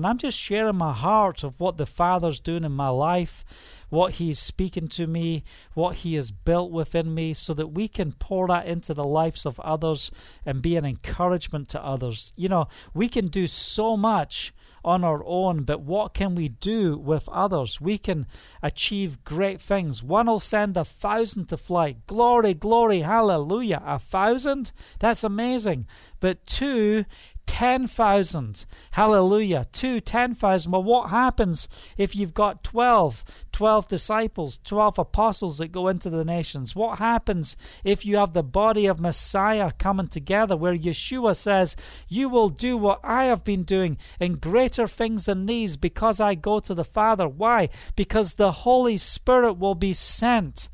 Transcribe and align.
And 0.00 0.06
I'm 0.06 0.18
just 0.18 0.38
sharing 0.38 0.76
my 0.76 0.92
heart 0.92 1.42
of 1.42 1.58
what 1.58 1.76
the 1.76 1.84
Father's 1.84 2.38
doing 2.38 2.62
in 2.62 2.70
my 2.70 2.88
life, 2.88 3.44
what 3.88 4.12
He's 4.12 4.38
speaking 4.38 4.86
to 4.90 5.08
me, 5.08 5.42
what 5.74 5.96
He 5.96 6.14
has 6.14 6.30
built 6.30 6.70
within 6.70 7.12
me, 7.16 7.34
so 7.34 7.52
that 7.54 7.72
we 7.72 7.88
can 7.88 8.12
pour 8.12 8.46
that 8.46 8.68
into 8.68 8.94
the 8.94 9.02
lives 9.02 9.44
of 9.44 9.58
others 9.58 10.12
and 10.46 10.62
be 10.62 10.76
an 10.76 10.84
encouragement 10.84 11.68
to 11.70 11.84
others. 11.84 12.32
You 12.36 12.48
know, 12.48 12.68
we 12.94 13.08
can 13.08 13.26
do 13.26 13.48
so 13.48 13.96
much 13.96 14.52
on 14.84 15.02
our 15.02 15.24
own, 15.26 15.64
but 15.64 15.80
what 15.80 16.14
can 16.14 16.36
we 16.36 16.48
do 16.48 16.96
with 16.96 17.28
others? 17.30 17.80
We 17.80 17.98
can 17.98 18.28
achieve 18.62 19.24
great 19.24 19.60
things. 19.60 20.00
One 20.04 20.28
will 20.28 20.38
send 20.38 20.76
a 20.76 20.84
thousand 20.84 21.48
to 21.48 21.56
flight. 21.56 22.06
Glory, 22.06 22.54
glory, 22.54 23.00
hallelujah. 23.00 23.82
A 23.84 23.98
thousand? 23.98 24.70
That's 25.00 25.24
amazing. 25.24 25.86
But 26.20 26.46
two 26.46 27.04
10,000. 27.48 28.66
Hallelujah. 28.92 29.66
Two, 29.72 30.00
10,000. 30.00 30.70
Well, 30.70 30.82
what 30.82 31.08
happens 31.08 31.66
if 31.96 32.14
you've 32.14 32.34
got 32.34 32.62
12, 32.62 33.24
12 33.52 33.88
disciples, 33.88 34.60
12 34.64 34.98
apostles 34.98 35.56
that 35.58 35.72
go 35.72 35.88
into 35.88 36.10
the 36.10 36.26
nations? 36.26 36.76
What 36.76 36.98
happens 36.98 37.56
if 37.82 38.04
you 38.04 38.18
have 38.18 38.34
the 38.34 38.42
body 38.42 38.86
of 38.86 39.00
Messiah 39.00 39.72
coming 39.72 40.08
together 40.08 40.56
where 40.56 40.76
Yeshua 40.76 41.34
says, 41.34 41.74
You 42.06 42.28
will 42.28 42.50
do 42.50 42.76
what 42.76 43.00
I 43.02 43.24
have 43.24 43.44
been 43.44 43.62
doing 43.64 43.96
in 44.20 44.34
greater 44.34 44.86
things 44.86 45.24
than 45.24 45.46
these 45.46 45.78
because 45.78 46.20
I 46.20 46.34
go 46.34 46.60
to 46.60 46.74
the 46.74 46.84
Father? 46.84 47.26
Why? 47.26 47.70
Because 47.96 48.34
the 48.34 48.52
Holy 48.52 48.98
Spirit 48.98 49.54
will 49.54 49.74
be 49.74 49.94
sent 49.94 50.68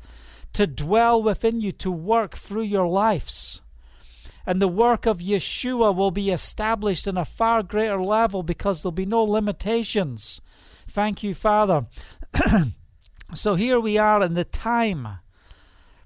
to 0.51 0.67
dwell 0.67 1.23
within 1.23 1.61
you, 1.61 1.71
to 1.71 1.89
work 1.89 2.35
through 2.35 2.63
your 2.63 2.87
lives 2.87 3.61
and 4.45 4.61
the 4.61 4.67
work 4.67 5.05
of 5.05 5.19
Yeshua 5.19 5.95
will 5.95 6.11
be 6.11 6.31
established 6.31 7.07
in 7.07 7.17
a 7.17 7.25
far 7.25 7.63
greater 7.63 8.01
level 8.01 8.43
because 8.43 8.81
there'll 8.81 8.91
be 8.91 9.05
no 9.05 9.23
limitations. 9.23 10.41
Thank 10.87 11.23
you, 11.23 11.33
Father. 11.33 11.87
so 13.33 13.55
here 13.55 13.79
we 13.79 13.97
are 13.97 14.21
in 14.21 14.33
the 14.33 14.43
time 14.43 15.19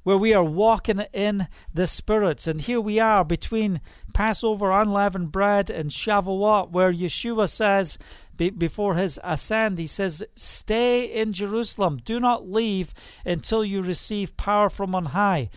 where 0.04 0.18
we 0.18 0.34
are 0.34 0.44
walking 0.44 1.02
in 1.14 1.48
the 1.74 1.86
spirits, 1.86 2.48
and 2.48 2.62
here 2.62 2.80
we 2.80 3.00
are 3.00 3.24
between 3.26 3.82
Passover, 4.14 4.72
unleavened 4.72 5.32
bread, 5.32 5.70
and 5.70 5.92
Shavuot, 5.92 6.72
where 6.72 6.92
Yeshua 6.92 7.50
says, 7.50 7.98
before 8.38 8.96
his 8.96 9.20
ascend, 9.24 9.78
he 9.78 9.86
says, 9.86 10.24
Stay 10.36 11.04
in 11.04 11.34
Jerusalem. 11.34 12.00
Do 12.04 12.20
not 12.20 12.50
leave 12.50 12.94
until 13.26 13.66
you 13.66 13.82
receive 13.82 14.38
power 14.38 14.70
from 14.70 14.96
on 14.96 15.08
high. 15.08 15.50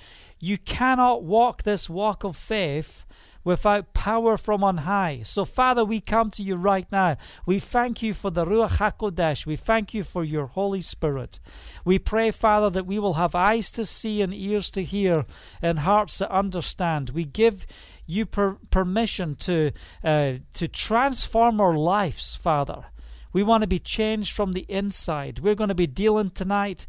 You 0.44 0.58
cannot 0.58 1.22
walk 1.22 1.62
this 1.62 1.88
walk 1.88 2.24
of 2.24 2.36
faith 2.36 3.04
without 3.44 3.92
power 3.92 4.36
from 4.36 4.64
on 4.64 4.78
high. 4.78 5.20
So, 5.22 5.44
Father, 5.44 5.84
we 5.84 6.00
come 6.00 6.32
to 6.32 6.42
you 6.42 6.56
right 6.56 6.86
now. 6.90 7.16
We 7.46 7.60
thank 7.60 8.02
you 8.02 8.12
for 8.12 8.28
the 8.28 8.44
Ruach 8.44 8.78
HaKodesh. 8.78 9.46
We 9.46 9.54
thank 9.54 9.94
you 9.94 10.02
for 10.02 10.24
your 10.24 10.46
Holy 10.46 10.80
Spirit. 10.80 11.38
We 11.84 12.00
pray, 12.00 12.32
Father, 12.32 12.70
that 12.70 12.86
we 12.86 12.98
will 12.98 13.14
have 13.14 13.36
eyes 13.36 13.70
to 13.72 13.86
see 13.86 14.20
and 14.20 14.34
ears 14.34 14.68
to 14.70 14.82
hear 14.82 15.26
and 15.62 15.78
hearts 15.78 16.18
to 16.18 16.28
understand. 16.28 17.10
We 17.10 17.24
give 17.24 17.64
you 18.04 18.26
per- 18.26 18.58
permission 18.70 19.36
to, 19.36 19.70
uh, 20.02 20.32
to 20.54 20.66
transform 20.66 21.60
our 21.60 21.76
lives, 21.76 22.34
Father. 22.34 22.86
We 23.32 23.44
want 23.44 23.62
to 23.62 23.68
be 23.68 23.78
changed 23.78 24.32
from 24.32 24.54
the 24.54 24.66
inside. 24.68 25.38
We're 25.38 25.54
going 25.54 25.68
to 25.68 25.74
be 25.74 25.86
dealing 25.86 26.30
tonight 26.30 26.88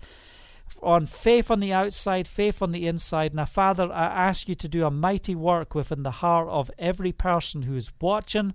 on 0.82 1.06
faith 1.06 1.52
on 1.52 1.60
the 1.60 1.74
outside, 1.74 2.28
faith 2.28 2.62
on 2.62 2.72
the 2.72 2.88
inside. 2.88 3.34
Now, 3.34 3.46
Father, 3.46 3.92
I 3.92 4.06
ask 4.06 4.48
you 4.48 4.56
to 4.56 4.68
do 4.68 4.86
a 4.86 4.92
mighty 4.92 5.36
work 5.36 5.76
within 5.76 6.04
the 6.04 6.12
heart 6.12 6.48
of 6.50 6.72
every 6.78 7.12
person 7.12 7.64
who 7.64 7.76
is 7.76 7.92
watching, 8.02 8.54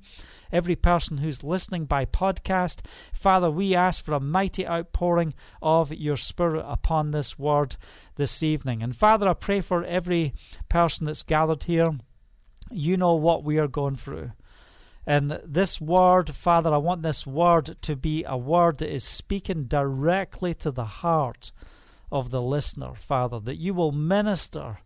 every 0.53 0.77
person 0.77 1.19
who's 1.19 1.45
listening 1.45 1.85
by 1.85 2.05
podcast. 2.05 2.81
Father, 3.13 3.51
we 3.51 3.75
ask 3.75 4.05
for 4.05 4.15
a 4.15 4.21
mighty 4.21 4.67
outpouring 4.67 5.35
of 5.63 5.93
your 5.93 6.17
Spirit 6.17 6.65
upon 6.67 7.11
this 7.11 7.39
word 7.39 7.77
this 8.17 8.43
evening. 8.43 8.83
And 8.83 8.97
Father, 8.97 9.29
I 9.29 9.35
pray 9.35 9.61
for 9.61 9.85
every 9.85 10.35
person 10.69 11.07
that's 11.07 11.23
gathered 11.23 11.65
here. 11.65 11.93
You 12.71 12.97
know 12.97 13.15
what 13.15 13.45
we 13.45 13.59
are 13.59 13.69
going 13.69 13.97
through. 13.97 14.33
And 15.07 15.41
this 15.43 15.81
word, 15.81 16.35
Father, 16.35 16.71
I 16.71 16.77
want 16.77 17.03
this 17.03 17.27
word 17.27 17.79
to 17.81 17.97
be 17.97 18.25
a 18.27 18.37
word 18.37 18.77
that 18.79 18.93
is 18.93 19.05
speaking 19.05 19.65
directly 19.65 20.53
to 20.57 20.71
the 20.71 20.85
heart 20.85 21.51
of 22.11 22.31
the 22.31 22.43
listener, 22.43 22.95
Father, 22.95 23.39
that 23.41 23.57
you 23.57 23.75
will 23.75 23.93
minister 23.93 24.79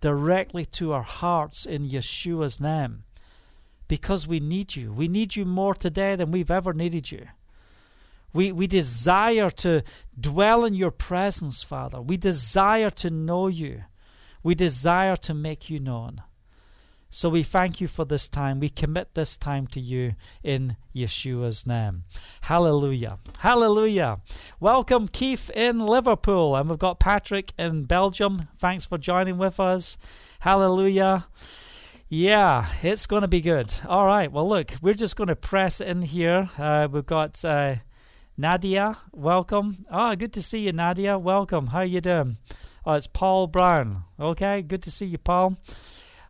directly 0.00 0.64
to 0.66 0.92
our 0.92 1.02
hearts 1.02 1.66
in 1.66 1.88
Yeshua's 1.88 2.60
name. 2.60 3.04
Because 3.86 4.26
we 4.26 4.40
need 4.40 4.76
you. 4.76 4.92
We 4.92 5.08
need 5.08 5.36
you 5.36 5.44
more 5.44 5.74
today 5.74 6.16
than 6.16 6.30
we've 6.30 6.50
ever 6.50 6.72
needed 6.72 7.10
you. 7.10 7.26
We, 8.32 8.50
we 8.50 8.66
desire 8.66 9.50
to 9.50 9.82
dwell 10.18 10.64
in 10.64 10.74
your 10.74 10.90
presence, 10.90 11.62
Father. 11.62 12.00
We 12.00 12.16
desire 12.16 12.90
to 12.90 13.10
know 13.10 13.46
you. 13.46 13.84
We 14.42 14.54
desire 14.54 15.16
to 15.16 15.34
make 15.34 15.70
you 15.70 15.78
known. 15.78 16.22
So 17.14 17.28
we 17.28 17.44
thank 17.44 17.80
you 17.80 17.86
for 17.86 18.04
this 18.04 18.28
time. 18.28 18.58
We 18.58 18.68
commit 18.68 19.14
this 19.14 19.36
time 19.36 19.68
to 19.68 19.78
you 19.78 20.16
in 20.42 20.76
Yeshua's 20.92 21.64
name. 21.64 22.02
Hallelujah. 22.40 23.18
Hallelujah. 23.38 24.18
Welcome, 24.58 25.06
Keith 25.06 25.48
in 25.54 25.78
Liverpool. 25.78 26.56
And 26.56 26.68
we've 26.68 26.76
got 26.76 26.98
Patrick 26.98 27.52
in 27.56 27.84
Belgium. 27.84 28.48
Thanks 28.56 28.84
for 28.84 28.98
joining 28.98 29.38
with 29.38 29.60
us. 29.60 29.96
Hallelujah. 30.40 31.28
Yeah, 32.08 32.66
it's 32.82 33.06
going 33.06 33.22
to 33.22 33.28
be 33.28 33.40
good. 33.40 33.72
All 33.86 34.06
right. 34.06 34.32
Well, 34.32 34.48
look, 34.48 34.72
we're 34.82 34.94
just 34.94 35.14
going 35.14 35.28
to 35.28 35.36
press 35.36 35.80
in 35.80 36.02
here. 36.02 36.50
Uh, 36.58 36.88
we've 36.90 37.06
got 37.06 37.44
uh, 37.44 37.76
Nadia. 38.36 38.98
Welcome. 39.12 39.86
Oh, 39.88 40.16
good 40.16 40.32
to 40.32 40.42
see 40.42 40.62
you, 40.62 40.72
Nadia. 40.72 41.16
Welcome. 41.16 41.68
How 41.68 41.82
you 41.82 42.00
doing? 42.00 42.38
Oh, 42.84 42.94
it's 42.94 43.06
Paul 43.06 43.46
Brown. 43.46 44.02
Okay, 44.18 44.62
good 44.62 44.82
to 44.82 44.90
see 44.90 45.06
you, 45.06 45.18
Paul. 45.18 45.58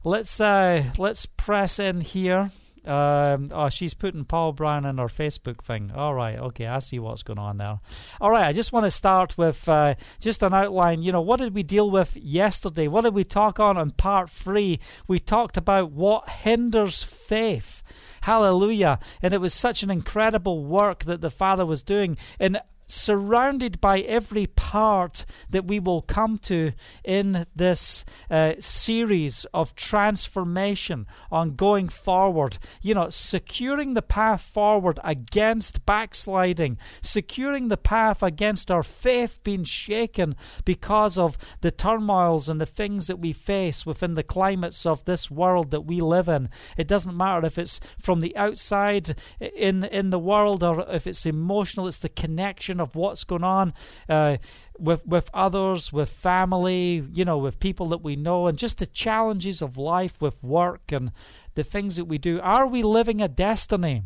Let's 0.06 0.38
uh, 0.38 0.84
let's 0.98 1.24
press 1.24 1.78
in 1.78 2.02
here. 2.02 2.50
Um, 2.84 3.48
oh, 3.52 3.70
she's 3.70 3.94
putting 3.94 4.26
Paul 4.26 4.52
Brown 4.52 4.84
in 4.84 4.98
her 4.98 5.06
Facebook 5.06 5.62
thing. 5.64 5.90
All 5.94 6.12
right, 6.12 6.38
okay, 6.38 6.66
I 6.66 6.80
see 6.80 6.98
what's 6.98 7.22
going 7.22 7.38
on 7.38 7.56
there. 7.56 7.78
All 8.20 8.30
right, 8.30 8.46
I 8.46 8.52
just 8.52 8.70
want 8.70 8.84
to 8.84 8.90
start 8.90 9.38
with 9.38 9.66
uh, 9.66 9.94
just 10.20 10.42
an 10.42 10.52
outline. 10.52 11.02
You 11.02 11.12
know, 11.12 11.22
what 11.22 11.40
did 11.40 11.54
we 11.54 11.62
deal 11.62 11.90
with 11.90 12.18
yesterday? 12.18 12.86
What 12.86 13.04
did 13.04 13.14
we 13.14 13.24
talk 13.24 13.58
on 13.58 13.78
in 13.78 13.92
part 13.92 14.28
three? 14.28 14.78
We 15.08 15.18
talked 15.18 15.56
about 15.56 15.92
what 15.92 16.28
hinders 16.28 17.02
faith. 17.02 17.82
Hallelujah. 18.20 18.98
And 19.22 19.32
it 19.32 19.40
was 19.40 19.54
such 19.54 19.82
an 19.82 19.90
incredible 19.90 20.64
work 20.64 21.04
that 21.04 21.22
the 21.22 21.30
Father 21.30 21.64
was 21.64 21.82
doing. 21.82 22.18
And 22.38 22.60
surrounded 22.86 23.80
by 23.80 24.00
every 24.00 24.46
part 24.46 25.24
that 25.50 25.66
we 25.66 25.78
will 25.78 26.02
come 26.02 26.38
to 26.38 26.72
in 27.04 27.46
this 27.54 28.04
uh, 28.30 28.54
series 28.58 29.44
of 29.54 29.74
transformation 29.74 31.06
on 31.30 31.56
going 31.56 31.88
forward. 31.88 32.58
You 32.82 32.94
know, 32.94 33.10
securing 33.10 33.94
the 33.94 34.02
path 34.02 34.42
forward 34.42 34.98
against 35.02 35.86
backsliding, 35.86 36.78
securing 37.02 37.68
the 37.68 37.76
path 37.76 38.22
against 38.22 38.70
our 38.70 38.82
faith 38.82 39.40
being 39.42 39.64
shaken 39.64 40.36
because 40.64 41.18
of 41.18 41.38
the 41.60 41.70
turmoils 41.70 42.48
and 42.48 42.60
the 42.60 42.66
things 42.66 43.06
that 43.06 43.18
we 43.18 43.32
face 43.32 43.86
within 43.86 44.14
the 44.14 44.22
climates 44.22 44.86
of 44.86 45.04
this 45.04 45.30
world 45.30 45.70
that 45.70 45.82
we 45.82 46.00
live 46.00 46.28
in. 46.28 46.48
It 46.76 46.88
doesn't 46.88 47.16
matter 47.16 47.46
if 47.46 47.58
it's 47.58 47.80
from 47.98 48.20
the 48.20 48.36
outside 48.36 49.14
in 49.40 49.84
in 49.84 50.10
the 50.10 50.18
world 50.18 50.62
or 50.62 50.84
if 50.90 51.06
it's 51.06 51.26
emotional, 51.26 51.86
it's 51.86 51.98
the 51.98 52.08
connection 52.08 52.80
of 52.84 52.94
what's 52.94 53.24
going 53.24 53.44
on 53.44 53.74
uh, 54.08 54.36
with 54.78 55.04
with 55.06 55.28
others, 55.34 55.92
with 55.92 56.10
family, 56.10 57.04
you 57.12 57.24
know, 57.24 57.38
with 57.38 57.58
people 57.58 57.88
that 57.88 58.02
we 58.02 58.14
know, 58.14 58.46
and 58.46 58.56
just 58.56 58.78
the 58.78 58.86
challenges 58.86 59.60
of 59.60 59.76
life 59.76 60.22
with 60.22 60.42
work 60.42 60.92
and 60.92 61.10
the 61.54 61.64
things 61.64 61.96
that 61.96 62.04
we 62.04 62.18
do. 62.18 62.40
Are 62.40 62.66
we 62.66 62.82
living 62.82 63.20
a 63.20 63.28
destiny? 63.28 64.04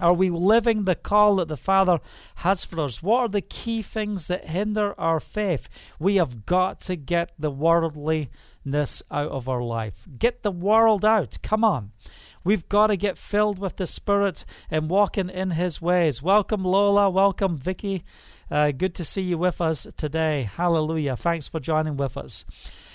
Are 0.00 0.14
we 0.14 0.30
living 0.30 0.84
the 0.84 0.94
call 0.94 1.36
that 1.36 1.48
the 1.48 1.56
Father 1.56 1.98
has 2.36 2.64
for 2.64 2.80
us? 2.80 3.02
What 3.02 3.20
are 3.20 3.28
the 3.28 3.40
key 3.40 3.82
things 3.82 4.28
that 4.28 4.46
hinder 4.46 4.98
our 4.98 5.20
faith? 5.20 5.68
We 5.98 6.16
have 6.16 6.46
got 6.46 6.80
to 6.82 6.96
get 6.96 7.32
the 7.38 7.50
worldliness 7.50 9.02
out 9.10 9.30
of 9.30 9.48
our 9.48 9.62
life. 9.62 10.06
Get 10.18 10.42
the 10.42 10.52
world 10.52 11.04
out. 11.04 11.38
Come 11.42 11.64
on. 11.64 11.90
We've 12.48 12.66
got 12.66 12.86
to 12.86 12.96
get 12.96 13.18
filled 13.18 13.58
with 13.58 13.76
the 13.76 13.86
Spirit 13.86 14.46
and 14.70 14.88
walking 14.88 15.28
in 15.28 15.50
His 15.50 15.82
ways. 15.82 16.22
Welcome, 16.22 16.64
Lola. 16.64 17.10
Welcome, 17.10 17.58
Vicky. 17.58 18.04
Uh, 18.50 18.72
good 18.72 18.94
to 18.94 19.04
see 19.04 19.20
you 19.20 19.36
with 19.36 19.60
us 19.60 19.86
today. 19.98 20.48
Hallelujah. 20.56 21.14
Thanks 21.14 21.46
for 21.46 21.60
joining 21.60 21.98
with 21.98 22.16
us. 22.16 22.46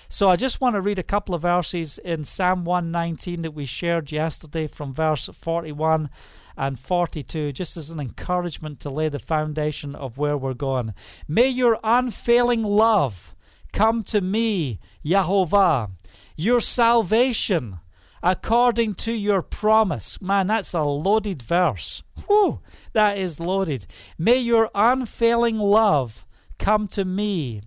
So 0.09 0.27
I 0.27 0.37
just 0.37 0.59
want 0.59 0.73
to 0.73 0.81
read 0.81 0.97
a 0.97 1.03
couple 1.03 1.35
of 1.35 1.43
verses 1.43 1.99
in 1.99 2.23
Psalm 2.23 2.65
119 2.65 3.43
that 3.43 3.51
we 3.51 3.65
shared 3.65 4.11
yesterday 4.11 4.65
from 4.65 4.91
verse 4.91 5.27
41 5.27 6.09
and 6.57 6.79
42, 6.79 7.51
just 7.51 7.77
as 7.77 7.91
an 7.91 7.99
encouragement 7.99 8.79
to 8.79 8.89
lay 8.89 9.07
the 9.07 9.19
foundation 9.19 9.93
of 9.93 10.17
where 10.17 10.35
we're 10.35 10.55
going. 10.55 10.95
May 11.27 11.49
your 11.49 11.77
unfailing 11.83 12.63
love 12.63 13.35
come 13.71 14.01
to 14.05 14.19
me, 14.19 14.79
Yahovah, 15.05 15.91
your 16.35 16.59
salvation 16.59 17.77
according 18.23 18.95
to 18.95 19.11
your 19.11 19.41
promise. 19.41 20.21
Man, 20.21 20.47
that's 20.47 20.73
a 20.73 20.81
loaded 20.81 21.41
verse. 21.41 22.01
Whew, 22.25 22.61
that 22.93 23.17
is 23.17 23.39
loaded. 23.39 23.85
May 24.17 24.37
your 24.37 24.71
unfailing 24.73 25.59
love 25.59 26.25
come 26.57 26.87
to 26.87 27.03
me, 27.03 27.61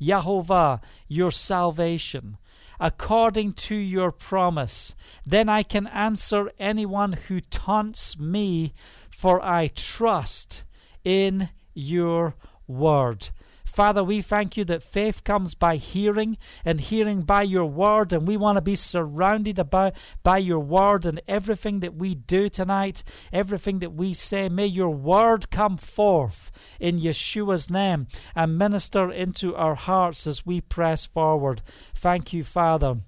Jehovah, 0.00 0.82
your 1.08 1.30
salvation, 1.30 2.36
according 2.78 3.54
to 3.54 3.74
your 3.74 4.12
promise. 4.12 4.94
Then 5.24 5.48
I 5.48 5.62
can 5.62 5.86
answer 5.86 6.50
anyone 6.58 7.14
who 7.14 7.40
taunts 7.40 8.18
me, 8.18 8.74
for 9.08 9.42
I 9.42 9.68
trust 9.68 10.64
in 11.04 11.48
your 11.72 12.34
word. 12.66 13.30
Father, 13.72 14.04
we 14.04 14.20
thank 14.20 14.58
you 14.58 14.64
that 14.66 14.82
faith 14.82 15.24
comes 15.24 15.54
by 15.54 15.76
hearing 15.76 16.36
and 16.62 16.78
hearing 16.78 17.22
by 17.22 17.40
your 17.40 17.64
word, 17.64 18.12
and 18.12 18.28
we 18.28 18.36
want 18.36 18.56
to 18.56 18.60
be 18.60 18.74
surrounded 18.74 19.58
about 19.58 19.94
by 20.22 20.36
your 20.36 20.58
word 20.58 21.06
and 21.06 21.22
everything 21.26 21.80
that 21.80 21.94
we 21.94 22.14
do 22.14 22.50
tonight, 22.50 23.02
everything 23.32 23.78
that 23.78 23.94
we 23.94 24.12
say. 24.12 24.50
May 24.50 24.66
your 24.66 24.90
word 24.90 25.48
come 25.50 25.78
forth 25.78 26.52
in 26.78 27.00
Yeshua's 27.00 27.70
name 27.70 28.08
and 28.36 28.58
minister 28.58 29.10
into 29.10 29.56
our 29.56 29.74
hearts 29.74 30.26
as 30.26 30.44
we 30.44 30.60
press 30.60 31.06
forward. 31.06 31.62
Thank 31.94 32.34
you, 32.34 32.44
Father. 32.44 32.98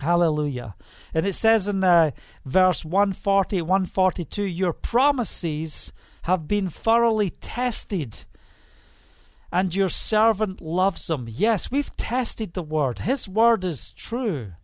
Hallelujah. 0.00 0.74
And 1.14 1.24
it 1.24 1.32
says 1.32 1.66
in 1.66 1.82
uh, 1.82 2.10
verse 2.44 2.84
140, 2.84 3.62
142, 3.62 4.42
Your 4.42 4.74
promises 4.74 5.94
have 6.24 6.46
been 6.46 6.68
thoroughly 6.68 7.30
tested 7.30 8.26
and 9.54 9.72
your 9.72 9.88
servant 9.88 10.60
loves 10.60 11.08
him. 11.08 11.28
Yes, 11.30 11.70
we've 11.70 11.96
tested 11.96 12.54
the 12.54 12.62
word. 12.62 12.98
His 12.98 13.28
word 13.28 13.62
is 13.62 13.92
true. 13.92 14.54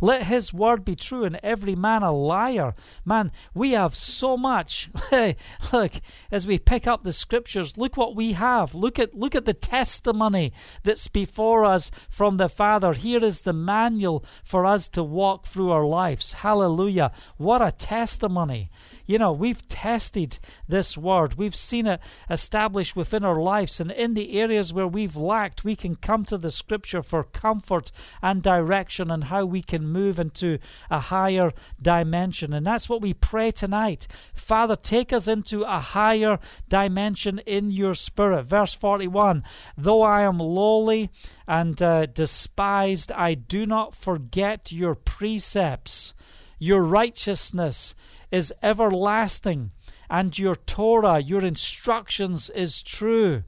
Let 0.00 0.24
his 0.24 0.52
word 0.52 0.84
be 0.84 0.96
true 0.96 1.22
and 1.22 1.38
every 1.44 1.76
man 1.76 2.02
a 2.02 2.10
liar. 2.10 2.74
Man, 3.04 3.30
we 3.54 3.70
have 3.70 3.94
so 3.94 4.36
much. 4.36 4.90
look, 5.72 5.92
as 6.32 6.44
we 6.44 6.58
pick 6.58 6.88
up 6.88 7.04
the 7.04 7.12
scriptures, 7.12 7.78
look 7.78 7.96
what 7.96 8.16
we 8.16 8.32
have. 8.32 8.74
Look 8.74 8.98
at 8.98 9.14
look 9.14 9.36
at 9.36 9.44
the 9.44 9.54
testimony 9.54 10.52
that's 10.82 11.06
before 11.06 11.64
us 11.64 11.92
from 12.10 12.36
the 12.36 12.48
Father. 12.48 12.94
Here 12.94 13.22
is 13.22 13.42
the 13.42 13.52
manual 13.52 14.24
for 14.42 14.66
us 14.66 14.88
to 14.88 15.04
walk 15.04 15.46
through 15.46 15.70
our 15.70 15.86
lives. 15.86 16.32
Hallelujah. 16.32 17.12
What 17.36 17.62
a 17.62 17.70
testimony. 17.70 18.70
You 19.06 19.18
know, 19.18 19.32
we've 19.32 19.66
tested 19.68 20.38
this 20.68 20.96
word, 20.96 21.34
we've 21.34 21.54
seen 21.54 21.86
it 21.86 22.00
established 22.30 22.96
within 22.96 23.24
our 23.24 23.40
lives, 23.40 23.80
and 23.80 23.90
in 23.90 24.14
the 24.14 24.38
areas 24.38 24.72
where 24.72 24.86
we've 24.86 25.16
lacked, 25.16 25.64
we 25.64 25.76
can 25.76 25.96
come 25.96 26.24
to 26.26 26.38
the 26.38 26.50
scripture 26.50 27.02
for 27.02 27.24
comfort 27.24 27.90
and 28.22 28.42
direction 28.42 29.10
and 29.10 29.24
how 29.24 29.44
we 29.44 29.62
can 29.62 29.86
move 29.86 30.18
into 30.18 30.58
a 30.90 31.00
higher 31.00 31.52
dimension. 31.80 32.52
And 32.52 32.66
that's 32.66 32.88
what 32.88 33.00
we 33.00 33.14
pray 33.14 33.50
tonight. 33.50 34.06
Father, 34.34 34.76
take 34.76 35.12
us 35.12 35.28
into 35.28 35.62
a 35.62 35.80
higher 35.80 36.38
dimension 36.68 37.38
in 37.40 37.70
your 37.70 37.94
spirit. 37.94 38.44
Verse 38.44 38.74
41 38.74 39.44
Though 39.76 40.02
I 40.02 40.22
am 40.22 40.38
lowly 40.38 41.10
and 41.46 41.80
uh, 41.82 42.06
despised, 42.06 43.12
I 43.12 43.34
do 43.34 43.66
not 43.66 43.94
forget 43.94 44.72
your 44.72 44.94
precepts. 44.94 46.14
Your 46.58 46.82
righteousness 46.82 47.94
is 48.32 48.52
everlasting, 48.62 49.70
and 50.10 50.36
your 50.36 50.56
Torah, 50.56 51.20
your 51.20 51.44
instructions, 51.44 52.50
is 52.50 52.82
true. 52.82 53.44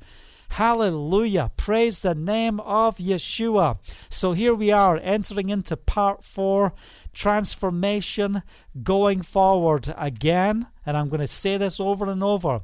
Hallelujah. 0.51 1.51
Praise 1.57 2.03
the 2.03 2.15
name 2.15 2.61
of 2.61 2.99
Yeshua. 2.99 3.79
So 4.09 4.35
here 4.35 4.55
we 4.55 4.71
are 4.71 4.99
entering 4.99 5.49
into 5.49 5.77
part 5.77 6.25
four 6.25 6.75
transformation 7.13 8.43
going 8.83 9.23
forward 9.23 9.93
again. 9.97 10.69
And 10.87 10.97
I'm 10.97 11.09
going 11.09 11.21
to 11.21 11.27
say 11.27 11.57
this 11.57 11.81
over 11.81 12.09
and 12.09 12.23
over. 12.23 12.61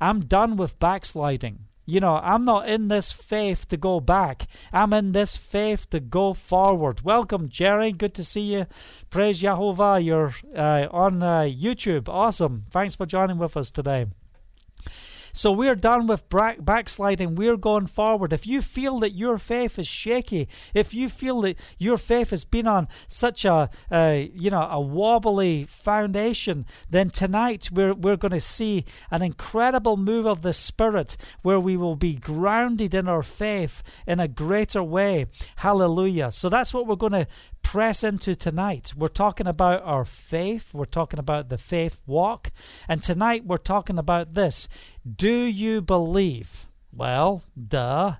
I'm 0.00 0.20
done 0.20 0.56
with 0.56 0.78
backsliding. 0.78 1.60
You 1.86 2.00
know, 2.00 2.16
I'm 2.16 2.42
not 2.42 2.68
in 2.68 2.88
this 2.88 3.12
faith 3.12 3.68
to 3.68 3.76
go 3.76 4.00
back. 4.00 4.46
I'm 4.72 4.92
in 4.94 5.12
this 5.12 5.36
faith 5.36 5.90
to 5.90 6.00
go 6.00 6.32
forward. 6.32 7.02
Welcome, 7.02 7.48
Jerry. 7.48 7.92
Good 7.92 8.14
to 8.14 8.24
see 8.24 8.54
you. 8.54 8.66
Praise 9.10 9.40
Jehovah. 9.40 10.00
You're 10.00 10.32
uh, 10.56 10.88
on 10.90 11.22
uh, 11.22 11.42
YouTube. 11.42 12.08
Awesome. 12.08 12.62
Thanks 12.70 12.94
for 12.94 13.06
joining 13.06 13.38
with 13.38 13.56
us 13.56 13.70
today. 13.70 14.06
So 15.34 15.50
we're 15.50 15.74
done 15.74 16.06
with 16.06 16.24
backsliding. 16.30 17.34
We're 17.34 17.56
going 17.56 17.86
forward. 17.86 18.32
If 18.32 18.46
you 18.46 18.62
feel 18.62 19.00
that 19.00 19.10
your 19.10 19.36
faith 19.36 19.78
is 19.78 19.88
shaky, 19.88 20.48
if 20.72 20.94
you 20.94 21.08
feel 21.08 21.40
that 21.42 21.60
your 21.76 21.98
faith 21.98 22.30
has 22.30 22.44
been 22.44 22.68
on 22.68 22.86
such 23.08 23.44
a, 23.44 23.68
you 24.32 24.50
know, 24.50 24.68
a 24.70 24.80
wobbly 24.80 25.64
foundation, 25.64 26.66
then 26.88 27.10
tonight 27.10 27.68
we're, 27.72 27.94
we're 27.94 28.16
going 28.16 28.32
to 28.32 28.40
see 28.40 28.84
an 29.10 29.22
incredible 29.22 29.96
move 29.96 30.24
of 30.24 30.42
the 30.42 30.52
Spirit 30.52 31.16
where 31.42 31.58
we 31.58 31.76
will 31.76 31.96
be 31.96 32.14
grounded 32.14 32.94
in 32.94 33.08
our 33.08 33.22
faith 33.22 33.82
in 34.06 34.20
a 34.20 34.28
greater 34.28 34.84
way. 34.84 35.26
Hallelujah. 35.56 36.30
So 36.30 36.48
that's 36.48 36.72
what 36.72 36.86
we're 36.86 36.94
going 36.94 37.12
to 37.12 37.26
press 37.64 38.04
into 38.04 38.36
tonight. 38.36 38.92
We're 38.96 39.08
talking 39.08 39.48
about 39.48 39.82
our 39.82 40.04
faith, 40.04 40.72
we're 40.72 40.84
talking 40.84 41.18
about 41.18 41.48
the 41.48 41.58
faith 41.58 42.02
walk, 42.06 42.52
and 42.86 43.02
tonight 43.02 43.44
we're 43.44 43.56
talking 43.56 43.98
about 43.98 44.34
this. 44.34 44.68
Do 45.04 45.32
you 45.32 45.80
believe? 45.80 46.68
Well, 46.92 47.42
duh. 47.56 48.16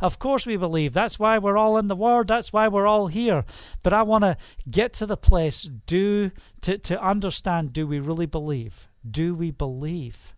Of 0.00 0.18
course 0.18 0.46
we 0.46 0.56
believe. 0.56 0.92
That's 0.92 1.18
why 1.18 1.38
we're 1.38 1.56
all 1.56 1.78
in 1.78 1.88
the 1.88 1.96
Word. 1.96 2.28
That's 2.28 2.52
why 2.52 2.68
we're 2.68 2.86
all 2.86 3.06
here. 3.06 3.44
But 3.82 3.92
I 3.92 4.02
want 4.02 4.24
to 4.24 4.36
get 4.70 4.92
to 4.94 5.06
the 5.06 5.16
place 5.16 5.62
do 5.62 6.30
to, 6.60 6.78
to 6.78 7.02
understand 7.02 7.72
do 7.72 7.86
we 7.86 7.98
really 7.98 8.26
believe? 8.26 8.88
Do 9.08 9.34
we 9.34 9.50
believe? 9.50 10.34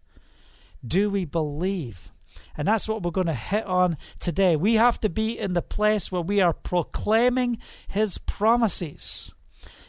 Do 0.86 1.10
we 1.10 1.24
believe? 1.24 2.12
And 2.56 2.68
that's 2.68 2.88
what 2.88 3.02
we're 3.02 3.10
going 3.10 3.26
to 3.26 3.34
hit 3.34 3.64
on 3.66 3.96
today. 4.20 4.56
We 4.56 4.74
have 4.74 5.00
to 5.00 5.08
be 5.08 5.38
in 5.38 5.54
the 5.54 5.62
place 5.62 6.10
where 6.10 6.22
we 6.22 6.40
are 6.40 6.52
proclaiming 6.52 7.58
His 7.88 8.18
promises. 8.18 9.33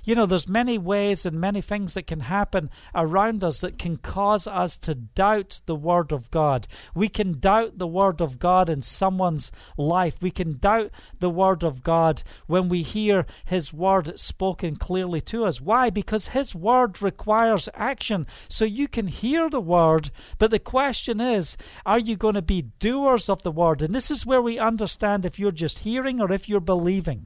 You 0.06 0.14
know, 0.14 0.28
there's 0.28 0.48
many 0.48 0.78
ways 0.78 1.26
and 1.26 1.42
many 1.42 1.62
things 1.62 1.96
that 1.96 2.06
can 2.06 2.20
happen 2.22 2.70
around 2.94 3.44
us 3.44 3.62
that 3.62 3.80
can 3.80 3.98
cause 3.98 4.46
us 4.46 4.78
to 4.80 4.94
doubt 4.94 5.62
the 5.66 5.76
Word 5.76 6.12
of 6.12 6.30
God. 6.30 6.68
We 6.94 7.10
can 7.10 7.40
doubt 7.40 7.80
the 7.80 7.88
Word 7.88 8.22
of 8.22 8.38
God 8.38 8.70
in 8.70 8.84
someone's 8.84 9.52
life. 9.78 10.22
We 10.22 10.30
can 10.30 10.60
doubt 10.60 10.92
the 11.18 11.32
Word 11.32 11.64
of 11.64 11.82
God 11.82 12.22
when 12.46 12.70
we 12.70 12.84
hear 12.84 13.26
His 13.46 13.74
Word 13.74 14.20
spoken 14.20 14.76
clearly 14.76 15.22
to 15.22 15.44
us. 15.44 15.60
Why? 15.60 15.90
Because 15.90 16.30
His 16.30 16.54
Word 16.54 17.02
requires 17.02 17.68
action. 17.74 18.28
So 18.48 18.64
you 18.64 18.88
can 18.88 19.08
hear 19.08 19.50
the 19.50 19.60
Word, 19.60 20.12
but 20.38 20.52
the 20.52 20.60
question 20.60 21.20
is, 21.20 21.58
are 21.84 22.00
you 22.00 22.16
going 22.16 22.36
to 22.36 22.44
be 22.44 22.62
doers 22.62 23.28
of 23.28 23.42
the 23.42 23.52
Word? 23.52 23.82
And 23.82 23.96
this 23.96 24.12
is 24.12 24.24
where 24.24 24.42
we 24.42 24.60
understand 24.60 25.26
if 25.26 25.40
you're 25.40 25.50
just 25.50 25.80
hearing 25.80 26.22
or 26.22 26.32
if 26.32 26.48
you're 26.48 26.60
believing. 26.60 27.26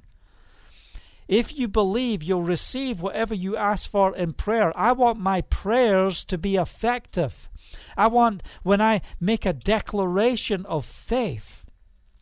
If 1.29 1.59
you 1.59 1.67
believe, 1.67 2.24
you'll 2.24 2.41
receive 2.41 3.01
whatever 3.01 3.36
you 3.36 3.55
ask 3.55 3.88
for 3.88 4.15
in 4.15 4.33
prayer. 4.33 4.74
I 4.75 4.93
want 4.93 5.19
my 5.19 5.41
prayers 5.41 6.25
to 6.25 6.39
be 6.39 6.55
effective. 6.55 7.50
I 7.95 8.07
want, 8.07 8.41
when 8.63 8.81
I 8.81 9.01
make 9.21 9.45
a 9.45 9.53
declaration 9.53 10.65
of 10.65 10.86
faith, 10.86 11.59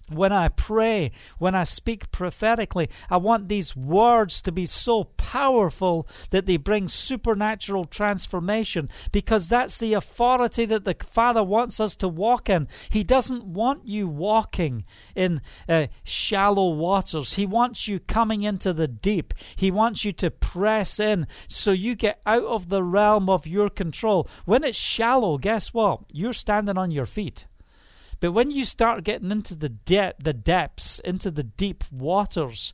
when 0.10 0.32
I 0.32 0.48
pray, 0.48 1.12
when 1.38 1.56
I 1.56 1.64
speak 1.64 2.12
prophetically, 2.12 2.90
I 3.10 3.18
want 3.18 3.50
these 3.50 3.76
words 3.76 4.42
to 4.44 4.52
be 4.52 4.66
so 4.66 5.06
powerful 5.06 6.08
that 6.30 6.46
they 6.46 6.58
bring 6.58 6.88
supernatural 6.88 7.86
transformation 7.86 8.90
because 9.12 9.50
that's 9.50 9.78
the 9.78 9.94
authority 9.94 10.66
that 10.66 10.86
the 10.86 10.96
Father 11.08 11.44
wants 11.44 11.80
us 11.80 11.96
to 11.98 12.08
walk 12.08 12.50
in. 12.50 12.68
He 12.90 13.04
doesn't 13.04 13.46
want 13.46 13.88
you 13.88 14.08
walking 14.08 14.84
in 15.16 15.42
uh, 15.68 15.88
shallow 16.04 16.70
waters, 16.70 17.34
He 17.34 17.46
wants 17.46 17.88
you 17.88 18.00
coming 18.00 18.44
into 18.44 18.74
the 18.74 18.88
deep. 18.88 19.34
He 19.56 19.72
wants 19.72 20.06
you 20.06 20.12
to 20.14 20.32
press 20.32 21.00
in 21.00 21.28
so 21.48 21.72
you 21.72 21.96
get 21.96 22.22
out 22.26 22.44
of 22.44 22.70
the 22.70 22.84
realm 22.84 23.30
of 23.30 23.46
your 23.48 23.70
control. 23.70 24.28
When 24.46 24.64
it's 24.64 24.78
shallow, 24.78 25.38
guess 25.38 25.74
what? 25.74 26.02
You're 26.14 26.34
standing 26.34 26.78
on 26.78 26.92
your 26.92 27.06
feet. 27.06 27.46
But 28.20 28.32
when 28.32 28.52
you 28.52 28.66
start 28.66 29.04
getting 29.04 29.32
into 29.32 29.56
the 29.56 29.70
de- 29.70 30.14
the 30.20 30.34
depths, 30.34 31.00
into 31.00 31.30
the 31.30 31.44
deep 31.44 31.84
waters, 31.92 32.74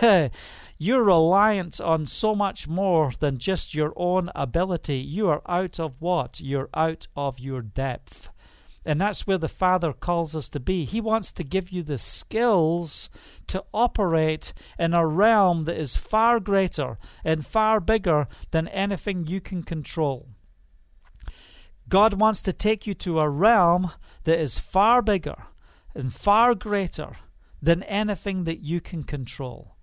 you're 0.78 1.04
reliant 1.04 1.80
on 1.80 2.06
so 2.06 2.34
much 2.34 2.68
more 2.68 3.12
than 3.20 3.38
just 3.38 3.74
your 3.74 3.92
own 3.96 4.30
ability. 4.34 4.96
You 4.96 5.28
are 5.28 5.42
out 5.46 5.78
of 5.78 6.00
what? 6.00 6.40
You're 6.40 6.70
out 6.74 7.06
of 7.16 7.38
your 7.38 7.62
depth. 7.62 8.30
And 8.84 9.00
that's 9.00 9.26
where 9.26 9.38
the 9.38 9.48
Father 9.48 9.92
calls 9.92 10.34
us 10.34 10.48
to 10.50 10.60
be. 10.60 10.86
He 10.86 11.00
wants 11.00 11.32
to 11.32 11.44
give 11.44 11.70
you 11.70 11.82
the 11.82 11.98
skills 11.98 13.10
to 13.48 13.62
operate 13.74 14.54
in 14.78 14.94
a 14.94 15.06
realm 15.06 15.64
that 15.64 15.76
is 15.76 15.96
far 15.96 16.40
greater 16.40 16.96
and 17.22 17.44
far 17.44 17.78
bigger 17.78 18.26
than 18.52 18.68
anything 18.68 19.26
you 19.26 19.40
can 19.40 19.62
control. 19.62 20.30
God 21.90 22.14
wants 22.14 22.40
to 22.42 22.52
take 22.52 22.86
you 22.86 22.94
to 22.94 23.18
a 23.18 23.28
realm 23.28 23.90
that 24.30 24.38
is 24.38 24.60
far 24.60 25.02
bigger 25.02 25.34
and 25.92 26.14
far 26.14 26.54
greater 26.54 27.16
than 27.60 27.82
anything 27.82 28.44
that 28.44 28.60
you 28.60 28.80
can 28.80 29.02
control. 29.02 29.74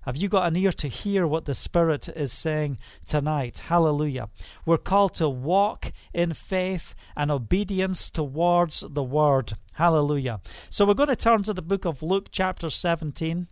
Have 0.00 0.16
you 0.16 0.28
got 0.28 0.48
an 0.48 0.56
ear 0.56 0.72
to 0.72 0.88
hear 0.88 1.24
what 1.24 1.44
the 1.44 1.54
Spirit 1.54 2.08
is 2.08 2.32
saying 2.32 2.78
tonight? 3.04 3.58
Hallelujah. 3.68 4.28
We're 4.64 4.76
called 4.76 5.14
to 5.14 5.28
walk 5.28 5.92
in 6.12 6.32
faith 6.32 6.96
and 7.16 7.30
obedience 7.30 8.10
towards 8.10 8.80
the 8.80 9.04
Word. 9.04 9.52
Hallelujah. 9.76 10.40
So 10.68 10.84
we're 10.84 10.94
going 10.94 11.08
to 11.10 11.14
turn 11.14 11.44
to 11.44 11.54
the 11.54 11.62
book 11.62 11.84
of 11.84 12.02
Luke, 12.02 12.30
chapter 12.32 12.70
17. 12.70 13.46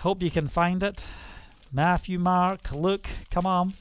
Hope 0.00 0.20
you 0.20 0.32
can 0.32 0.48
find 0.48 0.82
it. 0.82 1.06
Matthew, 1.72 2.18
Mark, 2.18 2.72
Luke, 2.72 3.06
come 3.30 3.46
on. 3.46 3.74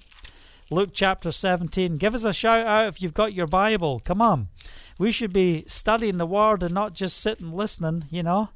Luke 0.69 0.91
chapter 0.93 1.31
17. 1.31 1.97
Give 1.97 2.15
us 2.15 2.25
a 2.25 2.33
shout 2.33 2.65
out 2.65 2.87
if 2.87 3.01
you've 3.01 3.13
got 3.13 3.33
your 3.33 3.47
Bible. 3.47 4.01
Come 4.03 4.21
on. 4.21 4.49
We 4.97 5.11
should 5.11 5.33
be 5.33 5.65
studying 5.67 6.17
the 6.17 6.25
Word 6.25 6.63
and 6.63 6.73
not 6.73 6.93
just 6.93 7.17
sitting 7.17 7.51
listening, 7.51 8.05
you 8.09 8.23
know 8.23 8.49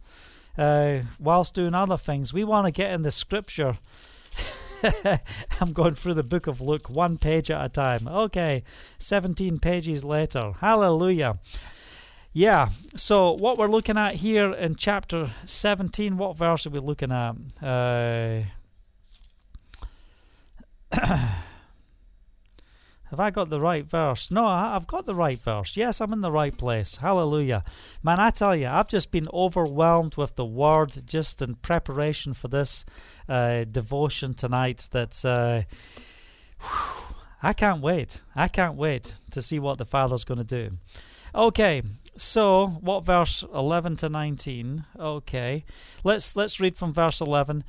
uh, 0.57 1.01
whilst 1.19 1.53
doing 1.53 1.75
other 1.75 1.97
things. 1.97 2.33
We 2.33 2.43
want 2.43 2.65
to 2.65 2.71
get 2.71 2.91
in 2.91 3.03
the 3.03 3.11
scripture. 3.11 3.77
I'm 5.61 5.73
going 5.73 5.95
through 5.95 6.15
the 6.15 6.23
book 6.23 6.47
of 6.47 6.61
Luke 6.61 6.89
one 6.89 7.17
page 7.17 7.51
at 7.51 7.63
a 7.65 7.69
time. 7.69 8.07
Okay, 8.07 8.63
17 8.97 9.59
pages 9.59 10.03
later. 10.03 10.53
Hallelujah. 10.59 11.39
Yeah, 12.33 12.69
so 12.95 13.31
what 13.31 13.57
we're 13.57 13.67
looking 13.67 13.97
at 13.97 14.15
here 14.15 14.53
in 14.53 14.75
chapter 14.75 15.31
17, 15.45 16.17
what 16.17 16.37
verse 16.37 16.67
are 16.67 16.69
we 16.69 16.79
looking 16.79 17.11
at? 17.11 17.35
Uh, 17.61 18.41
Have 23.09 23.19
I 23.21 23.31
got 23.31 23.49
the 23.49 23.61
right 23.61 23.85
verse? 23.85 24.29
No, 24.31 24.45
I've 24.45 24.85
got 24.85 25.05
the 25.05 25.15
right 25.15 25.39
verse. 25.39 25.77
Yes, 25.77 26.01
I'm 26.01 26.11
in 26.11 26.21
the 26.21 26.31
right 26.31 26.55
place. 26.55 26.97
Hallelujah. 26.97 27.63
Man, 28.03 28.19
I 28.19 28.31
tell 28.31 28.55
you, 28.55 28.67
I've 28.67 28.89
just 28.89 29.11
been 29.11 29.29
overwhelmed 29.33 30.17
with 30.17 30.35
the 30.35 30.45
word 30.45 30.93
just 31.05 31.41
in 31.41 31.55
preparation 31.55 32.33
for 32.33 32.49
this 32.49 32.83
uh, 33.29 33.63
devotion 33.63 34.33
tonight. 34.33 34.89
That 34.91 35.23
uh, 35.23 35.61
I 37.41 37.53
can't 37.53 37.81
wait. 37.81 38.21
I 38.35 38.49
can't 38.49 38.75
wait 38.75 39.13
to 39.31 39.41
see 39.41 39.57
what 39.57 39.77
the 39.77 39.85
Father's 39.85 40.25
going 40.25 40.39
to 40.39 40.43
do. 40.43 40.77
Okay, 41.33 41.83
so 42.17 42.67
what 42.67 43.05
verse 43.05 43.43
11 43.53 43.97
to 43.97 44.09
19? 44.09 44.85
Okay, 44.99 45.63
let's 46.03 46.35
let's 46.35 46.59
read 46.59 46.75
from 46.75 46.93
verse 46.93 47.21
11. 47.21 47.63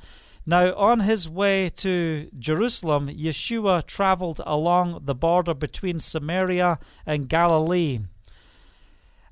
Now, 0.45 0.73
on 0.75 1.01
his 1.01 1.29
way 1.29 1.69
to 1.77 2.29
Jerusalem, 2.37 3.07
Yeshua 3.07 3.85
traveled 3.85 4.41
along 4.45 5.01
the 5.03 5.15
border 5.15 5.53
between 5.53 5.99
Samaria 5.99 6.79
and 7.05 7.29
Galilee. 7.29 7.99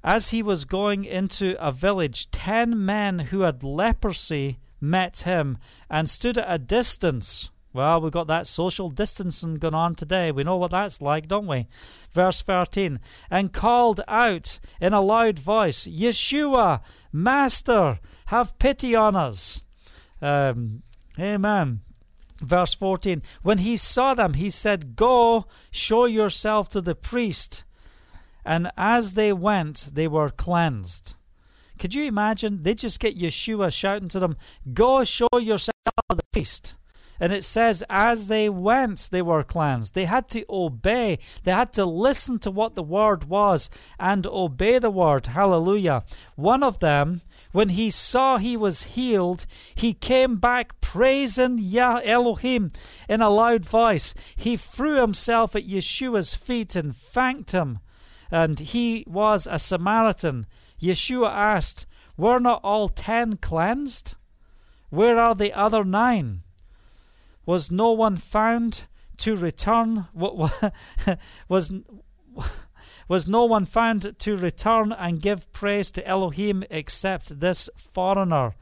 As 0.04 0.30
he 0.30 0.44
was 0.44 0.66
going 0.66 1.06
into 1.06 1.56
a 1.60 1.72
village, 1.72 2.30
ten 2.32 2.86
men 2.86 3.20
who 3.20 3.42
had 3.42 3.64
leprosy 3.64 4.60
met 4.80 5.20
him 5.20 5.58
and 5.90 6.10
stood 6.10 6.38
at 6.38 6.46
a 6.48 6.60
distance. 6.60 7.52
Well, 7.74 8.02
we've 8.02 8.12
got 8.12 8.28
that 8.28 8.48
social 8.48 8.90
distancing 8.90 9.56
going 9.56 9.74
on 9.74 9.96
today. 9.96 10.32
We 10.32 10.44
know 10.44 10.58
what 10.58 10.72
that's 10.72 11.02
like, 11.02 11.28
don't 11.28 11.48
we? 11.48 11.68
Verse 12.12 12.42
13. 12.42 13.00
And 13.30 13.54
called 13.54 14.02
out 14.08 14.60
in 14.80 14.94
a 14.94 15.02
loud 15.02 15.38
voice, 15.38 15.88
Yeshua, 15.88 16.82
Master, 17.12 18.00
have 18.28 18.58
pity 18.60 18.96
on 18.96 19.16
us. 19.16 19.62
Um, 20.22 20.84
Amen. 21.20 21.82
Verse 22.40 22.74
14 22.74 23.24
When 23.42 23.60
he 23.60 23.78
saw 23.78 24.14
them, 24.14 24.36
he 24.36 24.50
said, 24.50 24.96
Go, 24.96 25.46
show 25.72 26.06
yourself 26.06 26.70
to 26.70 26.82
the 26.82 26.96
priest. 26.96 27.64
And 28.46 28.72
as 28.78 29.14
they 29.14 29.34
went, 29.34 29.90
they 29.94 30.08
were 30.08 30.30
cleansed. 30.30 31.16
Could 31.78 31.94
you 31.94 32.04
imagine? 32.06 32.64
They 32.64 32.74
just 32.74 33.00
get 33.00 33.18
Yeshua 33.18 33.74
shouting 33.74 34.10
to 34.10 34.20
them, 34.20 34.38
Go, 34.74 35.04
show 35.04 35.28
yourself 35.40 35.76
to 36.10 36.16
the 36.16 36.24
priest. 36.32 36.76
And 37.20 37.34
it 37.34 37.44
says, 37.44 37.84
as 37.90 38.28
they 38.28 38.48
went, 38.48 39.10
they 39.12 39.22
were 39.24 39.44
cleansed. 39.44 39.96
They 39.96 40.06
had 40.06 40.30
to 40.30 40.46
obey. 40.50 41.18
They 41.44 41.52
had 41.52 41.74
to 41.74 41.86
listen 41.86 42.38
to 42.40 42.52
what 42.52 42.76
the 42.76 42.84
word 42.84 43.24
was 43.24 43.70
and 44.00 44.28
obey 44.28 44.78
the 44.78 44.92
word. 44.92 45.28
Hallelujah. 45.28 46.04
One 46.36 46.62
of 46.62 46.80
them 46.80 47.22
when 47.58 47.70
he 47.70 47.90
saw 47.90 48.38
he 48.38 48.56
was 48.56 48.94
healed, 48.94 49.48
he 49.74 49.92
came 49.92 50.36
back 50.36 50.80
praising 50.80 51.58
Yah 51.58 52.02
Elohim 52.04 52.70
in 53.10 53.20
a 53.20 53.32
loud 53.32 53.66
voice. 53.66 54.14
He 54.36 54.56
threw 54.56 55.02
himself 55.02 55.56
at 55.56 55.68
Yeshua's 55.68 56.36
feet 56.36 56.76
and 56.76 56.96
thanked 56.96 57.54
him. 57.54 57.80
And 58.30 58.60
he 58.60 59.04
was 59.08 59.48
a 59.50 59.58
Samaritan. 59.58 60.46
Yeshua 60.80 61.32
asked, 61.32 61.88
Were 62.16 62.40
not 62.40 62.62
all 62.64 62.90
ten 62.90 63.38
cleansed? 63.38 64.14
Where 64.92 65.18
are 65.18 65.34
the 65.34 65.52
other 65.52 65.84
nine? 65.84 66.44
Was 67.48 67.72
no 67.72 67.92
one 67.92 68.18
found 68.18 68.86
to 69.18 69.36
return? 69.36 70.06
What 70.14 70.38
Was 71.50 71.74
was 73.08 73.28
no 73.28 73.46
one 73.46 73.66
found 73.66 74.18
to 74.20 74.38
return 74.38 74.92
and 74.92 75.22
give 75.22 75.52
praise 75.54 75.92
to 75.92 76.08
Elohim 76.08 76.64
except 76.70 77.40
this 77.40 77.70
foreigner. 77.76 78.56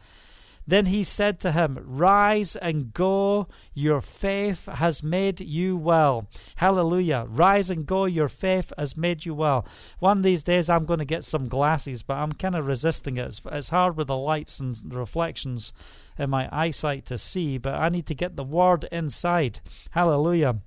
Then 0.68 0.88
he 0.88 1.04
said 1.04 1.40
to 1.42 1.52
him, 1.52 1.78
Rise 1.86 2.56
and 2.56 2.92
go, 2.92 3.48
your 3.74 4.02
faith 4.02 4.66
has 4.66 5.04
made 5.04 5.40
you 5.40 5.78
well. 5.78 6.28
Hallelujah. 6.56 7.25
Rise 7.30 7.70
and 7.70 7.86
go, 7.86 8.06
your 8.06 8.28
faith 8.28 8.74
has 8.78 8.98
made 8.98 9.25
you 9.25 9.36
well. 9.36 9.68
One 10.00 10.18
of 10.18 10.24
these 10.24 10.42
days 10.42 10.70
I'm 10.70 10.86
going 10.86 11.00
to 11.00 11.06
get 11.06 11.24
some 11.24 11.48
glasses, 11.48 12.02
but 12.02 12.16
I'm 12.16 12.32
kind 12.32 12.56
of 12.56 12.66
resisting 12.66 13.18
it. 13.18 13.28
It's, 13.28 13.42
it's 13.52 13.70
hard 13.70 13.96
with 13.96 14.08
the 14.08 14.18
lights 14.18 14.60
and 14.60 14.75
the 14.75 14.98
reflections 14.98 15.72
in 16.18 16.30
my 16.30 16.50
eyesight 16.52 17.06
to 17.06 17.18
see, 17.18 17.58
but 17.58 17.75
I 17.75 17.90
need 17.90 18.08
to 18.08 18.16
get 18.16 18.36
the 18.36 18.44
word 18.44 18.88
inside. 18.92 19.60
Hallelujah. 19.92 20.62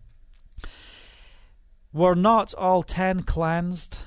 Were 1.99 2.15
not 2.15 2.55
all 2.55 2.85
ten 2.85 3.25
cleansed? 3.25 3.99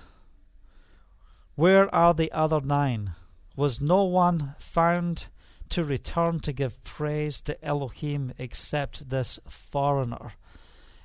Where 1.55 1.93
are 1.93 2.13
the 2.13 2.31
other 2.31 2.61
nine? 2.61 3.11
Was 3.57 3.81
no 3.81 4.05
one 4.05 4.55
found 4.57 5.25
to 5.67 5.83
return 5.83 6.39
to 6.39 6.53
give 6.53 6.81
praise 6.85 7.41
to 7.41 7.61
Elohim 7.61 8.31
except 8.37 9.09
this 9.09 9.41
foreigner? 9.45 10.31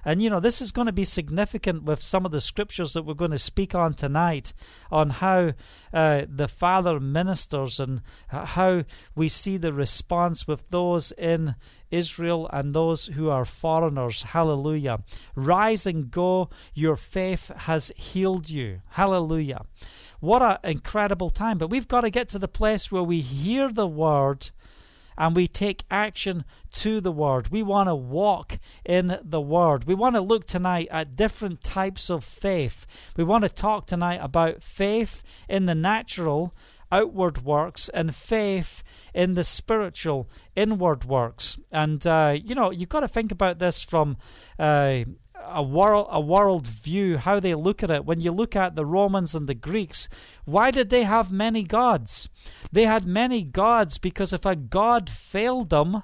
And 0.04 0.22
you 0.22 0.30
know, 0.30 0.38
this 0.38 0.62
is 0.62 0.70
going 0.70 0.86
to 0.86 0.92
be 0.92 1.04
significant 1.04 1.82
with 1.82 2.00
some 2.00 2.24
of 2.24 2.30
the 2.30 2.40
scriptures 2.40 2.92
that 2.92 3.02
we're 3.02 3.14
going 3.14 3.32
to 3.32 3.38
speak 3.38 3.74
on 3.74 3.94
tonight 3.94 4.52
on 4.88 5.10
how 5.10 5.54
uh, 5.92 6.26
the 6.28 6.46
Father 6.46 7.00
ministers 7.00 7.80
and 7.80 8.00
how 8.28 8.84
we 9.16 9.28
see 9.28 9.56
the 9.56 9.72
response 9.72 10.46
with 10.46 10.68
those 10.68 11.10
in 11.10 11.56
Israel 11.90 12.48
and 12.52 12.74
those 12.74 13.06
who 13.06 13.28
are 13.28 13.44
foreigners. 13.44 14.22
Hallelujah. 14.22 15.00
Rise 15.34 15.86
and 15.86 16.10
go. 16.10 16.50
Your 16.74 16.96
faith 16.96 17.48
has 17.56 17.92
healed 17.96 18.50
you. 18.50 18.80
Hallelujah. 18.90 19.62
What 20.20 20.42
an 20.42 20.58
incredible 20.64 21.30
time. 21.30 21.58
But 21.58 21.70
we've 21.70 21.88
got 21.88 22.02
to 22.02 22.10
get 22.10 22.28
to 22.30 22.38
the 22.38 22.48
place 22.48 22.90
where 22.90 23.02
we 23.02 23.20
hear 23.20 23.70
the 23.72 23.86
word 23.86 24.50
and 25.18 25.34
we 25.34 25.46
take 25.46 25.84
action 25.90 26.44
to 26.72 27.00
the 27.00 27.12
Word. 27.12 27.48
We 27.48 27.62
want 27.62 27.88
to 27.88 27.94
walk 27.94 28.58
in 28.84 29.18
the 29.22 29.40
Word. 29.40 29.84
We 29.84 29.94
want 29.94 30.14
to 30.16 30.20
look 30.20 30.44
tonight 30.44 30.88
at 30.90 31.16
different 31.16 31.62
types 31.62 32.10
of 32.10 32.22
faith. 32.22 32.86
We 33.16 33.24
want 33.24 33.42
to 33.44 33.48
talk 33.48 33.86
tonight 33.86 34.20
about 34.22 34.62
faith 34.62 35.22
in 35.48 35.66
the 35.66 35.74
natural, 35.74 36.54
outward 36.90 37.44
works, 37.44 37.88
and 37.90 38.14
faith 38.14 38.82
in 39.14 39.34
the 39.34 39.44
spiritual, 39.44 40.28
inward 40.54 41.04
works. 41.04 41.58
And, 41.72 42.06
uh, 42.06 42.36
you 42.42 42.54
know, 42.54 42.70
you've 42.70 42.88
got 42.88 43.00
to 43.00 43.08
think 43.08 43.32
about 43.32 43.58
this 43.58 43.82
from. 43.82 44.16
Uh, 44.58 45.04
a 45.48 45.62
world 45.62 46.08
a 46.10 46.20
world 46.20 46.66
view 46.66 47.18
how 47.18 47.38
they 47.38 47.54
look 47.54 47.82
at 47.82 47.90
it 47.90 48.04
when 48.04 48.20
you 48.20 48.32
look 48.32 48.56
at 48.56 48.74
the 48.74 48.84
Romans 48.84 49.34
and 49.34 49.48
the 49.48 49.54
Greeks 49.54 50.08
why 50.44 50.70
did 50.70 50.90
they 50.90 51.04
have 51.04 51.30
many 51.30 51.62
gods 51.62 52.28
they 52.72 52.82
had 52.82 53.06
many 53.06 53.42
gods 53.42 53.98
because 53.98 54.32
if 54.32 54.44
a 54.44 54.56
god 54.56 55.08
failed 55.08 55.70
them 55.70 56.02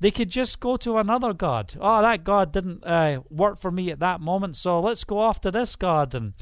they 0.00 0.10
could 0.10 0.28
just 0.28 0.60
go 0.60 0.76
to 0.76 0.98
another 0.98 1.32
god 1.32 1.74
oh 1.80 2.02
that 2.02 2.24
god 2.24 2.52
didn't 2.52 2.84
uh, 2.84 3.20
work 3.30 3.58
for 3.58 3.70
me 3.70 3.90
at 3.90 4.00
that 4.00 4.20
moment 4.20 4.56
so 4.56 4.80
let's 4.80 5.04
go 5.04 5.18
off 5.18 5.40
to 5.40 5.50
this 5.50 5.76
god 5.76 6.14
and 6.14 6.34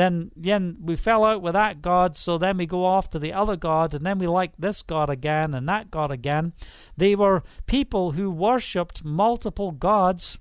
then 0.00 0.30
then 0.34 0.78
we 0.80 0.96
fell 0.96 1.24
out 1.24 1.42
with 1.42 1.52
that 1.52 1.82
god 1.82 2.16
so 2.16 2.38
then 2.38 2.56
we 2.56 2.66
go 2.66 2.84
off 2.84 3.10
to 3.10 3.18
the 3.18 3.32
other 3.32 3.56
god 3.56 3.94
and 3.94 4.04
then 4.06 4.18
we 4.18 4.26
like 4.26 4.52
this 4.58 4.82
god 4.82 5.10
again 5.10 5.54
and 5.54 5.68
that 5.68 5.90
god 5.90 6.10
again. 6.10 6.52
They 6.96 7.14
were 7.14 7.42
people 7.66 8.12
who 8.12 8.30
worshipped 8.30 9.04
multiple 9.04 9.72
gods. 9.72 10.38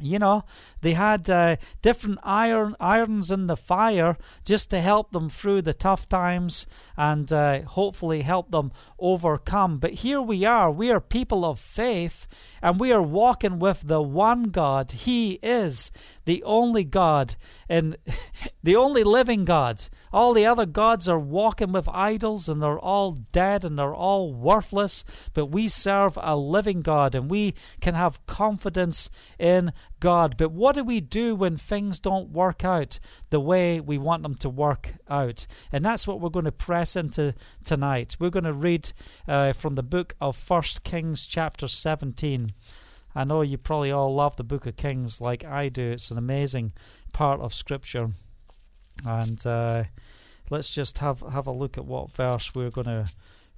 You 0.00 0.20
know 0.20 0.44
they 0.80 0.92
had 0.92 1.28
uh, 1.28 1.56
different 1.82 2.20
iron 2.22 2.76
irons 2.78 3.32
in 3.32 3.48
the 3.48 3.56
fire 3.56 4.16
just 4.44 4.70
to 4.70 4.80
help 4.80 5.10
them 5.10 5.28
through 5.28 5.62
the 5.62 5.74
tough 5.74 6.08
times 6.08 6.66
and 6.96 7.32
uh, 7.32 7.62
hopefully 7.62 8.22
help 8.22 8.52
them 8.52 8.70
overcome. 9.00 9.78
But 9.78 9.94
here 9.94 10.22
we 10.22 10.44
are. 10.44 10.70
We 10.70 10.92
are 10.92 11.00
people 11.00 11.44
of 11.44 11.58
faith 11.58 12.28
and 12.62 12.80
we 12.80 12.92
are 12.92 13.02
walking 13.02 13.58
with 13.58 13.86
the 13.86 14.02
one 14.02 14.44
god 14.44 14.92
he 14.92 15.38
is 15.42 15.90
the 16.28 16.42
only 16.42 16.84
God 16.84 17.36
and 17.70 17.96
the 18.62 18.76
only 18.76 19.02
living 19.02 19.46
God. 19.46 19.88
All 20.12 20.34
the 20.34 20.44
other 20.44 20.66
gods 20.66 21.08
are 21.08 21.18
walking 21.18 21.72
with 21.72 21.88
idols 21.88 22.50
and 22.50 22.62
they're 22.62 22.78
all 22.78 23.12
dead 23.32 23.64
and 23.64 23.78
they're 23.78 23.94
all 23.94 24.34
worthless, 24.34 25.04
but 25.32 25.46
we 25.46 25.68
serve 25.68 26.18
a 26.20 26.36
living 26.36 26.82
God 26.82 27.14
and 27.14 27.30
we 27.30 27.54
can 27.80 27.94
have 27.94 28.24
confidence 28.26 29.08
in 29.38 29.72
God. 30.00 30.36
But 30.36 30.52
what 30.52 30.74
do 30.74 30.84
we 30.84 31.00
do 31.00 31.34
when 31.34 31.56
things 31.56 32.00
don't 32.00 32.30
work 32.30 32.64
out 32.64 32.98
the 33.30 33.40
way 33.40 33.80
we 33.80 33.98
want 33.98 34.22
them 34.22 34.34
to 34.36 34.48
work 34.48 34.94
out? 35.08 35.46
And 35.72 35.84
that's 35.84 36.06
what 36.06 36.20
we're 36.20 36.28
going 36.28 36.44
to 36.44 36.52
press 36.52 36.96
into 36.96 37.34
tonight. 37.64 38.16
We're 38.18 38.30
going 38.30 38.44
to 38.44 38.52
read 38.52 38.92
uh, 39.26 39.52
from 39.52 39.74
the 39.74 39.82
book 39.82 40.14
of 40.20 40.36
First 40.36 40.84
Kings, 40.84 41.26
chapter 41.26 41.66
17. 41.66 42.52
I 43.14 43.24
know 43.24 43.42
you 43.42 43.58
probably 43.58 43.90
all 43.90 44.14
love 44.14 44.36
the 44.36 44.44
book 44.44 44.66
of 44.66 44.76
Kings 44.76 45.20
like 45.20 45.44
I 45.44 45.68
do. 45.68 45.90
It's 45.90 46.10
an 46.10 46.18
amazing 46.18 46.72
part 47.12 47.40
of 47.40 47.54
Scripture. 47.54 48.10
And 49.04 49.44
uh, 49.46 49.84
let's 50.50 50.74
just 50.74 50.98
have, 50.98 51.20
have 51.32 51.46
a 51.46 51.52
look 51.52 51.78
at 51.78 51.84
what 51.84 52.10
verse 52.10 52.54
we're 52.54 52.70
going 52.70 52.86
to 52.86 53.08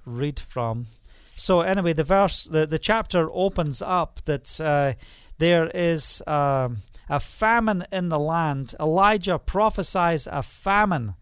read 0.05 0.39
from. 0.39 0.87
So 1.35 1.61
anyway, 1.61 1.93
the 1.93 2.03
verse, 2.03 2.43
the, 2.43 2.67
the 2.67 2.77
chapter 2.77 3.29
opens 3.31 3.81
up 3.81 4.21
that 4.25 4.61
uh, 4.61 4.93
there 5.41 5.71
is 5.73 6.21
um, 6.27 6.83
a 7.09 7.19
famine 7.19 7.83
in 7.91 8.09
the 8.09 8.19
land. 8.19 8.75
Elijah 8.79 9.39
prophesies 9.39 10.27
a 10.27 10.43
famine 10.43 11.15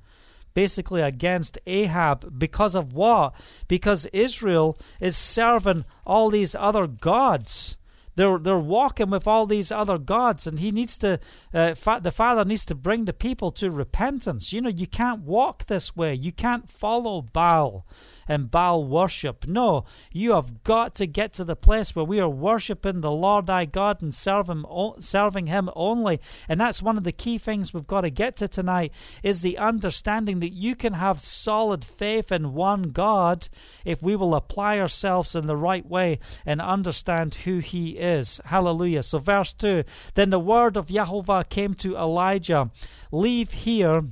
basically 0.53 1.01
against 1.01 1.57
Ahab 1.65 2.37
because 2.37 2.75
of 2.75 2.91
what? 2.91 3.33
Because 3.69 4.07
Israel 4.07 4.77
is 4.99 5.15
serving 5.15 5.85
all 6.05 6.29
these 6.29 6.53
other 6.53 6.85
gods. 6.85 7.77
They're, 8.19 8.37
they're 8.37 8.59
walking 8.59 9.11
with 9.11 9.29
all 9.29 9.45
these 9.45 9.71
other 9.71 9.97
gods, 9.97 10.45
and 10.45 10.59
he 10.59 10.71
needs 10.71 10.97
to, 10.97 11.21
uh, 11.53 11.73
fa- 11.73 12.01
the 12.03 12.11
father 12.11 12.43
needs 12.43 12.65
to 12.65 12.75
bring 12.75 13.05
the 13.05 13.13
people 13.13 13.49
to 13.53 13.71
repentance. 13.71 14.51
You 14.51 14.59
know, 14.59 14.69
you 14.69 14.87
can't 14.87 15.21
walk 15.21 15.67
this 15.67 15.95
way. 15.95 16.15
You 16.15 16.33
can't 16.33 16.69
follow 16.69 17.21
Baal 17.21 17.85
and 18.29 18.51
Baal 18.51 18.85
worship. 18.85 19.47
No, 19.47 19.83
you 20.11 20.33
have 20.33 20.63
got 20.63 20.95
to 20.95 21.07
get 21.07 21.33
to 21.33 21.43
the 21.43 21.55
place 21.55 21.95
where 21.95 22.05
we 22.05 22.19
are 22.19 22.29
worshiping 22.29 23.01
the 23.01 23.11
Lord 23.11 23.47
thy 23.47 23.65
God 23.65 24.01
and 24.01 24.13
serve 24.13 24.49
him, 24.49 24.65
serving 24.99 25.47
Him 25.47 25.69
only. 25.75 26.19
And 26.47 26.61
that's 26.61 26.83
one 26.83 26.97
of 26.97 27.03
the 27.03 27.11
key 27.11 27.37
things 27.39 27.73
we've 27.73 27.87
got 27.87 28.01
to 28.01 28.11
get 28.11 28.35
to 28.37 28.47
tonight 28.47 28.93
is 29.23 29.41
the 29.41 29.57
understanding 29.57 30.41
that 30.41 30.53
you 30.53 30.75
can 30.75 30.93
have 30.93 31.19
solid 31.19 31.83
faith 31.83 32.31
in 32.31 32.53
one 32.53 32.83
God 32.89 33.49
if 33.83 34.03
we 34.03 34.15
will 34.15 34.35
apply 34.35 34.79
ourselves 34.79 35.35
in 35.35 35.47
the 35.47 35.57
right 35.57 35.85
way 35.85 36.19
and 36.45 36.61
understand 36.61 37.33
who 37.35 37.57
He 37.57 37.97
is. 37.97 38.08
Hallelujah. 38.45 39.03
So, 39.03 39.19
verse 39.19 39.53
2 39.53 39.83
Then 40.15 40.29
the 40.29 40.39
word 40.39 40.77
of 40.77 40.87
Jehovah 40.87 41.45
came 41.49 41.73
to 41.75 41.95
Elijah 41.95 42.71
Leave 43.11 43.51
here 43.51 44.03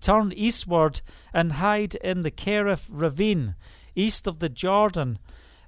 Turn 0.00 0.32
eastward 0.32 1.00
and 1.32 1.52
hide 1.52 1.94
in 1.96 2.22
the 2.22 2.30
Kerith 2.30 2.88
ravine, 2.90 3.54
east 3.94 4.26
of 4.26 4.38
the 4.38 4.48
Jordan. 4.48 5.18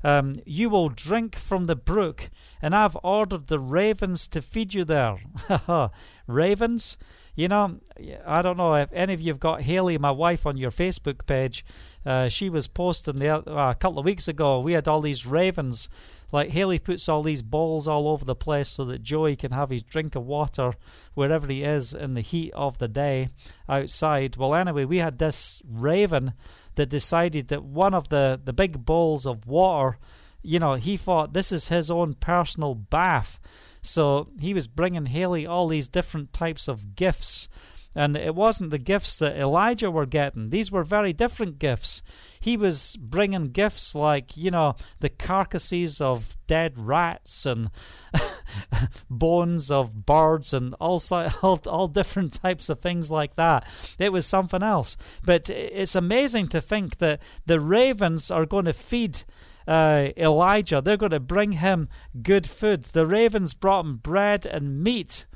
Um, 0.02 0.34
you 0.44 0.68
will 0.68 0.90
drink 0.90 1.34
from 1.34 1.64
the 1.64 1.76
brook, 1.76 2.30
and 2.60 2.74
I've 2.74 2.96
ordered 3.02 3.46
the 3.46 3.58
ravens 3.58 4.28
to 4.28 4.42
feed 4.42 4.74
you 4.74 4.84
there. 4.84 5.18
ravens? 6.26 6.98
You 7.34 7.48
know, 7.48 7.80
I 8.26 8.42
don't 8.42 8.58
know 8.58 8.74
if 8.74 8.92
any 8.92 9.14
of 9.14 9.20
you 9.20 9.32
have 9.32 9.40
got 9.40 9.62
Haley, 9.62 9.98
my 9.98 10.10
wife, 10.10 10.46
on 10.46 10.56
your 10.56 10.70
Facebook 10.70 11.26
page. 11.26 11.64
Uh, 12.04 12.28
she 12.28 12.50
was 12.50 12.68
posting 12.68 13.22
uh, 13.22 13.42
a 13.46 13.74
couple 13.74 13.98
of 13.98 14.04
weeks 14.04 14.28
ago. 14.28 14.60
We 14.60 14.74
had 14.74 14.86
all 14.86 15.00
these 15.00 15.26
ravens 15.26 15.88
like 16.34 16.50
Haley 16.50 16.80
puts 16.80 17.08
all 17.08 17.22
these 17.22 17.42
balls 17.42 17.86
all 17.86 18.08
over 18.08 18.24
the 18.24 18.34
place 18.34 18.68
so 18.68 18.84
that 18.86 19.04
Joey 19.04 19.36
can 19.36 19.52
have 19.52 19.70
his 19.70 19.84
drink 19.84 20.16
of 20.16 20.26
water 20.26 20.74
wherever 21.14 21.46
he 21.46 21.62
is 21.62 21.94
in 21.94 22.14
the 22.14 22.22
heat 22.22 22.52
of 22.54 22.78
the 22.78 22.88
day 22.88 23.28
outside. 23.68 24.36
Well, 24.36 24.52
anyway, 24.52 24.84
we 24.84 24.98
had 24.98 25.18
this 25.18 25.62
raven 25.64 26.34
that 26.74 26.88
decided 26.88 27.48
that 27.48 27.62
one 27.62 27.94
of 27.94 28.08
the, 28.08 28.40
the 28.42 28.52
big 28.52 28.84
bowls 28.84 29.26
of 29.26 29.46
water, 29.46 29.96
you 30.42 30.58
know, 30.58 30.74
he 30.74 30.96
thought 30.96 31.34
this 31.34 31.52
is 31.52 31.68
his 31.68 31.88
own 31.88 32.14
personal 32.14 32.74
bath. 32.74 33.38
So 33.80 34.26
he 34.40 34.54
was 34.54 34.66
bringing 34.66 35.06
Haley 35.06 35.46
all 35.46 35.68
these 35.68 35.86
different 35.86 36.32
types 36.32 36.66
of 36.66 36.96
gifts 36.96 37.48
and 37.94 38.16
it 38.16 38.34
wasn't 38.34 38.70
the 38.70 38.78
gifts 38.78 39.18
that 39.18 39.36
Elijah 39.36 39.90
were 39.90 40.06
getting. 40.06 40.50
These 40.50 40.72
were 40.72 40.82
very 40.82 41.12
different 41.12 41.58
gifts. 41.58 42.02
He 42.40 42.56
was 42.56 42.96
bringing 42.96 43.46
gifts 43.46 43.94
like, 43.94 44.36
you 44.36 44.50
know, 44.50 44.76
the 45.00 45.08
carcasses 45.08 46.00
of 46.00 46.36
dead 46.46 46.78
rats 46.78 47.46
and 47.46 47.70
bones 49.10 49.70
of 49.70 50.04
birds 50.04 50.52
and 50.52 50.74
all, 50.80 51.02
all, 51.42 51.60
all 51.66 51.88
different 51.88 52.32
types 52.34 52.68
of 52.68 52.80
things 52.80 53.10
like 53.10 53.36
that. 53.36 53.66
It 53.98 54.12
was 54.12 54.26
something 54.26 54.62
else. 54.62 54.96
But 55.24 55.48
it's 55.48 55.94
amazing 55.94 56.48
to 56.48 56.60
think 56.60 56.98
that 56.98 57.22
the 57.46 57.60
ravens 57.60 58.30
are 58.30 58.46
going 58.46 58.64
to 58.66 58.72
feed 58.72 59.22
uh, 59.66 60.08
Elijah. 60.16 60.80
They're 60.80 60.96
going 60.96 61.10
to 61.10 61.20
bring 61.20 61.52
him 61.52 61.88
good 62.22 62.46
food. 62.46 62.84
The 62.84 63.06
ravens 63.06 63.54
brought 63.54 63.84
him 63.84 63.96
bread 63.96 64.46
and 64.46 64.82
meat 64.82 65.26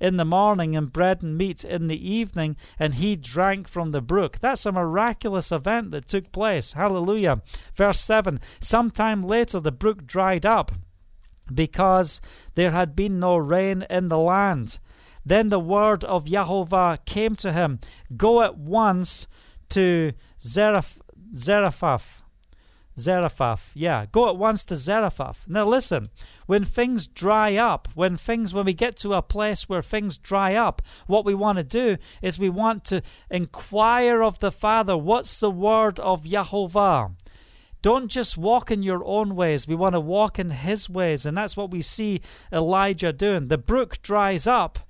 in 0.00 0.16
the 0.16 0.24
morning 0.24 0.76
and 0.76 0.92
bread 0.92 1.22
and 1.22 1.36
meat 1.36 1.64
in 1.64 1.86
the 1.88 2.10
evening, 2.10 2.56
and 2.78 2.94
he 2.94 3.16
drank 3.16 3.68
from 3.68 3.90
the 3.90 4.00
brook. 4.00 4.38
That's 4.40 4.66
a 4.66 4.72
miraculous 4.72 5.52
event 5.52 5.90
that 5.90 6.06
took 6.08 6.32
place. 6.32 6.74
Hallelujah. 6.74 7.42
Verse 7.74 8.00
7 8.00 8.40
Sometime 8.60 9.22
later, 9.22 9.60
the 9.60 9.72
brook 9.72 10.06
dried 10.06 10.46
up 10.46 10.72
because 11.52 12.20
there 12.54 12.72
had 12.72 12.94
been 12.94 13.18
no 13.18 13.36
rain 13.36 13.84
in 13.88 14.08
the 14.08 14.18
land. 14.18 14.78
Then 15.24 15.48
the 15.48 15.60
word 15.60 16.04
of 16.04 16.26
Jehovah 16.26 16.98
came 17.04 17.34
to 17.36 17.52
him 17.52 17.80
Go 18.16 18.42
at 18.42 18.56
once 18.56 19.26
to 19.70 20.12
Zarephath 20.40 22.22
Zarephath. 22.98 23.72
Yeah, 23.74 24.06
go 24.10 24.28
at 24.28 24.36
once 24.36 24.64
to 24.66 24.76
Zarephath. 24.76 25.46
Now 25.48 25.66
listen, 25.66 26.08
when 26.46 26.64
things 26.64 27.06
dry 27.06 27.56
up, 27.56 27.88
when 27.94 28.16
things 28.16 28.52
when 28.52 28.66
we 28.66 28.74
get 28.74 28.96
to 28.98 29.14
a 29.14 29.22
place 29.22 29.68
where 29.68 29.82
things 29.82 30.16
dry 30.16 30.54
up, 30.54 30.82
what 31.06 31.24
we 31.24 31.34
want 31.34 31.58
to 31.58 31.64
do 31.64 31.96
is 32.22 32.38
we 32.38 32.50
want 32.50 32.84
to 32.86 33.02
inquire 33.30 34.22
of 34.22 34.38
the 34.38 34.50
Father, 34.50 34.96
what's 34.96 35.40
the 35.40 35.50
word 35.50 35.98
of 36.00 36.24
Yahovah? 36.24 37.14
Don't 37.80 38.08
just 38.08 38.36
walk 38.36 38.70
in 38.70 38.82
your 38.82 39.04
own 39.04 39.36
ways. 39.36 39.68
We 39.68 39.76
want 39.76 39.92
to 39.92 40.00
walk 40.00 40.38
in 40.38 40.50
his 40.50 40.90
ways, 40.90 41.24
and 41.24 41.36
that's 41.36 41.56
what 41.56 41.70
we 41.70 41.80
see 41.80 42.20
Elijah 42.52 43.12
doing. 43.12 43.48
The 43.48 43.58
brook 43.58 44.02
dries 44.02 44.46
up, 44.46 44.80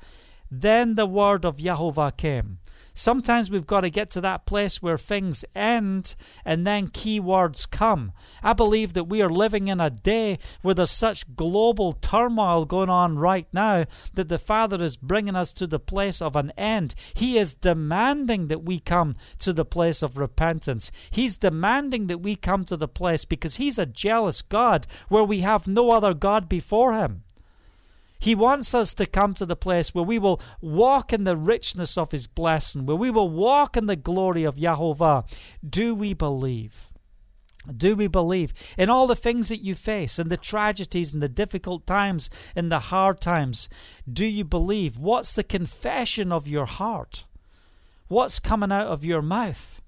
then 0.50 0.94
the 0.94 1.06
word 1.06 1.44
of 1.44 1.58
Yahovah 1.58 2.16
came. 2.16 2.58
Sometimes 2.98 3.48
we've 3.48 3.64
got 3.64 3.82
to 3.82 3.90
get 3.90 4.10
to 4.10 4.20
that 4.22 4.44
place 4.44 4.82
where 4.82 4.98
things 4.98 5.44
end 5.54 6.16
and 6.44 6.66
then 6.66 6.88
keywords 6.88 7.70
come. 7.70 8.10
I 8.42 8.54
believe 8.54 8.94
that 8.94 9.04
we 9.04 9.22
are 9.22 9.30
living 9.30 9.68
in 9.68 9.80
a 9.80 9.88
day 9.88 10.40
where 10.62 10.74
there's 10.74 10.90
such 10.90 11.36
global 11.36 11.92
turmoil 11.92 12.64
going 12.64 12.90
on 12.90 13.16
right 13.16 13.46
now 13.52 13.84
that 14.14 14.28
the 14.28 14.38
Father 14.40 14.82
is 14.82 14.96
bringing 14.96 15.36
us 15.36 15.52
to 15.52 15.68
the 15.68 15.78
place 15.78 16.20
of 16.20 16.34
an 16.34 16.50
end. 16.58 16.96
He 17.14 17.38
is 17.38 17.54
demanding 17.54 18.48
that 18.48 18.64
we 18.64 18.80
come 18.80 19.14
to 19.38 19.52
the 19.52 19.64
place 19.64 20.02
of 20.02 20.18
repentance. 20.18 20.90
He's 21.08 21.36
demanding 21.36 22.08
that 22.08 22.18
we 22.18 22.34
come 22.34 22.64
to 22.64 22.76
the 22.76 22.88
place 22.88 23.24
because 23.24 23.58
He's 23.58 23.78
a 23.78 23.86
jealous 23.86 24.42
God 24.42 24.88
where 25.08 25.22
we 25.22 25.38
have 25.42 25.68
no 25.68 25.92
other 25.92 26.14
God 26.14 26.48
before 26.48 26.94
Him. 26.94 27.22
He 28.18 28.34
wants 28.34 28.74
us 28.74 28.94
to 28.94 29.06
come 29.06 29.34
to 29.34 29.46
the 29.46 29.56
place 29.56 29.94
where 29.94 30.04
we 30.04 30.18
will 30.18 30.40
walk 30.60 31.12
in 31.12 31.24
the 31.24 31.36
richness 31.36 31.96
of 31.96 32.10
His 32.10 32.26
blessing, 32.26 32.84
where 32.84 32.96
we 32.96 33.10
will 33.10 33.30
walk 33.30 33.76
in 33.76 33.86
the 33.86 33.96
glory 33.96 34.44
of 34.44 34.58
Jehovah. 34.58 35.24
Do 35.68 35.94
we 35.94 36.14
believe? 36.14 36.90
Do 37.76 37.96
we 37.96 38.06
believe 38.06 38.54
in 38.76 38.88
all 38.88 39.06
the 39.06 39.16
things 39.16 39.50
that 39.50 39.62
you 39.64 39.74
face, 39.74 40.18
in 40.18 40.28
the 40.28 40.36
tragedies 40.36 41.12
and 41.12 41.22
the 41.22 41.28
difficult 41.28 41.86
times, 41.86 42.30
in 42.56 42.70
the 42.70 42.78
hard 42.78 43.20
times? 43.20 43.68
Do 44.10 44.26
you 44.26 44.44
believe? 44.44 44.98
What's 44.98 45.34
the 45.34 45.44
confession 45.44 46.32
of 46.32 46.48
your 46.48 46.66
heart? 46.66 47.24
What's 48.08 48.40
coming 48.40 48.72
out 48.72 48.86
of 48.86 49.04
your 49.04 49.22
mouth? 49.22 49.82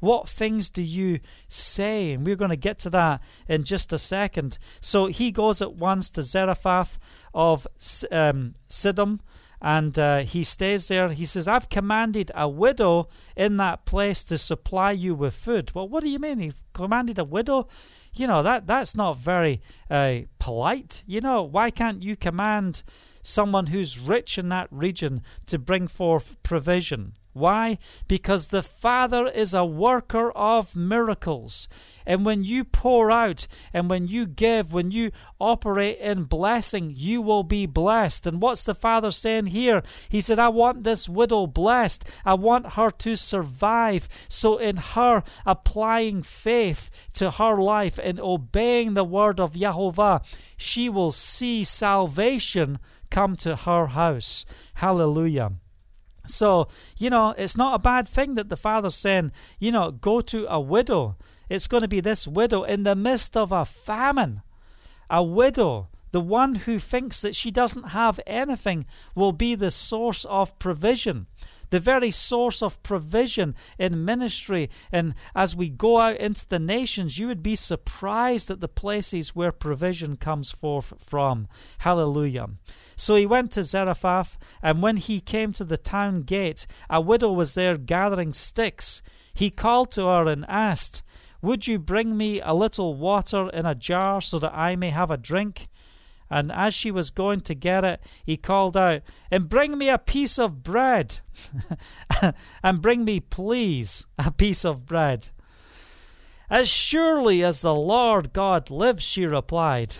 What 0.00 0.28
things 0.28 0.70
do 0.70 0.82
you 0.82 1.20
say? 1.48 2.12
And 2.12 2.26
we're 2.26 2.36
going 2.36 2.50
to 2.50 2.56
get 2.56 2.78
to 2.80 2.90
that 2.90 3.22
in 3.48 3.64
just 3.64 3.92
a 3.92 3.98
second. 3.98 4.58
So 4.80 5.06
he 5.06 5.30
goes 5.30 5.62
at 5.62 5.74
once 5.74 6.10
to 6.12 6.22
Zarephath 6.22 6.98
of 7.32 7.66
um, 8.10 8.54
Sidon 8.68 9.20
and 9.66 9.98
uh, 9.98 10.18
he 10.18 10.44
stays 10.44 10.88
there. 10.88 11.08
He 11.08 11.24
says, 11.24 11.48
I've 11.48 11.70
commanded 11.70 12.30
a 12.34 12.46
widow 12.46 13.08
in 13.34 13.56
that 13.56 13.86
place 13.86 14.22
to 14.24 14.36
supply 14.36 14.92
you 14.92 15.14
with 15.14 15.34
food. 15.34 15.74
Well, 15.74 15.88
what 15.88 16.02
do 16.02 16.10
you 16.10 16.18
mean? 16.18 16.38
He 16.38 16.52
commanded 16.74 17.18
a 17.18 17.24
widow? 17.24 17.68
You 18.12 18.26
know, 18.26 18.42
that, 18.42 18.66
that's 18.66 18.94
not 18.94 19.18
very 19.18 19.62
uh, 19.88 20.20
polite. 20.38 21.02
You 21.06 21.22
know, 21.22 21.42
why 21.42 21.70
can't 21.70 22.02
you 22.02 22.14
command 22.14 22.82
someone 23.22 23.68
who's 23.68 23.98
rich 23.98 24.36
in 24.36 24.50
that 24.50 24.68
region 24.70 25.22
to 25.46 25.58
bring 25.58 25.86
forth 25.86 26.36
provision? 26.42 27.14
Why? 27.34 27.78
Because 28.06 28.48
the 28.48 28.62
Father 28.62 29.26
is 29.26 29.52
a 29.52 29.64
worker 29.64 30.30
of 30.32 30.76
miracles. 30.76 31.68
And 32.06 32.24
when 32.24 32.44
you 32.44 32.64
pour 32.64 33.10
out 33.10 33.48
and 33.72 33.90
when 33.90 34.06
you 34.06 34.26
give, 34.26 34.72
when 34.72 34.92
you 34.92 35.10
operate 35.40 35.98
in 35.98 36.24
blessing, 36.24 36.92
you 36.94 37.20
will 37.20 37.42
be 37.42 37.66
blessed. 37.66 38.28
And 38.28 38.40
what's 38.40 38.64
the 38.64 38.74
Father 38.74 39.10
saying 39.10 39.46
here? 39.46 39.82
He 40.08 40.20
said, 40.20 40.38
I 40.38 40.48
want 40.48 40.84
this 40.84 41.08
widow 41.08 41.48
blessed. 41.48 42.04
I 42.24 42.34
want 42.34 42.74
her 42.74 42.90
to 42.90 43.16
survive. 43.16 44.08
So, 44.28 44.58
in 44.58 44.76
her 44.76 45.24
applying 45.44 46.22
faith 46.22 46.88
to 47.14 47.32
her 47.32 47.56
life 47.56 47.98
and 48.00 48.20
obeying 48.20 48.94
the 48.94 49.04
word 49.04 49.40
of 49.40 49.56
Jehovah, 49.56 50.22
she 50.56 50.88
will 50.88 51.10
see 51.10 51.64
salvation 51.64 52.78
come 53.10 53.34
to 53.36 53.56
her 53.56 53.88
house. 53.88 54.46
Hallelujah. 54.74 55.52
So, 56.26 56.68
you 56.96 57.10
know, 57.10 57.34
it's 57.36 57.56
not 57.56 57.74
a 57.74 57.82
bad 57.82 58.08
thing 58.08 58.34
that 58.34 58.48
the 58.48 58.56
father's 58.56 58.94
saying, 58.94 59.32
you 59.58 59.70
know, 59.70 59.90
go 59.90 60.20
to 60.22 60.46
a 60.48 60.60
widow. 60.60 61.16
It's 61.48 61.68
going 61.68 61.82
to 61.82 61.88
be 61.88 62.00
this 62.00 62.26
widow 62.26 62.62
in 62.62 62.84
the 62.84 62.96
midst 62.96 63.36
of 63.36 63.52
a 63.52 63.64
famine. 63.64 64.42
A 65.10 65.22
widow, 65.22 65.88
the 66.12 66.20
one 66.20 66.54
who 66.54 66.78
thinks 66.78 67.20
that 67.20 67.36
she 67.36 67.50
doesn't 67.50 67.90
have 67.90 68.18
anything, 68.26 68.86
will 69.14 69.32
be 69.32 69.54
the 69.54 69.70
source 69.70 70.24
of 70.24 70.58
provision. 70.58 71.26
The 71.74 71.80
very 71.80 72.12
source 72.12 72.62
of 72.62 72.80
provision 72.84 73.56
in 73.80 74.04
ministry. 74.04 74.70
And 74.92 75.12
as 75.34 75.56
we 75.56 75.68
go 75.68 76.00
out 76.00 76.18
into 76.18 76.46
the 76.46 76.60
nations, 76.60 77.18
you 77.18 77.26
would 77.26 77.42
be 77.42 77.56
surprised 77.56 78.48
at 78.48 78.60
the 78.60 78.68
places 78.68 79.34
where 79.34 79.50
provision 79.50 80.16
comes 80.16 80.52
forth 80.52 80.94
from. 81.04 81.48
Hallelujah. 81.78 82.50
So 82.94 83.16
he 83.16 83.26
went 83.26 83.50
to 83.50 83.64
Zarephath, 83.64 84.38
and 84.62 84.82
when 84.82 84.98
he 84.98 85.18
came 85.18 85.52
to 85.54 85.64
the 85.64 85.76
town 85.76 86.22
gate, 86.22 86.64
a 86.88 87.00
widow 87.00 87.32
was 87.32 87.54
there 87.54 87.76
gathering 87.76 88.32
sticks. 88.32 89.02
He 89.34 89.50
called 89.50 89.90
to 89.94 90.06
her 90.06 90.28
and 90.28 90.46
asked, 90.48 91.02
Would 91.42 91.66
you 91.66 91.80
bring 91.80 92.16
me 92.16 92.40
a 92.40 92.54
little 92.54 92.94
water 92.94 93.48
in 93.48 93.66
a 93.66 93.74
jar 93.74 94.20
so 94.20 94.38
that 94.38 94.54
I 94.54 94.76
may 94.76 94.90
have 94.90 95.10
a 95.10 95.16
drink? 95.16 95.66
And 96.34 96.50
as 96.50 96.74
she 96.74 96.90
was 96.90 97.12
going 97.12 97.42
to 97.42 97.54
get 97.54 97.84
it, 97.84 98.00
he 98.24 98.36
called 98.36 98.76
out, 98.76 99.02
And 99.30 99.48
bring 99.48 99.78
me 99.78 99.88
a 99.88 99.98
piece 99.98 100.36
of 100.36 100.64
bread. 100.64 101.20
and 102.64 102.82
bring 102.82 103.04
me, 103.04 103.20
please, 103.20 104.04
a 104.18 104.32
piece 104.32 104.64
of 104.64 104.84
bread. 104.84 105.28
As 106.50 106.68
surely 106.68 107.44
as 107.44 107.60
the 107.60 107.72
Lord 107.72 108.32
God 108.32 108.68
lives, 108.68 109.04
she 109.04 109.26
replied, 109.26 109.98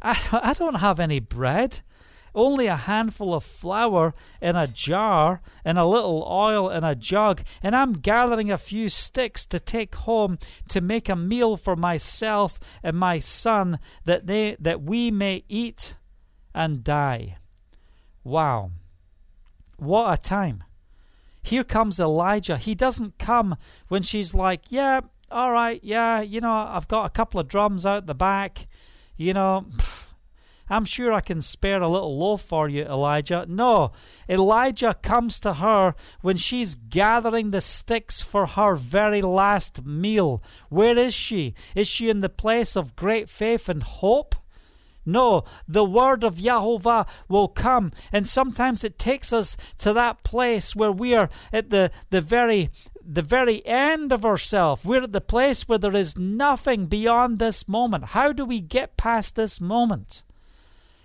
I, 0.00 0.16
I 0.30 0.52
don't 0.52 0.76
have 0.76 1.00
any 1.00 1.18
bread 1.18 1.80
only 2.34 2.66
a 2.66 2.76
handful 2.76 3.34
of 3.34 3.44
flour 3.44 4.14
in 4.40 4.56
a 4.56 4.66
jar 4.66 5.40
and 5.64 5.78
a 5.78 5.84
little 5.84 6.26
oil 6.28 6.70
in 6.70 6.84
a 6.84 6.94
jug, 6.94 7.42
and 7.62 7.76
I'm 7.76 7.92
gathering 7.92 8.50
a 8.50 8.58
few 8.58 8.88
sticks 8.88 9.44
to 9.46 9.60
take 9.60 9.94
home 9.94 10.38
to 10.68 10.80
make 10.80 11.08
a 11.08 11.16
meal 11.16 11.56
for 11.56 11.76
myself 11.76 12.58
and 12.82 12.96
my 12.96 13.18
son 13.18 13.78
that 14.04 14.26
they 14.26 14.56
that 14.58 14.82
we 14.82 15.10
may 15.10 15.44
eat 15.48 15.94
and 16.54 16.84
die. 16.84 17.36
Wow. 18.24 18.70
What 19.78 20.18
a 20.18 20.22
time. 20.22 20.64
Here 21.42 21.64
comes 21.64 21.98
Elijah. 21.98 22.56
He 22.56 22.74
doesn't 22.74 23.18
come 23.18 23.56
when 23.88 24.02
she's 24.02 24.32
like, 24.32 24.70
Yeah, 24.70 25.00
all 25.32 25.50
right, 25.50 25.80
yeah, 25.82 26.20
you 26.20 26.40
know, 26.40 26.52
I've 26.52 26.88
got 26.88 27.06
a 27.06 27.10
couple 27.10 27.40
of 27.40 27.48
drums 27.48 27.86
out 27.86 28.06
the 28.06 28.14
back, 28.14 28.68
you 29.16 29.32
know. 29.32 29.66
I'm 30.72 30.86
sure 30.86 31.12
I 31.12 31.20
can 31.20 31.42
spare 31.42 31.82
a 31.82 31.88
little 31.88 32.18
loaf 32.18 32.40
for 32.40 32.66
you, 32.66 32.84
Elijah. 32.84 33.44
No, 33.46 33.92
Elijah 34.26 34.94
comes 35.02 35.38
to 35.40 35.54
her 35.54 35.94
when 36.22 36.38
she's 36.38 36.74
gathering 36.74 37.50
the 37.50 37.60
sticks 37.60 38.22
for 38.22 38.46
her 38.46 38.74
very 38.74 39.20
last 39.20 39.84
meal. 39.84 40.42
Where 40.70 40.96
is 40.96 41.12
she? 41.12 41.54
Is 41.74 41.88
she 41.88 42.08
in 42.08 42.20
the 42.20 42.30
place 42.30 42.74
of 42.74 42.96
great 42.96 43.28
faith 43.28 43.68
and 43.68 43.82
hope? 43.82 44.34
No, 45.04 45.44
the 45.68 45.84
word 45.84 46.24
of 46.24 46.38
Jehovah 46.38 47.04
will 47.28 47.48
come. 47.48 47.92
And 48.10 48.26
sometimes 48.26 48.82
it 48.82 48.98
takes 48.98 49.30
us 49.30 49.58
to 49.78 49.92
that 49.92 50.22
place 50.22 50.74
where 50.74 50.92
we 50.92 51.14
are 51.14 51.28
at 51.52 51.68
the, 51.68 51.90
the 52.08 52.22
very 52.22 52.70
the 53.04 53.20
very 53.20 53.66
end 53.66 54.12
of 54.12 54.24
ourselves. 54.24 54.84
We're 54.84 55.02
at 55.02 55.12
the 55.12 55.20
place 55.20 55.68
where 55.68 55.78
there 55.78 55.96
is 55.96 56.16
nothing 56.16 56.86
beyond 56.86 57.38
this 57.38 57.68
moment. 57.68 58.06
How 58.06 58.32
do 58.32 58.44
we 58.44 58.60
get 58.60 58.96
past 58.96 59.34
this 59.34 59.60
moment? 59.60 60.22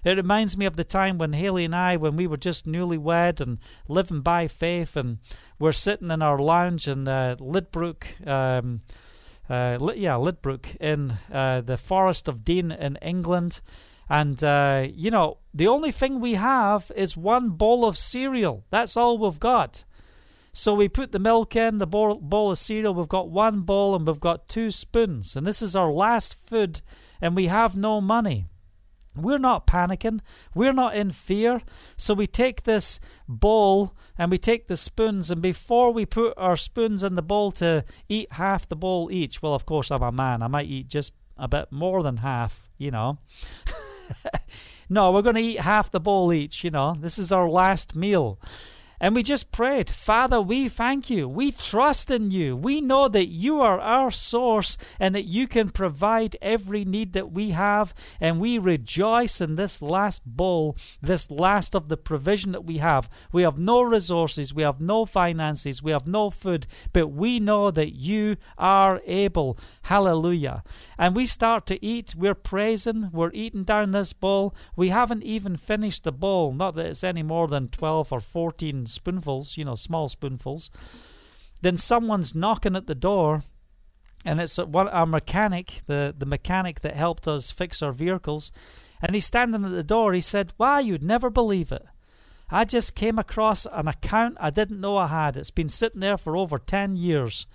It 0.08 0.16
reminds 0.16 0.56
me 0.56 0.66
of 0.66 0.78
the 0.78 0.86
time 0.86 1.18
when 1.18 1.34
Haley 1.34 1.66
and 1.66 1.76
I, 1.76 1.98
when 1.98 2.16
we 2.16 2.28
were 2.28 2.38
just 2.38 2.66
newlywed 2.66 3.42
and 3.42 3.58
living 3.90 4.22
by 4.22 4.48
faith, 4.48 4.96
and 4.96 5.18
we're 5.60 5.74
sitting 5.74 6.12
in 6.12 6.22
our 6.22 6.40
lounge 6.40 6.88
in 6.88 7.10
uh, 7.10 7.36
Lydbrook, 7.42 8.26
um, 8.26 8.80
uh, 9.50 9.78
yeah, 9.98 10.14
Lydbrook, 10.14 10.78
in 10.78 11.18
uh, 11.30 11.60
the 11.60 11.76
Forest 11.76 12.30
of 12.30 12.46
Dean 12.46 12.72
in 12.72 12.96
England. 13.02 13.60
And, 14.10 14.42
uh, 14.46 14.88
you 14.90 15.12
know, 15.12 15.40
the 15.54 15.68
only 15.68 15.92
thing 15.92 16.22
we 16.22 16.36
have 16.36 16.90
is 16.96 17.18
one 17.18 17.50
bowl 17.50 17.84
of 17.84 17.98
cereal. 17.98 18.64
That's 18.70 18.96
all 18.96 19.18
we've 19.18 19.42
got. 19.42 19.84
So 20.54 20.74
we 20.74 20.88
put 20.88 21.12
the 21.12 21.20
milk 21.20 21.54
in, 21.54 21.80
the 21.80 21.86
bowl, 21.86 22.16
bowl 22.16 22.52
of 22.52 22.58
cereal. 22.58 22.94
We've 22.94 23.10
got 23.10 23.30
one 23.30 23.64
bowl 23.64 23.94
and 23.94 24.08
we've 24.08 24.22
got 24.22 24.48
two 24.48 24.72
spoons. 24.72 25.36
And 25.36 25.46
this 25.46 25.62
is 25.62 25.76
our 25.76 25.92
last 25.92 26.48
food, 26.48 26.80
and 27.20 27.36
we 27.36 27.48
have 27.48 27.76
no 27.76 28.00
money. 28.00 28.46
We're 29.18 29.38
not 29.38 29.68
panicking. 29.68 30.20
We're 30.54 30.74
not 30.74 30.96
in 30.96 31.12
fear. 31.12 31.62
So 31.96 32.14
we 32.14 32.28
take 32.28 32.64
this 32.64 33.00
bowl 33.28 33.96
and 34.18 34.32
we 34.32 34.38
take 34.38 34.68
the 34.68 34.78
spoons, 34.78 35.30
and 35.30 35.42
before 35.42 35.92
we 35.92 36.06
put 36.06 36.34
our 36.38 36.56
spoons 36.56 37.04
in 37.04 37.16
the 37.16 37.22
bowl 37.22 37.52
to 37.52 37.84
eat 38.10 38.32
half 38.34 38.68
the 38.68 38.76
bowl 38.76 39.10
each, 39.12 39.42
well, 39.42 39.54
of 39.54 39.66
course, 39.66 39.92
I'm 39.92 40.02
a 40.02 40.12
man. 40.12 40.42
I 40.42 40.48
might 40.48 40.68
eat 40.68 40.88
just 40.88 41.14
a 41.38 41.48
bit 41.48 41.72
more 41.72 42.02
than 42.04 42.18
half, 42.18 42.70
you 42.78 42.92
know. 42.92 43.20
no, 44.90 45.12
we're 45.12 45.22
going 45.22 45.36
to 45.36 45.42
eat 45.42 45.60
half 45.60 45.92
the 45.92 46.00
bowl 46.00 46.34
each, 46.34 46.64
you 46.64 46.72
know. 46.72 46.96
This 47.00 47.20
is 47.20 47.32
our 47.32 47.50
last 47.50 47.96
meal. 47.96 48.40
And 49.00 49.14
we 49.14 49.22
just 49.22 49.52
prayed, 49.52 49.90
Father, 49.90 50.42
we 50.42 50.68
thank 50.68 51.10
you. 51.10 51.28
We 51.28 51.52
trust 51.52 52.10
in 52.10 52.32
you. 52.32 52.56
We 52.56 52.82
know 52.82 53.08
that 53.08 53.28
you 53.28 53.62
are 53.62 53.80
our 53.80 54.10
source 54.10 54.76
and 55.00 55.14
that 55.14 55.26
you 55.26 55.48
can 55.48 55.70
provide 55.70 56.36
every 56.42 56.84
need 56.84 57.14
that 57.14 57.32
we 57.32 57.52
have. 57.52 57.94
And 58.20 58.40
we 58.40 58.58
rejoice 58.58 59.40
in 59.40 59.56
this 59.56 59.82
last 59.84 60.26
bowl, 60.26 60.76
this 61.00 61.30
last 61.30 61.76
of 61.76 61.90
the 61.90 61.98
provision 61.98 62.54
that 62.54 62.66
we 62.66 62.78
have. 62.78 63.08
We 63.32 63.44
have 63.44 63.60
no 63.60 63.84
resources, 63.84 64.54
we 64.54 64.64
have 64.64 64.82
no 64.82 65.06
finances, 65.06 65.84
we 65.84 65.92
have 65.92 66.08
no 66.08 66.32
food, 66.32 66.66
but 66.92 67.08
we 67.08 67.40
know 67.40 67.70
that 67.70 67.94
you 67.94 68.38
are 68.58 69.02
able. 69.06 69.60
Hallelujah. 69.84 70.64
And 70.98 71.16
we 71.16 71.28
start 71.28 71.68
to 71.68 71.86
eat. 71.86 72.16
We're 72.16 72.34
praising. 72.34 73.10
We're 73.14 73.32
eating 73.34 73.64
down 73.64 73.92
this 73.92 74.14
bowl. 74.14 74.56
We 74.76 74.90
haven't 74.90 75.24
even 75.24 75.56
finished 75.56 76.04
the 76.04 76.12
bowl. 76.12 76.52
Not 76.52 76.74
that 76.76 76.88
it's 76.88 77.04
any 77.04 77.22
more 77.22 77.48
than 77.48 77.68
12 77.68 78.12
or 78.12 78.20
14 78.20 78.87
spoonfuls, 78.88 79.58
you 79.58 79.66
know, 79.66 79.76
small 79.76 80.10
spoonfuls. 80.10 80.70
Then 81.62 81.78
someone's 81.78 82.36
knocking 82.36 82.76
at 82.76 82.88
the 82.88 82.96
door, 82.96 83.44
and 84.26 84.40
it's 84.40 84.58
uh, 84.60 84.66
one 84.66 84.88
our 84.90 85.06
mechanic, 85.06 85.82
the, 85.88 86.14
the 86.18 86.26
mechanic 86.26 86.82
that 86.82 86.96
helped 86.96 87.28
us 87.28 87.52
fix 87.52 87.82
our 87.82 87.92
vehicles. 87.92 88.52
And 89.02 89.14
he's 89.14 89.26
standing 89.26 89.64
at 89.64 89.72
the 89.72 89.84
door. 89.84 90.14
He 90.14 90.22
said, 90.22 90.54
Why, 90.58 90.80
you'd 90.80 91.04
never 91.04 91.30
believe 91.30 91.72
it. 91.72 91.86
I 92.50 92.64
just 92.64 92.96
came 92.96 93.20
across 93.20 93.68
an 93.72 93.88
account 93.88 94.38
I 94.40 94.50
didn't 94.50 94.80
know 94.80 94.98
I 94.98 95.08
had. 95.08 95.36
It's 95.36 95.52
been 95.52 95.70
sitting 95.70 96.00
there 96.00 96.18
for 96.18 96.38
over 96.38 96.58
10 96.58 96.96
years. 96.96 97.46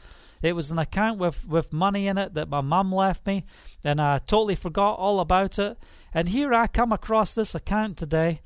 It 0.43 0.57
was 0.57 0.71
an 0.71 0.79
account 0.79 1.19
with, 1.19 1.47
with 1.49 1.73
money 1.73 2.09
in 2.09 2.19
it 2.19 2.35
that 2.35 2.49
my 2.49 2.61
mum 2.61 2.93
left 2.93 3.27
me, 3.27 3.45
and 3.85 4.01
I 4.01 4.19
totally 4.19 4.57
forgot 4.57 4.99
all 4.99 5.21
about 5.21 5.59
it. 5.59 5.79
And 6.13 6.29
here 6.29 6.53
I 6.53 6.67
come 6.67 6.93
across 6.93 7.35
this 7.35 7.55
account 7.55 7.97
today, 7.97 8.41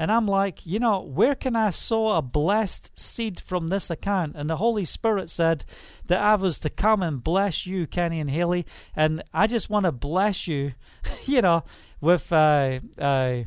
and 0.00 0.10
I'm 0.10 0.26
like, 0.26 0.64
you 0.64 0.78
know, 0.78 1.02
where 1.02 1.34
can 1.34 1.54
I 1.54 1.68
sow 1.68 2.12
a 2.12 2.22
blessed 2.22 2.98
seed 2.98 3.38
from 3.38 3.68
this 3.68 3.90
account? 3.90 4.32
And 4.34 4.48
the 4.48 4.56
Holy 4.56 4.86
Spirit 4.86 5.28
said 5.28 5.66
that 6.06 6.18
I 6.18 6.36
was 6.36 6.58
to 6.60 6.70
come 6.70 7.02
and 7.02 7.22
bless 7.22 7.66
you, 7.66 7.86
Kenny 7.86 8.18
and 8.18 8.30
Haley. 8.30 8.64
And 8.96 9.22
I 9.34 9.46
just 9.46 9.68
want 9.68 9.84
to 9.84 9.92
bless 9.92 10.48
you, 10.48 10.72
you 11.26 11.42
know, 11.42 11.64
with 12.00 12.32
uh, 12.32 12.80
uh, 12.98 13.42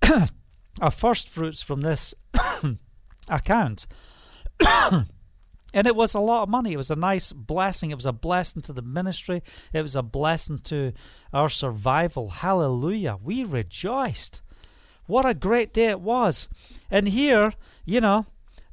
our 0.80 0.90
first 0.90 1.28
fruits 1.28 1.60
from 1.60 1.82
this 1.82 2.14
account. 3.28 3.86
And 5.74 5.86
it 5.86 5.96
was 5.96 6.12
a 6.12 6.20
lot 6.20 6.42
of 6.42 6.50
money. 6.50 6.74
It 6.74 6.76
was 6.76 6.90
a 6.90 6.96
nice 6.96 7.32
blessing. 7.32 7.90
It 7.90 7.94
was 7.94 8.04
a 8.04 8.12
blessing 8.12 8.60
to 8.60 8.74
the 8.74 8.82
ministry. 8.82 9.42
It 9.72 9.80
was 9.80 9.96
a 9.96 10.02
blessing 10.02 10.58
to 10.64 10.92
our 11.32 11.48
survival. 11.48 12.28
Hallelujah. 12.28 13.16
We 13.22 13.42
rejoiced. 13.42 14.42
What 15.12 15.26
a 15.26 15.34
great 15.34 15.74
day 15.74 15.90
it 15.90 16.00
was. 16.00 16.48
And 16.90 17.06
here, 17.06 17.52
you 17.84 18.00
know, 18.00 18.24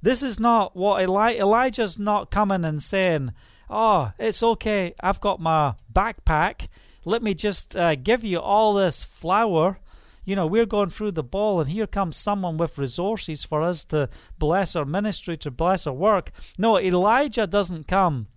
this 0.02 0.23
is 0.23 0.39
not 0.39 0.73
what 0.73 1.02
Eli- 1.02 1.36
Elijah's 1.36 1.99
not 1.99 2.32
coming 2.32 2.63
and 2.63 2.82
saying, 2.82 3.34
Oh, 3.69 4.13
it's 4.17 4.41
okay. 4.41 4.95
I've 5.02 5.19
got 5.19 5.41
my 5.41 5.73
backpack. 5.91 6.67
Let 7.04 7.21
me 7.21 7.34
just 7.34 7.75
uh, 7.75 7.95
give 7.95 8.23
you 8.23 8.39
all 8.39 8.73
this 8.73 9.04
flour 9.04 9.80
you 10.23 10.36
know, 10.36 10.45
we're 10.45 10.67
going 10.67 10.89
through 10.89 11.12
the 11.12 11.23
ball, 11.23 11.60
and 11.60 11.69
here 11.71 11.88
comes 11.88 12.15
someone 12.15 12.56
with 12.58 12.78
resources 12.78 13.43
for 13.43 13.63
us 13.63 13.84
to 13.86 14.08
bless 14.38 14.75
our 14.75 14.86
ministry, 14.86 15.36
to 15.38 15.49
bless 15.49 15.88
our 15.88 15.93
work. 15.93 16.30
No, 16.56 16.78
Elijah 16.78 17.47
doesn't 17.47 17.88
come 17.88 18.28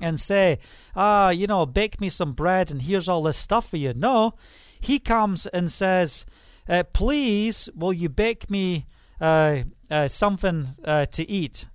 and 0.00 0.20
say, 0.20 0.60
ah, 0.94 1.30
you 1.30 1.48
know, 1.48 1.66
bake 1.66 2.00
me 2.00 2.08
some 2.08 2.32
bread 2.32 2.70
and 2.70 2.82
here's 2.82 3.08
all 3.08 3.24
this 3.24 3.36
stuff 3.36 3.70
for 3.70 3.76
you. 3.76 3.92
No, 3.92 4.34
he 4.80 5.00
comes 5.00 5.46
and 5.48 5.68
says, 5.68 6.26
uh, 6.68 6.82
please, 6.92 7.68
will 7.74 7.92
you 7.92 8.08
bake 8.08 8.50
me 8.50 8.86
uh, 9.20 9.62
uh, 9.90 10.08
something 10.08 10.68
uh, 10.84 11.06
to 11.06 11.28
eat? 11.28 11.66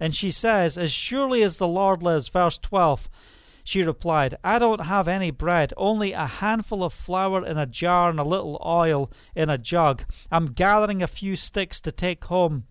And 0.00 0.14
she 0.14 0.30
says, 0.30 0.76
as 0.76 0.92
surely 0.92 1.42
as 1.42 1.58
the 1.58 1.68
Lord 1.68 2.02
lives, 2.02 2.28
verse 2.28 2.58
12, 2.58 3.08
she 3.64 3.82
replied, 3.82 4.34
I 4.42 4.58
don't 4.58 4.86
have 4.86 5.06
any 5.06 5.30
bread, 5.30 5.72
only 5.76 6.12
a 6.12 6.26
handful 6.26 6.82
of 6.82 6.92
flour 6.92 7.46
in 7.46 7.56
a 7.56 7.66
jar 7.66 8.10
and 8.10 8.18
a 8.18 8.24
little 8.24 8.60
oil 8.64 9.10
in 9.36 9.48
a 9.48 9.58
jug. 9.58 10.04
I'm 10.30 10.46
gathering 10.46 11.02
a 11.02 11.06
few 11.06 11.36
sticks 11.36 11.80
to 11.82 11.92
take 11.92 12.24
home 12.24 12.64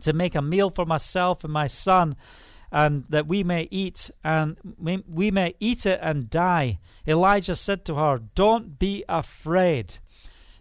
to 0.00 0.12
make 0.12 0.34
a 0.34 0.42
meal 0.42 0.70
for 0.70 0.86
myself 0.86 1.44
and 1.44 1.52
my 1.52 1.66
son 1.66 2.16
and 2.72 3.04
that 3.08 3.26
we 3.26 3.44
may 3.44 3.68
eat 3.70 4.10
and 4.24 4.56
we 4.78 5.30
may 5.30 5.54
eat 5.60 5.86
it 5.86 6.00
and 6.02 6.28
die. 6.28 6.78
Elijah 7.06 7.54
said 7.54 7.84
to 7.84 7.94
her, 7.94 8.20
Don't 8.34 8.78
be 8.78 9.04
afraid. 9.08 9.98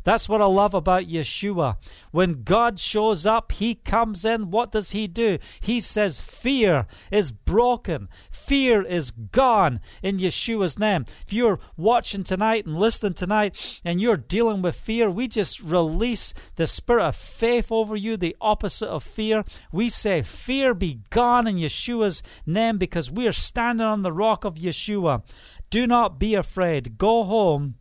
That's 0.05 0.29
what 0.29 0.39
I 0.39 0.45
love 0.45 0.75
about 0.75 1.07
Yeshua. 1.07 1.77
When 2.11 2.43
God 2.43 2.79
shows 2.79 3.25
up, 3.25 3.51
He 3.51 3.73
comes 3.73 4.23
in. 4.23 4.51
What 4.51 4.71
does 4.71 4.91
He 4.91 5.07
do? 5.07 5.39
He 5.59 5.79
says, 5.79 6.21
Fear 6.21 6.85
is 7.11 7.31
broken, 7.31 8.07
fear 8.29 8.83
is 8.83 9.09
gone 9.09 9.79
in 10.03 10.19
Yeshua's 10.19 10.77
name. 10.77 11.05
If 11.25 11.33
you're 11.33 11.59
watching 11.75 12.23
tonight 12.23 12.67
and 12.67 12.77
listening 12.77 13.15
tonight 13.15 13.81
and 13.83 13.99
you're 13.99 14.15
dealing 14.15 14.61
with 14.61 14.75
fear, 14.75 15.09
we 15.09 15.27
just 15.27 15.59
release 15.63 16.35
the 16.55 16.67
spirit 16.67 17.03
of 17.03 17.15
faith 17.15 17.71
over 17.71 17.95
you, 17.95 18.15
the 18.15 18.37
opposite 18.39 18.87
of 18.87 19.03
fear. 19.03 19.43
We 19.71 19.89
say, 19.89 20.21
Fear 20.21 20.75
be 20.75 20.99
gone 21.09 21.47
in 21.47 21.55
Yeshua's 21.55 22.21
name 22.45 22.77
because 22.77 23.09
we 23.09 23.27
are 23.27 23.31
standing 23.31 23.87
on 23.87 24.03
the 24.03 24.13
rock 24.13 24.45
of 24.45 24.55
Yeshua. 24.55 25.23
Do 25.71 25.87
not 25.87 26.19
be 26.19 26.35
afraid. 26.35 26.99
Go 26.99 27.23
home 27.23 27.75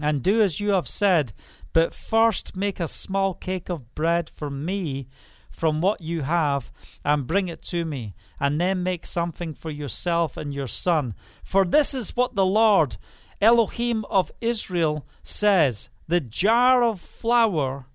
and 0.00 0.22
do 0.22 0.40
as 0.40 0.60
you 0.60 0.70
have 0.70 0.88
said, 0.88 1.32
but 1.72 1.94
first 1.94 2.56
make 2.56 2.80
a 2.80 2.88
small 2.88 3.34
cake 3.34 3.68
of 3.68 3.94
bread 3.94 4.30
for 4.30 4.50
me 4.50 5.08
from 5.50 5.80
what 5.80 6.00
you 6.00 6.22
have, 6.22 6.70
and 7.04 7.26
bring 7.26 7.48
it 7.48 7.62
to 7.62 7.84
me, 7.84 8.14
and 8.38 8.60
then 8.60 8.82
make 8.82 9.04
something 9.04 9.54
for 9.54 9.70
yourself 9.70 10.36
and 10.36 10.54
your 10.54 10.66
son. 10.66 11.14
For 11.42 11.64
this 11.64 11.94
is 11.94 12.16
what 12.16 12.34
the 12.34 12.46
Lord, 12.46 12.96
Elohim 13.40 14.04
of 14.06 14.30
Israel, 14.40 15.06
says 15.22 15.88
The 16.06 16.20
jar 16.20 16.82
of 16.82 17.00
flour 17.00 17.86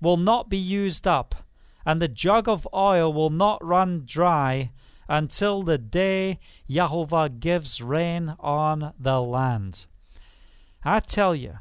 will 0.00 0.16
not 0.16 0.48
be 0.48 0.56
used 0.56 1.06
up, 1.06 1.34
and 1.84 2.00
the 2.00 2.08
jug 2.08 2.48
of 2.48 2.68
oil 2.72 3.12
will 3.12 3.30
not 3.30 3.64
run 3.64 4.04
dry 4.06 4.70
until 5.08 5.62
the 5.62 5.78
day 5.78 6.38
Jehovah 6.68 7.28
gives 7.28 7.82
rain 7.82 8.36
on 8.38 8.94
the 8.98 9.20
land. 9.20 9.86
I 10.84 11.00
tell 11.00 11.34
you, 11.34 11.58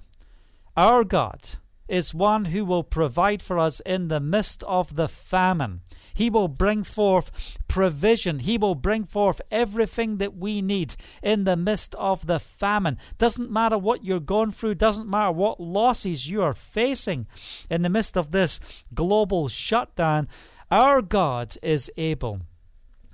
our 0.78 1.04
God 1.04 1.50
is 1.90 2.14
one 2.14 2.46
who 2.46 2.64
will 2.64 2.84
provide 2.84 3.42
for 3.42 3.58
us 3.58 3.80
in 3.82 4.08
the 4.08 4.20
midst 4.20 4.64
of 4.64 4.96
the 4.96 5.08
famine. 5.08 5.82
He 6.14 6.30
will 6.30 6.48
bring 6.48 6.84
forth 6.84 7.58
provision. 7.68 8.40
He 8.40 8.58
will 8.58 8.76
bring 8.76 9.04
forth 9.04 9.42
everything 9.52 10.18
that 10.18 10.38
we 10.38 10.62
need 10.62 10.96
in 11.24 11.44
the 11.44 11.58
midst 11.58 11.96
of 11.96 12.28
the 12.28 12.40
famine. 12.40 12.98
Doesn't 13.18 13.52
matter 13.52 13.78
what 13.78 14.06
you're 14.06 14.20
going 14.20 14.52
through, 14.52 14.76
doesn't 14.76 15.10
matter 15.10 15.32
what 15.32 15.60
losses 15.60 16.30
you 16.30 16.42
are 16.44 16.54
facing 16.54 17.28
in 17.70 17.82
the 17.82 17.90
midst 17.90 18.18
of 18.18 18.32
this 18.32 18.60
global 18.94 19.48
shutdown. 19.48 20.28
Our 20.70 21.02
God 21.02 21.56
is 21.64 21.92
able. 21.98 22.42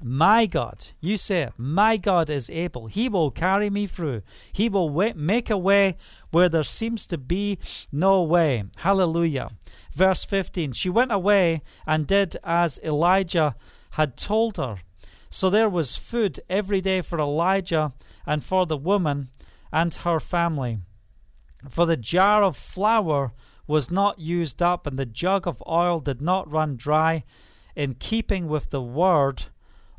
My 0.03 0.45
God, 0.45 0.87
you 0.99 1.15
say 1.15 1.49
my 1.57 1.97
God 1.97 2.29
is 2.29 2.49
able. 2.49 2.87
He 2.87 3.07
will 3.07 3.31
carry 3.31 3.69
me 3.69 3.87
through. 3.87 4.23
He 4.51 4.67
will 4.67 4.89
make 5.15 5.49
a 5.49 5.57
way 5.57 5.95
where 6.31 6.49
there 6.49 6.63
seems 6.63 7.07
to 7.07 7.17
be 7.17 7.59
no 7.91 8.21
way. 8.21 8.65
Hallelujah. 8.77 9.51
Verse 9.93 10.25
15 10.25 10.73
She 10.73 10.89
went 10.89 11.11
away 11.11 11.61
and 11.87 12.05
did 12.05 12.35
as 12.43 12.79
Elijah 12.83 13.55
had 13.91 14.17
told 14.17 14.57
her. 14.57 14.77
So 15.29 15.49
there 15.49 15.69
was 15.69 15.95
food 15.95 16.39
every 16.49 16.81
day 16.81 17.01
for 17.01 17.19
Elijah 17.19 17.93
and 18.25 18.43
for 18.43 18.65
the 18.65 18.77
woman 18.77 19.29
and 19.71 19.93
her 19.93 20.19
family. 20.19 20.79
For 21.69 21.85
the 21.85 21.97
jar 21.97 22.43
of 22.43 22.57
flour 22.57 23.33
was 23.67 23.89
not 23.89 24.19
used 24.19 24.61
up, 24.61 24.85
and 24.85 24.99
the 24.99 25.05
jug 25.05 25.47
of 25.47 25.63
oil 25.67 25.99
did 25.99 26.21
not 26.21 26.51
run 26.51 26.75
dry, 26.75 27.23
in 27.75 27.95
keeping 27.95 28.47
with 28.47 28.69
the 28.69 28.81
word 28.81 29.45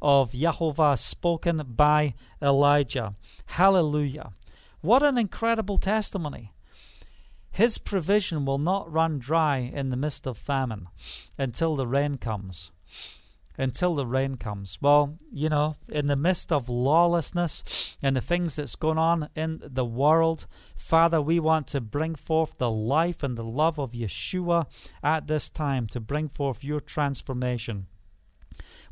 of 0.00 0.32
Jehovah 0.32 0.96
spoken 0.96 1.62
by 1.66 2.14
Elijah. 2.40 3.14
Hallelujah. 3.46 4.32
What 4.80 5.02
an 5.02 5.18
incredible 5.18 5.78
testimony. 5.78 6.52
His 7.50 7.78
provision 7.78 8.44
will 8.44 8.58
not 8.58 8.92
run 8.92 9.18
dry 9.18 9.58
in 9.58 9.88
the 9.88 9.96
midst 9.96 10.26
of 10.26 10.36
famine 10.36 10.88
until 11.38 11.74
the 11.74 11.86
rain 11.86 12.18
comes. 12.18 12.70
Until 13.56 13.94
the 13.94 14.04
rain 14.04 14.34
comes. 14.34 14.76
Well, 14.82 15.16
you 15.32 15.48
know, 15.48 15.76
in 15.88 16.06
the 16.06 16.16
midst 16.16 16.52
of 16.52 16.68
lawlessness 16.68 17.96
and 18.02 18.14
the 18.14 18.20
things 18.20 18.56
that's 18.56 18.76
going 18.76 18.98
on 18.98 19.30
in 19.34 19.62
the 19.64 19.86
world, 19.86 20.46
Father, 20.76 21.22
we 21.22 21.40
want 21.40 21.66
to 21.68 21.80
bring 21.80 22.14
forth 22.14 22.58
the 22.58 22.70
life 22.70 23.22
and 23.22 23.38
the 23.38 23.42
love 23.42 23.78
of 23.78 23.92
Yeshua 23.92 24.66
at 25.02 25.26
this 25.26 25.48
time 25.48 25.86
to 25.86 26.00
bring 26.00 26.28
forth 26.28 26.62
your 26.62 26.80
transformation. 26.80 27.86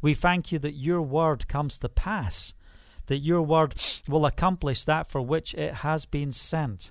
We 0.05 0.13
thank 0.13 0.53
you 0.53 0.59
that 0.61 0.75
your 0.75 1.01
word 1.01 1.49
comes 1.49 1.79
to 1.79 1.89
pass 1.89 2.53
that 3.07 3.19
your 3.19 3.43
word 3.43 3.75
will 4.09 4.27
accomplish 4.27 4.85
that 4.85 5.09
for 5.09 5.21
which 5.21 5.55
it 5.55 5.75
has 5.77 6.07
been 6.07 6.33
sent. 6.33 6.91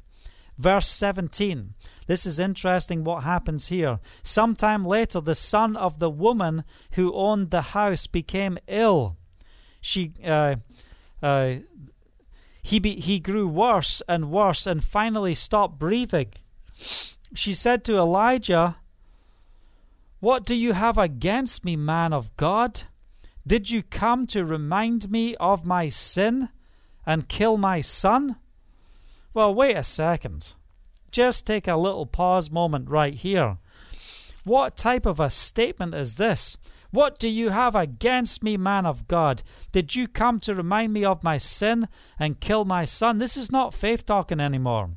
Verse 0.57 0.87
17. 0.87 1.73
This 2.05 2.25
is 2.25 2.39
interesting 2.39 3.03
what 3.03 3.23
happens 3.23 3.69
here. 3.69 3.99
Sometime 4.21 4.83
later, 4.83 5.19
the 5.19 5.35
son 5.35 5.75
of 5.75 5.99
the 5.99 6.09
woman 6.09 6.63
who 6.93 7.13
owned 7.13 7.49
the 7.49 7.61
house 7.61 8.05
became 8.05 8.59
ill. 8.67 9.17
She, 9.81 10.13
uh, 10.23 10.57
uh, 11.21 11.55
he, 12.61 12.79
be, 12.79 12.95
he 12.99 13.19
grew 13.19 13.47
worse 13.47 14.01
and 14.07 14.29
worse 14.29 14.67
and 14.67 14.83
finally 14.83 15.33
stopped 15.33 15.79
breathing. 15.79 16.33
She 17.33 17.53
said 17.53 17.83
to 17.85 17.97
Elijah, 17.97 18.77
What 20.19 20.45
do 20.45 20.53
you 20.53 20.73
have 20.73 20.99
against 20.99 21.65
me, 21.65 21.75
man 21.75 22.13
of 22.13 22.35
God? 22.37 22.83
Did 23.45 23.69
you 23.69 23.83
come 23.83 24.25
to 24.27 24.45
remind 24.45 25.11
me 25.11 25.35
of 25.35 25.65
my 25.65 25.89
sin 25.89 26.49
and 27.05 27.27
kill 27.27 27.57
my 27.57 27.81
son? 27.81 28.37
Well, 29.33 29.53
wait 29.53 29.75
a 29.75 29.83
second. 29.83 30.55
Just 31.11 31.45
take 31.45 31.67
a 31.67 31.75
little 31.75 32.05
pause 32.05 32.49
moment 32.49 32.89
right 32.89 33.13
here. 33.13 33.57
What 34.45 34.77
type 34.77 35.05
of 35.05 35.19
a 35.19 35.29
statement 35.29 35.93
is 35.93 36.15
this? 36.15 36.57
What 36.91 37.19
do 37.19 37.27
you 37.27 37.49
have 37.49 37.75
against 37.75 38.43
me, 38.43 38.55
man 38.55 38.85
of 38.85 39.07
God? 39.07 39.41
Did 39.71 39.95
you 39.95 40.07
come 40.07 40.39
to 40.41 40.55
remind 40.55 40.93
me 40.93 41.03
of 41.03 41.23
my 41.23 41.37
sin 41.37 41.87
and 42.19 42.39
kill 42.39 42.65
my 42.65 42.85
son? 42.85 43.17
This 43.17 43.35
is 43.35 43.51
not 43.51 43.73
faith 43.73 44.05
talking 44.05 44.39
anymore. 44.39 44.91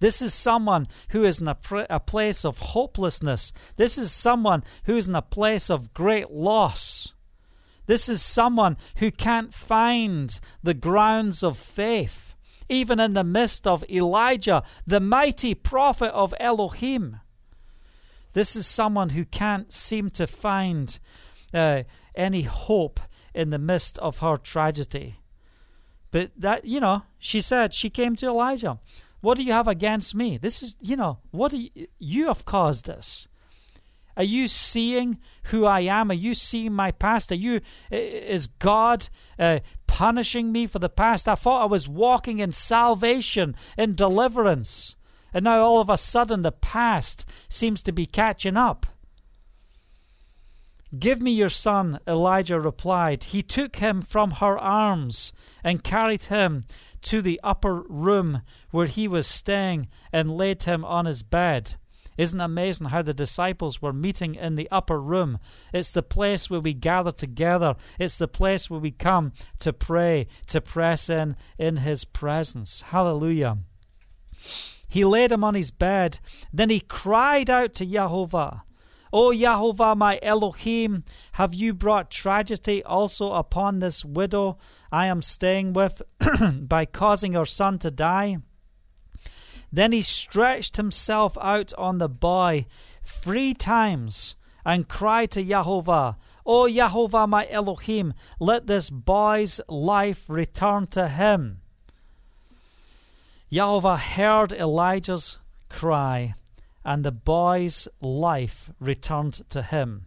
This 0.00 0.22
is 0.22 0.32
someone 0.32 0.86
who 1.10 1.22
is 1.22 1.40
in 1.40 1.48
a, 1.48 1.54
pr- 1.54 1.82
a 1.90 2.00
place 2.00 2.44
of 2.44 2.58
hopelessness. 2.58 3.52
This 3.76 3.98
is 3.98 4.10
someone 4.10 4.64
who 4.84 4.96
is 4.96 5.06
in 5.06 5.14
a 5.14 5.22
place 5.22 5.68
of 5.68 5.92
great 5.92 6.30
loss. 6.30 7.12
This 7.90 8.08
is 8.08 8.22
someone 8.22 8.76
who 8.98 9.10
can't 9.10 9.52
find 9.52 10.38
the 10.62 10.74
grounds 10.74 11.42
of 11.42 11.56
faith, 11.56 12.36
even 12.68 13.00
in 13.00 13.14
the 13.14 13.24
midst 13.24 13.66
of 13.66 13.82
Elijah, 13.90 14.62
the 14.86 15.00
mighty 15.00 15.56
prophet 15.56 16.12
of 16.12 16.32
Elohim. 16.38 17.18
This 18.32 18.54
is 18.54 18.68
someone 18.68 19.08
who 19.08 19.24
can't 19.24 19.72
seem 19.72 20.08
to 20.10 20.28
find 20.28 21.00
uh, 21.52 21.82
any 22.14 22.42
hope 22.42 23.00
in 23.34 23.50
the 23.50 23.58
midst 23.58 23.98
of 23.98 24.20
her 24.20 24.36
tragedy. 24.36 25.16
But 26.12 26.30
that, 26.36 26.64
you 26.64 26.78
know, 26.78 27.02
she 27.18 27.40
said, 27.40 27.74
she 27.74 27.90
came 27.90 28.14
to 28.14 28.26
Elijah. 28.26 28.78
What 29.20 29.36
do 29.36 29.42
you 29.42 29.52
have 29.52 29.66
against 29.66 30.14
me? 30.14 30.38
This 30.38 30.62
is, 30.62 30.76
you 30.80 30.94
know, 30.94 31.18
what 31.32 31.52
you, 31.52 31.70
you 31.98 32.28
have 32.28 32.44
caused 32.44 32.86
this. 32.86 33.26
Are 34.16 34.24
you 34.24 34.48
seeing 34.48 35.18
who 35.44 35.64
I 35.64 35.80
am? 35.80 36.10
Are 36.10 36.14
you 36.14 36.34
seeing 36.34 36.72
my 36.72 36.90
past? 36.90 37.32
Are 37.32 37.36
you 37.36 37.60
is 37.90 38.46
God 38.46 39.08
uh, 39.38 39.60
punishing 39.86 40.52
me 40.52 40.66
for 40.66 40.78
the 40.78 40.88
past? 40.88 41.28
I 41.28 41.34
thought 41.34 41.62
I 41.62 41.66
was 41.66 41.88
walking 41.88 42.38
in 42.38 42.52
salvation, 42.52 43.54
in 43.78 43.94
deliverance, 43.94 44.96
and 45.32 45.44
now 45.44 45.60
all 45.60 45.80
of 45.80 45.88
a 45.88 45.98
sudden 45.98 46.42
the 46.42 46.52
past 46.52 47.24
seems 47.48 47.82
to 47.84 47.92
be 47.92 48.06
catching 48.06 48.56
up. 48.56 48.86
Give 50.98 51.22
me 51.22 51.30
your 51.30 51.48
son, 51.48 52.00
Elijah 52.06 52.58
replied. 52.58 53.24
He 53.24 53.42
took 53.42 53.76
him 53.76 54.02
from 54.02 54.32
her 54.32 54.58
arms 54.58 55.32
and 55.62 55.84
carried 55.84 56.24
him 56.24 56.64
to 57.02 57.22
the 57.22 57.40
upper 57.44 57.82
room 57.88 58.42
where 58.70 58.86
he 58.86 59.06
was 59.06 59.26
staying 59.26 59.88
and 60.12 60.36
laid 60.36 60.64
him 60.64 60.84
on 60.84 61.06
his 61.06 61.22
bed. 61.22 61.76
Isn't 62.16 62.40
amazing 62.40 62.88
how 62.88 63.02
the 63.02 63.14
disciples 63.14 63.80
were 63.80 63.92
meeting 63.92 64.34
in 64.34 64.54
the 64.54 64.68
upper 64.70 65.00
room? 65.00 65.38
It's 65.72 65.90
the 65.90 66.02
place 66.02 66.50
where 66.50 66.60
we 66.60 66.74
gather 66.74 67.10
together. 67.10 67.76
It's 67.98 68.18
the 68.18 68.28
place 68.28 68.68
where 68.68 68.80
we 68.80 68.90
come 68.90 69.32
to 69.60 69.72
pray, 69.72 70.26
to 70.48 70.60
press 70.60 71.08
in 71.08 71.36
in 71.58 71.78
his 71.78 72.04
presence. 72.04 72.82
Hallelujah. 72.82 73.58
He 74.88 75.04
laid 75.04 75.30
him 75.30 75.44
on 75.44 75.54
his 75.54 75.70
bed. 75.70 76.18
Then 76.52 76.68
he 76.68 76.80
cried 76.80 77.48
out 77.48 77.74
to 77.74 77.86
Jehovah. 77.86 78.64
O 79.12 79.32
Jehovah, 79.32 79.96
my 79.96 80.20
Elohim, 80.22 81.04
have 81.32 81.52
you 81.54 81.74
brought 81.74 82.10
tragedy 82.10 82.82
also 82.84 83.32
upon 83.32 83.80
this 83.80 84.04
widow 84.04 84.56
I 84.92 85.06
am 85.06 85.20
staying 85.20 85.72
with 85.72 86.02
by 86.60 86.86
causing 86.86 87.32
her 87.32 87.44
son 87.44 87.78
to 87.80 87.90
die? 87.90 88.38
Then 89.72 89.92
he 89.92 90.02
stretched 90.02 90.76
himself 90.76 91.38
out 91.40 91.72
on 91.78 91.98
the 91.98 92.08
boy 92.08 92.66
three 93.04 93.54
times 93.54 94.36
and 94.64 94.88
cried 94.88 95.30
to 95.32 95.44
Jehovah, 95.44 96.16
O 96.44 96.68
Jehovah, 96.68 97.26
my 97.26 97.46
Elohim, 97.48 98.14
let 98.38 98.66
this 98.66 98.90
boy's 98.90 99.60
life 99.68 100.28
return 100.28 100.86
to 100.88 101.08
him. 101.08 101.60
Jehovah 103.52 103.96
heard 103.96 104.52
Elijah's 104.52 105.38
cry, 105.68 106.34
and 106.84 107.04
the 107.04 107.12
boy's 107.12 107.88
life 108.00 108.70
returned 108.80 109.48
to 109.50 109.62
him. 109.62 110.06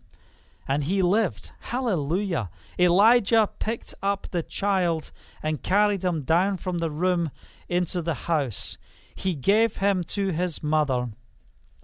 And 0.67 0.85
he 0.85 1.01
lived. 1.01 1.51
Hallelujah. 1.59 2.49
Elijah 2.79 3.49
picked 3.59 3.93
up 4.01 4.27
the 4.31 4.43
child 4.43 5.11
and 5.41 5.61
carried 5.61 6.03
him 6.03 6.21
down 6.21 6.57
from 6.57 6.77
the 6.77 6.89
room 6.89 7.31
into 7.67 8.01
the 8.01 8.13
house. 8.13 8.77
He 9.15 9.35
gave 9.35 9.77
him 9.77 10.03
to 10.05 10.29
his 10.29 10.63
mother 10.63 11.09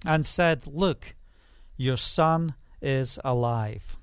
and 0.05 0.25
said, 0.25 0.67
Look, 0.67 1.15
your 1.77 1.97
son 1.97 2.55
is 2.81 3.19
alive. 3.23 3.97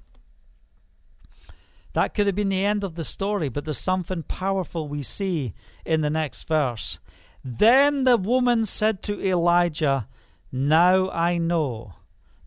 That 1.93 2.12
could 2.12 2.27
have 2.27 2.37
been 2.37 2.51
the 2.51 2.65
end 2.65 2.85
of 2.85 2.95
the 2.95 3.05
story, 3.05 3.49
but 3.49 3.65
there's 3.65 3.79
something 3.79 4.23
powerful 4.23 4.87
we 4.87 5.01
see 5.01 5.55
in 5.85 6.03
the 6.03 6.11
next 6.11 6.47
verse. 6.47 6.99
Then 7.43 8.05
the 8.05 8.19
woman 8.19 8.65
said 8.65 9.03
to 9.05 9.25
Elijah, 9.25 10.07
Now 10.53 11.09
I 11.11 11.39
know 11.39 11.95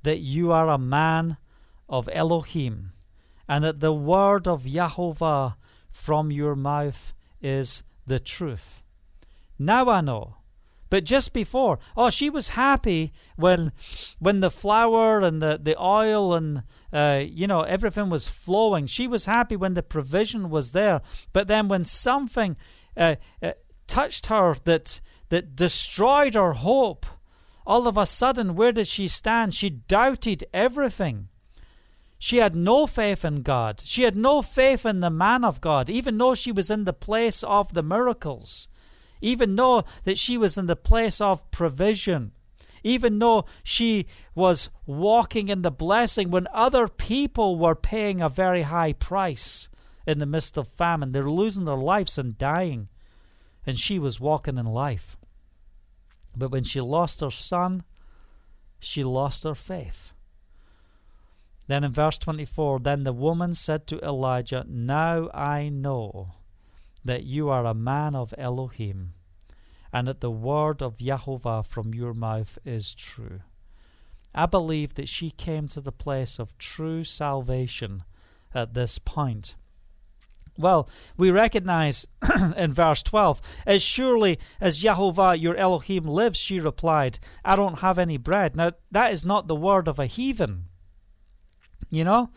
that 0.04 0.20
you 0.20 0.52
are 0.52 0.70
a 0.70 0.78
man 0.78 1.38
of 1.88 2.08
Elohim, 2.12 2.92
and 3.48 3.64
that 3.64 3.80
the 3.80 3.94
word 3.94 4.48
of 4.48 4.68
Jehovah 4.68 5.58
from 5.90 6.32
your 6.32 6.56
mouth 6.56 7.14
is 7.42 7.82
the 8.06 8.20
truth. 8.20 8.84
Now 9.58 9.90
I 9.90 10.02
know. 10.02 10.36
But 10.90 11.04
just 11.04 11.34
before, 11.34 11.80
oh, 11.96 12.10
she 12.10 12.30
was 12.30 12.50
happy 12.50 13.14
when, 13.36 13.72
when 14.20 14.40
the 14.40 14.52
flour 14.52 15.22
and 15.22 15.42
the, 15.42 15.60
the 15.62 15.80
oil 15.82 16.34
and 16.34 16.64
uh, 16.92 17.22
you 17.24 17.46
know 17.46 17.62
everything 17.62 18.10
was 18.10 18.28
flowing. 18.28 18.88
She 18.88 19.08
was 19.08 19.26
happy 19.26 19.56
when 19.56 19.76
the 19.76 19.84
provision 19.84 20.50
was 20.50 20.72
there. 20.72 21.02
But 21.34 21.48
then 21.48 21.68
when 21.68 21.86
something 21.86 22.58
uh, 22.98 23.18
uh, 23.44 23.52
touched 23.86 24.28
her 24.28 24.56
that 24.64 25.00
that 25.30 25.56
destroyed 25.56 26.36
her 26.36 26.54
hope. 26.54 27.06
All 27.66 27.88
of 27.88 27.98
a 27.98 28.06
sudden, 28.06 28.56
where 28.56 28.72
did 28.72 28.88
she 28.88 29.08
stand? 29.08 29.54
She 29.54 29.70
doubted 29.70 30.44
everything. 30.54 31.30
She 32.18 32.38
had 32.38 32.56
no 32.56 32.88
faith 32.88 33.24
in 33.24 33.44
God. 33.44 33.82
She 33.86 34.02
had 34.02 34.16
no 34.16 34.42
faith 34.42 34.86
in 34.86 35.00
the 35.00 35.12
man 35.12 35.46
of 35.46 35.62
God, 35.62 35.90
even 35.90 36.18
though 36.18 36.36
she 36.36 36.52
was 36.52 36.70
in 36.70 36.84
the 36.84 36.94
place 36.94 37.44
of 37.44 37.74
the 37.74 37.84
miracles, 37.84 38.68
even 39.22 39.56
though 39.56 39.84
that 40.04 40.18
she 40.18 40.38
was 40.38 40.58
in 40.58 40.68
the 40.68 40.76
place 40.76 41.20
of 41.22 41.50
provision, 41.52 42.32
even 42.84 43.20
though 43.20 43.46
she 43.64 44.06
was 44.36 44.70
walking 44.86 45.50
in 45.50 45.62
the 45.62 45.72
blessing 45.72 46.32
when 46.32 46.48
other 46.54 46.88
people 46.88 47.58
were 47.58 47.76
paying 47.76 48.22
a 48.22 48.30
very 48.30 48.64
high 48.64 48.94
price 48.94 49.70
in 50.08 50.20
the 50.20 50.26
midst 50.26 50.58
of 50.58 50.68
famine. 50.68 51.12
They're 51.12 51.30
losing 51.30 51.66
their 51.66 51.76
lives 51.76 52.18
and 52.18 52.38
dying 52.38 52.90
and 53.66 53.78
she 53.78 54.00
was 54.00 54.20
walking 54.20 54.58
in 54.58 54.66
life. 54.66 55.18
But 56.36 56.52
when 56.52 56.64
she 56.64 56.82
lost 56.82 57.22
her 57.22 57.32
son, 57.32 57.84
she 58.80 59.04
lost 59.04 59.44
her 59.44 59.56
faith. 59.56 60.14
Then 61.68 61.84
in 61.84 61.92
verse 61.92 62.18
24, 62.18 62.80
then 62.80 63.04
the 63.04 63.14
woman 63.14 63.54
said 63.54 63.86
to 63.88 64.00
Elijah, 64.00 64.66
Now 64.68 65.30
I 65.34 65.70
know 65.70 66.34
that 67.04 67.24
you 67.24 67.50
are 67.50 67.66
a 67.66 67.74
man 67.74 68.16
of 68.16 68.34
Elohim, 68.38 69.14
and 69.92 70.08
that 70.08 70.22
the 70.22 70.32
word 70.32 70.82
of 70.82 71.00
Jehovah 71.00 71.64
from 71.64 71.94
your 71.94 72.14
mouth 72.14 72.58
is 72.66 72.94
true. 72.94 73.42
I 74.36 74.46
believe 74.46 74.94
that 74.94 75.10
she 75.10 75.32
came 75.32 75.68
to 75.70 75.82
the 75.82 75.92
place 75.92 76.40
of 76.40 76.58
true 76.58 77.04
salvation 77.04 78.04
at 78.54 78.74
this 78.74 79.00
point. 79.00 79.56
Well, 80.58 80.90
we 81.16 81.32
recognize 81.32 82.06
in 82.58 82.74
verse 82.74 83.02
12, 83.02 83.42
as 83.66 83.82
surely 83.82 84.40
as 84.60 84.82
Jehovah 84.82 85.38
your 85.38 85.56
Elohim 85.56 86.04
lives, 86.04 86.38
she 86.38 86.60
replied, 86.60 87.18
I 87.46 87.56
don't 87.56 87.80
have 87.80 87.98
any 87.98 88.18
bread. 88.18 88.58
Now, 88.58 88.74
that 88.92 89.14
is 89.14 89.26
not 89.26 89.48
the 89.48 89.56
word 89.56 89.88
of 89.88 90.00
a 90.00 90.06
heathen. 90.06 90.66
You 91.90 92.04
know? 92.04 92.32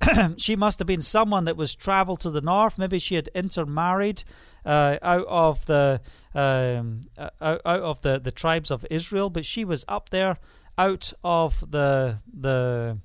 she 0.36 0.56
must 0.56 0.78
have 0.78 0.86
been 0.86 1.00
someone 1.00 1.44
that 1.44 1.56
was 1.56 1.74
traveled 1.74 2.20
to 2.20 2.30
the 2.30 2.40
north. 2.40 2.78
Maybe 2.78 2.98
she 2.98 3.14
had 3.14 3.28
intermarried 3.34 4.24
uh, 4.64 4.98
out 5.02 5.26
of 5.26 5.66
the 5.66 6.00
um, 6.34 7.02
uh, 7.16 7.30
out, 7.40 7.60
out 7.64 7.80
of 7.80 8.00
the, 8.02 8.18
the 8.18 8.30
tribes 8.30 8.70
of 8.70 8.86
Israel, 8.90 9.30
but 9.30 9.46
she 9.46 9.64
was 9.64 9.84
up 9.88 10.10
there 10.10 10.38
out 10.76 11.12
of 11.24 11.70
the 11.70 12.18
the 12.32 12.98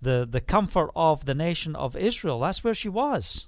the 0.00 0.26
the 0.28 0.40
comfort 0.40 0.90
of 0.96 1.24
the 1.24 1.34
nation 1.34 1.76
of 1.76 1.94
Israel. 1.96 2.40
That's 2.40 2.64
where 2.64 2.74
she 2.74 2.88
was. 2.88 3.46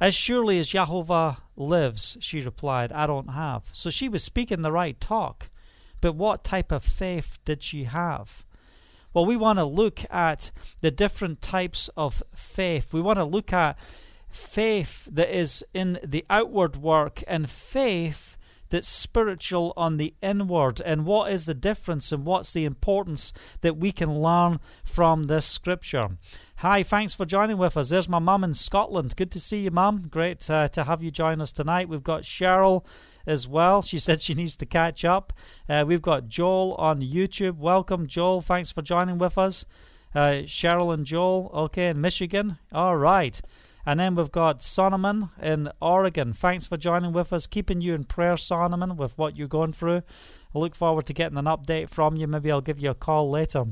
As 0.00 0.14
surely 0.14 0.58
as 0.58 0.70
Jehovah 0.70 1.38
lives, 1.56 2.16
she 2.20 2.40
replied, 2.40 2.90
I 2.90 3.06
don't 3.06 3.28
have. 3.28 3.68
So 3.72 3.88
she 3.88 4.08
was 4.08 4.24
speaking 4.24 4.62
the 4.62 4.72
right 4.72 5.00
talk. 5.00 5.48
But 6.00 6.16
what 6.16 6.42
type 6.42 6.72
of 6.72 6.82
faith 6.82 7.38
did 7.44 7.62
she 7.62 7.84
have? 7.84 8.44
Well, 9.14 9.26
we 9.26 9.36
want 9.36 9.58
to 9.58 9.64
look 9.64 10.00
at 10.10 10.50
the 10.80 10.90
different 10.90 11.42
types 11.42 11.90
of 11.96 12.22
faith. 12.34 12.92
We 12.92 13.00
want 13.00 13.18
to 13.18 13.24
look 13.24 13.52
at 13.52 13.78
faith 14.30 15.08
that 15.12 15.36
is 15.36 15.64
in 15.74 15.98
the 16.02 16.24
outward 16.30 16.76
work 16.76 17.22
and 17.26 17.48
faith 17.48 18.36
that's 18.70 18.88
spiritual 18.88 19.74
on 19.76 19.98
the 19.98 20.14
inward. 20.22 20.80
And 20.80 21.04
what 21.04 21.30
is 21.30 21.44
the 21.44 21.54
difference 21.54 22.10
and 22.10 22.24
what's 22.24 22.54
the 22.54 22.64
importance 22.64 23.32
that 23.60 23.76
we 23.76 23.92
can 23.92 24.20
learn 24.20 24.60
from 24.82 25.24
this 25.24 25.44
scripture? 25.44 26.16
Hi, 26.56 26.82
thanks 26.82 27.12
for 27.12 27.26
joining 27.26 27.58
with 27.58 27.76
us. 27.76 27.90
There's 27.90 28.08
my 28.08 28.18
mum 28.18 28.42
in 28.42 28.54
Scotland. 28.54 29.14
Good 29.14 29.30
to 29.32 29.40
see 29.40 29.60
you, 29.60 29.70
mum. 29.70 30.08
Great 30.08 30.48
uh, 30.50 30.68
to 30.68 30.84
have 30.84 31.02
you 31.02 31.10
join 31.10 31.42
us 31.42 31.52
tonight. 31.52 31.88
We've 31.88 32.02
got 32.02 32.22
Cheryl 32.22 32.86
as 33.26 33.46
well. 33.48 33.82
She 33.82 33.98
said 33.98 34.22
she 34.22 34.34
needs 34.34 34.56
to 34.56 34.66
catch 34.66 35.04
up. 35.04 35.32
Uh, 35.68 35.84
we've 35.86 36.02
got 36.02 36.28
Joel 36.28 36.74
on 36.74 37.00
YouTube. 37.00 37.56
Welcome, 37.58 38.06
Joel. 38.06 38.40
Thanks 38.40 38.70
for 38.70 38.82
joining 38.82 39.18
with 39.18 39.38
us. 39.38 39.64
Uh, 40.14 40.42
Cheryl 40.44 40.92
and 40.92 41.06
Joel, 41.06 41.50
okay, 41.54 41.88
in 41.88 42.00
Michigan. 42.00 42.58
All 42.72 42.96
right. 42.96 43.40
And 43.84 43.98
then 43.98 44.14
we've 44.14 44.30
got 44.30 44.62
Solomon 44.62 45.30
in 45.40 45.70
Oregon. 45.80 46.32
Thanks 46.32 46.66
for 46.66 46.76
joining 46.76 47.12
with 47.12 47.32
us. 47.32 47.46
Keeping 47.46 47.80
you 47.80 47.94
in 47.94 48.04
prayer, 48.04 48.36
Solomon, 48.36 48.96
with 48.96 49.18
what 49.18 49.36
you're 49.36 49.48
going 49.48 49.72
through. 49.72 50.02
I 50.54 50.58
look 50.58 50.74
forward 50.74 51.06
to 51.06 51.12
getting 51.12 51.38
an 51.38 51.46
update 51.46 51.88
from 51.88 52.16
you. 52.16 52.26
Maybe 52.26 52.52
I'll 52.52 52.60
give 52.60 52.78
you 52.78 52.90
a 52.90 52.94
call 52.94 53.30
later. 53.30 53.64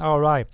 All 0.00 0.20
right. 0.20 0.46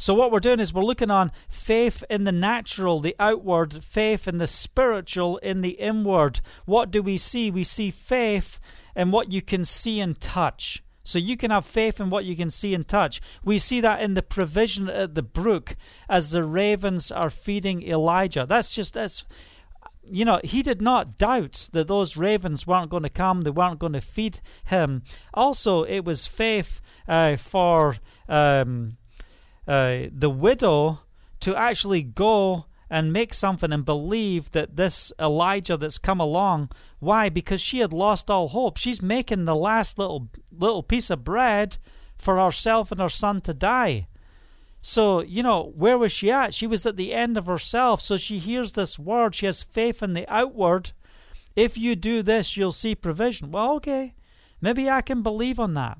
So, 0.00 0.14
what 0.14 0.30
we're 0.30 0.38
doing 0.38 0.60
is 0.60 0.72
we're 0.72 0.84
looking 0.84 1.10
on 1.10 1.32
faith 1.48 2.04
in 2.08 2.22
the 2.22 2.30
natural, 2.30 3.00
the 3.00 3.16
outward, 3.18 3.82
faith 3.82 4.28
in 4.28 4.38
the 4.38 4.46
spiritual, 4.46 5.38
in 5.38 5.60
the 5.60 5.70
inward. 5.70 6.40
What 6.66 6.92
do 6.92 7.02
we 7.02 7.18
see? 7.18 7.50
We 7.50 7.64
see 7.64 7.90
faith 7.90 8.60
in 8.94 9.10
what 9.10 9.32
you 9.32 9.42
can 9.42 9.64
see 9.64 9.98
and 9.98 10.18
touch. 10.20 10.84
So 11.02 11.18
you 11.18 11.36
can 11.36 11.50
have 11.50 11.66
faith 11.66 12.00
in 12.00 12.10
what 12.10 12.24
you 12.24 12.36
can 12.36 12.50
see 12.50 12.74
and 12.74 12.86
touch. 12.86 13.20
We 13.42 13.58
see 13.58 13.80
that 13.80 14.00
in 14.00 14.14
the 14.14 14.22
provision 14.22 14.88
at 14.88 15.16
the 15.16 15.22
brook 15.22 15.74
as 16.08 16.30
the 16.30 16.44
ravens 16.44 17.10
are 17.10 17.30
feeding 17.30 17.82
Elijah. 17.82 18.46
That's 18.48 18.72
just 18.72 18.94
that's 18.94 19.24
you 20.10 20.24
know, 20.24 20.40
he 20.44 20.62
did 20.62 20.80
not 20.80 21.18
doubt 21.18 21.68
that 21.72 21.88
those 21.88 22.16
ravens 22.16 22.66
weren't 22.66 22.90
going 22.90 23.02
to 23.02 23.10
come, 23.10 23.42
they 23.42 23.50
weren't 23.50 23.80
going 23.80 23.92
to 23.94 24.00
feed 24.00 24.40
him. 24.64 25.02
Also, 25.34 25.82
it 25.82 26.04
was 26.04 26.26
faith 26.26 26.80
uh, 27.08 27.36
for 27.36 27.96
um, 28.28 28.96
uh, 29.68 30.06
the 30.10 30.30
widow 30.30 31.00
to 31.40 31.54
actually 31.54 32.02
go 32.02 32.64
and 32.90 33.12
make 33.12 33.34
something 33.34 33.70
and 33.70 33.84
believe 33.84 34.50
that 34.52 34.76
this 34.76 35.12
Elijah 35.20 35.76
that's 35.76 35.98
come 35.98 36.20
along. 36.20 36.70
Why? 37.00 37.28
Because 37.28 37.60
she 37.60 37.80
had 37.80 37.92
lost 37.92 38.30
all 38.30 38.48
hope. 38.48 38.78
She's 38.78 39.02
making 39.02 39.44
the 39.44 39.54
last 39.54 39.98
little 39.98 40.30
little 40.50 40.82
piece 40.82 41.10
of 41.10 41.22
bread 41.22 41.76
for 42.16 42.38
herself 42.38 42.90
and 42.90 43.00
her 43.00 43.10
son 43.10 43.42
to 43.42 43.54
die. 43.54 44.08
So, 44.80 45.20
you 45.22 45.42
know, 45.42 45.72
where 45.76 45.98
was 45.98 46.12
she 46.12 46.30
at? 46.30 46.54
She 46.54 46.66
was 46.66 46.86
at 46.86 46.96
the 46.96 47.12
end 47.12 47.36
of 47.36 47.46
herself. 47.46 48.00
So 48.00 48.16
she 48.16 48.38
hears 48.38 48.72
this 48.72 48.98
word. 48.98 49.34
She 49.34 49.46
has 49.46 49.62
faith 49.62 50.02
in 50.02 50.14
the 50.14 50.26
outward. 50.32 50.92
If 51.56 51.76
you 51.76 51.94
do 51.94 52.22
this, 52.22 52.56
you'll 52.56 52.72
see 52.72 52.94
provision. 52.94 53.50
Well, 53.50 53.74
okay. 53.74 54.14
Maybe 54.60 54.88
I 54.88 55.02
can 55.02 55.22
believe 55.22 55.60
on 55.60 55.74
that. 55.74 55.98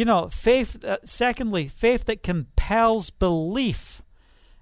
You 0.00 0.06
know, 0.06 0.30
faith, 0.30 0.82
uh, 0.82 0.96
secondly, 1.04 1.68
faith 1.68 2.06
that 2.06 2.22
compels 2.22 3.10
belief. 3.10 4.00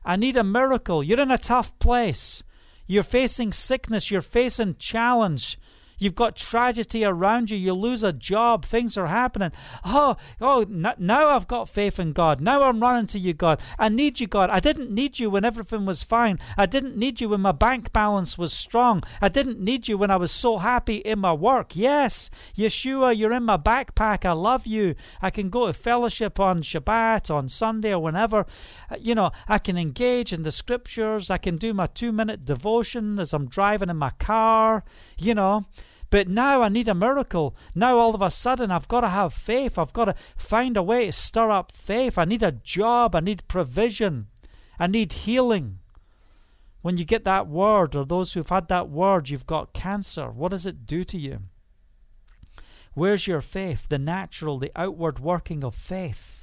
I 0.04 0.16
need 0.16 0.36
a 0.36 0.42
miracle. 0.42 1.00
You're 1.00 1.20
in 1.20 1.30
a 1.30 1.38
tough 1.38 1.78
place. 1.78 2.42
You're 2.88 3.04
facing 3.04 3.52
sickness. 3.52 4.10
You're 4.10 4.20
facing 4.20 4.74
challenge. 4.78 5.56
You've 5.98 6.14
got 6.14 6.36
tragedy 6.36 7.04
around 7.04 7.50
you. 7.50 7.56
You 7.56 7.72
lose 7.72 8.02
a 8.02 8.12
job. 8.12 8.64
Things 8.64 8.96
are 8.96 9.06
happening. 9.06 9.52
Oh, 9.84 10.16
oh, 10.40 10.64
now 10.68 11.28
I've 11.28 11.48
got 11.48 11.68
faith 11.68 11.98
in 11.98 12.12
God. 12.12 12.40
Now 12.40 12.62
I'm 12.62 12.80
running 12.80 13.06
to 13.08 13.18
you, 13.18 13.34
God. 13.34 13.60
I 13.78 13.88
need 13.88 14.20
you, 14.20 14.26
God. 14.26 14.50
I 14.50 14.60
didn't 14.60 14.90
need 14.90 15.18
you 15.18 15.30
when 15.30 15.44
everything 15.44 15.84
was 15.84 16.02
fine. 16.02 16.38
I 16.56 16.66
didn't 16.66 16.96
need 16.96 17.20
you 17.20 17.30
when 17.30 17.40
my 17.40 17.52
bank 17.52 17.92
balance 17.92 18.38
was 18.38 18.52
strong. 18.52 19.02
I 19.20 19.28
didn't 19.28 19.60
need 19.60 19.88
you 19.88 19.98
when 19.98 20.10
I 20.10 20.16
was 20.16 20.30
so 20.30 20.58
happy 20.58 20.96
in 20.96 21.18
my 21.18 21.32
work. 21.32 21.74
Yes, 21.74 22.30
Yeshua, 22.56 23.16
you're 23.16 23.32
in 23.32 23.44
my 23.44 23.56
backpack. 23.56 24.24
I 24.24 24.32
love 24.32 24.66
you. 24.66 24.94
I 25.20 25.30
can 25.30 25.50
go 25.50 25.66
to 25.66 25.72
fellowship 25.72 26.38
on 26.38 26.62
Shabbat, 26.62 27.34
on 27.34 27.48
Sunday, 27.48 27.92
or 27.92 28.00
whenever. 28.00 28.46
Uh, 28.90 28.96
you 29.00 29.14
know, 29.14 29.30
I 29.48 29.58
can 29.58 29.76
engage 29.76 30.32
in 30.32 30.42
the 30.42 30.52
scriptures. 30.52 31.30
I 31.30 31.38
can 31.38 31.56
do 31.56 31.74
my 31.74 31.86
two 31.86 32.12
minute 32.12 32.44
devotion 32.44 33.18
as 33.18 33.32
I'm 33.32 33.48
driving 33.48 33.90
in 33.90 33.96
my 33.96 34.10
car. 34.10 34.84
You 35.18 35.34
know, 35.34 35.66
but 36.10 36.28
now 36.28 36.62
I 36.62 36.68
need 36.68 36.88
a 36.88 36.94
miracle. 36.94 37.56
Now 37.74 37.98
all 37.98 38.14
of 38.14 38.22
a 38.22 38.30
sudden 38.30 38.70
I've 38.70 38.88
got 38.88 39.02
to 39.02 39.08
have 39.08 39.32
faith. 39.34 39.78
I've 39.78 39.92
got 39.92 40.06
to 40.06 40.14
find 40.36 40.76
a 40.76 40.82
way 40.82 41.06
to 41.06 41.12
stir 41.12 41.50
up 41.50 41.72
faith. 41.72 42.18
I 42.18 42.24
need 42.24 42.42
a 42.42 42.52
job. 42.52 43.14
I 43.14 43.20
need 43.20 43.46
provision. 43.48 44.28
I 44.78 44.86
need 44.86 45.12
healing. 45.12 45.80
When 46.80 46.96
you 46.96 47.04
get 47.04 47.24
that 47.24 47.48
word, 47.48 47.96
or 47.96 48.04
those 48.04 48.32
who've 48.32 48.48
had 48.48 48.68
that 48.68 48.88
word, 48.88 49.28
you've 49.28 49.46
got 49.46 49.74
cancer, 49.74 50.30
what 50.30 50.50
does 50.50 50.64
it 50.64 50.86
do 50.86 51.04
to 51.04 51.18
you? 51.18 51.40
Where's 52.94 53.26
your 53.26 53.40
faith? 53.40 53.88
The 53.88 53.98
natural, 53.98 54.58
the 54.58 54.72
outward 54.74 55.18
working 55.18 55.64
of 55.64 55.74
faith. 55.74 56.37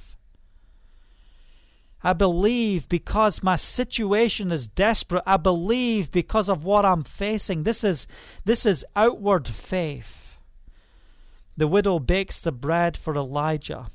I 2.06 2.12
believe 2.12 2.88
because 2.88 3.42
my 3.42 3.56
situation 3.56 4.52
is 4.52 4.68
desperate. 4.68 5.24
I 5.26 5.38
believe 5.38 6.12
because 6.12 6.48
of 6.48 6.64
what 6.64 6.84
I'm 6.84 7.02
facing. 7.02 7.64
This 7.64 7.82
is 7.82 8.06
this 8.44 8.64
is 8.64 8.86
outward 8.94 9.48
faith. 9.48 10.38
The 11.56 11.66
widow 11.66 11.98
bakes 11.98 12.40
the 12.40 12.52
bread 12.52 12.96
for 12.96 13.16
Elijah 13.16 13.88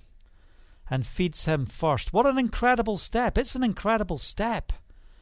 and 0.89 1.07
feeds 1.07 1.45
him 1.45 1.65
first. 1.65 2.11
What 2.11 2.25
an 2.25 2.37
incredible 2.37 2.97
step. 2.97 3.37
It's 3.37 3.55
an 3.55 3.63
incredible 3.63 4.17
step, 4.17 4.73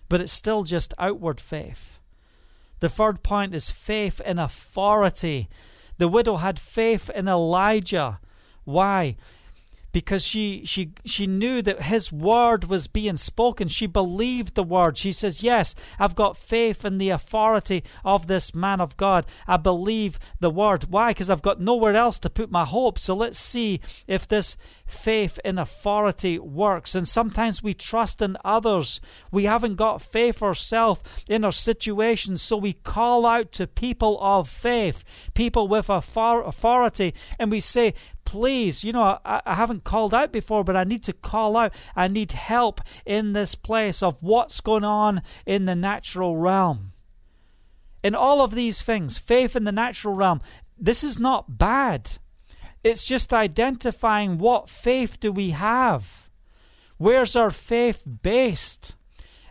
but 0.09 0.19
it's 0.19 0.33
still 0.33 0.63
just 0.63 0.95
outward 0.97 1.39
faith. 1.39 1.99
The 2.79 2.89
third 2.89 3.21
point 3.21 3.53
is 3.53 3.69
faith 3.69 4.19
in 4.21 4.39
authority. 4.39 5.47
The 5.99 6.07
widow 6.07 6.37
had 6.37 6.57
faith 6.57 7.11
in 7.11 7.27
Elijah. 7.27 8.19
Why? 8.63 9.15
Because 9.91 10.25
she 10.25 10.63
she 10.65 10.93
she 11.05 11.27
knew 11.27 11.61
that 11.61 11.83
his 11.83 12.11
word 12.11 12.65
was 12.65 12.87
being 12.87 13.17
spoken. 13.17 13.67
She 13.67 13.87
believed 13.87 14.55
the 14.55 14.63
word. 14.63 14.97
She 14.97 15.11
says 15.11 15.43
yes 15.43 15.75
i've 15.99 16.15
got 16.15 16.37
faith 16.37 16.85
in 16.85 16.97
the 16.97 17.09
authority 17.09 17.83
of 18.03 18.27
this 18.27 18.53
man 18.53 18.81
of 18.81 18.97
god. 18.97 19.25
I 19.47 19.57
believe 19.57 20.19
the 20.39 20.49
word. 20.49 20.85
Why? 20.89 21.11
Because 21.11 21.29
i've 21.29 21.41
got 21.41 21.59
nowhere 21.59 21.95
else 21.95 22.19
to 22.19 22.29
put 22.29 22.51
my 22.51 22.65
hope 22.65 22.97
so 22.99 23.15
let's 23.15 23.39
see 23.39 23.79
if 24.07 24.27
this 24.27 24.57
faith 24.85 25.39
in 25.45 25.57
authority 25.57 26.39
works. 26.39 26.95
And 26.95 27.07
sometimes 27.07 27.61
we 27.61 27.73
trust 27.73 28.21
in 28.21 28.37
others. 28.43 28.99
We 29.31 29.43
haven't 29.43 29.75
got 29.75 30.01
faith 30.01 30.41
ourselves 30.41 31.03
in 31.29 31.45
our 31.45 31.51
situation 31.51 32.37
so 32.37 32.57
we 32.57 32.73
call 32.73 33.25
out 33.25 33.51
to 33.53 33.67
people 33.67 34.17
of 34.21 34.49
faith 34.49 35.03
people 35.33 35.67
with 35.67 35.89
authority 35.89 37.13
and 37.37 37.51
we 37.51 37.59
say 37.59 37.93
please, 38.29 38.83
you 38.83 38.93
know, 38.93 39.17
I, 39.25 39.41
I 39.43 39.55
haven't 39.55 39.83
called 39.83 40.13
out 40.13 40.31
before, 40.31 40.63
but 40.63 40.75
I 40.75 40.83
need 40.83 41.03
to 41.05 41.13
call 41.13 41.57
out. 41.57 41.73
I 41.95 42.07
need 42.07 42.33
help 42.33 42.79
in 43.03 43.33
this 43.33 43.55
place 43.55 44.03
of 44.03 44.21
what's 44.21 44.61
going 44.61 44.83
on 44.83 45.23
in 45.47 45.65
the 45.65 45.73
natural 45.73 46.37
realm. 46.37 46.91
In 48.03 48.13
all 48.13 48.43
of 48.43 48.53
these 48.53 48.83
things, 48.83 49.17
faith 49.17 49.55
in 49.55 49.63
the 49.63 49.71
natural 49.71 50.13
realm, 50.13 50.41
this 50.77 51.03
is 51.03 51.17
not 51.17 51.57
bad. 51.57 52.19
It's 52.83 53.03
just 53.03 53.33
identifying 53.33 54.37
what 54.37 54.69
faith 54.69 55.19
do 55.19 55.31
we 55.31 55.49
have? 55.49 56.29
Where's 56.97 57.35
our 57.35 57.49
faith 57.49 58.03
based? 58.21 58.95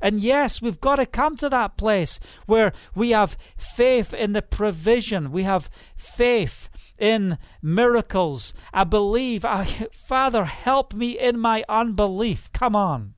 And 0.00 0.20
yes, 0.20 0.62
we've 0.62 0.80
got 0.80 0.96
to 0.96 1.06
come 1.06 1.36
to 1.36 1.48
that 1.48 1.76
place 1.76 2.20
where 2.46 2.72
we 2.94 3.10
have 3.10 3.36
faith 3.56 4.14
in 4.14 4.32
the 4.32 4.42
provision. 4.42 5.32
We 5.32 5.42
have 5.44 5.70
faith 5.96 6.68
in 6.98 7.38
miracles. 7.62 8.54
I 8.72 8.84
believe. 8.84 9.44
I, 9.44 9.64
Father, 9.92 10.44
help 10.44 10.94
me 10.94 11.18
in 11.18 11.38
my 11.38 11.64
unbelief. 11.68 12.52
Come 12.52 12.76
on. 12.76 13.14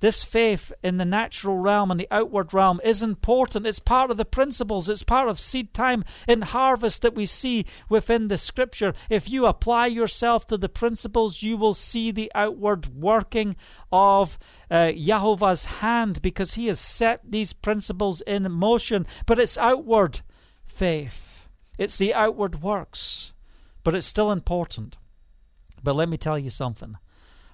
This 0.00 0.24
faith 0.24 0.72
in 0.82 0.96
the 0.96 1.04
natural 1.04 1.58
realm 1.58 1.90
and 1.90 2.00
the 2.00 2.08
outward 2.10 2.54
realm 2.54 2.80
is 2.82 3.02
important. 3.02 3.66
It's 3.66 3.78
part 3.78 4.10
of 4.10 4.16
the 4.16 4.24
principles, 4.24 4.88
it's 4.88 5.02
part 5.02 5.28
of 5.28 5.38
seed 5.38 5.74
time 5.74 6.04
and 6.26 6.44
harvest 6.44 7.02
that 7.02 7.14
we 7.14 7.26
see 7.26 7.66
within 7.88 8.28
the 8.28 8.38
scripture. 8.38 8.94
If 9.10 9.28
you 9.30 9.46
apply 9.46 9.88
yourself 9.88 10.46
to 10.46 10.56
the 10.56 10.70
principles, 10.70 11.42
you 11.42 11.56
will 11.58 11.74
see 11.74 12.10
the 12.10 12.32
outward 12.34 12.86
working 12.98 13.56
of 13.92 14.38
uh, 14.70 14.92
Jehovah's 14.92 15.66
hand 15.66 16.22
because 16.22 16.54
he 16.54 16.68
has 16.68 16.80
set 16.80 17.20
these 17.30 17.52
principles 17.52 18.22
in 18.22 18.50
motion. 18.50 19.06
But 19.26 19.38
it's 19.38 19.58
outward 19.58 20.22
faith. 20.64 21.48
It's 21.76 21.98
the 21.98 22.14
outward 22.14 22.62
works, 22.62 23.32
but 23.82 23.94
it's 23.94 24.06
still 24.06 24.32
important. 24.32 24.96
But 25.82 25.96
let 25.96 26.08
me 26.08 26.16
tell 26.16 26.38
you 26.38 26.50
something. 26.50 26.96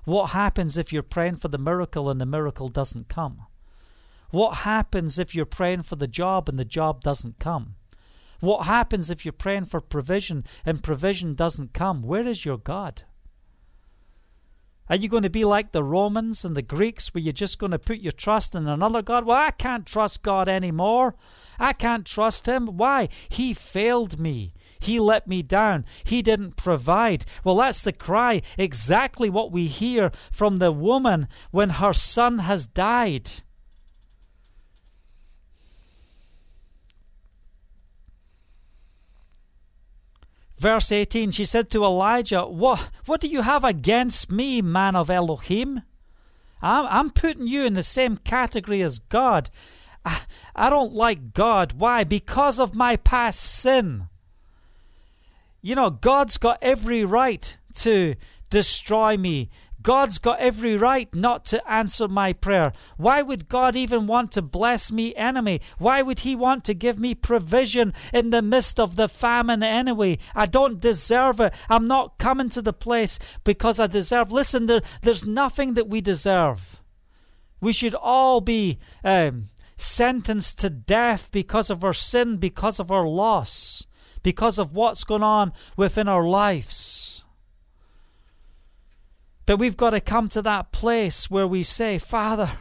What 0.07 0.30
happens 0.30 0.78
if 0.78 0.92
you're 0.92 1.02
praying 1.02 1.36
for 1.36 1.48
the 1.48 1.59
miracle 1.59 2.09
and 2.09 2.20
the 2.20 2.26
miracle 2.26 2.68
doesn't 2.68 3.09
come? 3.09 3.42
What 4.30 4.59
happens 4.59 5.18
if 5.18 5.34
you're 5.34 5.44
praying 5.44 5.82
for 5.82 5.96
the 5.96 6.07
job 6.07 6.48
and 6.48 6.57
the 6.57 6.64
job 6.64 7.02
doesn't 7.02 7.40
come? 7.40 7.74
What 8.38 8.66
happens 8.66 9.11
if 9.11 9.24
you're 9.24 9.32
praying 9.32 9.64
for 9.64 9.80
provision 9.80 10.44
and 10.64 10.80
provision 10.80 11.34
doesn't 11.34 11.74
come? 11.74 12.02
Where 12.02 12.24
is 12.24 12.44
your 12.44 12.57
God? 12.57 13.02
Are 14.88 14.94
you 14.94 15.09
going 15.09 15.24
to 15.24 15.30
be 15.30 15.44
like 15.44 15.72
the 15.72 15.82
Romans 15.82 16.44
and 16.44 16.57
the 16.57 16.62
Greeks 16.62 17.12
where 17.12 17.20
you're 17.20 17.32
just 17.32 17.59
going 17.59 17.72
to 17.72 17.78
put 17.78 17.98
your 17.98 18.12
trust 18.12 18.54
in 18.54 18.68
another 18.68 19.02
God? 19.02 19.24
Well, 19.24 19.36
I 19.36 19.50
can't 19.50 19.86
trust 19.86 20.22
God 20.22 20.48
anymore. 20.48 21.16
I 21.59 21.72
can't 21.72 22.07
trust 22.07 22.46
him. 22.46 22.76
Why? 22.76 23.09
He 23.28 23.52
failed 23.54 24.20
me. 24.20 24.52
He 24.79 25.01
let 25.01 25.27
me 25.27 25.43
down. 25.43 25.85
He 26.05 26.22
didn't 26.22 26.57
provide. 26.57 27.24
Well, 27.45 27.57
that's 27.57 27.83
the 27.83 27.93
cry, 27.93 28.43
exactly 28.59 29.31
what 29.31 29.53
we 29.53 29.66
hear 29.66 30.11
from 30.31 30.57
the 30.57 30.72
woman 30.72 31.29
when 31.51 31.70
her 31.70 31.93
son 31.93 32.41
has 32.41 32.66
died. 32.66 33.31
Verse 40.59 40.91
18, 40.91 41.33
she 41.33 41.45
said 41.45 41.70
to 41.70 41.85
Elijah, 41.85 42.45
What, 42.47 42.91
what 43.05 43.20
do 43.20 43.29
you 43.29 43.43
have 43.43 43.62
against 43.62 44.33
me, 44.33 44.62
man 44.62 44.97
of 44.97 45.11
Elohim? 45.11 45.83
I'm, 46.62 46.87
I'm 46.89 47.11
putting 47.11 47.47
you 47.47 47.64
in 47.64 47.74
the 47.74 47.83
same 47.83 48.16
category 48.16 48.81
as 48.81 48.99
God. 48.99 49.51
I, 50.05 50.20
I 50.55 50.70
don't 50.70 50.95
like 50.95 51.35
God. 51.35 51.72
Why? 51.72 52.05
Because 52.05 52.59
of 52.59 52.74
my 52.74 52.97
past 52.97 53.41
sin. 53.41 54.09
You 55.66 55.74
know, 55.74 55.90
God's 55.90 56.38
got 56.38 56.58
every 56.62 57.04
right 57.04 57.56
to 57.74 58.14
destroy 58.50 59.16
me. 59.16 59.50
God's 59.82 60.20
got 60.20 60.38
every 60.38 60.76
right 60.76 61.12
not 61.12 61.44
to 61.46 61.68
answer 61.68 62.06
my 62.06 62.34
prayer. 62.34 62.72
Why 62.96 63.20
would 63.20 63.48
God 63.48 63.74
even 63.74 64.06
want 64.06 64.30
to 64.32 64.42
bless 64.42 64.92
me 64.92 65.12
enemy? 65.16 65.60
Why 65.78 66.02
would 66.02 66.20
He 66.20 66.36
want 66.36 66.64
to 66.66 66.74
give 66.74 67.00
me 67.00 67.16
provision 67.16 67.94
in 68.12 68.30
the 68.30 68.42
midst 68.42 68.78
of 68.78 68.94
the 68.94 69.08
famine 69.08 69.64
anyway? 69.64 70.18
I 70.36 70.46
don't 70.46 70.78
deserve 70.78 71.40
it. 71.40 71.52
I'm 71.68 71.88
not 71.88 72.16
coming 72.16 72.48
to 72.50 72.62
the 72.62 72.72
place 72.72 73.18
because 73.42 73.80
I 73.80 73.88
deserve. 73.88 74.30
Listen, 74.30 74.66
there, 74.66 74.82
there's 75.02 75.26
nothing 75.26 75.74
that 75.74 75.88
we 75.88 76.00
deserve. 76.00 76.80
We 77.60 77.72
should 77.72 77.96
all 77.96 78.40
be 78.40 78.78
um, 79.02 79.48
sentenced 79.76 80.60
to 80.60 80.70
death 80.70 81.32
because 81.32 81.70
of 81.70 81.82
our 81.82 81.92
sin, 81.92 82.36
because 82.36 82.78
of 82.78 82.92
our 82.92 83.08
loss, 83.08 83.86
because 84.27 84.59
of 84.59 84.74
what's 84.74 85.05
going 85.05 85.22
on 85.22 85.53
within 85.77 86.09
our 86.09 86.27
lives. 86.27 87.24
But 89.47 89.59
we've 89.59 89.77
got 89.77 89.91
to 89.91 90.01
come 90.01 90.29
to 90.31 90.43
that 90.43 90.72
place 90.72 91.31
where 91.31 91.47
we 91.47 91.62
say, 91.62 91.97
Father, 91.97 92.59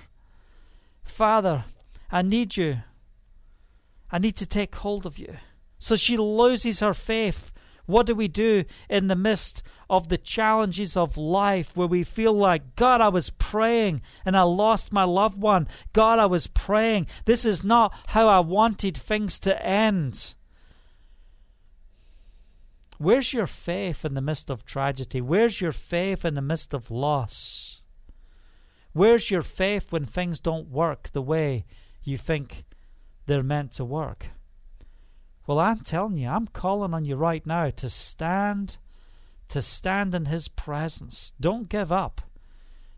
Father, 1.02 1.66
I 2.12 2.22
need 2.22 2.56
you. 2.56 2.82
I 4.12 4.20
need 4.20 4.36
to 4.36 4.46
take 4.46 4.76
hold 4.76 5.08
of 5.08 5.18
you. 5.18 5.38
So 5.80 5.96
she 5.96 6.18
loses 6.18 6.82
her 6.82 6.94
faith 6.94 7.52
What 7.86 8.08
do 8.08 8.16
we 8.16 8.28
do 8.28 8.66
in 8.90 9.08
the 9.08 9.16
midst 9.16 9.62
of 9.90 10.10
the 10.10 10.18
challenges 10.18 10.98
of 10.98 11.18
life 11.18 11.78
where 11.78 11.88
we 11.88 12.04
feel 12.04 12.34
like, 12.34 12.76
God, 12.76 13.02
I 13.02 13.10
was 13.10 13.30
praying 13.30 14.02
and 14.26 14.36
I 14.36 14.42
lost 14.44 14.92
my 14.92 15.04
loved 15.04 15.40
one? 15.40 15.68
God, 15.94 16.20
I 16.20 16.26
was 16.26 16.48
praying. 16.48 17.08
This 17.26 17.46
is 17.46 17.64
not 17.64 17.94
how 18.08 18.28
I 18.28 18.40
wanted 18.40 18.98
things 18.98 19.40
to 19.40 19.64
end. 19.64 20.34
Where's 23.06 23.34
your 23.34 23.46
faith 23.46 24.04
in 24.04 24.16
the 24.16 24.20
midst 24.20 24.50
of 24.50 24.66
tragedy? 24.66 25.22
Where's 25.22 25.62
your 25.62 25.72
faith 25.72 26.26
in 26.26 26.34
the 26.34 26.42
midst 26.42 26.74
of 26.74 26.90
loss? 26.90 27.84
Where's 28.94 29.30
your 29.30 29.44
faith 29.44 29.92
when 29.92 30.06
things 30.06 30.40
don't 30.40 30.72
work 30.72 31.12
the 31.12 31.22
way 31.22 31.66
you 32.02 32.18
think 32.18 32.66
they're 33.28 33.44
meant 33.44 33.74
to 33.74 33.86
work? 33.86 34.30
Well, 35.46 35.60
I'm 35.60 35.82
telling 35.82 36.18
you, 36.18 36.30
I'm 36.30 36.48
calling 36.48 36.96
on 36.96 37.06
you 37.06 37.16
right 37.16 37.46
now 37.46 37.70
to 37.70 37.90
stand, 37.90 38.78
to 39.50 39.62
stand 39.62 40.16
in 40.16 40.26
His 40.26 40.48
presence. 40.48 41.34
Don't 41.40 41.70
give 41.70 41.92
up. 41.92 42.22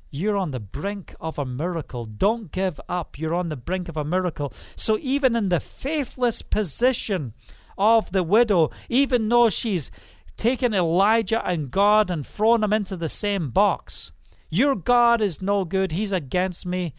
You're 0.09 0.37
on 0.37 0.51
the 0.51 0.61
brink 0.61 1.15
of 1.19 1.37
a 1.37 1.43
miracle. 1.43 2.05
Don't 2.05 2.49
give 2.53 2.79
up. 2.87 3.19
You're 3.19 3.35
on 3.35 3.49
the 3.49 3.57
brink 3.57 3.89
of 3.89 3.97
a 3.97 4.05
miracle. 4.05 4.53
So, 4.77 4.97
even 5.01 5.35
in 5.35 5.49
the 5.49 5.59
faithless 5.59 6.43
position 6.43 7.33
of 7.77 8.11
the 8.11 8.23
widow, 8.23 8.71
even 8.89 9.29
though 9.29 9.49
she's 9.49 9.91
taken 10.35 10.73
Elijah 10.73 11.45
and 11.45 11.71
God 11.71 12.11
and 12.11 12.25
thrown 12.25 12.61
them 12.61 12.73
into 12.73 12.95
the 12.95 13.09
same 13.09 13.49
box, 13.49 14.11
your 14.49 14.75
God 14.75 15.21
is 15.21 15.41
no 15.41 15.65
good. 15.65 15.91
He's 15.91 16.11
against 16.11 16.65
me 16.65 16.93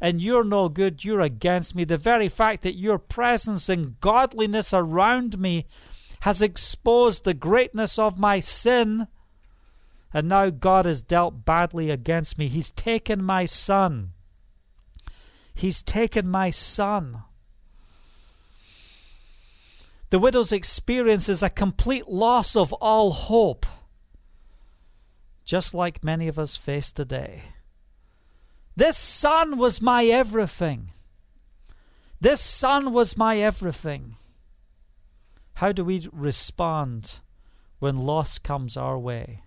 and 0.00 0.20
you're 0.20 0.44
no 0.44 0.68
good, 0.68 1.04
you're 1.04 1.20
against 1.20 1.74
me. 1.74 1.84
The 1.84 1.98
very 1.98 2.28
fact 2.28 2.62
that 2.62 2.76
your 2.76 2.98
presence 2.98 3.68
and 3.68 3.98
godliness 4.00 4.72
around 4.72 5.38
me 5.38 5.66
has 6.20 6.40
exposed 6.42 7.24
the 7.24 7.34
greatness 7.34 7.98
of 7.98 8.18
my 8.18 8.40
sin. 8.40 9.08
And 10.12 10.28
now 10.28 10.50
God 10.50 10.86
has 10.86 11.02
dealt 11.02 11.44
badly 11.44 11.90
against 11.90 12.38
me. 12.38 12.48
He's 12.48 12.70
taken 12.70 13.22
my 13.22 13.44
son. 13.44 14.12
He's 15.54 15.82
taken 15.82 16.28
my 16.28 16.50
son. 16.50 17.22
The 20.10 20.18
widow's 20.18 20.52
experience 20.52 21.28
is 21.28 21.42
a 21.42 21.50
complete 21.50 22.08
loss 22.08 22.56
of 22.56 22.72
all 22.74 23.10
hope, 23.10 23.66
just 25.44 25.74
like 25.74 26.02
many 26.02 26.28
of 26.28 26.38
us 26.38 26.56
face 26.56 26.90
today. 26.90 27.42
This 28.74 28.96
son 28.96 29.58
was 29.58 29.82
my 29.82 30.06
everything. 30.06 30.90
This 32.20 32.40
son 32.40 32.92
was 32.92 33.16
my 33.16 33.38
everything. 33.38 34.16
How 35.54 35.72
do 35.72 35.84
we 35.84 36.08
respond 36.12 37.20
when 37.78 37.98
loss 37.98 38.38
comes 38.38 38.76
our 38.76 38.98
way? 38.98 39.42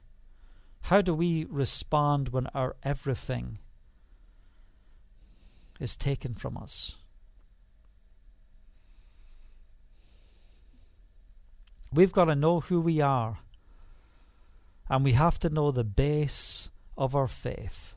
How 0.83 1.01
do 1.01 1.13
we 1.13 1.45
respond 1.49 2.29
when 2.29 2.47
our 2.47 2.75
everything 2.83 3.57
is 5.79 5.95
taken 5.97 6.33
from 6.33 6.57
us? 6.57 6.97
We've 11.93 12.13
got 12.13 12.25
to 12.25 12.35
know 12.35 12.61
who 12.61 12.79
we 12.79 13.01
are, 13.01 13.39
and 14.89 15.03
we 15.03 15.11
have 15.11 15.37
to 15.39 15.49
know 15.49 15.71
the 15.71 15.83
base 15.83 16.69
of 16.97 17.15
our 17.15 17.27
faith. 17.27 17.95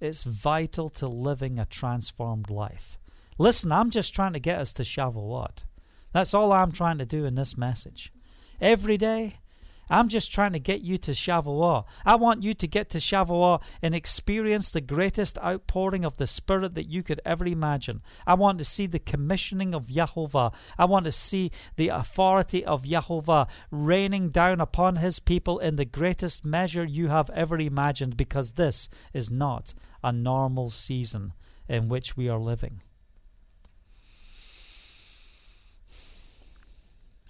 It's 0.00 0.24
vital 0.24 0.88
to 0.90 1.06
living 1.06 1.58
a 1.58 1.66
transformed 1.66 2.48
life. 2.48 2.98
Listen, 3.36 3.70
I'm 3.70 3.90
just 3.90 4.14
trying 4.14 4.32
to 4.32 4.40
get 4.40 4.58
us 4.58 4.72
to 4.74 4.82
Shavuot. 4.82 5.64
That's 6.12 6.32
all 6.32 6.52
I'm 6.52 6.72
trying 6.72 6.98
to 6.98 7.04
do 7.04 7.26
in 7.26 7.34
this 7.34 7.56
message. 7.56 8.12
Every 8.60 8.96
day, 8.96 9.40
I'm 9.88 10.08
just 10.08 10.32
trying 10.32 10.52
to 10.52 10.58
get 10.58 10.80
you 10.80 10.98
to 10.98 11.12
Shavuot. 11.12 11.84
I 12.04 12.16
want 12.16 12.42
you 12.42 12.54
to 12.54 12.66
get 12.66 12.88
to 12.90 12.98
Shavuot 12.98 13.62
and 13.82 13.94
experience 13.94 14.70
the 14.70 14.80
greatest 14.80 15.38
outpouring 15.38 16.04
of 16.04 16.16
the 16.16 16.26
Spirit 16.26 16.74
that 16.74 16.88
you 16.88 17.02
could 17.02 17.20
ever 17.24 17.46
imagine. 17.46 18.02
I 18.26 18.34
want 18.34 18.58
to 18.58 18.64
see 18.64 18.86
the 18.86 18.98
commissioning 18.98 19.74
of 19.74 19.86
Yahovah. 19.86 20.54
I 20.78 20.86
want 20.86 21.04
to 21.04 21.12
see 21.12 21.50
the 21.76 21.88
authority 21.88 22.64
of 22.64 22.84
Yahovah 22.84 23.48
raining 23.70 24.30
down 24.30 24.60
upon 24.60 24.96
His 24.96 25.18
people 25.18 25.58
in 25.58 25.76
the 25.76 25.84
greatest 25.84 26.44
measure 26.44 26.84
you 26.84 27.08
have 27.08 27.30
ever 27.30 27.58
imagined 27.58 28.16
because 28.16 28.52
this 28.52 28.88
is 29.12 29.30
not 29.30 29.74
a 30.02 30.12
normal 30.12 30.70
season 30.70 31.32
in 31.68 31.88
which 31.88 32.16
we 32.16 32.28
are 32.28 32.38
living. 32.38 32.82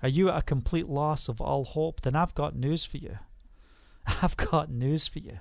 Are 0.04 0.08
you 0.08 0.28
at 0.28 0.36
a 0.36 0.42
complete 0.42 0.86
loss 0.86 1.30
of 1.30 1.40
all 1.40 1.64
hope? 1.64 2.02
Then 2.02 2.14
I've 2.14 2.34
got 2.34 2.54
news 2.54 2.84
for 2.84 2.98
you. 2.98 3.20
I've 4.22 4.36
got 4.36 4.70
news 4.70 5.08
for 5.08 5.18
you. 5.18 5.38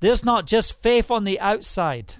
There's 0.00 0.24
not 0.24 0.46
just 0.46 0.82
faith 0.82 1.10
on 1.10 1.24
the 1.24 1.38
outside. 1.38 2.14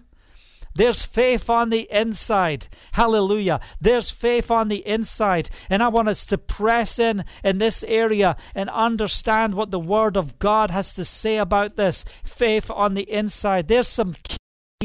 There's 0.75 1.07
faith 1.07 1.49
on 1.49 1.71
the 1.71 1.89
inside. 1.91 2.69
Hallelujah. 2.93 3.61
There's 3.81 4.11
faith 4.11 4.51
on 4.51 4.69
the 4.69 4.87
inside. 4.87 5.49
And 5.71 5.83
I 5.83 5.89
want 5.89 6.09
us 6.09 6.27
to 6.27 6.37
press 6.37 6.99
in 6.99 7.25
in 7.43 7.57
this 7.57 7.83
area 7.85 8.37
and 8.55 8.69
understand 8.69 9.55
what 9.55 9.71
the 9.71 9.81
Word 9.81 10.19
of 10.19 10.39
God 10.39 10.71
has 10.71 10.93
to 10.97 11.05
say 11.05 11.39
about 11.39 11.77
this 11.77 12.05
faith 12.23 12.71
on 12.71 12.93
the 12.93 13.11
inside. 13.11 13.69
There's 13.69 13.89
some 13.89 14.17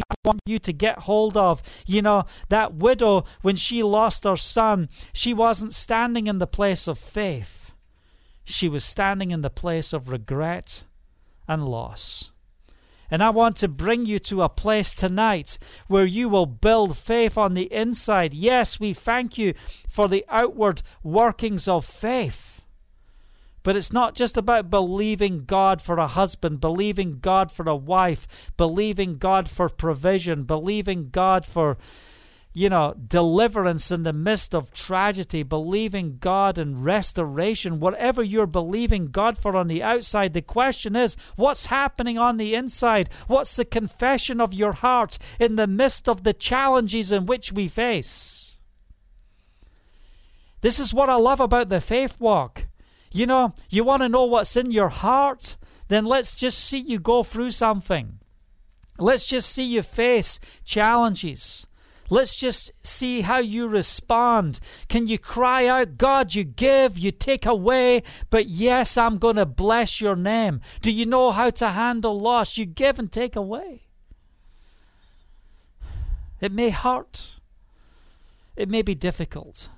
I 0.09 0.15
want 0.25 0.41
you 0.45 0.59
to 0.59 0.73
get 0.73 0.99
hold 0.99 1.37
of. 1.37 1.61
You 1.85 2.01
know, 2.01 2.25
that 2.49 2.75
widow, 2.75 3.25
when 3.41 3.55
she 3.55 3.83
lost 3.83 4.23
her 4.23 4.37
son, 4.37 4.89
she 5.13 5.33
wasn't 5.33 5.73
standing 5.73 6.27
in 6.27 6.39
the 6.39 6.47
place 6.47 6.87
of 6.87 6.97
faith, 6.97 7.71
she 8.43 8.67
was 8.67 8.83
standing 8.83 9.31
in 9.31 9.41
the 9.41 9.49
place 9.49 9.93
of 9.93 10.09
regret 10.09 10.83
and 11.47 11.67
loss. 11.67 12.31
And 13.11 13.23
I 13.23 13.31
want 13.31 13.55
to 13.57 13.67
bring 13.67 14.05
you 14.05 14.19
to 14.19 14.43
a 14.43 14.49
place 14.49 14.93
tonight 14.93 15.57
where 15.87 16.05
you 16.05 16.29
will 16.29 16.45
build 16.45 16.95
faith 16.95 17.37
on 17.37 17.55
the 17.55 17.71
inside. 17.73 18.33
Yes, 18.33 18.79
we 18.79 18.93
thank 18.93 19.37
you 19.37 19.55
for 19.87 20.07
the 20.07 20.25
outward 20.29 20.83
workings 21.03 21.67
of 21.67 21.85
faith. 21.85 22.58
But 23.61 23.75
it's 23.75 23.91
not 23.91 24.15
just 24.15 24.37
about 24.37 24.69
believing 24.69 25.43
God 25.45 25.81
for 25.81 25.97
a 25.97 26.07
husband, 26.07 26.61
believing 26.61 27.19
God 27.19 27.51
for 27.51 27.67
a 27.67 27.75
wife, 27.75 28.51
believing 28.55 29.17
God 29.17 29.49
for 29.49 29.67
provision, 29.67 30.43
believing 30.43 31.09
God 31.09 31.45
for, 31.45 31.77
you 32.53 32.69
know, 32.69 32.93
deliverance 32.93 33.91
in 33.91 34.03
the 34.03 34.13
midst 34.13 34.55
of 34.55 34.71
tragedy, 34.71 35.43
believing 35.43 36.19
God 36.19 36.57
in 36.57 36.83
restoration, 36.83 37.81
whatever 37.81 38.23
you're 38.23 38.47
believing 38.47 39.07
God 39.07 39.37
for 39.37 39.57
on 39.57 39.67
the 39.67 39.83
outside. 39.83 40.33
The 40.33 40.41
question 40.41 40.95
is, 40.95 41.17
what's 41.35 41.65
happening 41.65 42.17
on 42.17 42.37
the 42.37 42.55
inside? 42.55 43.09
What's 43.27 43.57
the 43.57 43.65
confession 43.65 44.39
of 44.39 44.53
your 44.53 44.73
heart 44.73 45.17
in 45.37 45.57
the 45.57 45.67
midst 45.67 46.07
of 46.07 46.23
the 46.23 46.33
challenges 46.33 47.11
in 47.11 47.25
which 47.25 47.51
we 47.51 47.67
face? 47.67 48.57
This 50.61 50.79
is 50.79 50.93
what 50.93 51.09
I 51.09 51.15
love 51.15 51.41
about 51.41 51.67
the 51.67 51.81
faith 51.81 52.21
walk. 52.21 52.65
You 53.11 53.25
know, 53.25 53.53
you 53.69 53.83
want 53.83 54.03
to 54.03 54.09
know 54.09 54.25
what's 54.25 54.55
in 54.55 54.71
your 54.71 54.89
heart? 54.89 55.55
Then 55.87 56.05
let's 56.05 56.35
just 56.35 56.59
see 56.59 56.79
you 56.79 56.99
go 56.99 57.23
through 57.23 57.51
something. 57.51 58.19
Let's 58.97 59.27
just 59.27 59.49
see 59.49 59.63
you 59.63 59.81
face 59.81 60.39
challenges. 60.63 61.65
Let's 62.11 62.35
just 62.35 62.71
see 62.83 63.21
how 63.21 63.37
you 63.37 63.67
respond. 63.67 64.59
Can 64.87 65.07
you 65.07 65.17
cry 65.17 65.67
out, 65.67 65.97
God, 65.97 66.33
you 66.33 66.43
give, 66.43 66.97
you 66.97 67.11
take 67.11 67.45
away, 67.45 68.01
but 68.29 68.47
yes, 68.47 68.97
I'm 68.97 69.19
going 69.19 69.35
to 69.35 69.45
bless 69.45 70.01
your 70.01 70.15
name? 70.15 70.61
Do 70.81 70.91
you 70.91 71.05
know 71.05 71.31
how 71.31 71.51
to 71.51 71.69
handle 71.69 72.19
loss? 72.19 72.57
You 72.57 72.65
give 72.65 72.97
and 72.97 73.11
take 73.11 73.35
away. 73.35 73.83
It 76.41 76.51
may 76.51 76.69
hurt, 76.69 77.39
it 78.55 78.69
may 78.69 78.81
be 78.81 78.95
difficult 78.95 79.69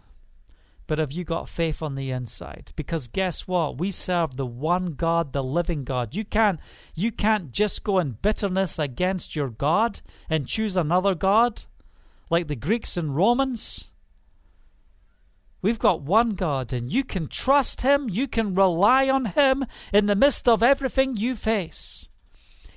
but 0.91 0.99
have 0.99 1.13
you 1.13 1.23
got 1.23 1.47
faith 1.47 1.81
on 1.81 1.95
the 1.95 2.11
inside? 2.11 2.73
Because 2.75 3.07
guess 3.07 3.47
what? 3.47 3.77
We 3.77 3.91
serve 3.91 4.35
the 4.35 4.45
one 4.45 4.87
God, 4.87 5.31
the 5.31 5.41
living 5.41 5.85
God. 5.85 6.17
You 6.17 6.25
can't 6.25 6.59
you 6.93 7.13
can't 7.13 7.53
just 7.53 7.85
go 7.85 7.97
in 7.97 8.17
bitterness 8.21 8.77
against 8.77 9.33
your 9.33 9.47
God 9.47 10.01
and 10.29 10.49
choose 10.49 10.75
another 10.75 11.15
God 11.15 11.63
like 12.29 12.47
the 12.47 12.57
Greeks 12.57 12.97
and 12.97 13.15
Romans. 13.15 13.89
We've 15.61 15.79
got 15.79 16.01
one 16.01 16.31
God, 16.31 16.73
and 16.73 16.91
you 16.91 17.05
can 17.05 17.29
trust 17.29 17.83
Him, 17.83 18.09
you 18.09 18.27
can 18.27 18.53
rely 18.53 19.07
on 19.07 19.27
Him 19.27 19.65
in 19.93 20.07
the 20.07 20.15
midst 20.15 20.45
of 20.45 20.61
everything 20.61 21.15
you 21.15 21.37
face. 21.37 22.09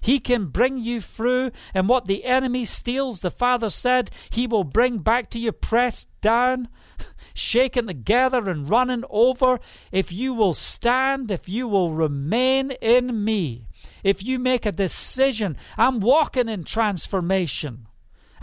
He 0.00 0.20
can 0.20 0.46
bring 0.46 0.78
you 0.78 1.00
through, 1.00 1.50
and 1.74 1.88
what 1.88 2.06
the 2.06 2.24
enemy 2.24 2.64
steals, 2.64 3.22
the 3.22 3.30
Father 3.32 3.70
said, 3.70 4.12
He 4.30 4.46
will 4.46 4.62
bring 4.62 4.98
back 4.98 5.30
to 5.30 5.40
you, 5.40 5.50
pressed 5.50 6.08
down, 6.20 6.68
shaken 7.34 7.86
together 7.86 8.48
and 8.48 8.68
running 8.68 9.04
over, 9.10 9.58
if 9.92 10.12
you 10.12 10.34
will 10.34 10.54
stand, 10.54 11.30
if 11.30 11.48
you 11.48 11.68
will 11.68 11.92
remain 11.92 12.72
in 12.80 13.24
me, 13.24 13.66
if 14.02 14.24
you 14.24 14.38
make 14.38 14.66
a 14.66 14.72
decision, 14.72 15.56
I'm 15.76 16.00
walking 16.00 16.48
in 16.48 16.64
transformation. 16.64 17.86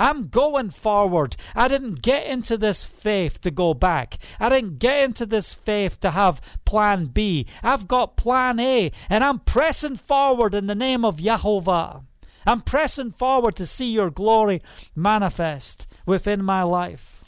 I'm 0.01 0.29
going 0.29 0.71
forward. 0.71 1.35
I 1.53 1.67
didn't 1.67 2.01
get 2.01 2.25
into 2.25 2.57
this 2.57 2.85
faith 2.85 3.39
to 3.41 3.51
go 3.51 3.75
back. 3.75 4.17
I 4.39 4.49
didn't 4.49 4.79
get 4.79 5.03
into 5.03 5.27
this 5.27 5.53
faith 5.53 5.99
to 5.99 6.11
have 6.11 6.41
plan 6.65 7.05
B. 7.05 7.45
I've 7.61 7.87
got 7.87 8.17
plan 8.17 8.59
A, 8.59 8.91
and 9.09 9.23
I'm 9.23 9.39
pressing 9.39 9.97
forward 9.97 10.55
in 10.55 10.65
the 10.65 10.73
name 10.73 11.05
of 11.05 11.21
Jehovah. 11.21 12.01
I'm 12.47 12.61
pressing 12.61 13.11
forward 13.11 13.55
to 13.57 13.65
see 13.67 13.91
your 13.91 14.09
glory 14.09 14.61
manifest 14.95 15.85
within 16.07 16.43
my 16.43 16.63
life. 16.63 17.20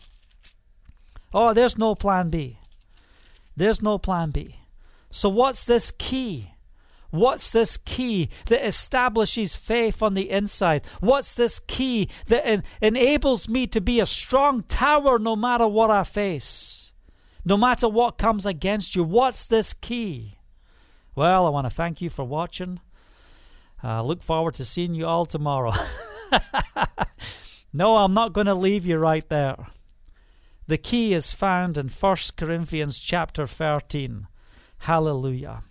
Oh, 1.34 1.54
there's 1.54 1.78
no 1.78 1.96
plan 1.96 2.30
B. 2.30 2.60
There's 3.56 3.82
no 3.82 3.98
plan 3.98 4.32
B. 4.32 4.58
So, 5.10 5.30
what's 5.30 5.66
this 5.66 5.92
key? 5.92 6.54
What's 7.12 7.52
this 7.52 7.78
key 7.78 8.30
that 8.48 8.66
establishes 8.66 9.56
faith 9.56 10.02
on 10.02 10.16
the 10.16 10.32
inside? 10.32 10.84
What's 11.00 11.36
this 11.36 11.60
key 11.60 12.10
that 12.26 12.46
en- 12.46 12.64
enables 12.82 13.48
me 13.48 13.68
to 13.68 13.80
be 13.80 14.00
a 14.00 14.08
strong 14.08 14.64
tower 14.64 15.20
no 15.20 15.36
matter 15.36 15.68
what 15.68 15.92
I 15.92 16.04
face? 16.04 16.92
No 17.46 17.56
matter 17.56 17.88
what 17.88 18.18
comes 18.18 18.48
against 18.48 18.96
you, 18.96 19.04
what's 19.04 19.46
this 19.46 19.74
key? 19.74 20.40
Well, 21.16 21.46
I 21.46 21.50
want 21.50 21.66
to 21.66 21.70
thank 21.70 22.02
you 22.02 22.10
for 22.10 22.26
watching. 22.26 22.80
I 23.84 23.98
uh, 23.98 24.02
look 24.02 24.24
forward 24.24 24.56
to 24.56 24.66
seeing 24.66 24.96
you 24.96 25.06
all 25.06 25.26
tomorrow. 25.26 25.74
no, 27.74 27.98
I'm 27.98 28.14
not 28.14 28.34
going 28.34 28.48
to 28.48 28.56
leave 28.56 28.88
you 28.88 28.98
right 28.98 29.28
there. 29.30 29.68
The 30.66 30.78
key 30.78 31.14
is 31.14 31.34
found 31.34 31.78
in 31.78 31.90
1 31.90 32.18
Corinthians 32.38 33.00
chapter 33.00 33.46
13. 33.46 34.28
Hallelujah. 34.80 35.64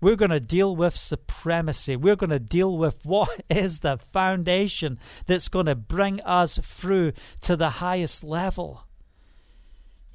We're 0.00 0.16
going 0.16 0.30
to 0.30 0.40
deal 0.40 0.74
with 0.74 0.96
supremacy. 0.96 1.96
We're 1.96 2.16
going 2.16 2.30
to 2.30 2.38
deal 2.38 2.78
with 2.78 3.00
what 3.04 3.44
is 3.50 3.80
the 3.80 3.96
foundation 3.96 4.98
that's 5.26 5.48
going 5.48 5.66
to 5.66 5.74
bring 5.74 6.20
us 6.20 6.58
through 6.58 7.12
to 7.42 7.56
the 7.56 7.70
highest 7.70 8.24
level. 8.24 8.86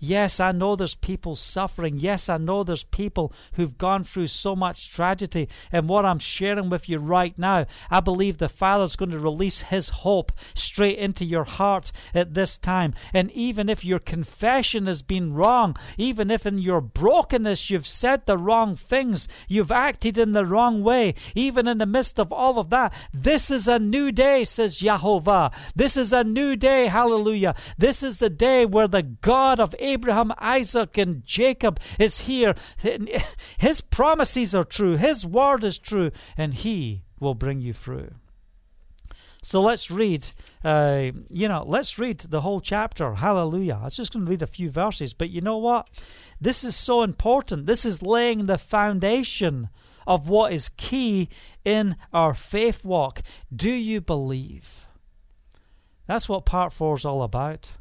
Yes, 0.06 0.40
I 0.40 0.52
know 0.52 0.76
there's 0.76 0.94
people 0.94 1.36
suffering. 1.36 1.98
Yes, 1.98 2.30
I 2.30 2.38
know 2.38 2.64
there's 2.64 2.84
people 2.84 3.34
who've 3.54 3.76
gone 3.76 4.04
through 4.04 4.28
so 4.28 4.56
much 4.56 4.92
tragedy. 4.92 5.50
And 5.72 5.90
what 5.90 6.06
I'm 6.06 6.20
sharing 6.20 6.70
with 6.70 6.88
you 6.88 7.00
right 7.00 7.36
now, 7.40 7.66
I 7.90 8.02
believe 8.02 8.38
the 8.38 8.48
Father's 8.48 8.96
going 8.96 9.10
to 9.10 9.20
release 9.20 9.64
His 9.64 9.90
hope 9.90 10.32
straight 10.54 11.00
into 11.00 11.26
your 11.26 11.44
heart 11.44 11.92
at 12.14 12.36
this 12.36 12.56
time. 12.56 12.94
And 13.16 13.32
even 13.32 13.68
if 13.68 13.84
your 13.84 13.98
confession 13.98 14.86
has 14.86 15.02
been 15.02 15.34
wrong, 15.34 15.76
even 15.98 16.30
if 16.30 16.46
in 16.46 16.60
your 16.60 16.82
brokenness 16.82 17.72
you've 17.72 17.88
said 17.88 18.28
the 18.28 18.38
wrong 18.38 18.76
things, 18.76 19.28
you've 19.48 19.72
acted 19.72 20.20
in 20.20 20.34
the 20.34 20.46
wrong 20.46 20.84
way, 20.84 21.16
even 21.34 21.68
in 21.68 21.80
the 21.80 21.88
midst 21.88 22.20
of 22.20 22.32
all 22.32 22.60
of 22.60 22.70
that, 22.70 22.94
this 23.12 23.50
is 23.50 23.68
a 23.68 23.80
new 23.80 24.12
day, 24.12 24.44
says 24.44 24.82
Jehovah. 24.82 25.50
This 25.76 25.98
is 25.98 26.14
a 26.14 26.24
new 26.24 26.56
day. 26.56 26.88
Hallelujah. 26.88 27.56
This 27.76 28.04
is 28.04 28.20
the 28.20 28.30
day 28.30 28.68
where 28.68 28.88
the 28.88 29.02
God 29.02 29.60
of 29.60 29.74
Abraham 29.80 29.95
Abraham, 29.96 30.34
Isaac, 30.38 30.98
and 30.98 31.26
Jacob 31.26 31.80
is 31.98 32.22
here. 32.22 32.54
His 33.58 33.80
promises 33.80 34.54
are 34.54 34.66
true, 34.66 34.98
His 34.98 35.26
word 35.26 35.64
is 35.64 35.78
true, 35.78 36.12
and 36.38 36.54
He 36.54 37.04
will 37.20 37.34
bring 37.34 37.62
you 37.62 37.72
through. 37.74 38.12
So 39.42 39.62
let's 39.62 39.92
read, 39.92 40.32
uh, 40.64 41.12
you 41.30 41.48
know, 41.48 41.64
let's 41.66 42.00
read 42.00 42.20
the 42.20 42.42
whole 42.42 42.60
chapter. 42.60 43.14
Hallelujah. 43.14 43.78
I 43.80 43.84
was 43.86 43.96
just 43.96 44.12
going 44.12 44.26
to 44.26 44.30
read 44.30 44.42
a 44.42 44.48
few 44.48 44.70
verses, 44.70 45.14
but 45.14 45.30
you 45.30 45.40
know 45.40 45.58
what? 45.58 45.88
This 46.42 46.64
is 46.64 46.76
so 46.76 47.04
important. 47.04 47.68
This 47.68 47.86
is 47.86 48.02
laying 48.02 48.48
the 48.48 48.58
foundation 48.58 49.70
of 50.08 50.28
what 50.28 50.52
is 50.52 50.70
key 50.70 51.30
in 51.64 51.96
our 52.12 52.34
faith 52.34 52.84
walk. 52.84 53.22
Do 53.56 53.72
you 53.72 54.02
believe? 54.02 54.86
That's 56.08 56.28
what 56.28 56.46
part 56.46 56.74
four 56.74 56.96
is 56.96 57.06
all 57.06 57.22
about. 57.24 57.74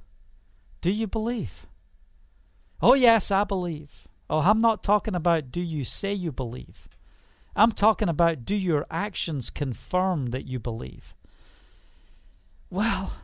Do 0.83 0.93
you 0.93 1.07
believe? 1.07 1.67
Oh, 2.87 2.93
yes, 2.93 3.31
I 3.31 3.45
believe. 3.45 4.07
Oh, 4.29 4.41
I'm 4.41 4.59
not 4.59 4.83
talking 4.83 5.15
about 5.15 5.51
do 5.51 5.63
you 5.63 5.85
say 5.85 6.13
you 6.13 6.31
believe. 6.31 6.87
I'm 7.57 7.73
talking 7.73 8.11
about 8.11 8.45
do 8.45 8.55
your 8.55 8.85
actions 8.91 9.49
confirm 9.49 10.27
that 10.33 10.45
you 10.45 10.59
believe. 10.59 11.15
Well, 12.69 13.15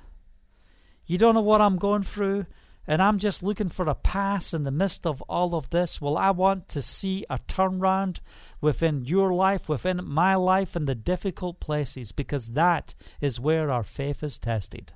you 1.05 1.19
don't 1.19 1.35
know 1.35 1.43
what 1.43 1.61
I'm 1.61 1.77
going 1.77 2.05
through, 2.05 2.47
and 2.87 3.03
I'm 3.03 3.19
just 3.19 3.43
looking 3.43 3.69
for 3.69 3.87
a 3.87 3.95
pass 3.95 4.55
in 4.55 4.65
the 4.65 4.71
midst 4.71 5.07
of 5.07 5.21
all 5.29 5.55
of 5.55 5.69
this. 5.69 6.01
Well, 6.01 6.17
I 6.17 6.31
want 6.31 6.67
to 6.69 6.81
see 6.81 7.27
a 7.29 7.39
turnaround 7.41 8.21
within 8.63 9.05
your 9.05 9.31
life, 9.35 9.69
within 9.69 10.01
my 10.03 10.37
life, 10.37 10.75
in 10.75 10.87
the 10.87 10.95
difficult 10.95 11.61
places, 11.61 12.13
because 12.13 12.53
that 12.53 12.95
is 13.21 13.39
where 13.39 13.71
our 13.71 13.85
faith 13.85 14.23
is 14.23 14.39
tested. 14.39 14.95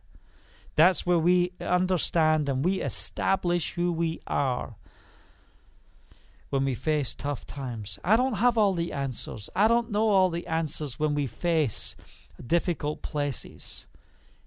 That's 0.77 1.07
where 1.07 1.19
we 1.19 1.53
understand 1.61 2.49
and 2.49 2.65
we 2.65 2.81
establish 2.81 3.75
who 3.75 3.93
we 3.93 4.21
are 4.27 4.77
when 6.51 6.65
we 6.65 6.75
face 6.75 7.15
tough 7.15 7.47
times. 7.47 7.99
I 8.05 8.17
don't 8.17 8.35
have 8.35 8.57
all 8.57 8.75
the 8.75 8.93
answers. 8.93 9.51
I 9.57 9.69
don't 9.69 9.91
know 9.91 10.09
all 10.09 10.31
the 10.31 10.47
answers 10.47 10.99
when 10.99 11.15
we 11.15 11.27
face 11.27 11.97
difficult 12.45 13.03
places. 13.03 13.87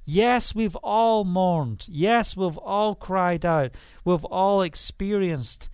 Yes, 0.05 0.55
we've 0.55 0.78
all 0.78 1.25
mourned. 1.25 1.86
Yes, 1.89 2.38
we've 2.38 2.57
all 2.57 2.95
cried 2.95 3.45
out. 3.45 3.71
We've 4.05 4.23
all 4.23 4.61
experienced 4.61 5.69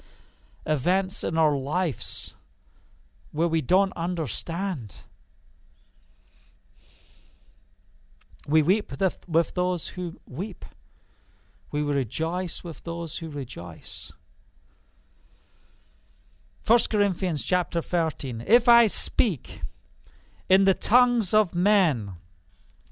events 0.66 1.24
in 1.24 1.38
our 1.38 1.56
lives 1.56 2.36
where 3.32 3.48
we 3.48 3.62
don't 3.62 3.94
understand. 3.96 4.96
We 8.48 8.62
weep 8.62 8.92
with 9.28 9.54
those 9.54 9.90
who 9.90 10.20
weep. 10.28 10.66
We 11.72 11.82
rejoice 11.82 12.64
with 12.64 12.84
those 12.84 13.18
who 13.18 13.30
rejoice. 13.30 14.12
1 16.66 16.80
Corinthians 16.90 17.44
chapter 17.44 17.82
13. 17.82 18.44
If 18.46 18.70
I 18.70 18.88
speak 18.88 19.62
in 20.50 20.66
the 20.66 20.74
tongues 20.74 21.34
of 21.34 21.56
men 21.56 22.14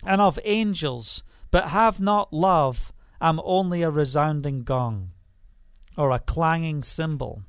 and 0.05 0.19
of 0.19 0.39
angels, 0.43 1.23
but 1.51 1.69
have 1.69 1.99
not 1.99 2.33
love, 2.33 2.91
am 3.21 3.39
only 3.43 3.81
a 3.81 3.89
resounding 3.89 4.63
gong 4.63 5.11
or 5.97 6.11
a 6.11 6.19
clanging 6.19 6.81
cymbal. 6.81 7.43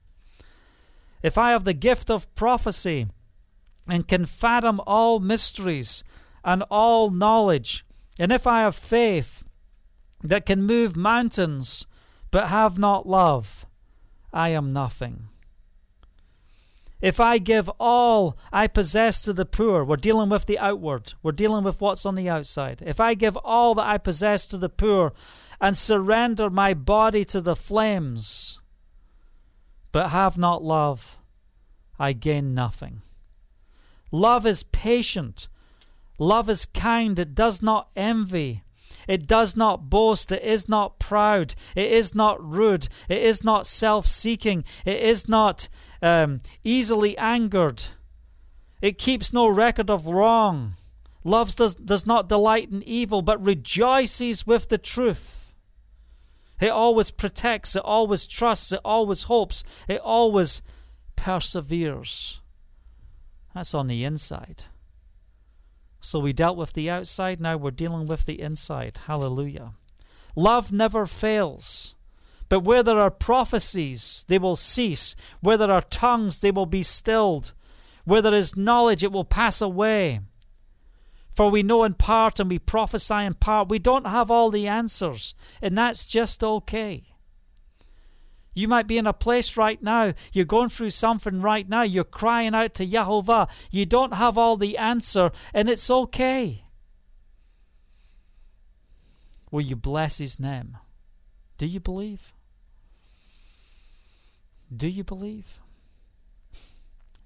If 1.22 1.38
I 1.38 1.52
have 1.52 1.64
the 1.64 1.72
gift 1.72 2.10
of 2.10 2.32
prophecy 2.34 3.06
and 3.88 4.06
can 4.06 4.26
fathom 4.26 4.80
all 4.86 5.18
mysteries 5.18 6.04
and 6.44 6.62
all 6.70 7.10
knowledge, 7.10 7.84
and 8.22 8.30
if 8.30 8.46
I 8.46 8.60
have 8.60 8.76
faith 8.76 9.42
that 10.22 10.46
can 10.46 10.62
move 10.62 10.94
mountains, 10.94 11.88
but 12.30 12.50
have 12.50 12.78
not 12.78 13.04
love, 13.04 13.66
I 14.32 14.50
am 14.50 14.72
nothing. 14.72 15.24
If 17.00 17.18
I 17.18 17.38
give 17.38 17.68
all 17.80 18.38
I 18.52 18.68
possess 18.68 19.22
to 19.22 19.32
the 19.32 19.44
poor, 19.44 19.82
we're 19.82 19.96
dealing 19.96 20.28
with 20.28 20.46
the 20.46 20.56
outward, 20.60 21.14
we're 21.24 21.32
dealing 21.32 21.64
with 21.64 21.80
what's 21.80 22.06
on 22.06 22.14
the 22.14 22.28
outside. 22.28 22.80
If 22.86 23.00
I 23.00 23.14
give 23.14 23.36
all 23.38 23.74
that 23.74 23.86
I 23.88 23.98
possess 23.98 24.46
to 24.46 24.56
the 24.56 24.68
poor 24.68 25.12
and 25.60 25.76
surrender 25.76 26.48
my 26.48 26.74
body 26.74 27.24
to 27.24 27.40
the 27.40 27.56
flames, 27.56 28.60
but 29.90 30.10
have 30.10 30.38
not 30.38 30.62
love, 30.62 31.18
I 31.98 32.12
gain 32.12 32.54
nothing. 32.54 33.02
Love 34.12 34.46
is 34.46 34.62
patient. 34.62 35.48
Love 36.22 36.48
is 36.48 36.66
kind, 36.66 37.18
it 37.18 37.34
does 37.34 37.60
not 37.60 37.90
envy. 37.96 38.62
It 39.08 39.26
does 39.26 39.56
not 39.56 39.90
boast, 39.90 40.30
it 40.30 40.44
is 40.44 40.68
not 40.68 41.00
proud, 41.00 41.56
it 41.74 41.90
is 41.90 42.14
not 42.14 42.40
rude, 42.40 42.88
it 43.08 43.20
is 43.20 43.42
not 43.42 43.66
self 43.66 44.06
seeking, 44.06 44.64
it 44.84 45.00
is 45.00 45.28
not 45.28 45.68
um, 46.00 46.40
easily 46.62 47.18
angered. 47.18 47.82
It 48.80 48.98
keeps 48.98 49.32
no 49.32 49.48
record 49.48 49.90
of 49.90 50.06
wrong. 50.06 50.74
Love 51.24 51.56
does, 51.56 51.74
does 51.74 52.06
not 52.06 52.28
delight 52.28 52.70
in 52.70 52.84
evil, 52.84 53.22
but 53.22 53.44
rejoices 53.44 54.46
with 54.46 54.68
the 54.68 54.78
truth. 54.78 55.56
It 56.60 56.70
always 56.70 57.10
protects, 57.10 57.74
it 57.74 57.82
always 57.84 58.28
trusts, 58.28 58.70
it 58.70 58.80
always 58.84 59.24
hopes, 59.24 59.64
it 59.88 60.00
always 60.00 60.62
perseveres. 61.16 62.40
That's 63.52 63.74
on 63.74 63.88
the 63.88 64.04
inside. 64.04 64.66
So 66.04 66.18
we 66.18 66.32
dealt 66.32 66.56
with 66.56 66.72
the 66.72 66.90
outside, 66.90 67.40
now 67.40 67.56
we're 67.56 67.70
dealing 67.70 68.06
with 68.06 68.26
the 68.26 68.40
inside. 68.40 68.98
Hallelujah. 69.06 69.74
Love 70.34 70.72
never 70.72 71.06
fails. 71.06 71.94
But 72.48 72.60
where 72.60 72.82
there 72.82 72.98
are 72.98 73.10
prophecies, 73.10 74.24
they 74.26 74.38
will 74.38 74.56
cease. 74.56 75.14
Where 75.40 75.56
there 75.56 75.70
are 75.70 75.80
tongues, 75.80 76.40
they 76.40 76.50
will 76.50 76.66
be 76.66 76.82
stilled. 76.82 77.54
Where 78.04 78.20
there 78.20 78.34
is 78.34 78.56
knowledge, 78.56 79.04
it 79.04 79.12
will 79.12 79.24
pass 79.24 79.60
away. 79.60 80.20
For 81.30 81.50
we 81.50 81.62
know 81.62 81.84
in 81.84 81.94
part 81.94 82.40
and 82.40 82.50
we 82.50 82.58
prophesy 82.58 83.24
in 83.24 83.34
part. 83.34 83.68
We 83.68 83.78
don't 83.78 84.06
have 84.06 84.30
all 84.30 84.50
the 84.50 84.66
answers, 84.66 85.34
and 85.62 85.78
that's 85.78 86.04
just 86.04 86.42
okay. 86.42 87.11
You 88.54 88.68
might 88.68 88.86
be 88.86 88.98
in 88.98 89.06
a 89.06 89.12
place 89.12 89.56
right 89.56 89.82
now, 89.82 90.14
you're 90.32 90.44
going 90.44 90.68
through 90.68 90.90
something 90.90 91.40
right 91.40 91.68
now, 91.68 91.82
you're 91.82 92.04
crying 92.04 92.54
out 92.54 92.74
to 92.74 92.86
Jehovah. 92.86 93.48
You 93.70 93.86
don't 93.86 94.14
have 94.14 94.36
all 94.36 94.56
the 94.56 94.76
answer, 94.76 95.30
and 95.54 95.68
it's 95.68 95.90
okay. 95.90 96.64
Will 99.50 99.62
you 99.62 99.76
bless 99.76 100.18
his 100.18 100.40
name? 100.40 100.78
Do 101.58 101.66
you 101.66 101.80
believe? 101.80 102.32
Do 104.74 104.88
you 104.88 105.04
believe? 105.04 105.60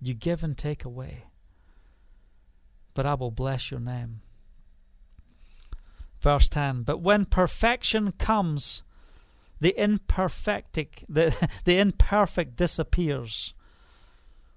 You 0.01 0.15
give 0.15 0.45
and 0.45 0.59
take 0.59 0.85
away. 0.85 1.25
But 2.95 3.07
I 3.07 3.15
will 3.15 3.31
bless 3.31 3.71
your 3.71 3.81
name. 3.81 4.21
Verse 6.21 6.49
10 6.49 6.83
But 6.83 7.01
when 7.01 7.25
perfection 7.25 8.13
comes, 8.13 8.83
the 9.61 9.79
imperfect, 9.81 11.05
the, 11.09 11.49
the 11.65 11.79
imperfect 11.79 12.57
disappears. 12.57 13.55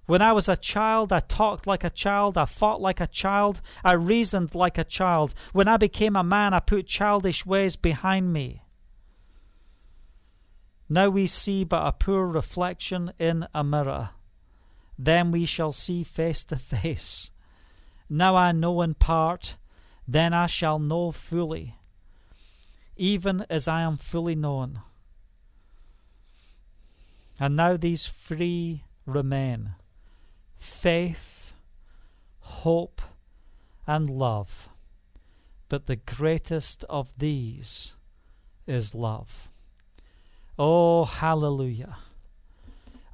When 0.06 0.22
I 0.22 0.32
was 0.32 0.48
a 0.48 0.56
child, 0.56 1.12
I 1.12 1.20
talked 1.20 1.66
like 1.66 1.84
a 1.84 1.90
child, 1.90 2.36
I 2.36 2.44
fought 2.44 2.80
like 2.80 3.00
a 3.00 3.06
child, 3.06 3.60
I 3.84 3.92
reasoned 3.92 4.54
like 4.56 4.76
a 4.76 4.84
child. 4.84 5.34
When 5.52 5.68
I 5.68 5.76
became 5.76 6.16
a 6.16 6.24
man, 6.24 6.52
I 6.52 6.58
put 6.58 6.88
childish 6.88 7.46
ways 7.46 7.76
behind 7.76 8.32
me. 8.32 8.62
Now 10.88 11.08
we 11.08 11.28
see 11.28 11.62
but 11.62 11.86
a 11.86 11.92
poor 11.92 12.26
reflection 12.26 13.12
in 13.20 13.46
a 13.54 13.62
mirror. 13.62 14.10
Then 14.98 15.30
we 15.30 15.46
shall 15.46 15.70
see 15.70 16.02
face 16.02 16.44
to 16.46 16.56
face. 16.56 17.30
Now 18.08 18.34
I 18.34 18.50
know 18.50 18.82
in 18.82 18.94
part, 18.94 19.56
then 20.08 20.34
I 20.34 20.46
shall 20.46 20.80
know 20.80 21.12
fully, 21.12 21.76
even 22.96 23.46
as 23.48 23.68
I 23.68 23.82
am 23.82 23.96
fully 23.96 24.34
known. 24.34 24.80
And 27.40 27.56
now 27.56 27.78
these 27.78 28.06
three 28.06 28.84
remain 29.06 29.70
faith, 30.58 31.54
hope, 32.40 33.00
and 33.86 34.10
love. 34.10 34.68
But 35.70 35.86
the 35.86 35.96
greatest 35.96 36.84
of 36.90 37.18
these 37.18 37.94
is 38.66 38.94
love. 38.94 39.48
Oh, 40.58 41.06
hallelujah. 41.06 41.96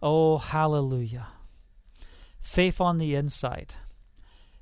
Oh, 0.02 0.38
hallelujah. 0.38 1.28
Faith 2.40 2.80
on 2.80 2.98
the 2.98 3.14
inside. 3.14 3.74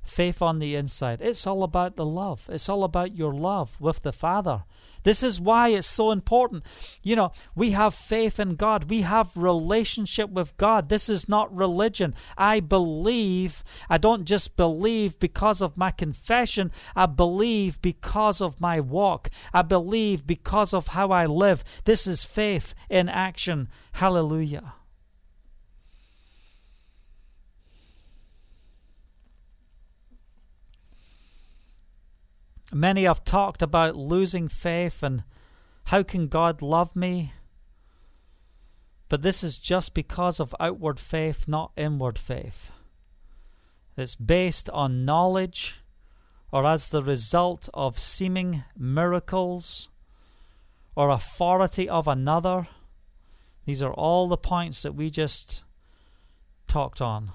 Faith 0.03 0.41
on 0.41 0.59
the 0.59 0.75
inside. 0.75 1.21
It's 1.21 1.47
all 1.47 1.63
about 1.63 1.95
the 1.95 2.05
love. 2.05 2.47
It's 2.51 2.69
all 2.69 2.83
about 2.83 3.17
your 3.17 3.33
love 3.33 3.81
with 3.81 4.03
the 4.03 4.13
Father. 4.13 4.65
This 5.05 5.21
is 5.21 5.39
why 5.39 5.69
it's 5.69 5.87
so 5.87 6.11
important. 6.11 6.63
You 7.03 7.15
know, 7.15 7.31
we 7.55 7.71
have 7.71 7.93
faith 7.93 8.39
in 8.39 8.55
God. 8.55 8.89
We 8.89 9.01
have 9.01 9.37
relationship 9.37 10.31
with 10.31 10.57
God. 10.57 10.89
This 10.89 11.09
is 11.09 11.29
not 11.29 11.55
religion. 11.55 12.15
I 12.37 12.59
believe. 12.59 13.63
I 13.87 13.99
don't 13.99 14.25
just 14.25 14.57
believe 14.57 15.19
because 15.19 15.61
of 15.61 15.77
my 15.77 15.91
confession. 15.91 16.71
I 16.95 17.05
believe 17.05 17.79
because 17.81 18.41
of 18.41 18.59
my 18.59 18.79
walk. 18.79 19.29
I 19.53 19.61
believe 19.61 20.25
because 20.25 20.73
of 20.73 20.87
how 20.87 21.11
I 21.11 21.27
live. 21.27 21.63
This 21.83 22.07
is 22.07 22.23
faith 22.23 22.73
in 22.89 23.07
action. 23.07 23.69
Hallelujah. 23.93 24.73
Many 32.75 33.05
have 33.05 33.23
talked 33.23 33.61
about 33.61 33.95
losing 33.95 34.49
faith 34.49 35.01
and 35.01 35.23
how 35.85 36.03
can 36.03 36.27
God 36.27 36.61
love 36.61 36.93
me? 36.93 37.31
But 39.07 39.21
this 39.21 39.45
is 39.45 39.57
just 39.57 39.93
because 39.93 40.41
of 40.41 40.53
outward 40.59 40.99
faith, 40.99 41.47
not 41.47 41.71
inward 41.77 42.19
faith. 42.19 42.73
It's 43.95 44.17
based 44.17 44.69
on 44.71 45.05
knowledge 45.05 45.79
or 46.51 46.65
as 46.65 46.89
the 46.89 47.01
result 47.01 47.69
of 47.73 47.97
seeming 47.97 48.65
miracles 48.77 49.87
or 50.97 51.07
authority 51.07 51.87
of 51.87 52.09
another. 52.09 52.67
These 53.63 53.81
are 53.81 53.93
all 53.93 54.27
the 54.27 54.35
points 54.35 54.81
that 54.81 54.95
we 54.95 55.09
just 55.09 55.63
talked 56.67 57.01
on 57.01 57.31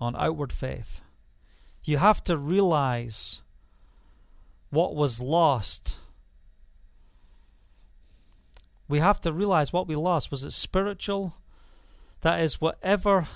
on 0.00 0.16
outward 0.16 0.54
faith. 0.54 1.02
You 1.84 1.98
have 1.98 2.24
to 2.24 2.38
realize 2.38 3.42
what 4.76 4.94
was 4.94 5.22
lost. 5.22 5.96
We 8.88 8.98
have 8.98 9.22
to 9.22 9.32
realize 9.32 9.72
what 9.72 9.88
we 9.88 9.96
lost. 9.96 10.30
Was 10.30 10.44
it 10.44 10.52
spiritual? 10.52 11.34
That 12.20 12.40
is, 12.40 12.60
whatever 12.60 13.26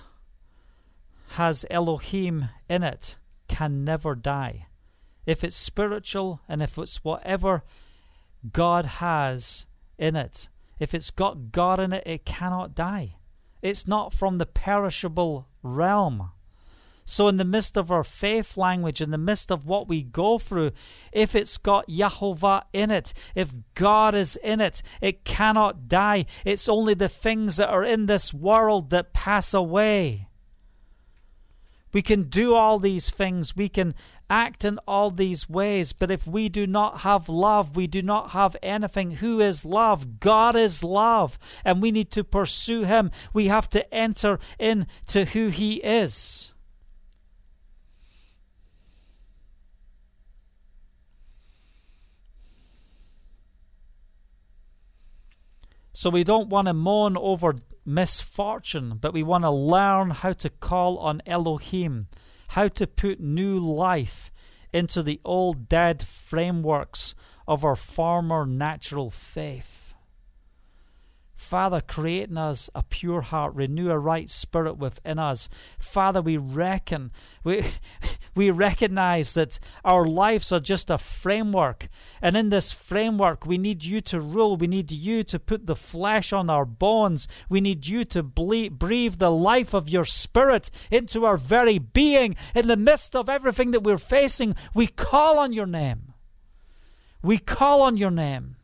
has 1.31 1.65
Elohim 1.71 2.51
in 2.69 2.83
it 2.83 3.17
can 3.49 3.85
never 3.85 4.15
die. 4.15 4.67
If 5.25 5.43
it's 5.43 5.57
spiritual 5.57 6.43
and 6.47 6.61
if 6.61 6.77
it's 6.77 7.03
whatever 7.03 7.65
God 8.53 8.85
has 8.85 9.65
in 9.97 10.17
it, 10.17 10.51
if 10.79 10.93
it's 10.93 11.11
got 11.11 11.53
God 11.53 11.81
in 11.81 11.95
it, 11.95 12.03
it 12.05 12.27
cannot 12.27 12.75
die. 12.75 13.17
It's 13.63 13.89
not 13.89 14.13
from 14.13 14.37
the 14.37 14.47
perishable 14.47 15.49
realm. 15.63 16.33
So, 17.11 17.27
in 17.27 17.39
the 17.39 17.45
midst 17.45 17.77
of 17.77 17.91
our 17.91 18.05
faith 18.05 18.57
language, 18.57 19.01
in 19.01 19.11
the 19.11 19.19
midst 19.19 19.51
of 19.51 19.67
what 19.67 19.89
we 19.89 20.05
go 20.05 20.39
through, 20.39 20.71
if 21.11 21.35
it's 21.35 21.59
got 21.59 21.89
Yahovah 21.89 22.63
in 22.73 22.93
it, 22.93 23.13
if 23.35 23.53
God 23.75 24.15
is 24.15 24.37
in 24.45 24.61
it, 24.61 24.81
it 25.01 25.25
cannot 25.25 25.89
die. 25.89 26.27
It's 26.45 26.69
only 26.69 26.95
the 26.95 27.09
things 27.09 27.57
that 27.57 27.69
are 27.69 27.83
in 27.83 28.07
this 28.07 28.33
world 28.33 28.91
that 28.91 29.13
pass 29.13 29.53
away. 29.53 30.29
We 31.93 32.01
can 32.01 32.29
do 32.29 32.55
all 32.55 32.79
these 32.79 33.11
things, 33.11 33.57
we 33.57 33.69
can 33.69 33.97
act 34.31 34.65
in 34.65 34.79
all 34.87 35.11
these 35.11 35.51
ways, 35.51 35.93
but 35.93 36.13
if 36.13 36.29
we 36.29 36.49
do 36.49 36.65
not 36.65 37.01
have 37.01 37.29
love, 37.29 37.75
we 37.75 37.89
do 37.89 38.03
not 38.03 38.31
have 38.31 38.55
anything. 38.63 39.17
Who 39.17 39.41
is 39.41 39.65
love? 39.65 40.21
God 40.21 40.55
is 40.55 40.85
love, 40.85 41.41
and 41.65 41.83
we 41.83 41.91
need 41.91 42.13
to 42.13 42.23
pursue 42.23 42.85
Him. 42.85 43.11
We 43.33 43.49
have 43.49 43.69
to 43.71 43.93
enter 43.93 44.39
into 44.61 45.25
who 45.25 45.49
He 45.49 45.79
is. 45.79 46.53
So 56.01 56.09
we 56.09 56.25
don't 56.25 56.49
want 56.49 56.67
to 56.67 56.73
moan 56.73 57.19
over 57.19 57.57
misfortune, 57.85 58.97
but 58.99 59.13
we 59.13 59.23
want 59.23 59.45
to 59.45 59.51
learn 59.51 60.09
how 60.09 60.33
to 60.33 60.49
call 60.49 60.97
on 60.97 61.21
Elohim, 61.27 62.07
how 62.49 62.69
to 62.69 62.87
put 62.87 63.21
new 63.21 63.59
life 63.59 64.33
into 64.73 65.03
the 65.03 65.21
old 65.27 65.69
dead 65.69 66.03
frameworks 66.03 67.15
of 67.47 67.67
our 67.67 67.77
former 67.77 68.47
natural 68.47 69.11
faith. 69.11 69.80
Father, 71.51 71.81
create 71.81 72.31
in 72.31 72.39
us 72.39 72.71
a 72.77 72.85
pure 72.85 73.23
heart, 73.23 73.57
renew 73.57 73.91
a 73.91 73.99
right 73.99 74.31
spirit 74.31 74.75
within 74.79 75.19
us. 75.19 75.49
Father, 75.81 76.23
we 76.23 76.37
reckon, 76.37 77.11
we, 77.43 77.65
we 78.37 78.53
recognize 78.53 79.35
that 79.35 79.59
our 79.85 80.05
lives 80.05 80.53
are 80.53 80.61
just 80.61 80.91
a 80.91 80.97
framework. 80.97 81.89
And 82.23 82.37
in 82.37 82.51
this 82.51 82.71
framework, 82.71 83.47
we 83.47 83.59
need 83.59 83.85
you 83.85 84.01
to 84.01 84.21
rule. 84.21 84.57
We 84.57 84.69
need 84.69 84.93
you 84.93 85.25
to 85.25 85.41
put 85.41 85.67
the 85.67 85.75
flesh 85.75 86.33
on 86.33 86.49
our 86.49 86.65
bones. 86.65 87.27
We 87.49 87.61
need 87.61 87.85
you 87.89 88.05
to 88.05 88.23
breathe 88.23 89.17
the 89.17 89.33
life 89.33 89.75
of 89.75 89.89
your 89.89 90.05
spirit 90.05 90.71
into 90.89 91.27
our 91.27 91.37
very 91.37 91.79
being. 91.79 92.37
In 92.55 92.69
the 92.69 92.77
midst 92.77 93.17
of 93.17 93.29
everything 93.29 93.73
that 93.73 93.83
we're 93.83 93.99
facing, 93.99 94.55
we 94.73 94.87
call 94.87 95.37
on 95.37 95.53
your 95.53 95.67
name. 95.67 96.15
We 97.25 97.39
call 97.39 97.83
on 97.83 97.97
your 97.97 98.13
name. 98.13 98.55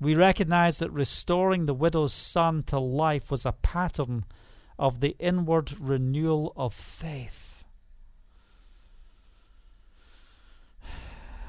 We 0.00 0.14
recognize 0.14 0.78
that 0.78 0.90
restoring 0.90 1.66
the 1.66 1.74
widow's 1.74 2.14
son 2.14 2.62
to 2.64 2.78
life 2.78 3.30
was 3.30 3.44
a 3.44 3.52
pattern 3.52 4.24
of 4.78 5.00
the 5.00 5.14
inward 5.18 5.78
renewal 5.78 6.54
of 6.56 6.72
faith. 6.72 7.64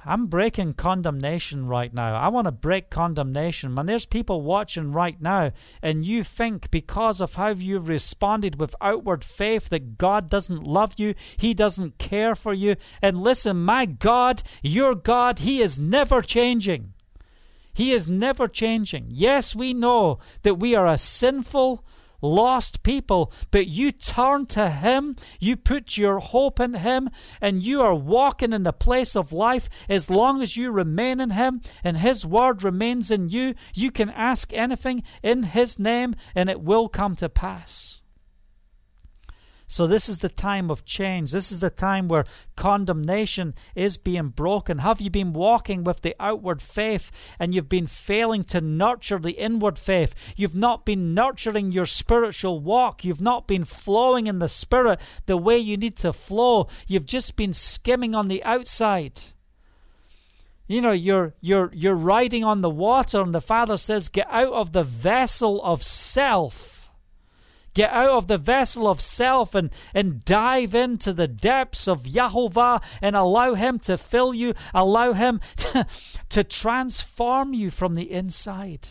I'm 0.03 0.25
breaking 0.25 0.73
condemnation 0.73 1.67
right 1.67 1.93
now. 1.93 2.15
I 2.15 2.27
want 2.27 2.45
to 2.45 2.51
break 2.51 2.89
condemnation. 2.89 3.73
Man, 3.73 3.85
there's 3.85 4.07
people 4.07 4.41
watching 4.41 4.91
right 4.91 5.21
now, 5.21 5.51
and 5.81 6.03
you 6.03 6.23
think 6.23 6.71
because 6.71 7.21
of 7.21 7.35
how 7.35 7.49
you've 7.49 7.87
responded 7.87 8.59
with 8.59 8.75
outward 8.81 9.23
faith 9.23 9.69
that 9.69 9.99
God 9.99 10.29
doesn't 10.29 10.63
love 10.63 10.95
you, 10.97 11.13
He 11.37 11.53
doesn't 11.53 11.99
care 11.99 12.35
for 12.35 12.53
you. 12.53 12.77
And 13.01 13.21
listen, 13.21 13.63
my 13.63 13.85
God, 13.85 14.41
your 14.63 14.95
God, 14.95 15.39
He 15.39 15.61
is 15.61 15.79
never 15.79 16.21
changing. 16.21 16.93
He 17.81 17.93
is 17.93 18.07
never 18.07 18.47
changing. 18.47 19.07
Yes, 19.09 19.55
we 19.55 19.73
know 19.73 20.19
that 20.43 20.59
we 20.59 20.75
are 20.75 20.85
a 20.85 20.99
sinful, 20.99 21.83
lost 22.21 22.83
people, 22.83 23.33
but 23.49 23.65
you 23.65 23.91
turn 23.91 24.45
to 24.53 24.69
Him, 24.69 25.15
you 25.39 25.57
put 25.57 25.97
your 25.97 26.19
hope 26.19 26.59
in 26.59 26.75
Him, 26.75 27.09
and 27.41 27.63
you 27.63 27.81
are 27.81 27.95
walking 27.95 28.53
in 28.53 28.61
the 28.61 28.71
place 28.71 29.15
of 29.15 29.33
life 29.33 29.67
as 29.89 30.11
long 30.11 30.43
as 30.43 30.55
you 30.55 30.69
remain 30.69 31.19
in 31.19 31.31
Him 31.31 31.59
and 31.83 31.97
His 31.97 32.23
Word 32.23 32.61
remains 32.61 33.09
in 33.09 33.29
you. 33.29 33.55
You 33.73 33.89
can 33.89 34.11
ask 34.11 34.53
anything 34.53 35.01
in 35.23 35.41
His 35.41 35.79
name, 35.79 36.13
and 36.35 36.49
it 36.49 36.61
will 36.61 36.87
come 36.87 37.15
to 37.15 37.29
pass. 37.29 38.00
So, 39.71 39.87
this 39.87 40.09
is 40.09 40.17
the 40.17 40.27
time 40.27 40.69
of 40.69 40.83
change. 40.83 41.31
This 41.31 41.49
is 41.49 41.61
the 41.61 41.69
time 41.69 42.09
where 42.09 42.25
condemnation 42.57 43.55
is 43.73 43.97
being 43.97 44.27
broken. 44.27 44.79
Have 44.79 44.99
you 44.99 45.09
been 45.09 45.31
walking 45.31 45.85
with 45.85 46.01
the 46.01 46.13
outward 46.19 46.61
faith 46.61 47.09
and 47.39 47.55
you've 47.55 47.69
been 47.69 47.87
failing 47.87 48.43
to 48.51 48.59
nurture 48.59 49.17
the 49.17 49.31
inward 49.31 49.79
faith? 49.79 50.13
You've 50.35 50.57
not 50.57 50.85
been 50.85 51.13
nurturing 51.13 51.71
your 51.71 51.85
spiritual 51.85 52.59
walk. 52.59 53.05
You've 53.05 53.21
not 53.21 53.47
been 53.47 53.63
flowing 53.63 54.27
in 54.27 54.39
the 54.39 54.49
Spirit 54.49 54.99
the 55.25 55.37
way 55.37 55.57
you 55.57 55.77
need 55.77 55.95
to 55.99 56.11
flow. 56.11 56.67
You've 56.85 57.05
just 57.05 57.37
been 57.37 57.53
skimming 57.53 58.13
on 58.13 58.27
the 58.27 58.43
outside. 58.43 59.21
You 60.67 60.81
know, 60.81 60.91
you're 60.91 61.33
you're 61.39 61.71
you're 61.73 61.95
riding 61.95 62.43
on 62.43 62.59
the 62.59 62.69
water, 62.69 63.21
and 63.21 63.33
the 63.33 63.39
Father 63.39 63.77
says, 63.77 64.09
Get 64.09 64.27
out 64.29 64.51
of 64.51 64.73
the 64.73 64.83
vessel 64.83 65.63
of 65.63 65.81
self 65.81 66.70
Get 67.73 67.91
out 67.91 68.09
of 68.09 68.27
the 68.27 68.37
vessel 68.37 68.89
of 68.89 68.99
self 68.99 69.55
and, 69.55 69.69
and 69.93 70.25
dive 70.25 70.75
into 70.75 71.13
the 71.13 71.27
depths 71.27 71.87
of 71.87 72.03
Yahovah 72.03 72.83
and 73.01 73.15
allow 73.15 73.53
Him 73.53 73.79
to 73.79 73.97
fill 73.97 74.33
you, 74.33 74.53
allow 74.73 75.13
Him 75.13 75.39
to, 75.57 75.87
to 76.29 76.43
transform 76.43 77.53
you 77.53 77.71
from 77.71 77.95
the 77.95 78.11
inside. 78.11 78.89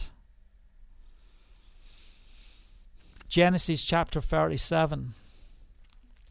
Genesis 3.28 3.84
chapter 3.84 4.20
37. 4.20 5.14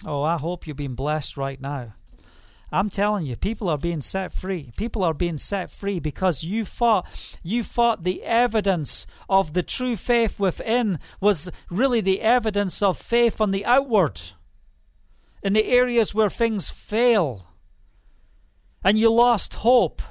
Oh, 0.05 0.23
I 0.23 0.37
hope 0.37 0.65
you've 0.65 0.75
been 0.75 0.95
blessed 0.95 1.37
right 1.37 1.61
now. 1.61 1.93
I'm 2.71 2.89
telling 2.89 3.25
you, 3.25 3.35
people 3.35 3.67
are 3.69 3.77
being 3.77 4.01
set 4.01 4.31
free. 4.31 4.71
People 4.77 5.03
are 5.03 5.13
being 5.13 5.37
set 5.37 5.71
free 5.71 5.99
because 5.99 6.43
you 6.43 6.65
fought 6.65 7.07
you 7.43 7.63
fought 7.63 8.03
the 8.03 8.23
evidence 8.23 9.07
of 9.27 9.53
the 9.53 9.63
true 9.63 9.95
faith 9.95 10.39
within 10.39 10.99
was 11.19 11.49
really 11.69 12.01
the 12.01 12.21
evidence 12.21 12.81
of 12.81 12.97
faith 12.97 13.41
on 13.41 13.51
the 13.51 13.65
outward. 13.65 14.21
In 15.41 15.53
the 15.53 15.65
areas 15.65 16.13
where 16.13 16.29
things 16.29 16.69
fail. 16.69 17.47
And 18.83 18.99
you 18.99 19.11
lost 19.11 19.55
hope. 19.55 20.01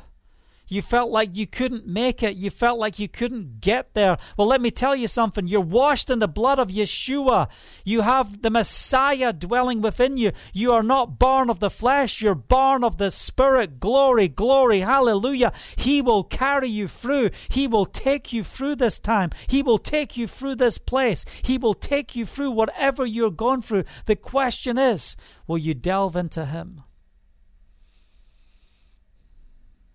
You 0.69 0.83
felt 0.83 1.11
like 1.11 1.37
you 1.37 1.47
couldn't 1.47 1.87
make 1.87 2.23
it. 2.23 2.37
You 2.37 2.51
felt 2.51 2.79
like 2.79 2.99
you 2.99 3.09
couldn't 3.09 3.61
get 3.61 3.95
there. 3.95 4.19
Well, 4.37 4.47
let 4.47 4.61
me 4.61 4.71
tell 4.71 4.95
you 4.95 5.09
something. 5.09 5.49
You're 5.49 5.61
washed 5.61 6.11
in 6.11 6.19
the 6.19 6.29
blood 6.29 6.59
of 6.59 6.69
Yeshua. 6.69 7.49
You 7.85 8.03
have 8.03 8.43
the 8.43 8.51
Messiah 8.51 9.33
dwelling 9.33 9.81
within 9.81 10.19
you. 10.19 10.33
You 10.53 10.73
are 10.73 10.83
not 10.83 11.19
born 11.19 11.49
of 11.49 11.61
the 11.61 11.71
flesh. 11.71 12.21
You're 12.21 12.35
born 12.35 12.85
of 12.85 12.99
the 12.99 13.11
Spirit. 13.11 13.81
Glory, 13.81 14.29
glory, 14.29 14.81
hallelujah. 14.81 15.53
He 15.77 16.03
will 16.03 16.25
carry 16.25 16.69
you 16.69 16.87
through. 16.87 17.31
He 17.49 17.67
will 17.67 17.87
take 17.87 18.33
you 18.33 18.45
through 18.45 18.77
this 18.77 18.99
time. 18.99 19.31
He 19.47 19.63
will 19.63 19.79
take 19.79 20.17
you 20.17 20.27
through 20.27 20.57
this 20.57 20.79
place. 20.79 21.25
He 21.43 21.57
will 21.57 21.75
take 21.75 22.15
you 22.15 22.27
through 22.27 22.51
whatever 22.51 23.07
you're 23.07 23.31
going 23.31 23.63
through. 23.63 23.85
The 24.07 24.17
question 24.17 24.77
is, 24.79 25.17
will 25.47 25.59
you 25.59 25.75
delve 25.75 26.17
into 26.17 26.45
Him? 26.45 26.83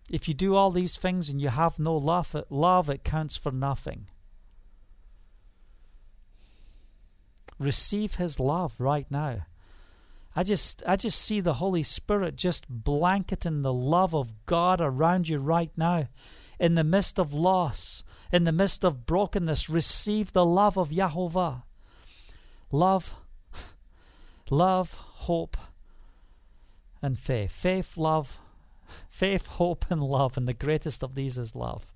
If 0.10 0.28
you 0.28 0.34
do 0.34 0.56
all 0.56 0.72
these 0.72 0.98
things 0.98 1.30
and 1.30 1.42
you 1.42 1.50
have 1.50 1.80
no 1.80 1.96
love, 1.96 2.36
love, 2.50 2.90
it 2.90 3.04
counts 3.04 3.38
for 3.38 3.52
nothing. 3.52 4.08
Receive 7.60 8.16
His 8.16 8.40
love 8.40 8.76
right 8.80 9.08
now. 9.10 9.46
I 10.36 10.44
just, 10.44 10.82
I 10.88 10.96
just 10.96 11.22
see 11.22 11.40
the 11.40 11.56
Holy 11.56 11.84
Spirit 11.84 12.36
just 12.36 12.66
blanketing 12.68 13.62
the 13.62 13.74
love 13.74 14.16
of 14.16 14.34
God 14.46 14.82
around 14.82 15.30
you 15.30 15.38
right 15.38 15.72
now. 15.78 16.08
In 16.60 16.76
the 16.76 16.84
midst 16.84 17.20
of 17.20 17.34
loss, 17.34 18.04
in 18.32 18.44
the 18.44 18.52
midst 18.52 18.84
of 18.84 19.06
brokenness, 19.06 19.70
receive 19.70 20.34
the 20.34 20.46
love 20.46 20.78
of 20.78 20.90
Yahovah. 20.90 21.64
Love, 22.72 23.16
love, 24.50 24.94
hope, 24.94 25.56
and 27.02 27.20
faith. 27.20 27.52
Faith, 27.52 27.96
love, 27.96 28.40
faith, 29.10 29.48
hope, 29.48 29.86
and 29.90 30.04
love, 30.04 30.38
and 30.38 30.48
the 30.48 30.54
greatest 30.54 31.04
of 31.04 31.16
these 31.16 31.38
is 31.38 31.56
love. 31.56 31.92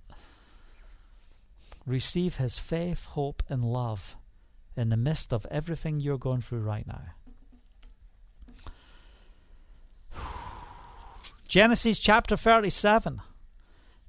Receive 1.85 2.37
His 2.37 2.59
faith, 2.59 3.05
hope, 3.05 3.43
and 3.49 3.63
love 3.63 4.15
in 4.75 4.89
the 4.89 4.97
midst 4.97 5.33
of 5.33 5.45
everything 5.49 5.99
you're 5.99 6.17
going 6.17 6.41
through 6.41 6.61
right 6.61 6.85
now. 6.87 7.01
Genesis 11.47 11.97
chapter 11.97 12.35
37. 12.35 13.21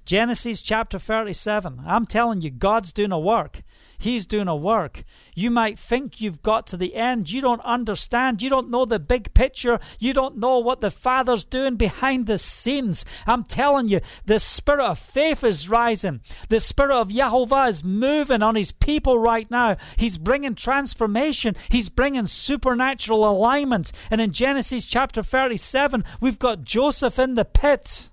Genesis 0.05 0.61
chapter 0.61 0.99
37. 0.99 1.82
I'm 1.86 2.05
telling 2.05 2.41
you, 2.41 2.51
God's 2.51 2.93
doing 2.93 3.12
a 3.12 3.18
work. 3.18 3.62
He's 4.01 4.26
doing 4.26 4.46
a 4.46 4.55
work. 4.55 5.03
You 5.34 5.51
might 5.51 5.76
think 5.76 6.20
you've 6.20 6.40
got 6.40 6.68
to 6.68 6.76
the 6.76 6.94
end. 6.94 7.32
You 7.32 7.40
don't 7.40 7.64
understand. 7.64 8.40
You 8.40 8.49
don't 8.49 8.70
know 8.70 8.84
the 8.84 9.01
big 9.01 9.34
picture. 9.34 9.80
You 9.99 10.12
don't 10.12 10.38
know 10.38 10.61
what 10.61 10.80
the 10.80 10.92
Father's 10.92 11.44
doing 11.44 11.74
behind 11.74 12.26
the 12.26 12.38
scenes. 12.38 13.05
I'm 13.26 13.42
telling 13.42 13.88
you, 13.88 14.01
the 14.24 14.38
spirit 14.38 14.80
of 14.80 15.01
faith 15.01 15.42
is 15.42 15.68
rising. 15.68 16.20
The 16.49 16.61
spirit 16.61 16.92
of 16.92 17.09
Yahovah 17.09 17.68
is 17.68 17.82
moving 17.82 18.40
on 18.40 18.55
his 18.55 18.70
people 18.70 19.18
right 19.18 19.51
now. 19.51 19.76
He's 19.96 20.16
bringing 20.16 20.55
transformation. 20.55 21.57
He's 21.68 21.88
bringing 21.88 22.26
supernatural 22.26 23.28
alignment. 23.28 23.90
And 24.12 24.20
in 24.20 24.30
Genesis 24.30 24.84
chapter 24.84 25.24
37, 25.24 26.05
we've 26.20 26.38
got 26.38 26.62
Joseph 26.62 27.18
in 27.18 27.34
the 27.34 27.44
pit. 27.44 28.11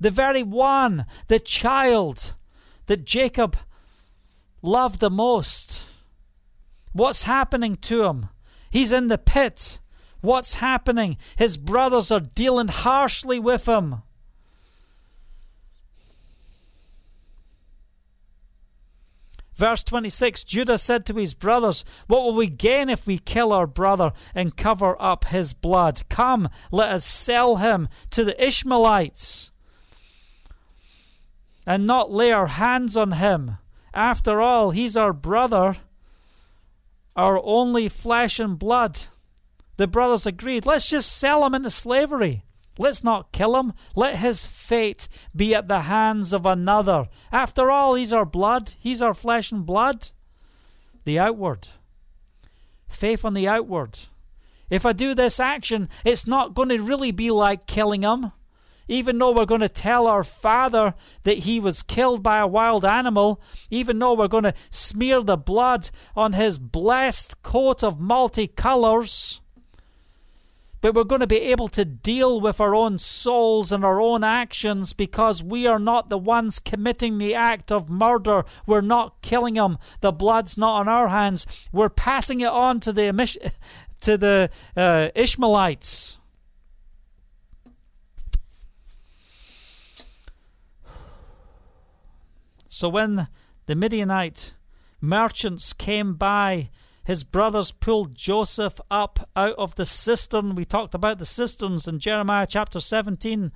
The 0.00 0.10
very 0.10 0.42
one, 0.42 1.04
the 1.28 1.40
child 1.40 2.34
that 2.86 3.04
Jacob 3.04 3.56
love 4.62 4.98
the 4.98 5.10
most. 5.10 5.84
What's 6.92 7.24
happening 7.24 7.76
to 7.76 8.04
him? 8.04 8.28
He's 8.70 8.92
in 8.92 9.08
the 9.08 9.18
pit. 9.18 9.80
What's 10.20 10.56
happening? 10.56 11.18
His 11.36 11.56
brothers 11.56 12.10
are 12.10 12.20
dealing 12.20 12.68
harshly 12.68 13.38
with 13.38 13.66
him. 13.66 14.02
Verse 19.56 19.82
26 19.84 20.44
Judah 20.44 20.76
said 20.76 21.06
to 21.06 21.14
his 21.14 21.32
brothers, 21.32 21.84
What 22.06 22.22
will 22.22 22.34
we 22.34 22.46
gain 22.46 22.90
if 22.90 23.06
we 23.06 23.18
kill 23.18 23.52
our 23.52 23.66
brother 23.66 24.12
and 24.34 24.56
cover 24.56 24.96
up 25.00 25.26
his 25.26 25.54
blood? 25.54 26.02
Come, 26.10 26.48
let 26.70 26.90
us 26.90 27.04
sell 27.04 27.56
him 27.56 27.88
to 28.10 28.22
the 28.22 28.44
Ishmaelites 28.44 29.50
and 31.66 31.86
not 31.86 32.12
lay 32.12 32.32
our 32.32 32.48
hands 32.48 32.96
on 32.96 33.12
him. 33.12 33.56
After 33.96 34.42
all, 34.42 34.72
he's 34.72 34.94
our 34.94 35.14
brother, 35.14 35.78
our 37.16 37.40
only 37.42 37.88
flesh 37.88 38.38
and 38.38 38.58
blood. 38.58 38.98
The 39.78 39.86
brothers 39.86 40.26
agreed, 40.26 40.66
let's 40.66 40.90
just 40.90 41.16
sell 41.16 41.46
him 41.46 41.54
into 41.54 41.70
slavery. 41.70 42.44
Let's 42.78 43.02
not 43.02 43.32
kill 43.32 43.56
him. 43.56 43.72
Let 43.94 44.18
his 44.18 44.44
fate 44.44 45.08
be 45.34 45.54
at 45.54 45.68
the 45.68 45.82
hands 45.82 46.34
of 46.34 46.44
another. 46.44 47.08
After 47.32 47.70
all, 47.70 47.94
he's 47.94 48.12
our 48.12 48.26
blood. 48.26 48.74
He's 48.78 49.00
our 49.00 49.14
flesh 49.14 49.50
and 49.50 49.64
blood. 49.64 50.10
The 51.04 51.18
outward. 51.18 51.68
Faith 52.88 53.24
on 53.24 53.32
the 53.32 53.48
outward. 53.48 53.98
If 54.68 54.84
I 54.84 54.92
do 54.92 55.14
this 55.14 55.40
action, 55.40 55.88
it's 56.04 56.26
not 56.26 56.52
going 56.52 56.68
to 56.68 56.82
really 56.82 57.12
be 57.12 57.30
like 57.30 57.66
killing 57.66 58.02
him. 58.02 58.32
Even 58.88 59.18
though 59.18 59.32
we're 59.32 59.46
going 59.46 59.60
to 59.60 59.68
tell 59.68 60.06
our 60.06 60.22
father 60.22 60.94
that 61.24 61.38
he 61.38 61.58
was 61.58 61.82
killed 61.82 62.22
by 62.22 62.38
a 62.38 62.46
wild 62.46 62.84
animal, 62.84 63.40
even 63.70 63.98
though 63.98 64.14
we're 64.14 64.28
going 64.28 64.44
to 64.44 64.54
smear 64.70 65.22
the 65.22 65.36
blood 65.36 65.90
on 66.14 66.34
his 66.34 66.58
blessed 66.58 67.42
coat 67.42 67.82
of 67.82 67.98
multicolours, 67.98 69.40
but 70.86 70.94
we're 70.94 71.02
going 71.02 71.20
to 71.20 71.26
be 71.26 71.40
able 71.40 71.66
to 71.68 71.84
deal 71.84 72.40
with 72.40 72.60
our 72.60 72.72
own 72.72 72.98
souls 72.98 73.72
and 73.72 73.84
our 73.84 74.00
own 74.00 74.22
actions 74.22 74.92
because 74.92 75.42
we 75.42 75.66
are 75.66 75.80
not 75.80 76.10
the 76.10 76.18
ones 76.18 76.60
committing 76.60 77.18
the 77.18 77.34
act 77.34 77.72
of 77.72 77.90
murder. 77.90 78.44
We're 78.66 78.82
not 78.82 79.20
killing 79.20 79.56
him. 79.56 79.78
The 80.00 80.12
blood's 80.12 80.56
not 80.56 80.80
on 80.80 80.88
our 80.88 81.08
hands. 81.08 81.44
We're 81.72 81.88
passing 81.88 82.40
it 82.40 82.48
on 82.48 82.78
to 82.80 82.92
the, 82.92 83.52
to 84.02 84.16
the 84.16 84.50
uh, 84.76 85.08
Ishmaelites. 85.16 86.15
So 92.76 92.90
when 92.90 93.28
the 93.64 93.74
Midianite 93.74 94.52
merchants 95.00 95.72
came 95.72 96.12
by, 96.12 96.68
his 97.04 97.24
brothers 97.24 97.72
pulled 97.72 98.14
Joseph 98.14 98.78
up 98.90 99.30
out 99.34 99.54
of 99.54 99.76
the 99.76 99.86
cistern. 99.86 100.54
We 100.54 100.66
talked 100.66 100.92
about 100.92 101.18
the 101.18 101.24
cisterns 101.24 101.88
in 101.88 102.00
Jeremiah 102.00 102.46
chapter 102.46 102.78
17 102.78 103.50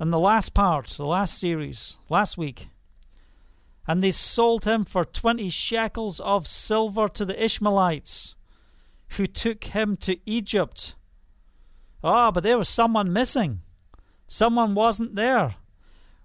and 0.00 0.12
the 0.12 0.18
last 0.18 0.54
part, 0.54 0.88
the 0.88 1.06
last 1.06 1.38
series, 1.38 1.98
last 2.08 2.36
week. 2.36 2.66
And 3.86 4.02
they 4.02 4.10
sold 4.10 4.64
him 4.64 4.84
for 4.86 5.04
20 5.04 5.48
shekels 5.48 6.18
of 6.18 6.48
silver 6.48 7.06
to 7.10 7.24
the 7.24 7.40
Ishmaelites, 7.40 8.34
who 9.10 9.28
took 9.28 9.62
him 9.62 9.96
to 9.98 10.18
Egypt. 10.26 10.96
Ah, 12.02 12.32
but 12.32 12.42
there 12.42 12.58
was 12.58 12.68
someone 12.68 13.12
missing. 13.12 13.60
Someone 14.26 14.74
wasn't 14.74 15.14
there. 15.14 15.54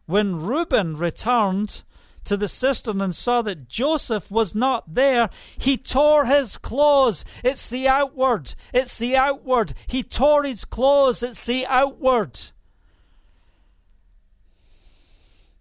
When 0.08 0.38
Reuben 0.38 0.96
returned, 0.96 1.84
to 2.28 2.38
the 2.38 2.48
cistern 2.48 3.02
and 3.02 3.16
saw 3.16 3.42
that 3.42 3.68
Joseph 3.68 4.30
was 4.32 4.54
not 4.54 4.94
there, 4.94 5.30
he 5.58 5.78
tore 5.78 6.26
his 6.26 6.58
clothes. 6.58 7.26
It's 7.44 7.70
the 7.70 7.88
outward. 7.88 8.54
It's 8.74 8.98
the 9.00 9.18
outward. 9.18 9.74
He 9.88 10.04
tore 10.04 10.44
his 10.44 10.66
clothes. 10.66 11.24
It's 11.24 11.46
the 11.46 11.66
outward. 11.68 12.40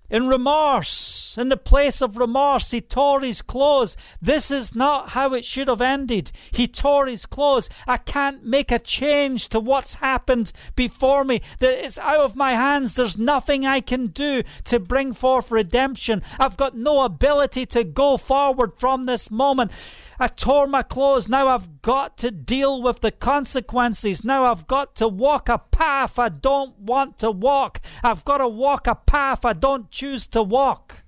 In 0.08 0.28
remorse, 0.28 1.36
in 1.36 1.48
the 1.48 1.56
place 1.56 2.00
of 2.00 2.16
remorse, 2.16 2.70
he 2.70 2.80
tore 2.80 3.20
his 3.20 3.42
clothes. 3.42 3.96
This 4.22 4.52
is 4.52 4.74
not 4.74 5.10
how 5.10 5.34
it 5.34 5.44
should 5.44 5.66
have 5.66 5.80
ended. 5.80 6.30
He 6.52 6.68
tore 6.68 7.06
his 7.06 7.26
clothes. 7.26 7.68
I 7.88 7.96
can't 7.96 8.44
make 8.44 8.70
a 8.70 8.78
change 8.78 9.48
to 9.48 9.58
what's 9.58 9.96
happened 9.96 10.52
before 10.76 11.24
me. 11.24 11.42
That 11.58 11.84
it's 11.84 11.98
out 11.98 12.24
of 12.24 12.36
my 12.36 12.52
hands. 12.52 12.94
There's 12.94 13.18
nothing 13.18 13.66
I 13.66 13.80
can 13.80 14.06
do 14.06 14.44
to 14.66 14.78
bring 14.78 15.12
forth 15.12 15.50
redemption. 15.50 16.22
I've 16.38 16.56
got 16.56 16.76
no 16.76 17.02
ability 17.02 17.66
to 17.66 17.82
go 17.82 18.16
forward 18.16 18.74
from 18.74 19.04
this 19.04 19.30
moment. 19.30 19.72
I 20.18 20.28
tore 20.28 20.66
my 20.66 20.82
clothes. 20.82 21.28
Now 21.28 21.48
I've 21.48 21.82
got 21.82 22.16
to 22.18 22.30
deal 22.30 22.82
with 22.82 23.00
the 23.00 23.10
consequences. 23.10 24.24
Now 24.24 24.44
I've 24.44 24.66
got 24.66 24.94
to 24.96 25.08
walk 25.08 25.48
a 25.48 25.58
path 25.58 26.18
I 26.18 26.28
don't 26.28 26.78
want 26.78 27.18
to 27.18 27.30
walk. 27.30 27.80
I've 28.02 28.24
got 28.24 28.38
to 28.38 28.48
walk 28.48 28.86
a 28.86 28.94
path 28.94 29.44
I 29.44 29.52
don't 29.52 29.90
choose 29.90 30.26
to 30.28 30.42
walk. 30.42 31.04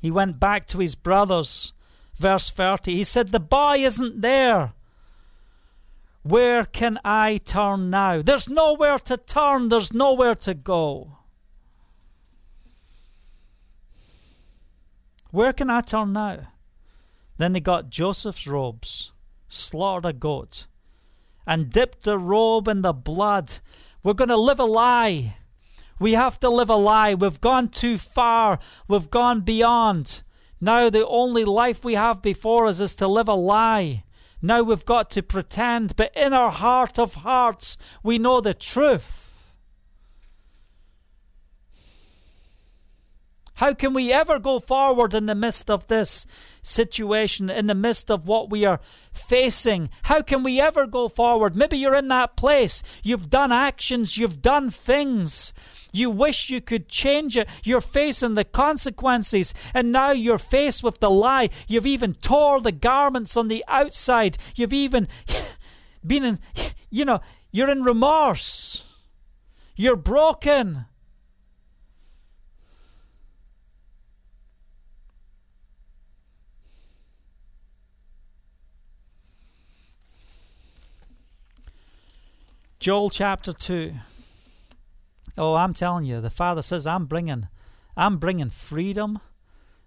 He 0.00 0.10
went 0.10 0.38
back 0.38 0.66
to 0.68 0.78
his 0.78 0.94
brothers. 0.94 1.72
Verse 2.14 2.50
30. 2.50 2.94
He 2.94 3.04
said, 3.04 3.32
The 3.32 3.40
boy 3.40 3.76
isn't 3.78 4.20
there. 4.20 4.72
Where 6.28 6.66
can 6.66 6.98
I 7.06 7.38
turn 7.38 7.88
now? 7.88 8.20
There's 8.20 8.50
nowhere 8.50 8.98
to 8.98 9.16
turn, 9.16 9.70
there's 9.70 9.94
nowhere 9.94 10.34
to 10.34 10.52
go. 10.52 11.16
Where 15.30 15.54
can 15.54 15.70
I 15.70 15.80
turn 15.80 16.12
now? 16.12 16.48
Then 17.38 17.54
they 17.54 17.60
got 17.60 17.88
Joseph's 17.88 18.46
robes, 18.46 19.12
slaughtered 19.48 20.04
a 20.04 20.12
goat, 20.12 20.66
and 21.46 21.70
dipped 21.70 22.02
the 22.02 22.18
robe 22.18 22.68
in 22.68 22.82
the 22.82 22.92
blood. 22.92 23.60
We're 24.02 24.12
going 24.12 24.28
to 24.28 24.36
live 24.36 24.60
a 24.60 24.64
lie. 24.64 25.38
We 25.98 26.12
have 26.12 26.38
to 26.40 26.50
live 26.50 26.68
a 26.68 26.76
lie. 26.76 27.14
We've 27.14 27.40
gone 27.40 27.68
too 27.68 27.96
far. 27.96 28.58
We've 28.86 29.08
gone 29.08 29.40
beyond. 29.40 30.22
Now 30.60 30.90
the 30.90 31.06
only 31.06 31.46
life 31.46 31.86
we 31.86 31.94
have 31.94 32.20
before 32.20 32.66
us 32.66 32.80
is 32.80 32.94
to 32.96 33.08
live 33.08 33.28
a 33.28 33.34
lie. 33.34 34.04
Now 34.40 34.62
we've 34.62 34.84
got 34.84 35.10
to 35.10 35.22
pretend, 35.22 35.96
but 35.96 36.12
in 36.16 36.32
our 36.32 36.50
heart 36.50 36.98
of 36.98 37.16
hearts, 37.16 37.76
we 38.02 38.18
know 38.18 38.40
the 38.40 38.54
truth. 38.54 39.52
How 43.54 43.74
can 43.74 43.92
we 43.92 44.12
ever 44.12 44.38
go 44.38 44.60
forward 44.60 45.14
in 45.14 45.26
the 45.26 45.34
midst 45.34 45.68
of 45.68 45.88
this 45.88 46.26
situation, 46.62 47.50
in 47.50 47.66
the 47.66 47.74
midst 47.74 48.08
of 48.08 48.28
what 48.28 48.50
we 48.50 48.64
are 48.64 48.78
facing? 49.12 49.90
How 50.04 50.22
can 50.22 50.44
we 50.44 50.60
ever 50.60 50.86
go 50.86 51.08
forward? 51.08 51.56
Maybe 51.56 51.76
you're 51.76 51.96
in 51.96 52.06
that 52.06 52.36
place. 52.36 52.84
You've 53.02 53.28
done 53.28 53.50
actions, 53.50 54.16
you've 54.16 54.40
done 54.40 54.70
things 54.70 55.52
you 55.92 56.10
wish 56.10 56.50
you 56.50 56.60
could 56.60 56.88
change 56.88 57.36
it. 57.36 57.48
You're 57.64 57.80
facing 57.80 58.34
the 58.34 58.44
consequences, 58.44 59.54
and 59.74 59.92
now 59.92 60.12
you're 60.12 60.38
faced 60.38 60.82
with 60.82 61.00
the 61.00 61.10
lie. 61.10 61.50
You've 61.66 61.86
even 61.86 62.14
tore 62.14 62.60
the 62.60 62.72
garments 62.72 63.36
on 63.36 63.48
the 63.48 63.64
outside. 63.68 64.38
You've 64.54 64.72
even 64.72 65.08
been 66.06 66.24
in, 66.24 66.38
you 66.90 67.04
know, 67.04 67.20
you're 67.50 67.70
in 67.70 67.82
remorse. 67.82 68.84
You're 69.76 69.96
broken. 69.96 70.86
Joel 82.80 83.10
chapter 83.10 83.52
2. 83.52 83.92
Oh, 85.38 85.54
I'm 85.54 85.72
telling 85.72 86.04
you, 86.04 86.20
the 86.20 86.30
Father 86.30 86.62
says, 86.62 86.84
I'm 86.84 87.06
bringing, 87.06 87.46
I'm 87.96 88.16
bringing 88.16 88.50
freedom. 88.50 89.20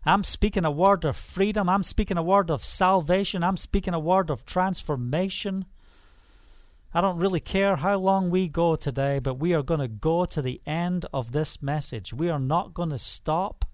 I'm 0.06 0.24
speaking 0.24 0.64
a 0.64 0.72
word 0.72 1.04
of 1.04 1.18
freedom. 1.18 1.68
I'm 1.68 1.84
speaking 1.84 2.16
a 2.18 2.24
word 2.24 2.50
of 2.50 2.64
salvation. 2.64 3.44
I'm 3.44 3.58
speaking 3.58 3.94
a 3.94 4.00
word 4.00 4.30
of 4.30 4.46
transformation. 4.46 5.66
I 6.94 7.02
don't 7.02 7.18
really 7.18 7.42
care 7.42 7.76
how 7.76 7.98
long 7.98 8.30
we 8.30 8.48
go 8.48 8.78
today, 8.78 9.20
but 9.20 9.40
we 9.40 9.54
are 9.54 9.62
going 9.62 9.82
to 9.82 9.90
go 9.90 10.24
to 10.24 10.42
the 10.42 10.62
end 10.66 11.06
of 11.12 11.34
this 11.34 11.62
message. 11.62 12.14
We 12.14 12.30
are 12.30 12.40
not 12.40 12.74
going 12.74 12.90
to 12.92 12.98
stop 12.98 13.66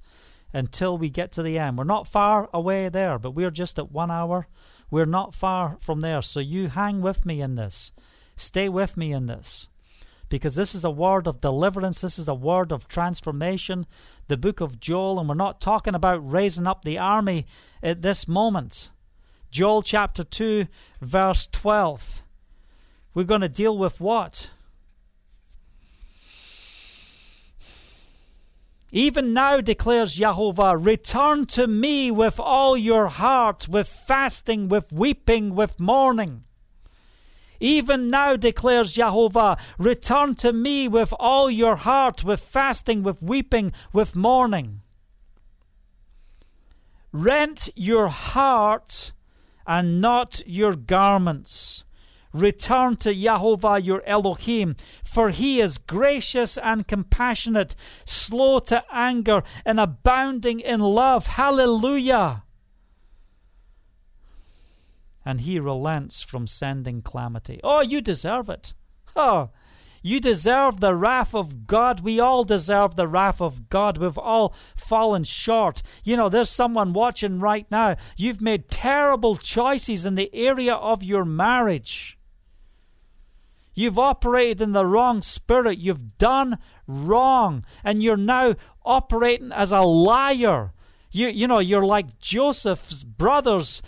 until 0.52 0.98
we 0.98 1.12
get 1.12 1.32
to 1.34 1.44
the 1.44 1.60
end. 1.60 1.78
We're 1.78 1.84
not 1.84 2.08
far 2.08 2.50
away 2.56 2.90
there, 2.90 3.20
but 3.20 3.32
we're 3.32 3.52
just 3.52 3.78
at 3.78 3.92
one 3.92 4.10
hour. 4.10 4.48
We're 4.90 5.06
not 5.06 5.36
far 5.36 5.78
from 5.80 6.00
there. 6.00 6.24
So 6.24 6.40
you 6.40 6.70
hang 6.70 7.02
with 7.02 7.24
me 7.24 7.40
in 7.40 7.54
this. 7.54 7.92
Stay 8.36 8.68
with 8.68 8.98
me 8.98 9.14
in 9.14 9.28
this 9.28 9.70
because 10.30 10.56
this 10.56 10.76
is 10.76 10.84
a 10.84 10.92
word 10.92 11.28
of 11.28 11.42
deliverance, 11.42 12.02
this 12.02 12.20
is 12.20 12.28
a 12.28 12.34
word 12.34 12.72
of 12.72 12.88
transformation. 12.88 13.86
The 14.28 14.38
book 14.38 14.62
of 14.62 14.80
Joel, 14.80 15.20
and 15.20 15.30
we're 15.30 15.36
not 15.36 15.62
talking 15.62 15.96
about 15.96 16.30
raising 16.30 16.68
up 16.68 16.84
the 16.84 16.98
army 16.98 17.46
at 17.82 18.02
this 18.02 18.28
moment. 18.28 18.90
Joel 19.52 19.82
chapter 19.82 20.24
2, 20.24 20.68
verse 21.02 21.48
12. 21.48 22.24
We're 23.14 23.24
going 23.24 23.42
to 23.42 23.50
deal 23.50 23.78
with 23.78 24.02
what? 24.02 24.52
Even 28.92 29.34
now, 29.34 29.60
declares 29.60 30.16
Jehovah, 30.16 30.78
return 30.78 31.46
to 31.48 31.68
me 31.68 32.10
with 32.10 32.40
all 32.40 32.78
your 32.78 33.08
heart, 33.08 33.68
with 33.68 33.88
fasting, 33.88 34.70
with 34.70 34.94
weeping, 34.94 35.56
with 35.56 35.80
mourning. 35.80 36.46
Even 37.60 38.10
now, 38.10 38.36
declares 38.36 38.94
Jehovah, 38.94 39.58
return 39.78 40.36
to 40.36 40.54
me 40.54 40.88
with 40.88 41.14
all 41.20 41.50
your 41.50 41.76
heart, 41.76 42.24
with 42.24 42.40
fasting, 42.40 43.04
with 43.04 43.22
weeping, 43.22 43.72
with 43.94 44.16
mourning. 44.16 44.82
Rent 47.12 47.70
your 47.76 48.10
heart 48.10 49.12
and 49.66 50.00
not 50.02 50.42
your 50.46 50.76
garments. 50.76 51.84
Return 52.34 52.96
to 52.98 53.14
Jehovah 53.14 53.80
your 53.80 54.04
Elohim, 54.06 54.76
for 55.04 55.30
he 55.30 55.60
is 55.60 55.78
gracious 55.78 56.58
and 56.58 56.88
compassionate, 56.88 57.76
slow 58.06 58.60
to 58.60 58.84
anger, 58.92 59.44
and 59.66 59.80
abounding 59.80 60.60
in 60.60 60.80
love. 60.80 61.26
Hallelujah! 61.28 62.44
And 65.28 65.42
he 65.42 65.60
relents 65.60 66.24
from 66.24 66.48
sending 66.48 67.02
calamity. 67.02 67.60
Oh, 67.62 67.82
you 67.82 68.00
deserve 68.00 68.50
it. 68.50 68.74
Oh, 69.14 69.50
you 70.02 70.22
deserve 70.22 70.80
the 70.80 70.96
wrath 70.96 71.36
of 71.36 71.68
God. 71.68 72.00
We 72.00 72.18
all 72.18 72.46
deserve 72.46 72.96
the 72.96 73.10
wrath 73.10 73.42
of 73.42 73.68
God. 73.68 73.98
We've 73.98 74.18
all 74.18 74.56
fallen 74.78 75.26
short. 75.26 75.84
You 76.06 76.16
know, 76.16 76.30
there's 76.30 76.50
someone 76.50 76.94
watching 76.94 77.40
right 77.40 77.70
now. 77.70 77.98
You've 78.16 78.40
made 78.40 78.70
terrible 78.70 79.36
choices 79.36 80.06
in 80.06 80.16
the 80.16 80.34
area 80.34 80.76
of 80.76 81.04
your 81.04 81.26
marriage. 81.26 82.18
You've 83.74 84.00
operated 84.00 84.62
in 84.62 84.72
the 84.72 84.86
wrong 84.86 85.22
spirit. 85.22 85.78
You've 85.78 86.18
done 86.18 86.58
wrong. 86.88 87.66
And 87.84 88.02
you're 88.02 88.16
now 88.16 88.56
operating 88.86 89.52
as 89.52 89.74
a 89.74 89.82
liar. 89.82 90.72
You, 91.12 91.28
you 91.28 91.48
know, 91.48 91.60
you're 91.60 91.86
like 91.86 92.18
Joseph's 92.18 93.04
brothers 93.04 93.82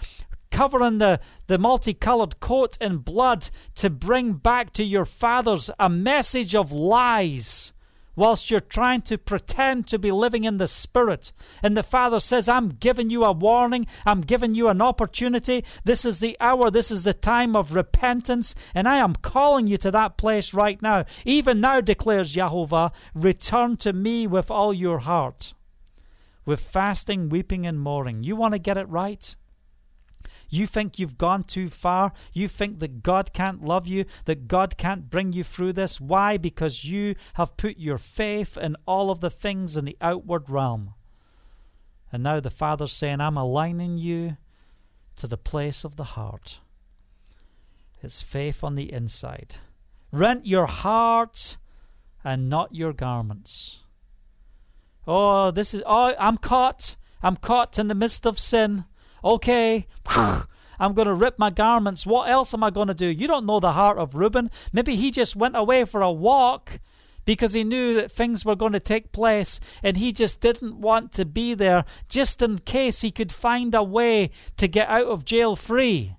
covering 0.52 0.97
the, 0.97 1.20
the 1.47 1.58
multicolored 1.58 2.39
coat 2.39 2.78
in 2.82 2.97
blood 2.97 3.50
to 3.76 3.89
bring 3.89 4.34
back 4.34 4.74
to 4.74 4.84
your 4.84 5.06
fathers 5.06 5.70
a 5.80 5.89
message 5.89 6.56
of 6.56 6.72
lies 6.72 7.74
whilst 8.20 8.52
you're 8.52 8.60
trying 8.60 9.02
to 9.02 9.18
pretend 9.18 9.88
to 9.88 9.97
be 9.97 10.12
living 10.12 10.43
in 10.43 10.58
the 10.58 10.68
Spirit. 10.68 11.32
And 11.64 11.78
the 11.78 11.84
Father 11.84 12.20
says, 12.20 12.50
I'm 12.50 12.68
giving 12.68 13.10
you 13.10 13.24
a 13.24 13.32
warning, 13.32 13.88
I'm 14.06 14.20
giving 14.20 14.56
you 14.56 14.68
an 14.68 14.82
opportunity. 14.82 15.64
This 15.86 16.04
is 16.04 16.20
the 16.20 16.36
hour, 16.41 16.70
this 16.70 16.91
is 16.91 17.06
the 17.06 17.14
time 17.14 17.56
of 17.56 17.74
repentance, 17.74 18.56
and 18.76 18.89
I 18.89 18.97
am 18.97 19.16
calling 19.16 19.68
you 19.68 19.78
to 19.78 19.91
that 19.91 20.18
place 20.18 20.54
right 20.54 20.82
now. 20.82 21.06
Even 21.24 21.62
now, 21.62 21.80
declares 21.80 22.34
Jehovah, 22.34 22.91
return 23.14 23.78
to 23.78 23.93
me 23.93 24.28
with 24.28 24.52
all 24.52 24.74
your 24.74 25.00
heart, 25.00 25.54
with 26.45 26.60
fasting, 26.60 27.30
weeping, 27.30 27.66
and 27.66 27.80
mourning. 27.80 28.24
You 28.24 28.36
want 28.36 28.54
to 28.54 28.60
get 28.60 28.76
it 28.76 28.89
right? 28.89 29.34
You 30.50 30.66
think 30.66 30.97
you've 30.97 31.18
gone 31.18 31.43
too 31.43 31.70
far. 31.70 32.12
You 32.34 32.47
think 32.47 32.80
that 32.80 33.04
God 33.04 33.34
can't 33.34 33.64
love 33.64 33.88
you, 33.88 34.06
that 34.26 34.47
God 34.47 34.78
can't 34.78 35.10
bring 35.10 35.34
you 35.34 35.43
through 35.43 35.74
this. 35.74 36.02
Why? 36.02 36.38
Because 36.38 36.86
you 36.86 37.16
have 37.36 37.58
put 37.58 37.78
your 37.78 37.97
faith 37.97 38.58
in 38.58 38.76
all 38.86 39.12
of 39.12 39.20
the 39.20 39.30
things 39.30 39.78
in 39.78 39.86
the 39.86 39.97
outward 40.02 40.50
realm. 40.50 40.93
And 42.12 42.24
now 42.24 42.39
the 42.39 42.50
Father's 42.50 42.91
saying, 42.91 43.22
I'm 43.22 43.38
aligning 43.38 43.97
you 43.97 44.38
to 45.18 45.28
the 45.28 45.38
place 45.38 45.84
of 45.84 45.95
the 45.95 46.04
heart. 46.04 46.60
It's 48.02 48.22
faith 48.22 48.64
on 48.64 48.76
the 48.76 48.91
inside. 48.91 49.56
Rent 50.12 50.45
your 50.47 50.66
heart 50.66 51.58
and 52.24 52.50
not 52.50 52.74
your 52.74 52.93
garments. 52.93 53.80
Oh, 55.06 55.52
this 55.52 55.74
is, 55.74 55.84
oh, 55.86 56.14
I'm 56.18 56.38
caught. 56.38 56.95
I'm 57.22 57.36
caught 57.36 57.78
in 57.78 57.89
the 57.89 57.95
midst 57.95 58.26
of 58.26 58.39
sin. 58.39 58.86
Okay. 59.24 59.88
I'm 60.80 60.93
going 60.93 61.07
to 61.07 61.13
rip 61.13 61.38
my 61.38 61.49
garments. 61.49 62.05
What 62.05 62.30
else 62.30 62.53
am 62.53 62.63
I 62.63 62.70
going 62.70 62.88
to 62.88 62.93
do? 62.93 63.07
You 63.07 63.28
don't 63.28 63.45
know 63.45 63.59
the 63.59 63.74
heart 63.74 63.97
of 63.97 64.15
Reuben. 64.15 64.49
Maybe 64.72 64.95
he 64.95 65.11
just 65.11 65.36
went 65.36 65.57
away 65.57 65.84
for 65.84 66.01
a 66.01 66.11
walk 66.11 66.80
because 67.26 67.53
he 67.53 67.63
knew 67.63 67.93
that 67.95 68.11
things 68.11 68.45
were 68.45 68.55
going 68.55 68.72
to 68.72 68.80
take 68.80 69.11
place 69.11 69.59
and 69.84 69.97
he 69.97 70.11
just 70.13 70.39
didn't 70.39 70.80
want 70.80 71.11
to 71.13 71.26
be 71.26 71.53
there 71.53 71.84
just 72.07 72.41
in 72.41 72.59
case 72.59 73.01
he 73.01 73.11
could 73.11 73.32
find 73.32 73.76
a 73.76 73.84
way 73.84 74.32
to 74.57 74.67
get 74.67 74.88
out 74.88 75.05
of 75.05 75.26
jail 75.26 75.55
free. 75.55 76.15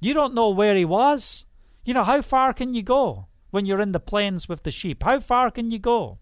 You 0.00 0.14
don't 0.14 0.34
know 0.34 0.50
where 0.50 0.76
he 0.76 0.84
was. 0.84 1.46
You 1.84 1.94
know, 1.94 2.04
how 2.04 2.22
far 2.22 2.52
can 2.52 2.74
you 2.74 2.82
go 2.82 3.26
when 3.50 3.64
you're 3.64 3.80
in 3.80 3.92
the 3.92 3.98
plains 3.98 4.48
with 4.48 4.62
the 4.62 4.70
sheep? 4.70 5.02
How 5.02 5.20
far 5.20 5.50
can 5.50 5.70
you 5.70 5.78
go? 5.78 6.18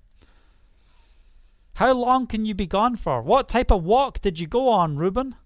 How 1.74 1.92
long 1.92 2.26
can 2.26 2.46
you 2.46 2.55
be 2.55 2.66
gone 2.66 2.96
for? 2.96 3.22
What 3.22 3.49
type 3.49 3.70
of 3.70 3.84
walk 3.84 4.20
did 4.20 4.40
you 4.40 4.46
go 4.46 4.68
on, 4.68 4.96
Reuben? 4.96 5.36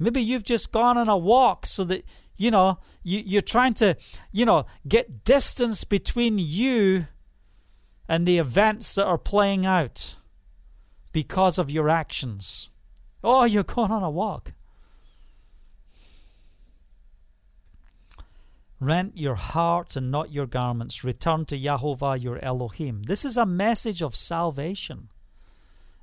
Maybe 0.00 0.22
you've 0.22 0.44
just 0.44 0.72
gone 0.72 0.96
on 0.96 1.10
a 1.10 1.16
walk 1.16 1.66
so 1.66 1.84
that, 1.84 2.04
you 2.38 2.50
know, 2.50 2.78
you, 3.02 3.22
you're 3.24 3.42
trying 3.42 3.74
to, 3.74 3.96
you 4.32 4.46
know, 4.46 4.64
get 4.88 5.24
distance 5.24 5.84
between 5.84 6.38
you 6.38 7.06
and 8.08 8.26
the 8.26 8.38
events 8.38 8.94
that 8.94 9.04
are 9.04 9.18
playing 9.18 9.66
out 9.66 10.16
because 11.12 11.58
of 11.58 11.70
your 11.70 11.90
actions. 11.90 12.70
Oh, 13.22 13.44
you're 13.44 13.62
going 13.62 13.90
on 13.90 14.02
a 14.02 14.10
walk. 14.10 14.52
Rent 18.80 19.18
your 19.18 19.34
heart 19.34 19.94
and 19.94 20.10
not 20.10 20.32
your 20.32 20.46
garments. 20.46 21.04
Return 21.04 21.44
to 21.44 21.58
Yahovah 21.58 22.22
your 22.22 22.42
Elohim. 22.42 23.02
This 23.02 23.26
is 23.26 23.36
a 23.36 23.44
message 23.44 24.00
of 24.00 24.16
salvation. 24.16 25.10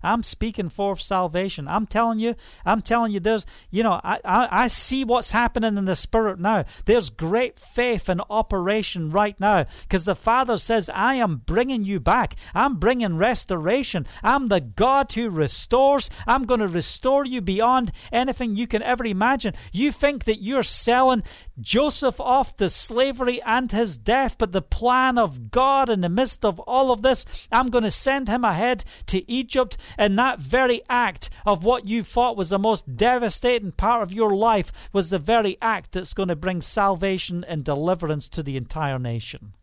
I'm 0.08 0.24
speaking 0.24 0.70
forth 0.70 1.02
salvation. 1.02 1.68
I'm 1.68 1.86
telling 1.86 2.20
you, 2.20 2.36
I'm 2.66 2.82
telling 2.82 3.12
you, 3.12 3.20
there's, 3.20 3.46
you 3.70 3.84
know, 3.84 4.00
I, 4.04 4.20
I, 4.24 4.48
I, 4.64 4.68
see 4.68 5.04
what's 5.04 5.32
happening 5.32 5.78
in 5.78 5.86
the 5.86 5.96
Spirit 5.96 6.40
now. 6.40 6.66
There's 6.86 7.10
great 7.10 7.60
faith 7.60 8.10
in 8.10 8.22
operation 8.30 9.12
right 9.12 9.38
now 9.40 9.66
because 9.82 10.06
the 10.06 10.16
Father 10.16 10.58
says, 10.58 10.90
I 10.94 11.16
am 11.16 11.44
bringing 11.46 11.84
you 11.84 12.00
back. 12.00 12.36
I'm 12.56 12.76
bringing 12.76 13.18
restoration. 13.18 14.08
I'm 14.24 14.48
the 14.48 14.62
God 14.62 15.12
who 15.12 15.30
restores. 15.30 16.10
I'm 16.26 16.46
going 16.46 16.62
to 16.62 16.68
restore 16.68 17.26
you 17.26 17.42
beyond 17.42 17.92
anything 18.12 18.56
you 18.56 18.68
can 18.68 18.82
ever 18.82 19.06
imagine. 19.06 19.54
You 19.72 19.92
think 19.92 20.24
that 20.24 20.42
you're 20.42 20.64
selling 20.64 21.24
Joseph 21.60 22.22
off 22.22 22.56
to 22.58 22.70
slavery 22.70 23.42
and 23.44 23.72
his 23.72 23.98
death, 23.98 24.38
but 24.38 24.52
the 24.52 24.62
plan 24.62 25.18
of 25.18 25.52
God 25.52 25.90
in 25.90 26.02
the 26.02 26.10
midst 26.10 26.46
of 26.46 26.60
all 26.62 26.92
of 26.92 27.02
this, 27.02 27.26
I'm 27.52 27.68
going 27.68 27.84
to 27.84 27.92
send 27.92 28.28
him 28.28 28.44
ahead 28.44 28.84
to 29.08 29.30
Egypt 29.30 29.78
and 29.98 30.18
that 30.18 30.40
very 30.40 30.82
act 30.90 31.30
of 31.46 31.64
what 31.64 31.86
you 31.86 32.04
thought 32.04 32.38
was 32.38 32.50
the 32.50 32.60
most 32.60 32.96
devastating 32.96 33.72
part 33.72 34.04
of 34.04 34.14
your 34.14 34.36
life 34.36 34.72
was 34.94 35.10
the 35.10 35.20
very 35.20 35.58
act 35.62 35.92
that's 35.94 36.14
going 36.14 36.30
to 36.30 36.36
bring 36.36 36.62
salvation 36.62 37.44
and 37.44 37.64
deliverance 37.64 38.30
to 38.30 38.44
the 38.44 38.58
entire 38.58 39.00
nation. 39.00 39.54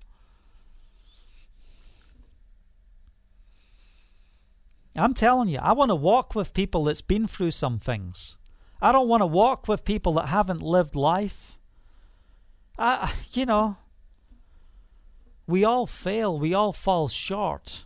I'm 4.97 5.15
telling 5.15 5.49
you, 5.49 5.59
I 5.61 5.73
want 5.73 5.91
to 5.91 5.97
walk 5.97 6.35
with 6.35 6.55
people 6.55 6.85
that's 6.85 7.03
been 7.03 7.27
through 7.27 7.51
some 7.51 7.79
things. 7.79 8.37
I 8.81 8.93
don't 8.93 9.09
want 9.09 9.23
to 9.23 9.27
walk 9.27 9.67
with 9.67 9.85
people 9.85 10.13
that 10.15 10.27
haven't 10.27 10.63
lived 10.63 10.95
life. 10.95 11.59
I, 12.79 13.13
you 13.33 13.47
know, 13.47 13.77
we 15.47 15.65
all 15.65 15.87
fail, 15.87 16.39
we 16.39 16.55
all 16.55 16.73
fall 16.73 17.09
short. 17.09 17.85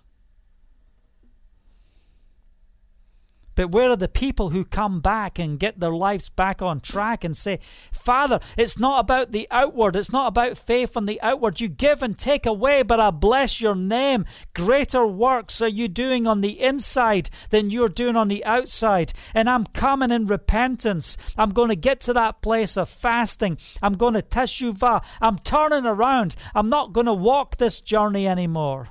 But 3.58 3.72
where 3.72 3.90
are 3.90 3.96
the 3.96 4.06
people 4.06 4.50
who 4.50 4.64
come 4.64 5.00
back 5.00 5.36
and 5.36 5.58
get 5.58 5.80
their 5.80 5.90
lives 5.90 6.28
back 6.28 6.62
on 6.62 6.78
track 6.78 7.24
and 7.24 7.36
say, 7.36 7.58
Father, 7.90 8.38
it's 8.56 8.78
not 8.78 9.00
about 9.00 9.32
the 9.32 9.48
outward, 9.50 9.96
it's 9.96 10.12
not 10.12 10.28
about 10.28 10.56
faith 10.56 10.96
on 10.96 11.06
the 11.06 11.20
outward. 11.22 11.60
You 11.60 11.66
give 11.66 12.00
and 12.00 12.16
take 12.16 12.46
away, 12.46 12.84
but 12.84 13.00
I 13.00 13.10
bless 13.10 13.60
your 13.60 13.74
name. 13.74 14.26
Greater 14.54 15.04
works 15.04 15.60
are 15.60 15.66
you 15.66 15.88
doing 15.88 16.24
on 16.24 16.40
the 16.40 16.60
inside 16.60 17.30
than 17.50 17.72
you're 17.72 17.88
doing 17.88 18.14
on 18.14 18.28
the 18.28 18.44
outside. 18.44 19.12
And 19.34 19.50
I'm 19.50 19.66
coming 19.66 20.12
in 20.12 20.28
repentance. 20.28 21.16
I'm 21.36 21.50
going 21.50 21.70
to 21.70 21.74
get 21.74 21.98
to 22.02 22.12
that 22.12 22.40
place 22.40 22.76
of 22.76 22.88
fasting. 22.88 23.58
I'm 23.82 23.94
going 23.94 24.14
to 24.14 24.22
teshuvah. 24.22 25.04
I'm 25.20 25.40
turning 25.40 25.84
around. 25.84 26.36
I'm 26.54 26.68
not 26.68 26.92
going 26.92 27.06
to 27.06 27.12
walk 27.12 27.56
this 27.56 27.80
journey 27.80 28.28
anymore 28.28 28.90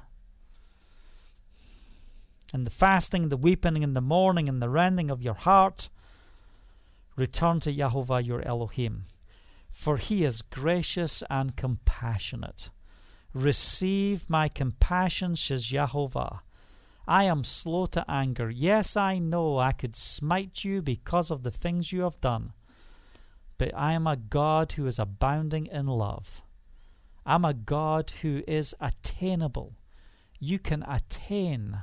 and 2.53 2.65
the 2.65 2.71
fasting, 2.71 3.29
the 3.29 3.37
weeping, 3.37 3.83
and 3.83 3.95
the 3.95 4.01
mourning, 4.01 4.47
and 4.47 4.61
the 4.61 4.69
rending 4.69 5.11
of 5.11 5.21
your 5.21 5.33
heart, 5.33 5.89
return 7.15 7.59
to 7.61 7.73
Yahovah 7.73 8.25
your 8.25 8.41
Elohim, 8.47 9.05
for 9.69 9.97
he 9.97 10.23
is 10.23 10.41
gracious 10.41 11.23
and 11.29 11.55
compassionate. 11.55 12.69
Receive 13.33 14.29
my 14.29 14.47
compassion, 14.47 15.35
says 15.35 15.67
Yahovah. 15.67 16.39
I 17.07 17.23
am 17.23 17.43
slow 17.43 17.85
to 17.87 18.03
anger. 18.09 18.49
Yes, 18.49 18.97
I 18.97 19.19
know 19.19 19.59
I 19.59 19.71
could 19.71 19.95
smite 19.95 20.63
you 20.63 20.81
because 20.81 21.31
of 21.31 21.43
the 21.43 21.51
things 21.51 21.91
you 21.91 22.01
have 22.01 22.19
done. 22.19 22.53
But 23.57 23.71
I 23.75 23.93
am 23.93 24.05
a 24.07 24.17
God 24.17 24.73
who 24.73 24.85
is 24.87 24.99
abounding 24.99 25.67
in 25.67 25.87
love. 25.87 26.41
I'm 27.25 27.45
a 27.45 27.53
God 27.53 28.11
who 28.21 28.43
is 28.47 28.75
attainable. 28.79 29.75
You 30.39 30.59
can 30.59 30.83
attain 30.83 31.79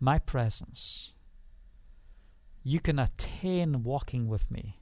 my 0.00 0.18
presence, 0.18 1.14
you 2.62 2.80
can 2.80 2.98
attain 2.98 3.82
walking 3.82 4.28
with 4.28 4.50
me. 4.50 4.78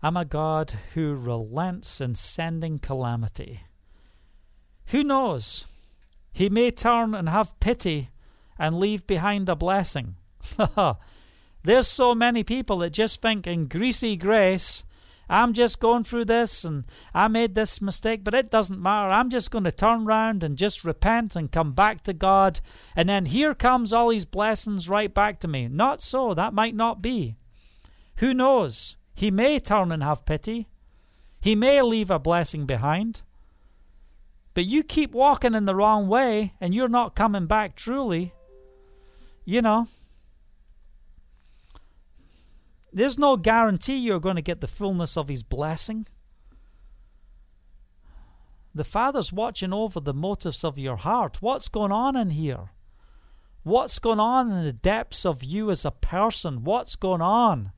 I'm 0.00 0.16
a 0.16 0.24
God 0.24 0.78
who 0.94 1.14
relents 1.14 2.00
in 2.00 2.14
sending 2.14 2.78
calamity. 2.78 3.62
Who 4.86 5.02
knows? 5.02 5.66
He 6.32 6.48
may 6.48 6.70
turn 6.70 7.14
and 7.14 7.28
have 7.28 7.58
pity 7.58 8.10
and 8.58 8.78
leave 8.78 9.06
behind 9.06 9.48
a 9.48 9.56
blessing. 9.56 10.14
There's 11.64 11.88
so 11.88 12.14
many 12.14 12.44
people 12.44 12.78
that 12.78 12.90
just 12.90 13.20
think 13.20 13.46
in 13.46 13.66
greasy 13.66 14.16
grace 14.16 14.84
I'm 15.28 15.52
just 15.52 15.80
going 15.80 16.04
through 16.04 16.24
this 16.24 16.64
and 16.64 16.84
I 17.12 17.28
made 17.28 17.54
this 17.54 17.82
mistake, 17.82 18.24
but 18.24 18.34
it 18.34 18.50
doesn't 18.50 18.80
matter. 18.80 19.10
I'm 19.10 19.28
just 19.28 19.50
going 19.50 19.64
to 19.64 19.72
turn 19.72 20.06
around 20.06 20.42
and 20.42 20.56
just 20.56 20.84
repent 20.84 21.36
and 21.36 21.52
come 21.52 21.72
back 21.72 22.02
to 22.04 22.12
God. 22.12 22.60
And 22.96 23.08
then 23.08 23.26
here 23.26 23.54
comes 23.54 23.92
all 23.92 24.08
these 24.08 24.24
blessings 24.24 24.88
right 24.88 25.12
back 25.12 25.38
to 25.40 25.48
me. 25.48 25.68
Not 25.68 26.00
so. 26.00 26.32
That 26.32 26.54
might 26.54 26.74
not 26.74 27.02
be. 27.02 27.36
Who 28.16 28.32
knows? 28.32 28.96
He 29.14 29.30
may 29.30 29.58
turn 29.58 29.92
and 29.92 30.02
have 30.02 30.24
pity. 30.24 30.68
He 31.40 31.54
may 31.54 31.82
leave 31.82 32.10
a 32.10 32.18
blessing 32.18 32.66
behind. 32.66 33.22
But 34.54 34.64
you 34.64 34.82
keep 34.82 35.12
walking 35.12 35.54
in 35.54 35.66
the 35.66 35.74
wrong 35.74 36.08
way 36.08 36.54
and 36.60 36.74
you're 36.74 36.88
not 36.88 37.14
coming 37.14 37.46
back 37.46 37.76
truly. 37.76 38.32
You 39.44 39.62
know, 39.62 39.88
there's 42.92 43.18
no 43.18 43.36
guarantee 43.36 43.98
you're 43.98 44.20
going 44.20 44.36
to 44.36 44.42
get 44.42 44.60
the 44.60 44.66
fullness 44.66 45.16
of 45.16 45.28
His 45.28 45.42
blessing. 45.42 46.06
The 48.74 48.84
Father's 48.84 49.32
watching 49.32 49.72
over 49.72 50.00
the 50.00 50.14
motives 50.14 50.62
of 50.62 50.78
your 50.78 50.96
heart. 50.96 51.42
What's 51.42 51.68
going 51.68 51.92
on 51.92 52.16
in 52.16 52.30
here? 52.30 52.70
What's 53.62 53.98
going 53.98 54.20
on 54.20 54.50
in 54.52 54.64
the 54.64 54.72
depths 54.72 55.26
of 55.26 55.42
you 55.42 55.70
as 55.70 55.84
a 55.84 55.90
person? 55.90 56.64
What's 56.64 56.96
going 56.96 57.20
on? 57.20 57.72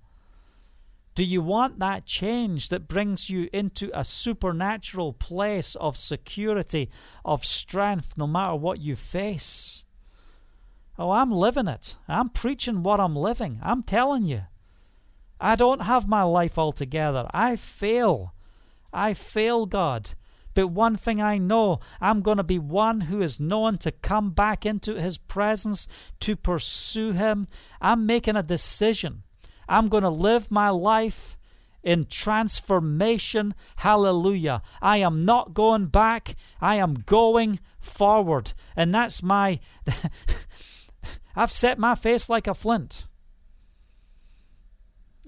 Do 1.14 1.24
you 1.24 1.42
want 1.42 1.78
that 1.80 2.06
change 2.06 2.68
that 2.68 2.86
brings 2.86 3.28
you 3.28 3.48
into 3.52 3.90
a 3.92 4.04
supernatural 4.04 5.12
place 5.12 5.74
of 5.74 5.96
security, 5.96 6.90
of 7.24 7.44
strength, 7.44 8.16
no 8.16 8.26
matter 8.26 8.54
what 8.54 8.80
you 8.80 8.94
face? 8.94 9.84
Oh, 10.98 11.10
I'm 11.10 11.32
living 11.32 11.66
it. 11.66 11.96
I'm 12.06 12.28
preaching 12.28 12.82
what 12.82 13.00
I'm 13.00 13.16
living. 13.16 13.58
I'm 13.62 13.82
telling 13.82 14.26
you. 14.26 14.42
I 15.40 15.56
don't 15.56 15.82
have 15.82 16.06
my 16.06 16.22
life 16.22 16.58
altogether. 16.58 17.28
I 17.32 17.56
fail. 17.56 18.34
I 18.92 19.14
fail, 19.14 19.66
God. 19.66 20.10
But 20.54 20.68
one 20.68 20.96
thing 20.96 21.22
I 21.22 21.38
know, 21.38 21.80
I'm 22.00 22.22
going 22.22 22.36
to 22.36 22.44
be 22.44 22.58
one 22.58 23.02
who 23.02 23.22
is 23.22 23.40
known 23.40 23.78
to 23.78 23.92
come 23.92 24.30
back 24.30 24.66
into 24.66 25.00
His 25.00 25.16
presence 25.16 25.86
to 26.20 26.36
pursue 26.36 27.12
Him. 27.12 27.46
I'm 27.80 28.04
making 28.04 28.36
a 28.36 28.42
decision. 28.42 29.22
I'm 29.68 29.88
going 29.88 30.02
to 30.02 30.10
live 30.10 30.50
my 30.50 30.68
life 30.70 31.38
in 31.82 32.06
transformation. 32.06 33.54
Hallelujah. 33.76 34.62
I 34.82 34.98
am 34.98 35.24
not 35.24 35.54
going 35.54 35.86
back, 35.86 36.34
I 36.60 36.76
am 36.76 36.94
going 36.94 37.60
forward. 37.78 38.52
And 38.76 38.94
that's 38.94 39.22
my. 39.22 39.60
I've 41.36 41.52
set 41.52 41.78
my 41.78 41.94
face 41.94 42.28
like 42.28 42.48
a 42.48 42.54
flint. 42.54 43.06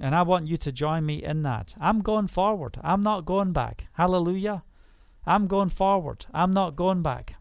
And 0.03 0.17
I 0.17 0.23
want 0.23 0.49
you 0.49 0.57
to 0.57 0.73
join 0.73 1.07
me 1.07 1.23
in 1.23 1.45
that. 1.45 1.77
I'm 1.81 2.01
going 2.01 2.27
forward. 2.27 2.77
I'm 2.83 3.01
not 3.01 3.25
going 3.25 3.53
back. 3.53 3.87
Hallelujah. 3.93 4.65
I'm 5.25 5.47
going 5.47 5.69
forward. 5.69 6.27
I'm 6.35 6.51
not 6.51 6.75
going 6.75 7.03
back. 7.03 7.37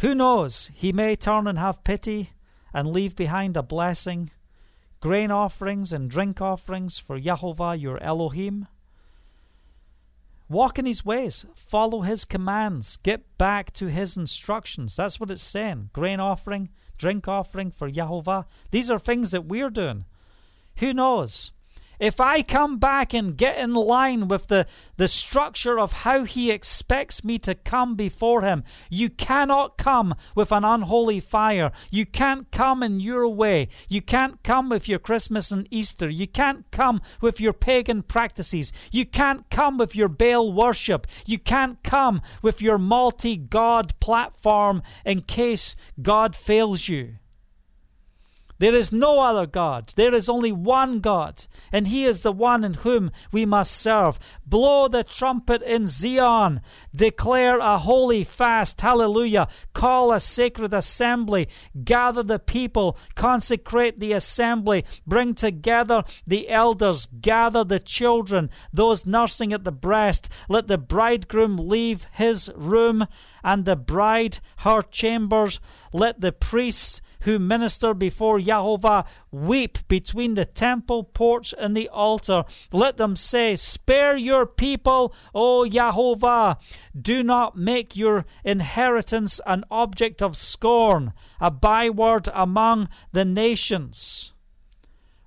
Who 0.00 0.14
knows? 0.14 0.70
He 0.74 0.92
may 0.92 1.16
turn 1.16 1.46
and 1.46 1.58
have 1.58 1.84
pity 1.84 2.34
and 2.74 2.88
leave 2.88 3.16
behind 3.16 3.56
a 3.56 3.62
blessing, 3.62 4.28
grain 5.00 5.30
offerings 5.30 5.90
and 5.90 6.10
drink 6.10 6.38
offerings 6.38 6.98
for 6.98 7.18
Jehovah 7.18 7.74
your 7.74 8.02
Elohim. 8.02 8.68
Walk 10.50 10.78
in 10.78 10.84
his 10.84 11.02
ways, 11.02 11.46
follow 11.54 12.02
his 12.02 12.26
commands, 12.26 12.98
get 12.98 13.38
back 13.38 13.72
to 13.72 13.86
his 13.86 14.18
instructions. 14.18 14.96
That's 14.96 15.18
what 15.18 15.30
it's 15.30 15.42
saying. 15.42 15.88
Grain 15.94 16.20
offering, 16.20 16.68
drink 16.98 17.28
offering 17.28 17.70
for 17.70 17.90
Jehovah. 17.90 18.46
These 18.70 18.90
are 18.90 18.98
things 18.98 19.30
that 19.30 19.46
we're 19.46 19.70
doing. 19.70 20.04
Who 20.78 20.92
knows? 20.92 21.52
If 21.98 22.20
I 22.20 22.42
come 22.42 22.78
back 22.78 23.14
and 23.14 23.36
get 23.36 23.58
in 23.58 23.74
line 23.74 24.28
with 24.28 24.48
the, 24.48 24.66
the 24.96 25.08
structure 25.08 25.78
of 25.78 25.92
how 25.92 26.24
He 26.24 26.50
expects 26.50 27.24
me 27.24 27.38
to 27.40 27.54
come 27.54 27.94
before 27.94 28.42
Him, 28.42 28.64
you 28.90 29.08
cannot 29.10 29.78
come 29.78 30.14
with 30.34 30.52
an 30.52 30.64
unholy 30.64 31.20
fire. 31.20 31.72
You 31.90 32.06
can't 32.06 32.50
come 32.50 32.82
in 32.82 33.00
your 33.00 33.28
way. 33.28 33.68
You 33.88 34.02
can't 34.02 34.42
come 34.42 34.68
with 34.68 34.88
your 34.88 34.98
Christmas 34.98 35.50
and 35.50 35.68
Easter. 35.70 36.08
You 36.08 36.26
can't 36.26 36.70
come 36.70 37.00
with 37.20 37.40
your 37.40 37.52
pagan 37.52 38.02
practices. 38.02 38.72
You 38.90 39.06
can't 39.06 39.48
come 39.50 39.78
with 39.78 39.94
your 39.94 40.08
Baal 40.08 40.52
worship. 40.52 41.06
You 41.26 41.38
can't 41.38 41.82
come 41.82 42.22
with 42.42 42.60
your 42.60 42.78
multi 42.78 43.36
God 43.36 43.98
platform 44.00 44.82
in 45.04 45.22
case 45.22 45.76
God 46.00 46.34
fails 46.36 46.88
you. 46.88 47.16
There 48.58 48.74
is 48.74 48.92
no 48.92 49.20
other 49.20 49.46
God. 49.46 49.92
There 49.96 50.14
is 50.14 50.28
only 50.28 50.52
one 50.52 51.00
God, 51.00 51.46
and 51.72 51.88
He 51.88 52.04
is 52.04 52.22
the 52.22 52.32
one 52.32 52.64
in 52.64 52.74
whom 52.74 53.10
we 53.32 53.44
must 53.44 53.72
serve. 53.72 54.18
Blow 54.46 54.88
the 54.88 55.04
trumpet 55.04 55.62
in 55.62 55.86
Zion. 55.86 56.60
Declare 56.94 57.58
a 57.58 57.78
holy 57.78 58.22
fast. 58.22 58.80
Hallelujah. 58.80 59.48
Call 59.72 60.12
a 60.12 60.20
sacred 60.20 60.72
assembly. 60.72 61.48
Gather 61.82 62.22
the 62.22 62.38
people. 62.38 62.96
Consecrate 63.14 63.98
the 63.98 64.12
assembly. 64.12 64.84
Bring 65.06 65.34
together 65.34 66.04
the 66.26 66.48
elders. 66.48 67.06
Gather 67.20 67.64
the 67.64 67.80
children, 67.80 68.50
those 68.72 69.06
nursing 69.06 69.52
at 69.52 69.64
the 69.64 69.72
breast. 69.72 70.28
Let 70.48 70.68
the 70.68 70.78
bridegroom 70.78 71.56
leave 71.56 72.06
his 72.12 72.52
room 72.54 73.06
and 73.42 73.64
the 73.64 73.76
bride 73.76 74.38
her 74.58 74.82
chambers. 74.82 75.60
Let 75.92 76.20
the 76.20 76.32
priests 76.32 77.00
who 77.24 77.38
minister 77.38 77.92
before 77.92 78.40
Jehovah 78.40 79.04
weep 79.30 79.78
between 79.88 80.34
the 80.34 80.44
temple 80.44 81.04
porch 81.04 81.52
and 81.58 81.76
the 81.76 81.88
altar. 81.88 82.44
Let 82.72 82.96
them 82.96 83.16
say, 83.16 83.56
Spare 83.56 84.16
your 84.16 84.46
people, 84.46 85.14
O 85.34 85.66
Jehovah. 85.66 86.58
Do 86.98 87.22
not 87.22 87.56
make 87.56 87.96
your 87.96 88.24
inheritance 88.44 89.40
an 89.46 89.64
object 89.70 90.22
of 90.22 90.36
scorn, 90.36 91.12
a 91.40 91.50
byword 91.50 92.28
among 92.32 92.88
the 93.12 93.24
nations. 93.24 94.32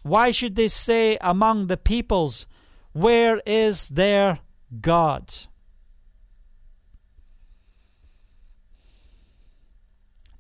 Why 0.04 0.32
should 0.32 0.56
they 0.56 0.70
say 0.70 1.18
among 1.20 1.68
the 1.68 1.78
peoples, 1.78 2.48
Where 2.94 3.42
is 3.46 3.90
their 3.90 4.40
God? 4.82 5.34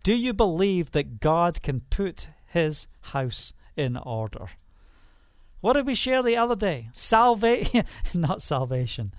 Do 0.07 0.15
you 0.15 0.31
believe 0.31 0.91
that 0.91 1.19
God 1.19 1.61
can 1.61 1.81
put 1.89 2.29
his 2.45 2.87
house 3.11 3.51
in 3.75 3.97
order? 3.97 4.47
What 5.59 5.73
did 5.73 5.85
we 5.85 5.95
share 5.95 6.23
the 6.23 6.37
other 6.37 6.55
day? 6.55 6.87
Salvation, 6.93 7.83
not 8.13 8.41
salvation. 8.41 9.13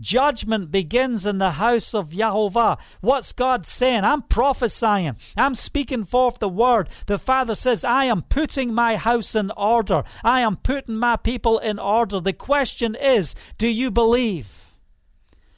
Judgment 0.00 0.72
begins 0.72 1.24
in 1.24 1.38
the 1.38 1.52
house 1.52 1.94
of 1.94 2.10
Jehovah. 2.10 2.78
What's 3.00 3.32
God 3.32 3.64
saying? 3.64 4.02
I'm 4.02 4.22
prophesying. 4.22 5.14
I'm 5.36 5.54
speaking 5.54 6.02
forth 6.02 6.40
the 6.40 6.48
word. 6.48 6.88
The 7.06 7.20
Father 7.20 7.54
says, 7.54 7.84
I 7.84 8.06
am 8.06 8.22
putting 8.22 8.74
my 8.74 8.96
house 8.96 9.36
in 9.36 9.52
order. 9.52 10.02
I 10.24 10.40
am 10.40 10.56
putting 10.56 10.96
my 10.96 11.14
people 11.14 11.60
in 11.60 11.78
order. 11.78 12.18
The 12.18 12.32
question 12.32 12.96
is, 12.96 13.36
do 13.56 13.68
you 13.68 13.88
believe? 13.92 14.63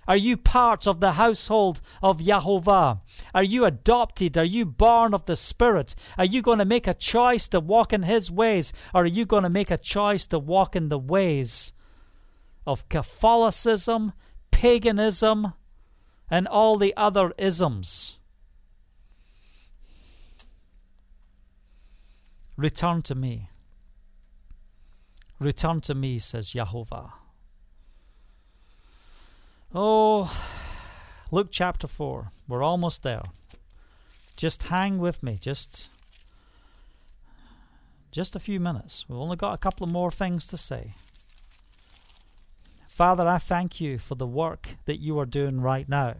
Are 0.09 0.17
you 0.17 0.37
part 0.37 0.87
of 0.87 1.01
the 1.01 1.13
household 1.13 1.81
of 2.03 2.21
Yahovah? 2.21 3.01
Are 3.35 3.43
you 3.43 3.65
adopted? 3.65 4.39
Are 4.39 4.45
you 4.45 4.65
born 4.65 5.13
of 5.13 5.27
the 5.27 5.37
Spirit? 5.37 5.95
Are 6.17 6.25
you 6.25 6.43
going 6.43 6.59
to 6.59 6.65
make 6.65 6.87
a 6.87 6.95
choice 6.95 7.49
to 7.49 7.61
walk 7.61 7.93
in 7.93 8.05
His 8.05 8.31
ways? 8.31 8.73
Or 8.95 9.03
are 9.03 9.07
you 9.07 9.27
going 9.27 9.43
to 9.43 9.49
make 9.49 9.71
a 9.71 9.79
choice 9.79 10.27
to 10.29 10.39
walk 10.39 10.77
in 10.77 10.89
the 10.89 10.99
ways 10.99 11.73
of 12.67 12.89
Catholicism, 12.89 14.13
paganism, 14.51 15.55
and 16.31 16.47
all 16.47 16.77
the 16.77 16.95
other 16.97 17.33
isms? 17.37 18.19
Return 22.57 23.03
to 23.03 23.15
me. 23.15 23.51
Return 25.39 25.81
to 25.83 25.95
me, 25.95 26.19
says 26.19 26.53
Yahovah. 26.53 27.13
Oh, 29.75 30.33
Luke 31.31 31.49
chapter 31.51 31.87
4. 31.87 32.31
We're 32.49 32.63
almost 32.63 33.03
there. 33.03 33.23
Just 34.37 34.65
hang 34.65 34.99
with 34.99 35.23
me. 35.23 35.39
Just 35.41 35.89
just 38.13 38.37
a 38.37 38.41
few 38.41 38.61
minutes. 38.61 39.05
We've 39.09 39.19
only 39.19 39.37
got 39.37 39.55
a 39.55 39.59
couple 39.59 39.85
of 39.85 39.93
more 39.93 40.11
things 40.11 40.47
to 40.47 40.57
say. 40.57 40.95
Father, 42.87 43.27
I 43.29 43.37
thank 43.37 43.79
you 43.79 43.99
for 43.99 44.15
the 44.15 44.27
work 44.27 44.77
that 44.87 45.01
you 45.01 45.19
are 45.19 45.27
doing 45.27 45.61
right 45.61 45.87
now. 45.87 46.15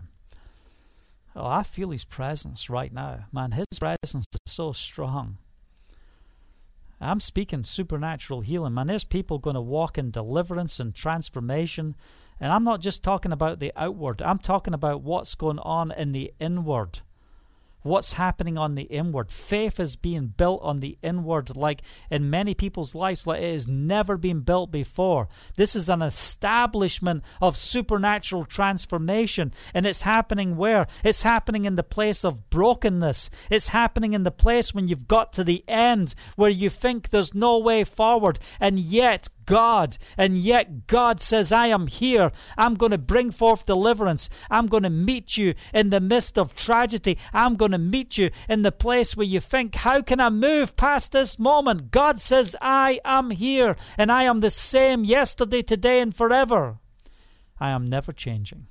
Oh, 1.35 1.47
I 1.47 1.63
feel 1.63 1.91
his 1.91 2.05
presence 2.05 2.69
right 2.69 2.93
now. 2.93 3.27
Man, 3.33 3.53
his 3.53 3.79
presence 3.79 4.27
is 4.35 4.53
so 4.53 4.73
strong. 4.73 5.39
I'm 7.01 7.21
speaking 7.21 7.63
supernatural 7.63 8.43
healing. 8.43 8.75
Man, 8.75 8.89
there's 8.89 9.05
people 9.05 9.39
going 9.39 9.55
to 9.55 9.61
walk 9.61 9.97
in 9.97 10.11
deliverance 10.11 10.81
and 10.81 10.95
transformation 10.95 11.95
and 12.41 12.53
I'm 12.53 12.65
not 12.65 12.81
just 12.81 13.03
talking 13.03 13.33
about 13.33 13.59
the 13.59 13.73
outward, 13.77 14.23
I'm 14.23 14.39
talking 14.39 14.75
about 14.75 15.03
what's 15.03 15.35
going 15.35 15.59
on 15.59 15.93
in 15.93 16.13
the 16.13 16.33
inward 16.39 17.01
what's 17.87 18.15
happening 18.15 18.59
on 18.59 18.75
the 18.75 18.83
inward. 18.83 19.31
Faith 19.31 19.81
is 19.81 19.97
being 19.97 20.27
built 20.37 20.61
on 20.63 20.79
the 20.79 20.99
inward, 21.03 21.57
like 21.57 21.83
in 22.11 22.29
many 22.29 22.53
people's 22.53 22.95
lives, 22.95 23.27
like 23.27 23.41
it 23.41 23.53
has 23.53 23.69
never 23.69 24.17
been 24.17 24.41
built 24.41 24.71
before. 24.71 25.29
This 25.57 25.75
is 25.77 25.89
an 25.89 26.03
establishment 26.03 27.23
of 27.41 27.57
supernatural 27.57 28.45
transformation, 28.45 29.53
and 29.73 29.87
it's 29.87 30.03
happening 30.03 30.57
where? 30.57 30.87
It's 31.05 31.23
happening 31.23 31.65
in 31.65 31.77
the 31.77 31.83
place 31.83 32.25
of 32.25 32.51
brokenness. 32.51 33.31
It's 33.51 33.69
happening 33.69 34.13
in 34.13 34.25
the 34.25 34.31
place 34.31 34.75
when 34.75 34.89
you've 34.89 35.09
got 35.09 35.33
to 35.35 35.45
the 35.45 35.65
end 35.69 36.15
where 36.35 36.51
you 36.51 36.69
think 36.69 37.09
there's 37.11 37.35
no 37.35 37.59
way 37.59 37.85
forward, 37.85 38.39
and 38.61 38.79
yet 38.79 39.29
God. 39.47 39.97
And 40.17 40.37
yet 40.37 40.87
God 40.87 41.21
says, 41.21 41.53
I 41.53 41.69
am 41.69 41.87
here. 41.87 42.33
I'm 42.59 42.75
going 42.75 42.93
to 42.93 42.99
bring 42.99 43.31
forth 43.31 43.67
deliverance. 43.67 44.29
I'm 44.51 44.67
going 44.67 44.83
to 44.83 44.91
meet 44.91 45.37
you 45.37 45.55
in 45.73 45.91
the 45.91 46.01
midst 46.01 46.37
of 46.39 46.55
tragedy. 46.55 47.17
I'm 47.33 47.57
going 47.57 47.73
to 47.73 47.79
meet 47.79 48.19
you 48.19 48.31
in 48.49 48.63
the 48.63 48.73
place 48.73 49.17
where 49.17 49.27
you 49.27 49.41
think, 49.41 49.77
How 49.77 50.03
can 50.03 50.21
I 50.21 50.31
move 50.31 50.77
past 50.77 51.13
this 51.13 51.39
moment? 51.39 51.91
God 51.91 52.21
says, 52.21 52.57
I 52.61 53.01
am 53.05 53.31
here. 53.31 53.77
And 53.97 54.13
I 54.13 54.25
am 54.25 54.41
the 54.41 54.51
same 54.51 55.05
yesterday, 55.05 55.63
today, 55.63 56.01
and 56.01 56.15
forever. 56.15 56.79
I 57.59 57.71
am 57.71 57.89
never 57.89 58.13
changing. 58.13 58.67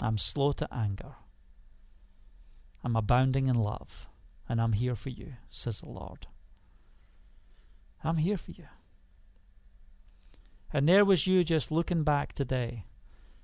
I'm 0.00 0.18
slow 0.18 0.52
to 0.52 0.68
anger. 0.74 1.14
I'm 2.82 2.96
abounding 2.96 3.46
in 3.46 3.54
love. 3.54 4.08
And 4.48 4.60
I'm 4.60 4.72
here 4.72 4.94
for 4.94 5.08
you, 5.08 5.34
says 5.48 5.80
the 5.80 5.88
Lord. 5.88 6.26
I'm 8.02 8.18
here 8.18 8.36
for 8.36 8.50
you. 8.50 8.66
And 10.74 10.88
there 10.88 11.04
was 11.04 11.28
you 11.28 11.44
just 11.44 11.70
looking 11.70 12.02
back 12.02 12.32
today, 12.32 12.86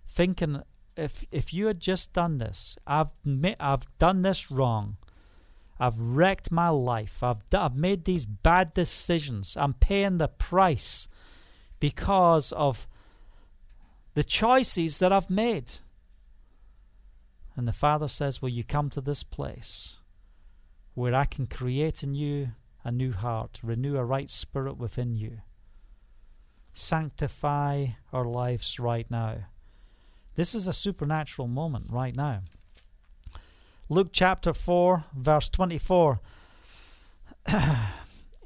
thinking, 0.09 0.63
if 0.97 1.25
if 1.31 1.55
you 1.55 1.69
had 1.69 1.79
just 1.79 2.13
done 2.13 2.39
this, 2.39 2.77
I've 2.89 3.13
I've 3.61 3.87
done 3.99 4.23
this 4.23 4.51
wrong. 4.51 4.97
I've 5.79 5.99
wrecked 6.01 6.51
my 6.51 6.71
life. 6.71 7.23
I've 7.23 7.43
I've 7.55 7.77
made 7.77 8.05
these 8.05 8.27
bad 8.27 8.75
decisions. 8.75 9.57
I'm 9.57 9.75
paying 9.75 10.19
the 10.19 10.27
price 10.27 11.07
because 11.79 12.51
of 12.51 12.89
the 14.15 14.25
choices 14.25 14.99
that 14.99 15.13
I've 15.13 15.31
made. 15.31 15.71
And 17.55 17.69
the 17.69 17.73
Father 17.73 18.09
says, 18.09 18.43
Will 18.43 18.49
you 18.49 18.65
come 18.65 18.91
to 18.91 19.01
this 19.01 19.23
place 19.23 19.99
where 20.95 21.15
I 21.15 21.27
can 21.27 21.47
create 21.47 22.03
in 22.03 22.15
you 22.15 22.51
a 22.83 22.91
new 22.91 23.13
heart, 23.13 23.61
renew 23.63 23.97
a 23.97 24.05
right 24.05 24.29
spirit 24.29 24.77
within 24.77 25.15
you. 25.15 25.43
Sanctify 26.73 27.87
our 28.13 28.25
lives 28.25 28.79
right 28.79 29.11
now. 29.11 29.37
This 30.35 30.55
is 30.55 30.67
a 30.67 30.73
supernatural 30.73 31.49
moment 31.49 31.87
right 31.91 32.15
now. 32.15 32.43
Luke 33.89 34.11
chapter 34.13 34.53
4, 34.53 35.05
verse 35.17 35.49
24. 35.49 36.21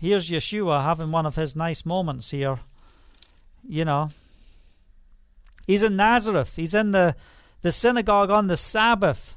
Here's 0.00 0.30
Yeshua 0.30 0.82
having 0.82 1.10
one 1.10 1.26
of 1.26 1.36
his 1.36 1.54
nice 1.54 1.84
moments 1.84 2.30
here. 2.30 2.60
You 3.66 3.84
know, 3.84 4.10
he's 5.66 5.82
in 5.82 5.96
Nazareth, 5.96 6.56
he's 6.56 6.74
in 6.74 6.92
the, 6.92 7.14
the 7.62 7.72
synagogue 7.72 8.30
on 8.30 8.46
the 8.46 8.56
Sabbath. 8.56 9.36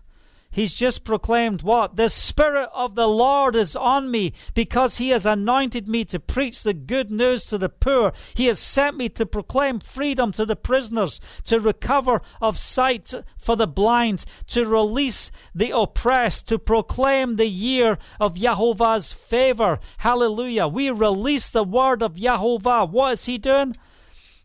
He's 0.49 0.73
just 0.73 1.03
proclaimed 1.03 1.61
what? 1.61 1.97
The 1.97 2.09
Spirit 2.09 2.69
of 2.73 2.95
the 2.95 3.07
Lord 3.07 3.55
is 3.55 3.75
on 3.75 4.09
me 4.09 4.33
because 4.55 4.97
He 4.97 5.09
has 5.09 5.25
anointed 5.25 5.87
me 5.87 6.05
to 6.05 6.19
preach 6.19 6.63
the 6.63 6.73
good 6.73 7.11
news 7.11 7.45
to 7.45 7.57
the 7.57 7.69
poor. 7.69 8.13
He 8.33 8.47
has 8.47 8.59
sent 8.59 8.97
me 8.97 9.09
to 9.09 9.25
proclaim 9.25 9.79
freedom 9.79 10.31
to 10.33 10.45
the 10.45 10.55
prisoners, 10.55 11.19
to 11.43 11.59
recover 11.59 12.21
of 12.41 12.57
sight 12.57 13.13
for 13.37 13.55
the 13.55 13.67
blind, 13.67 14.25
to 14.47 14.65
release 14.65 15.31
the 15.53 15.71
oppressed, 15.71 16.47
to 16.47 16.57
proclaim 16.57 17.35
the 17.35 17.47
year 17.47 17.97
of 18.19 18.35
Yahovah's 18.35 19.13
favor. 19.13 19.79
Hallelujah. 19.99 20.67
We 20.67 20.89
release 20.89 21.49
the 21.51 21.63
word 21.63 22.01
of 22.01 22.15
Yahovah. 22.15 22.89
What 22.89 23.13
is 23.13 23.25
He 23.25 23.37
doing? 23.37 23.75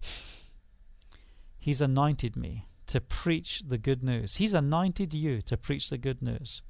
He's 1.59 1.81
anointed 1.81 2.37
me 2.37 2.67
to 2.93 3.01
preach 3.01 3.63
the 3.67 3.79
good 3.79 4.03
news. 4.03 4.37
He's 4.37 4.53
anointed 4.53 5.15
you 5.15 5.41
to 5.43 5.57
preach 5.57 5.89
the 5.89 5.97
good 5.97 6.21
news. 6.21 6.61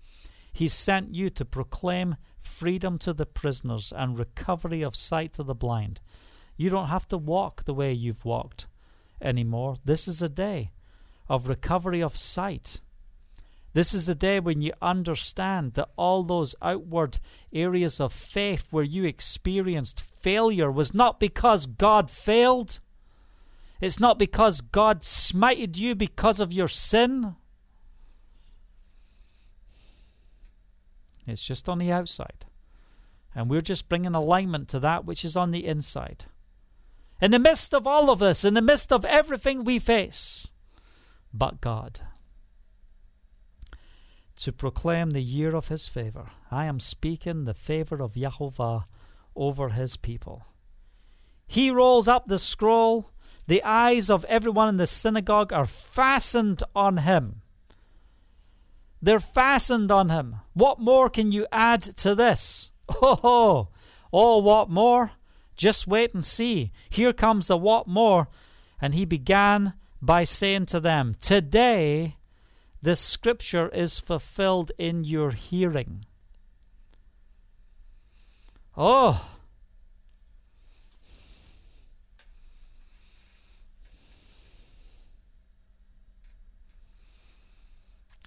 He's 0.52 0.72
sent 0.72 1.16
you 1.16 1.30
to 1.30 1.44
proclaim 1.44 2.14
freedom 2.38 2.96
to 2.98 3.12
the 3.12 3.26
prisoners 3.26 3.92
and 3.94 4.16
recovery 4.16 4.82
of 4.82 4.94
sight 4.94 5.32
to 5.32 5.42
the 5.42 5.54
blind. 5.54 6.00
You 6.56 6.70
don't 6.70 6.86
have 6.86 7.08
to 7.08 7.18
walk 7.18 7.64
the 7.64 7.74
way 7.74 7.92
you've 7.92 8.24
walked 8.24 8.68
anymore. 9.20 9.78
This 9.84 10.06
is 10.06 10.22
a 10.22 10.28
day 10.28 10.70
of 11.28 11.48
recovery 11.48 12.00
of 12.00 12.16
sight. 12.16 12.80
This 13.72 13.92
is 13.92 14.06
the 14.06 14.14
day 14.14 14.38
when 14.38 14.60
you 14.60 14.72
understand 14.80 15.74
that 15.74 15.88
all 15.96 16.22
those 16.22 16.54
outward 16.62 17.18
areas 17.52 18.00
of 18.00 18.12
faith 18.12 18.68
where 18.70 18.84
you 18.84 19.04
experienced 19.04 20.00
failure 20.00 20.70
was 20.70 20.94
not 20.94 21.18
because 21.18 21.66
God 21.66 22.12
failed 22.12 22.78
it's 23.82 23.98
not 23.98 24.16
because 24.16 24.60
God 24.60 25.00
smited 25.00 25.76
you 25.76 25.96
because 25.96 26.38
of 26.38 26.52
your 26.52 26.68
sin. 26.68 27.34
It's 31.26 31.44
just 31.44 31.68
on 31.68 31.78
the 31.78 31.90
outside. 31.90 32.46
And 33.34 33.50
we're 33.50 33.60
just 33.60 33.88
bringing 33.88 34.14
alignment 34.14 34.68
to 34.68 34.78
that 34.78 35.04
which 35.04 35.24
is 35.24 35.36
on 35.36 35.50
the 35.50 35.66
inside. 35.66 36.26
In 37.20 37.32
the 37.32 37.40
midst 37.40 37.74
of 37.74 37.84
all 37.84 38.08
of 38.08 38.20
this, 38.20 38.44
in 38.44 38.54
the 38.54 38.62
midst 38.62 38.92
of 38.92 39.04
everything 39.04 39.64
we 39.64 39.80
face, 39.80 40.52
but 41.34 41.60
God, 41.60 42.00
to 44.36 44.52
proclaim 44.52 45.10
the 45.10 45.22
year 45.22 45.56
of 45.56 45.68
His 45.68 45.88
favor. 45.88 46.30
I 46.52 46.66
am 46.66 46.78
speaking 46.78 47.44
the 47.44 47.54
favor 47.54 48.00
of 48.00 48.14
Yahovah 48.14 48.84
over 49.34 49.70
His 49.70 49.96
people. 49.96 50.46
He 51.48 51.70
rolls 51.70 52.06
up 52.06 52.26
the 52.26 52.38
scroll 52.38 53.11
the 53.46 53.62
eyes 53.62 54.10
of 54.10 54.24
everyone 54.26 54.68
in 54.68 54.76
the 54.76 54.86
synagogue 54.86 55.52
are 55.52 55.66
fastened 55.66 56.62
on 56.74 56.98
him. 56.98 57.42
They're 59.00 59.20
fastened 59.20 59.90
on 59.90 60.10
him. 60.10 60.36
What 60.54 60.78
more 60.78 61.10
can 61.10 61.32
you 61.32 61.46
add 61.50 61.82
to 61.98 62.14
this? 62.14 62.70
Oh, 63.00 63.18
oh, 63.24 63.68
oh 64.12 64.38
what 64.38 64.68
more? 64.68 65.12
Just 65.56 65.86
wait 65.86 66.12
and 66.12 66.24
see. 66.24 66.72
Here 66.90 67.12
comes 67.12 67.46
the 67.46 67.56
what 67.56 67.86
more. 67.86 68.28
And 68.80 68.92
he 68.92 69.04
began 69.06 69.74
by 70.02 70.24
saying 70.24 70.66
to 70.66 70.80
them, 70.80 71.16
Today 71.20 72.16
this 72.82 73.00
scripture 73.00 73.68
is 73.68 74.00
fulfilled 74.00 74.72
in 74.76 75.04
your 75.04 75.30
hearing. 75.30 76.04
Oh, 78.76 79.31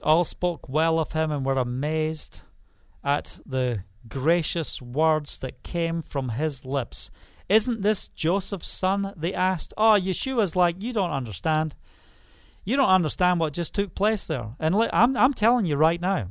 all 0.05 0.23
spoke 0.23 0.69
well 0.69 0.99
of 0.99 1.11
him 1.13 1.31
and 1.31 1.45
were 1.45 1.53
amazed 1.53 2.43
at 3.03 3.39
the 3.45 3.83
gracious 4.07 4.81
words 4.81 5.39
that 5.39 5.63
came 5.63 6.01
from 6.01 6.29
his 6.29 6.63
lips. 6.63 7.09
Isn't 7.49 7.81
this 7.81 8.07
Joseph's 8.07 8.67
son? 8.67 9.13
They 9.17 9.33
asked. 9.33 9.73
Oh, 9.77 9.93
Yeshua's 9.93 10.55
like, 10.55 10.81
You 10.81 10.93
don't 10.93 11.11
understand. 11.11 11.75
You 12.63 12.77
don't 12.77 12.89
understand 12.89 13.39
what 13.39 13.53
just 13.53 13.75
took 13.75 13.93
place 13.93 14.25
there. 14.27 14.55
And 14.59 14.75
I'm, 14.91 15.15
I'm 15.17 15.33
telling 15.33 15.65
you 15.65 15.75
right 15.75 16.01
now, 16.01 16.29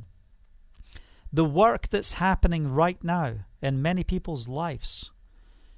the 1.31 1.45
work 1.45 1.89
that's 1.89 2.13
happening 2.13 2.67
right 2.67 3.01
now 3.03 3.35
in 3.61 3.81
many 3.81 4.03
people's 4.03 4.47
lives 4.47 5.11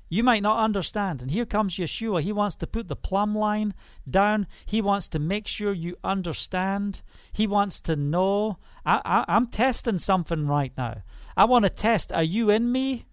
you 0.09 0.23
might 0.23 0.43
not 0.43 0.63
understand. 0.63 1.21
And 1.21 1.31
here 1.31 1.45
comes 1.45 1.77
Yeshua. 1.77 2.21
He 2.21 2.31
wants 2.31 2.55
to 2.55 2.67
put 2.67 2.87
the 2.87 2.95
plumb 2.95 3.35
line 3.35 3.73
down. 4.09 4.47
He 4.65 4.81
wants 4.81 5.07
to 5.09 5.19
make 5.19 5.47
sure 5.47 5.73
you 5.73 5.97
understand. 6.03 7.01
He 7.31 7.45
wants 7.45 7.81
to 7.81 7.95
know. 7.95 8.57
I, 8.85 9.01
I, 9.03 9.35
am 9.35 9.47
testing 9.47 9.97
something 9.97 10.47
right 10.47 10.71
now. 10.77 11.01
I 11.35 11.45
want 11.45 11.65
to 11.65 11.69
test 11.69 12.13
are 12.13 12.23
you 12.23 12.49
in 12.49 12.71
me? 12.71 13.05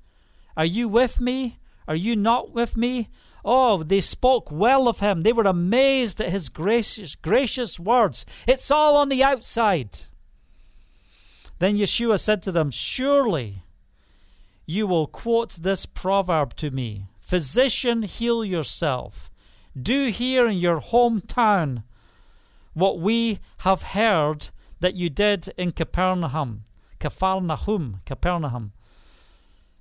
Are 0.56 0.64
you 0.64 0.88
with 0.88 1.20
me? 1.20 1.58
Are 1.88 1.96
you 1.96 2.14
not 2.14 2.52
with 2.52 2.76
me? 2.76 3.08
Oh, 3.44 3.82
they 3.82 4.00
spoke 4.00 4.50
well 4.50 4.88
of 4.88 5.00
him. 5.00 5.20
They 5.20 5.32
were 5.32 5.44
amazed 5.44 6.20
at 6.20 6.30
his 6.30 6.48
gracious, 6.48 7.14
gracious 7.16 7.78
words. 7.78 8.24
It's 8.46 8.70
all 8.70 8.96
on 8.96 9.10
the 9.10 9.22
outside. 9.22 10.00
Then 11.58 11.76
Yeshua 11.76 12.18
said 12.18 12.40
to 12.42 12.52
them, 12.52 12.70
Surely 12.70 13.63
you 14.66 14.86
will 14.86 15.06
quote 15.06 15.58
this 15.62 15.86
proverb 15.86 16.54
to 16.56 16.70
me 16.70 17.06
Physician, 17.20 18.02
heal 18.02 18.44
yourself. 18.44 19.30
Do 19.80 20.08
here 20.08 20.46
in 20.46 20.58
your 20.58 20.80
hometown 20.80 21.82
what 22.74 23.00
we 23.00 23.40
have 23.58 23.82
heard 23.82 24.50
that 24.80 24.94
you 24.94 25.08
did 25.08 25.48
in 25.56 25.72
Capernaum. 25.72 26.64
Capernaum, 26.98 28.00
Capernaum. 28.04 28.72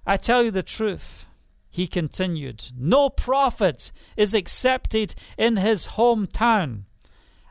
I 0.05 0.17
tell 0.17 0.43
you 0.43 0.51
the 0.51 0.63
truth, 0.63 1.27
he 1.69 1.87
continued. 1.87 2.71
No 2.77 3.09
prophet 3.09 3.91
is 4.15 4.33
accepted 4.33 5.15
in 5.37 5.57
his 5.57 5.89
hometown. 5.89 6.83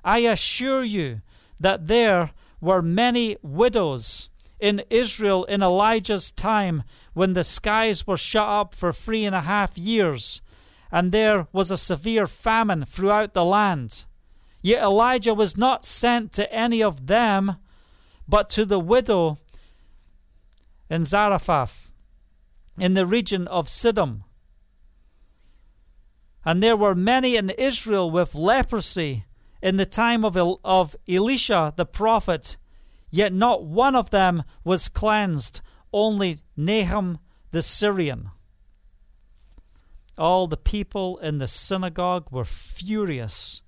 I 0.05 0.21
assure 0.21 0.85
you 0.85 1.21
that 1.61 1.87
there 1.87 2.31
were 2.61 2.83
many 2.83 3.37
widows 3.43 4.31
in 4.59 4.83
Israel 4.91 5.45
in 5.45 5.63
Elijah's 5.63 6.31
time 6.31 6.85
when 7.15 7.35
the 7.35 7.45
skies 7.45 8.07
were 8.07 8.17
shut 8.17 8.49
up 8.49 8.75
for 8.75 8.93
three 8.93 9.25
and 9.25 9.35
a 9.35 9.43
half 9.43 9.77
years, 9.77 10.41
and 10.91 11.13
there 11.13 11.47
was 11.53 11.71
a 11.71 11.77
severe 11.77 12.27
famine 12.27 12.85
throughout 12.85 13.35
the 13.35 13.45
land. 13.45 14.05
Yet 14.61 14.83
Elijah 14.83 15.35
was 15.35 15.57
not 15.57 15.85
sent 15.85 16.33
to 16.35 16.53
any 16.53 16.83
of 16.83 17.07
them, 17.07 17.57
but 18.29 18.49
to 18.51 18.65
the 18.65 18.79
widow 18.79 19.39
in 20.89 21.05
Zarephath, 21.05 21.91
in 22.79 22.95
the 22.95 23.07
region 23.07 23.49
of 23.49 23.69
Sidon. 23.69 24.25
And 26.45 26.63
there 26.63 26.77
were 26.77 26.95
many 26.95 27.37
in 27.37 27.51
Israel 27.51 28.11
with 28.11 28.35
leprosy 28.35 29.25
in 29.63 29.77
the 29.77 29.87
time 29.87 30.25
of, 30.25 30.37
El- 30.37 30.61
of 30.65 30.97
Elisha 31.09 31.73
the 31.77 31.87
prophet, 31.87 32.57
yet 33.11 33.33
not 33.33 33.65
one 33.65 33.95
of 33.95 34.11
them 34.11 34.43
was 34.65 34.89
cleansed 34.89 35.61
only 35.93 36.39
Naaman 36.56 37.19
the 37.51 37.62
Syrian. 37.62 38.31
All 40.19 40.47
the 40.47 40.56
people 40.56 41.19
in 41.19 41.39
the 41.39 41.48
synagogue 41.48 42.28
were 42.31 42.44
furious 42.44 43.62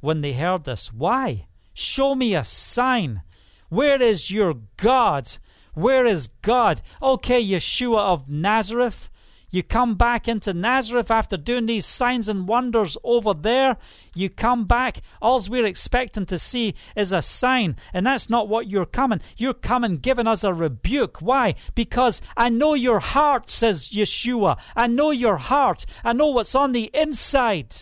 when 0.00 0.20
they 0.20 0.32
heard 0.32 0.64
this. 0.64 0.92
Why? 0.92 1.46
Show 1.74 2.14
me 2.14 2.34
a 2.34 2.44
sign. 2.44 3.22
Where 3.68 4.00
is 4.00 4.30
your 4.30 4.54
God? 4.76 5.30
Where 5.74 6.06
is 6.06 6.26
God? 6.26 6.80
Okay, 7.02 7.42
Yeshua 7.44 7.98
of 7.98 8.28
Nazareth, 8.28 9.09
you 9.50 9.62
come 9.62 9.96
back 9.96 10.28
into 10.28 10.54
Nazareth 10.54 11.10
after 11.10 11.36
doing 11.36 11.66
these 11.66 11.84
signs 11.84 12.28
and 12.28 12.46
wonders 12.46 12.96
over 13.02 13.34
there. 13.34 13.76
You 14.14 14.30
come 14.30 14.64
back. 14.64 15.00
All 15.20 15.42
we're 15.48 15.66
expecting 15.66 16.26
to 16.26 16.38
see 16.38 16.74
is 16.94 17.12
a 17.12 17.22
sign. 17.22 17.76
And 17.92 18.06
that's 18.06 18.30
not 18.30 18.48
what 18.48 18.70
you're 18.70 18.86
coming. 18.86 19.20
You're 19.36 19.54
coming 19.54 19.96
giving 19.96 20.26
us 20.26 20.44
a 20.44 20.54
rebuke. 20.54 21.20
Why? 21.20 21.54
Because 21.74 22.22
I 22.36 22.48
know 22.48 22.74
your 22.74 23.00
heart, 23.00 23.50
says 23.50 23.88
Yeshua. 23.88 24.58
I 24.76 24.86
know 24.86 25.10
your 25.10 25.38
heart. 25.38 25.84
I 26.04 26.12
know 26.12 26.28
what's 26.28 26.54
on 26.54 26.72
the 26.72 26.90
inside. 26.94 27.74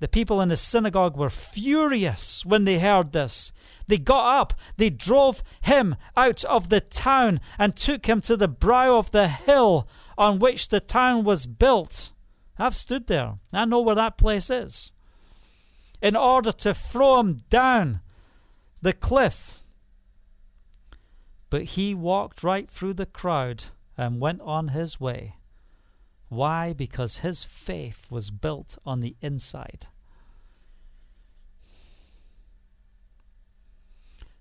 The 0.00 0.08
people 0.08 0.40
in 0.40 0.48
the 0.48 0.56
synagogue 0.56 1.16
were 1.16 1.30
furious 1.30 2.46
when 2.46 2.64
they 2.64 2.78
heard 2.78 3.12
this. 3.12 3.52
They 3.88 3.98
got 3.98 4.40
up, 4.40 4.54
they 4.76 4.90
drove 4.90 5.42
him 5.62 5.96
out 6.16 6.44
of 6.44 6.68
the 6.68 6.80
town, 6.80 7.40
and 7.58 7.74
took 7.74 8.06
him 8.06 8.20
to 8.22 8.36
the 8.36 8.46
brow 8.46 8.98
of 8.98 9.10
the 9.10 9.28
hill 9.28 9.88
on 10.16 10.38
which 10.38 10.68
the 10.68 10.80
town 10.80 11.24
was 11.24 11.46
built. 11.46 12.12
I've 12.58 12.74
stood 12.74 13.06
there. 13.06 13.38
I 13.52 13.64
know 13.64 13.80
where 13.80 13.94
that 13.94 14.18
place 14.18 14.50
is. 14.50 14.92
In 16.02 16.14
order 16.16 16.52
to 16.52 16.74
throw 16.74 17.18
him 17.18 17.38
down 17.48 18.00
the 18.82 18.92
cliff. 18.92 19.62
But 21.50 21.62
he 21.62 21.94
walked 21.94 22.42
right 22.44 22.70
through 22.70 22.94
the 22.94 23.06
crowd 23.06 23.64
and 23.96 24.20
went 24.20 24.42
on 24.42 24.68
his 24.68 25.00
way. 25.00 25.36
Why? 26.28 26.74
Because 26.74 27.18
his 27.18 27.42
faith 27.42 28.10
was 28.10 28.30
built 28.30 28.76
on 28.84 29.00
the 29.00 29.16
inside. 29.22 29.86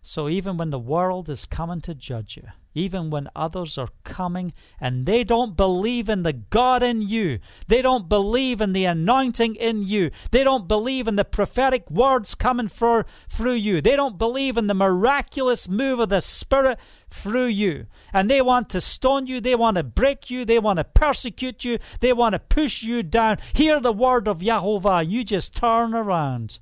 So 0.07 0.29
even 0.29 0.55
when 0.55 0.69
the 0.69 0.79
world 0.79 1.27
is 1.27 1.45
coming 1.45 1.81
to 1.81 1.93
judge 1.93 2.37
you, 2.37 2.43
even 2.73 3.09
when 3.09 3.27
others 3.35 3.77
are 3.77 3.89
coming 4.05 4.53
and 4.79 5.05
they 5.05 5.25
don't 5.25 5.57
believe 5.57 6.07
in 6.07 6.23
the 6.23 6.31
God 6.31 6.81
in 6.81 7.01
you, 7.01 7.39
they 7.67 7.81
don't 7.81 8.07
believe 8.07 8.61
in 8.61 8.71
the 8.71 8.85
anointing 8.85 9.55
in 9.55 9.83
you, 9.83 10.11
they 10.31 10.45
don't 10.45 10.65
believe 10.65 11.09
in 11.09 11.17
the 11.17 11.25
prophetic 11.25 11.91
words 11.91 12.35
coming 12.35 12.69
for, 12.69 13.05
through 13.27 13.55
you, 13.55 13.81
they 13.81 13.97
don't 13.97 14.17
believe 14.17 14.55
in 14.55 14.67
the 14.67 14.73
miraculous 14.73 15.67
move 15.67 15.99
of 15.99 16.07
the 16.07 16.21
Spirit 16.21 16.79
through 17.09 17.47
you, 17.47 17.87
and 18.13 18.29
they 18.29 18.41
want 18.41 18.69
to 18.69 18.79
stone 18.79 19.27
you, 19.27 19.41
they 19.41 19.55
want 19.55 19.75
to 19.75 19.83
break 19.83 20.29
you, 20.29 20.45
they 20.45 20.57
want 20.57 20.77
to 20.77 20.85
persecute 20.85 21.65
you, 21.65 21.79
they 21.99 22.13
want 22.13 22.31
to 22.31 22.39
push 22.39 22.81
you 22.81 23.03
down. 23.03 23.39
Hear 23.51 23.81
the 23.81 23.91
word 23.91 24.29
of 24.29 24.41
Jehovah, 24.41 25.03
you 25.03 25.25
just 25.25 25.53
turn 25.53 25.93
around 25.93 26.59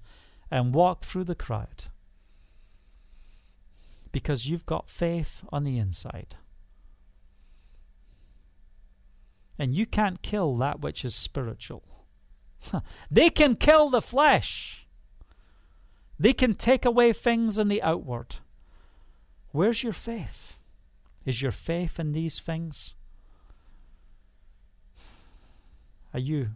and 0.50 0.74
walk 0.74 1.04
through 1.04 1.26
the 1.26 1.36
crowd 1.36 1.86
because 4.16 4.48
you've 4.48 4.66
got 4.66 4.90
faith 4.90 5.44
on 5.52 5.66
the 5.66 5.78
inside. 5.78 6.38
And 9.60 9.76
you 9.76 9.86
can't 9.86 10.22
kill 10.22 10.56
that 10.56 10.80
which 10.80 11.04
is 11.04 11.14
spiritual. 11.14 11.84
they 13.12 13.30
can 13.30 13.58
kill 13.58 13.90
the 13.90 14.02
flesh. 14.02 14.88
They 16.18 16.32
can 16.32 16.54
take 16.54 16.86
away 16.86 17.12
things 17.12 17.58
in 17.58 17.68
the 17.68 17.84
outward. 17.84 18.38
Where's 19.52 19.84
your 19.84 19.92
faith? 19.92 20.60
Is 21.26 21.42
your 21.42 21.52
faith 21.52 22.00
in 22.00 22.14
these 22.14 22.40
things? 22.40 22.96
Are 26.14 26.22
you 26.22 26.52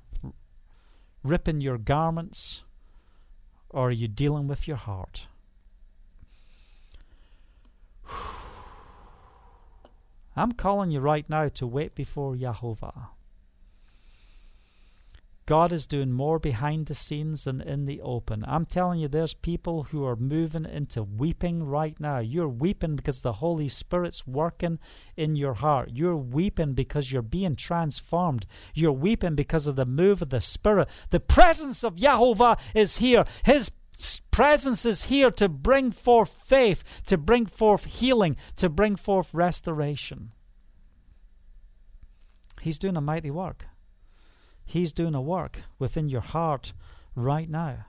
ripping 1.25 1.59
your 1.59 1.77
garments 1.77 2.63
or 3.69 3.89
are 3.89 3.91
you 3.91 4.07
dealing 4.07 4.47
with 4.47 4.65
your 4.65 4.77
heart? 4.77 5.27
I'm 10.35 10.51
calling 10.53 10.91
you 10.91 10.99
right 10.99 11.29
now 11.29 11.47
to 11.47 11.67
wait 11.67 11.95
before 11.95 12.35
Jehovah. 12.35 13.11
God 15.49 15.73
is 15.73 15.87
doing 15.87 16.11
more 16.11 16.37
behind 16.37 16.85
the 16.85 16.93
scenes 16.93 17.45
than 17.45 17.59
in 17.59 17.85
the 17.85 17.99
open. 18.01 18.45
I'm 18.47 18.67
telling 18.67 18.99
you, 18.99 19.07
there's 19.07 19.33
people 19.33 19.85
who 19.85 20.05
are 20.05 20.15
moving 20.15 20.63
into 20.63 21.01
weeping 21.01 21.63
right 21.63 21.99
now. 21.99 22.19
You're 22.19 22.47
weeping 22.47 22.95
because 22.95 23.21
the 23.21 23.33
Holy 23.33 23.67
Spirit's 23.67 24.27
working 24.27 24.77
in 25.17 25.35
your 25.35 25.55
heart. 25.55 25.89
You're 25.91 26.15
weeping 26.15 26.73
because 26.73 27.11
you're 27.11 27.23
being 27.23 27.55
transformed. 27.55 28.45
You're 28.75 28.91
weeping 28.91 29.33
because 29.33 29.65
of 29.65 29.75
the 29.75 29.87
move 29.87 30.21
of 30.21 30.29
the 30.29 30.39
Spirit. 30.39 30.87
The 31.09 31.19
presence 31.19 31.83
of 31.83 31.95
Jehovah 31.95 32.57
is 32.75 32.97
here. 32.97 33.25
His 33.43 33.71
presence 34.31 34.85
is 34.85 35.03
here 35.03 35.31
to 35.31 35.49
bring 35.49 35.91
forth 35.91 36.33
faith, 36.45 36.83
to 37.07 37.17
bring 37.17 37.45
forth 37.45 37.85
healing, 37.85 38.37
to 38.55 38.69
bring 38.69 38.95
forth 38.95 39.33
restoration. 39.33 40.31
He's 42.61 42.79
doing 42.79 42.97
a 42.97 43.01
mighty 43.01 43.31
work. 43.31 43.65
He's 44.65 44.93
doing 44.93 45.15
a 45.15 45.21
work 45.21 45.63
within 45.77 46.09
your 46.09 46.21
heart 46.21 46.73
right 47.15 47.49
now. 47.49 47.85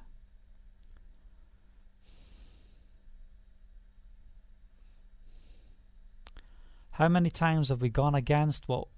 How 6.92 7.08
many 7.08 7.30
times 7.30 7.68
have 7.68 7.80
we 7.80 7.88
gone 7.88 8.14
against 8.14 8.68
what 8.68 8.88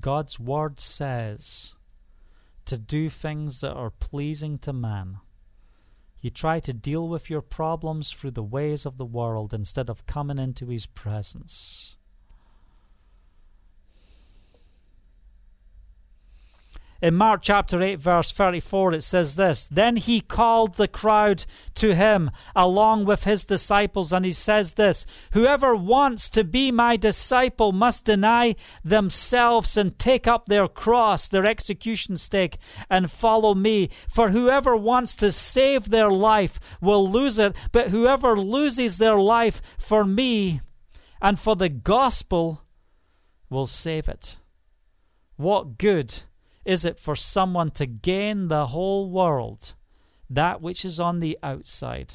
God's 0.00 0.40
Word 0.40 0.80
says 0.80 1.74
to 2.64 2.78
do 2.78 3.08
things 3.08 3.60
that 3.60 3.74
are 3.74 3.90
pleasing 3.90 4.58
to 4.58 4.72
man? 4.72 5.18
You 6.22 6.30
try 6.30 6.60
to 6.60 6.72
deal 6.72 7.08
with 7.08 7.28
your 7.28 7.42
problems 7.42 8.12
through 8.12 8.30
the 8.30 8.44
ways 8.44 8.86
of 8.86 8.96
the 8.96 9.04
world 9.04 9.52
instead 9.52 9.90
of 9.90 10.06
coming 10.06 10.38
into 10.38 10.68
His 10.68 10.86
presence. 10.86 11.96
In 17.02 17.16
Mark 17.16 17.42
chapter 17.42 17.82
8, 17.82 17.96
verse 17.98 18.30
34, 18.30 18.94
it 18.94 19.02
says 19.02 19.34
this 19.34 19.64
Then 19.64 19.96
he 19.96 20.20
called 20.20 20.74
the 20.74 20.86
crowd 20.86 21.44
to 21.74 21.96
him 21.96 22.30
along 22.54 23.06
with 23.06 23.24
his 23.24 23.44
disciples, 23.44 24.12
and 24.12 24.24
he 24.24 24.30
says 24.30 24.74
this 24.74 25.04
Whoever 25.32 25.74
wants 25.74 26.30
to 26.30 26.44
be 26.44 26.70
my 26.70 26.96
disciple 26.96 27.72
must 27.72 28.04
deny 28.04 28.54
themselves 28.84 29.76
and 29.76 29.98
take 29.98 30.28
up 30.28 30.46
their 30.46 30.68
cross, 30.68 31.26
their 31.26 31.44
execution 31.44 32.16
stake, 32.16 32.56
and 32.88 33.10
follow 33.10 33.52
me. 33.52 33.90
For 34.08 34.30
whoever 34.30 34.76
wants 34.76 35.16
to 35.16 35.32
save 35.32 35.88
their 35.88 36.10
life 36.10 36.60
will 36.80 37.10
lose 37.10 37.36
it, 37.40 37.56
but 37.72 37.88
whoever 37.88 38.36
loses 38.36 38.98
their 38.98 39.18
life 39.18 39.60
for 39.76 40.04
me 40.04 40.60
and 41.20 41.36
for 41.36 41.56
the 41.56 41.68
gospel 41.68 42.62
will 43.50 43.66
save 43.66 44.08
it. 44.08 44.38
What 45.34 45.78
good? 45.78 46.22
Is 46.64 46.84
it 46.84 46.98
for 46.98 47.16
someone 47.16 47.70
to 47.72 47.86
gain 47.86 48.48
the 48.48 48.68
whole 48.68 49.10
world, 49.10 49.74
that 50.30 50.62
which 50.62 50.84
is 50.84 51.00
on 51.00 51.18
the 51.18 51.38
outside, 51.42 52.14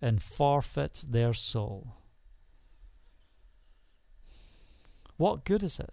and 0.00 0.22
forfeit 0.22 1.04
their 1.06 1.32
soul? 1.32 1.96
What 5.16 5.44
good 5.44 5.62
is 5.62 5.78
it? 5.78 5.90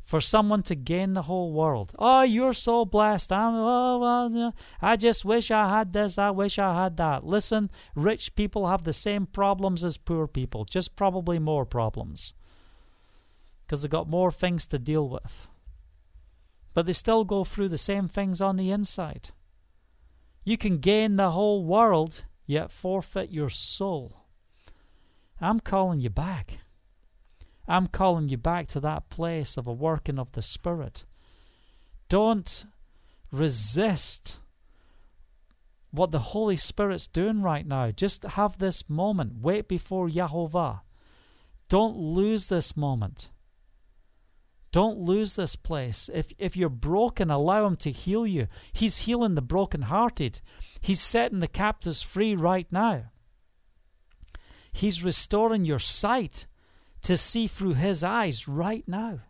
For 0.00 0.20
someone 0.20 0.64
to 0.64 0.74
gain 0.74 1.12
the 1.12 1.22
whole 1.22 1.52
world. 1.52 1.94
Oh, 1.96 2.22
you're 2.22 2.54
so 2.54 2.84
blessed. 2.84 3.30
I'm, 3.30 3.54
oh, 3.54 3.98
well, 3.98 4.54
I 4.80 4.96
just 4.96 5.24
wish 5.24 5.52
I 5.52 5.68
had 5.68 5.92
this. 5.92 6.18
I 6.18 6.30
wish 6.30 6.58
I 6.58 6.82
had 6.82 6.96
that. 6.96 7.24
Listen, 7.24 7.70
rich 7.94 8.34
people 8.34 8.66
have 8.66 8.82
the 8.82 8.92
same 8.92 9.26
problems 9.26 9.84
as 9.84 9.98
poor 9.98 10.26
people, 10.26 10.64
just 10.64 10.96
probably 10.96 11.38
more 11.38 11.64
problems. 11.64 12.32
Because 13.64 13.82
they've 13.82 13.90
got 13.90 14.08
more 14.08 14.32
things 14.32 14.66
to 14.68 14.78
deal 14.80 15.08
with 15.08 15.46
but 16.74 16.86
they 16.86 16.92
still 16.92 17.24
go 17.24 17.44
through 17.44 17.68
the 17.68 17.78
same 17.78 18.08
things 18.08 18.40
on 18.40 18.56
the 18.56 18.70
inside. 18.70 19.30
You 20.44 20.56
can 20.56 20.78
gain 20.78 21.16
the 21.16 21.30
whole 21.30 21.64
world, 21.64 22.24
yet 22.46 22.70
forfeit 22.70 23.30
your 23.30 23.50
soul. 23.50 24.24
I'm 25.40 25.60
calling 25.60 26.00
you 26.00 26.10
back. 26.10 26.58
I'm 27.66 27.86
calling 27.86 28.28
you 28.28 28.36
back 28.36 28.66
to 28.68 28.80
that 28.80 29.08
place 29.10 29.56
of 29.56 29.66
a 29.66 29.72
working 29.72 30.18
of 30.18 30.32
the 30.32 30.42
Spirit. 30.42 31.04
Don't 32.08 32.64
resist 33.30 34.38
what 35.92 36.10
the 36.10 36.18
Holy 36.18 36.56
Spirit's 36.56 37.06
doing 37.06 37.42
right 37.42 37.66
now. 37.66 37.90
Just 37.90 38.24
have 38.24 38.58
this 38.58 38.88
moment. 38.88 39.34
Wait 39.40 39.68
before 39.68 40.08
Yahovah. 40.08 40.80
Don't 41.68 41.96
lose 41.96 42.48
this 42.48 42.76
moment. 42.76 43.28
Don't 44.72 44.98
lose 44.98 45.34
this 45.34 45.56
place. 45.56 46.08
If, 46.12 46.32
if 46.38 46.56
you're 46.56 46.68
broken, 46.68 47.30
allow 47.30 47.66
Him 47.66 47.76
to 47.76 47.90
heal 47.90 48.26
you. 48.26 48.46
He's 48.72 49.00
healing 49.00 49.34
the 49.34 49.42
brokenhearted, 49.42 50.40
He's 50.80 51.00
setting 51.00 51.40
the 51.40 51.48
captives 51.48 52.02
free 52.02 52.34
right 52.34 52.66
now. 52.70 53.10
He's 54.72 55.04
restoring 55.04 55.64
your 55.64 55.80
sight 55.80 56.46
to 57.02 57.16
see 57.16 57.46
through 57.46 57.74
His 57.74 58.04
eyes 58.04 58.46
right 58.46 58.84
now. 58.86 59.20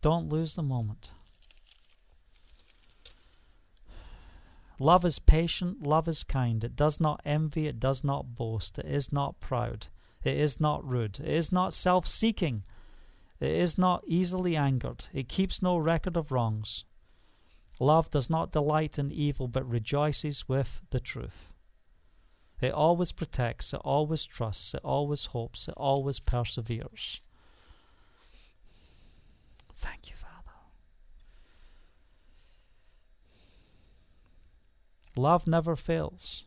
Don't 0.00 0.28
lose 0.28 0.54
the 0.54 0.62
moment. 0.62 1.10
Love 4.78 5.04
is 5.04 5.18
patient, 5.18 5.82
love 5.86 6.08
is 6.08 6.24
kind. 6.24 6.64
It 6.64 6.74
does 6.74 7.00
not 7.00 7.20
envy, 7.24 7.66
it 7.66 7.78
does 7.78 8.02
not 8.02 8.34
boast, 8.34 8.78
it 8.78 8.86
is 8.86 9.12
not 9.12 9.40
proud. 9.40 9.86
It 10.24 10.38
is 10.38 10.58
not 10.58 10.84
rude. 10.90 11.20
It 11.20 11.28
is 11.28 11.52
not 11.52 11.74
self 11.74 12.06
seeking. 12.06 12.64
It 13.40 13.50
is 13.50 13.76
not 13.76 14.02
easily 14.06 14.56
angered. 14.56 15.06
It 15.12 15.28
keeps 15.28 15.62
no 15.62 15.76
record 15.76 16.16
of 16.16 16.32
wrongs. 16.32 16.84
Love 17.78 18.10
does 18.10 18.30
not 18.30 18.52
delight 18.52 18.98
in 18.98 19.12
evil, 19.12 19.48
but 19.48 19.68
rejoices 19.68 20.48
with 20.48 20.80
the 20.90 21.00
truth. 21.00 21.52
It 22.60 22.72
always 22.72 23.12
protects, 23.12 23.74
it 23.74 23.80
always 23.84 24.24
trusts, 24.24 24.74
it 24.74 24.80
always 24.84 25.26
hopes, 25.26 25.68
it 25.68 25.74
always 25.76 26.20
perseveres. 26.20 27.20
Thank 29.74 30.08
you, 30.08 30.16
Father. 30.16 30.52
Love 35.16 35.46
never 35.46 35.76
fails. 35.76 36.44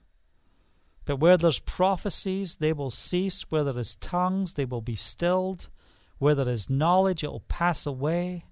But 1.07 1.21
where 1.21 1.37
there's 1.37 1.59
prophecies, 1.59 2.57
they 2.57 2.73
will 2.73 2.89
cease. 2.89 3.43
Where 3.49 3.63
there 3.63 3.79
is 3.79 3.95
tongues, 3.95 4.55
they 4.55 4.65
will 4.65 4.81
be 4.81 4.95
stilled. 4.95 5.69
Where 6.17 6.35
there 6.35 6.49
is 6.49 6.69
knowledge, 6.69 7.23
it 7.23 7.31
will 7.31 7.45
pass 7.47 7.85
away. 7.85 8.43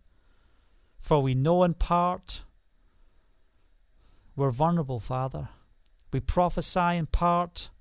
For 0.98 1.22
we 1.22 1.36
know 1.36 1.64
in 1.64 1.73
part. 1.73 2.44
We're 4.38 4.52
vulnerable, 4.52 5.02
Father. 5.02 5.49
We 6.14 6.22
prophesy 6.22 6.95
in 6.95 7.07
part. 7.07 7.72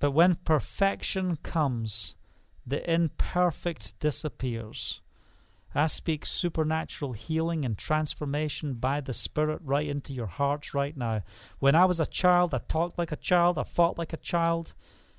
But 0.00 0.10
when 0.10 0.34
perfection 0.34 1.36
comes, 1.44 2.16
the 2.66 2.92
imperfect 2.92 4.00
disappears. 4.00 5.00
I 5.74 5.86
speak 5.86 6.26
supernatural 6.26 7.12
healing 7.12 7.64
and 7.64 7.78
transformation 7.78 8.74
by 8.74 9.00
the 9.00 9.12
Spirit 9.12 9.60
right 9.62 9.86
into 9.86 10.12
your 10.12 10.26
hearts 10.26 10.74
right 10.74 10.96
now. 10.96 11.22
When 11.60 11.74
I 11.74 11.84
was 11.84 12.00
a 12.00 12.06
child, 12.06 12.52
I 12.52 12.58
talked 12.58 12.98
like 12.98 13.12
a 13.12 13.16
child, 13.16 13.56
I 13.56 13.62
fought 13.62 13.96
like 13.96 14.12
a 14.12 14.16
child, 14.16 14.74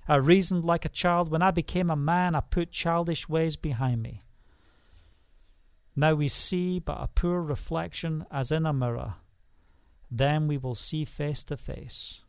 I 0.08 0.16
reasoned 0.16 0.66
like 0.66 0.84
a 0.84 0.90
child. 0.90 1.32
When 1.32 1.42
I 1.42 1.52
became 1.52 1.90
a 1.90 1.96
man, 1.96 2.36
I 2.36 2.42
put 2.42 2.72
childish 2.72 3.30
ways 3.30 3.56
behind 3.56 4.02
me. 4.02 4.24
Now 5.96 6.16
we 6.16 6.28
see 6.28 6.80
but 6.80 6.98
a 7.00 7.08
poor 7.08 7.42
reflection 7.42 8.26
as 8.32 8.52
in 8.52 8.66
a 8.66 8.74
mirror. 8.74 9.16
Then 10.10 10.48
we 10.48 10.58
will 10.58 10.76
see 10.76 11.06
face 11.06 11.44
to 11.46 11.56
face. 11.56 12.24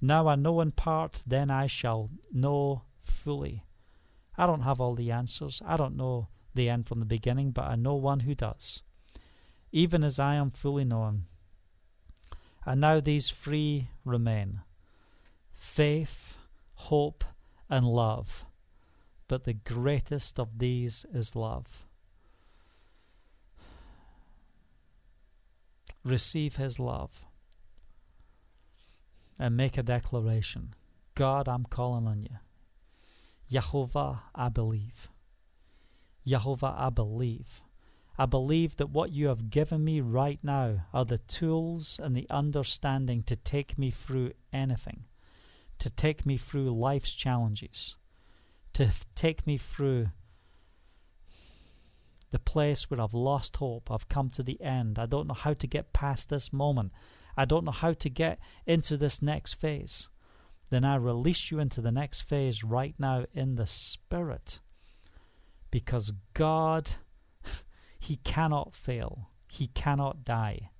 Now 0.00 0.28
I 0.28 0.36
know 0.36 0.60
in 0.60 0.72
part, 0.72 1.22
then 1.26 1.50
I 1.50 1.66
shall 1.66 2.10
know 2.32 2.82
fully. 3.02 3.64
I 4.38 4.46
don't 4.46 4.62
have 4.62 4.80
all 4.80 4.94
the 4.94 5.10
answers. 5.10 5.60
I 5.66 5.76
don't 5.76 5.96
know 5.96 6.28
the 6.56 6.68
end 6.68 6.86
from 6.86 7.00
the 7.00 7.06
beginning, 7.06 7.50
but 7.52 7.66
I 7.66 7.76
know 7.76 7.94
one 7.94 8.20
who 8.20 8.34
does, 8.34 8.82
even 9.72 10.02
as 10.02 10.18
I 10.18 10.34
am 10.34 10.50
fully 10.50 10.84
known. 10.84 11.24
And 12.64 12.80
now 12.80 13.00
these 13.00 13.30
three 13.30 13.88
remain 14.04 14.62
faith, 15.54 16.38
hope, 16.74 17.24
and 17.70 17.86
love. 17.86 18.46
But 19.28 19.44
the 19.44 19.54
greatest 19.54 20.38
of 20.38 20.58
these 20.58 21.06
is 21.12 21.36
love. 21.36 21.86
Receive 26.04 26.56
His 26.56 26.78
love 26.78 27.24
and 29.38 29.56
make 29.56 29.76
a 29.76 29.82
declaration 29.82 30.74
God, 31.14 31.48
I'm 31.48 31.64
calling 31.64 32.06
on 32.06 32.22
you. 32.22 32.36
Jehovah, 33.50 34.22
I 34.34 34.50
believe. 34.50 35.08
Jehovah, 36.26 36.74
I 36.76 36.90
believe. 36.90 37.62
I 38.18 38.26
believe 38.26 38.76
that 38.76 38.90
what 38.90 39.12
you 39.12 39.28
have 39.28 39.50
given 39.50 39.84
me 39.84 40.00
right 40.00 40.40
now 40.42 40.86
are 40.92 41.04
the 41.04 41.18
tools 41.18 42.00
and 42.02 42.16
the 42.16 42.26
understanding 42.30 43.22
to 43.24 43.36
take 43.36 43.78
me 43.78 43.90
through 43.90 44.32
anything, 44.52 45.04
to 45.78 45.90
take 45.90 46.24
me 46.24 46.38
through 46.38 46.70
life's 46.70 47.12
challenges, 47.12 47.96
to 48.72 48.90
take 49.14 49.46
me 49.46 49.58
through 49.58 50.08
the 52.30 52.38
place 52.38 52.90
where 52.90 53.00
I've 53.00 53.14
lost 53.14 53.58
hope. 53.58 53.90
I've 53.90 54.08
come 54.08 54.30
to 54.30 54.42
the 54.42 54.60
end. 54.60 54.98
I 54.98 55.06
don't 55.06 55.28
know 55.28 55.34
how 55.34 55.52
to 55.52 55.66
get 55.66 55.92
past 55.92 56.28
this 56.28 56.52
moment. 56.52 56.92
I 57.36 57.44
don't 57.44 57.64
know 57.64 57.70
how 57.70 57.92
to 57.92 58.10
get 58.10 58.38
into 58.66 58.96
this 58.96 59.20
next 59.20 59.54
phase. 59.54 60.08
Then 60.70 60.84
I 60.84 60.96
release 60.96 61.50
you 61.50 61.60
into 61.60 61.80
the 61.80 61.92
next 61.92 62.22
phase 62.22 62.64
right 62.64 62.94
now 62.98 63.26
in 63.32 63.54
the 63.54 63.66
Spirit 63.66 64.60
because 65.70 66.12
God, 66.34 66.90
He 67.98 68.16
cannot 68.16 68.74
fail, 68.74 69.30
He 69.50 69.68
cannot 69.68 70.24
die. 70.24 70.70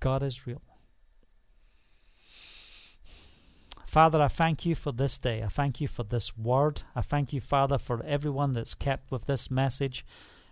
God 0.00 0.22
is 0.22 0.46
real. 0.46 0.62
Father, 3.92 4.22
I 4.22 4.28
thank 4.28 4.64
you 4.64 4.74
for 4.74 4.90
this 4.90 5.18
day. 5.18 5.42
I 5.42 5.48
thank 5.48 5.80
you 5.80 5.86
for 5.86 6.02
this 6.02 6.34
word. 6.36 6.82
I 6.96 7.02
thank 7.02 7.32
you, 7.32 7.40
Father, 7.42 7.76
for 7.76 8.02
everyone 8.04 8.54
that's 8.54 8.74
kept 8.74 9.12
with 9.12 9.26
this 9.26 9.50
message 9.50 10.04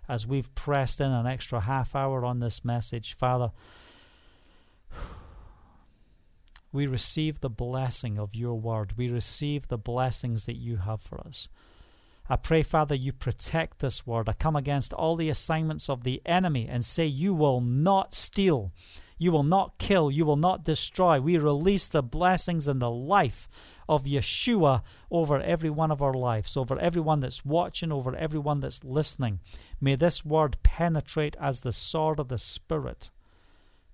as 0.06 0.26
we've 0.26 0.54
pressed 0.54 1.00
in 1.00 1.10
an 1.10 1.26
extra 1.26 1.60
half 1.60 1.96
hour 1.96 2.24
on 2.24 2.40
this 2.40 2.64
message. 2.66 3.14
Father, 3.14 3.50
we 6.72 6.86
receive 6.86 7.40
the 7.40 7.50
blessing 7.50 8.18
of 8.18 8.34
your 8.34 8.54
word. 8.54 8.94
We 8.96 9.08
receive 9.08 9.68
the 9.68 9.78
blessings 9.78 10.46
that 10.46 10.56
you 10.56 10.76
have 10.76 11.00
for 11.00 11.20
us. 11.20 11.48
I 12.28 12.36
pray, 12.36 12.62
Father, 12.62 12.94
you 12.94 13.12
protect 13.12 13.80
this 13.80 14.06
word. 14.06 14.28
I 14.28 14.34
come 14.34 14.54
against 14.54 14.92
all 14.92 15.16
the 15.16 15.30
assignments 15.30 15.90
of 15.90 16.04
the 16.04 16.22
enemy 16.24 16.68
and 16.68 16.84
say, 16.84 17.04
You 17.06 17.34
will 17.34 17.60
not 17.60 18.14
steal, 18.14 18.72
you 19.18 19.32
will 19.32 19.42
not 19.42 19.78
kill, 19.78 20.12
you 20.12 20.24
will 20.24 20.36
not 20.36 20.64
destroy. 20.64 21.20
We 21.20 21.38
release 21.38 21.88
the 21.88 22.04
blessings 22.04 22.68
and 22.68 22.80
the 22.80 22.90
life 22.90 23.48
of 23.88 24.04
Yeshua 24.04 24.82
over 25.10 25.40
every 25.40 25.70
one 25.70 25.90
of 25.90 26.00
our 26.00 26.14
lives, 26.14 26.56
over 26.56 26.78
everyone 26.78 27.18
that's 27.18 27.44
watching, 27.44 27.90
over 27.90 28.14
everyone 28.14 28.60
that's 28.60 28.84
listening. 28.84 29.40
May 29.80 29.96
this 29.96 30.24
word 30.24 30.56
penetrate 30.62 31.36
as 31.40 31.62
the 31.62 31.72
sword 31.72 32.20
of 32.20 32.28
the 32.28 32.38
Spirit 32.38 33.10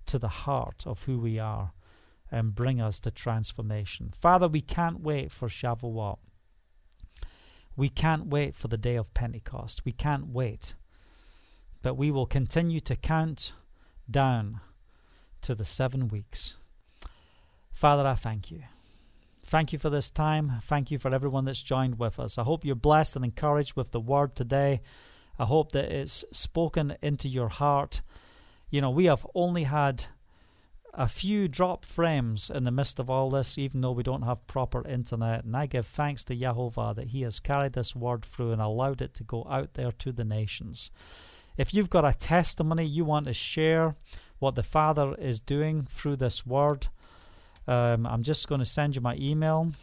to 0.05 0.19
the 0.19 0.27
heart 0.27 0.83
of 0.85 1.05
who 1.05 1.17
we 1.17 1.39
are 1.39 1.71
and 2.31 2.55
bring 2.55 2.81
us 2.81 2.99
to 3.01 3.11
transformation. 3.11 4.09
Father, 4.11 4.47
we 4.47 4.61
can't 4.61 4.99
wait 5.01 5.31
for 5.31 5.47
Shavuot. 5.47 6.17
We 7.75 7.89
can't 7.89 8.27
wait 8.27 8.55
for 8.55 8.67
the 8.67 8.77
day 8.77 8.95
of 8.95 9.13
Pentecost. 9.13 9.85
We 9.85 9.91
can't 9.91 10.27
wait. 10.27 10.73
But 11.81 11.95
we 11.95 12.11
will 12.11 12.25
continue 12.25 12.79
to 12.81 12.95
count 12.95 13.53
down 14.09 14.59
to 15.41 15.53
the 15.53 15.65
seven 15.65 16.07
weeks. 16.07 16.57
Father, 17.71 18.07
I 18.07 18.15
thank 18.15 18.49
you. 18.49 18.63
Thank 19.45 19.71
you 19.71 19.79
for 19.79 19.89
this 19.89 20.09
time. 20.09 20.53
Thank 20.63 20.91
you 20.91 20.97
for 20.97 21.13
everyone 21.13 21.45
that's 21.45 21.61
joined 21.61 21.99
with 21.99 22.19
us. 22.19 22.37
I 22.37 22.43
hope 22.43 22.65
you're 22.65 22.75
blessed 22.75 23.15
and 23.15 23.23
encouraged 23.23 23.75
with 23.77 23.91
the 23.91 23.99
word 23.99 24.35
today. 24.35 24.81
I 25.39 25.45
hope 25.45 25.71
that 25.73 25.91
it's 25.91 26.25
spoken 26.31 26.97
into 27.01 27.29
your 27.29 27.47
heart. 27.47 28.01
You 28.69 28.81
know, 28.81 28.89
we 28.89 29.05
have 29.05 29.25
only 29.35 29.63
had 29.63 30.05
a 30.97 31.07
few 31.07 31.47
drop 31.47 31.85
frames 31.85 32.49
in 32.49 32.63
the 32.63 32.71
midst 32.71 32.99
of 32.99 33.07
all 33.07 33.29
this, 33.29 33.55
even 33.59 33.81
though 33.81 33.91
we 33.91 34.01
don't 34.01 34.23
have 34.23 34.47
proper 34.47 34.85
internet. 34.87 35.43
And 35.43 35.55
I 35.55 35.67
give 35.67 35.85
thanks 35.85 36.23
to 36.25 36.35
Jehovah 36.35 36.93
that 36.95 37.09
He 37.09 37.21
has 37.21 37.39
carried 37.39 37.73
this 37.73 37.95
word 37.95 38.25
through 38.25 38.51
and 38.51 38.61
allowed 38.61 39.01
it 39.03 39.13
to 39.13 39.23
go 39.23 39.45
out 39.47 39.75
there 39.75 39.91
to 39.91 40.11
the 40.11 40.25
nations. 40.25 40.89
If 41.55 41.71
you've 41.71 41.91
got 41.91 42.03
a 42.03 42.17
testimony 42.17 42.83
you 42.83 43.05
want 43.05 43.27
to 43.27 43.33
share 43.33 43.95
what 44.39 44.55
the 44.55 44.63
Father 44.63 45.13
is 45.19 45.39
doing 45.39 45.85
through 45.87 46.15
this 46.15 46.47
word, 46.47 46.87
um, 47.67 48.07
I'm 48.07 48.23
just 48.23 48.47
going 48.49 48.59
to 48.59 48.65
send 48.65 48.95
you 48.95 49.01
my 49.01 49.15
email. 49.17 49.73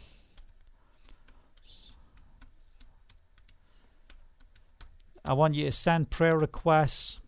I 5.23 5.31
want 5.31 5.55
you 5.55 5.63
to 5.63 5.71
send 5.71 6.09
prayer 6.09 6.37
requests 6.37 7.21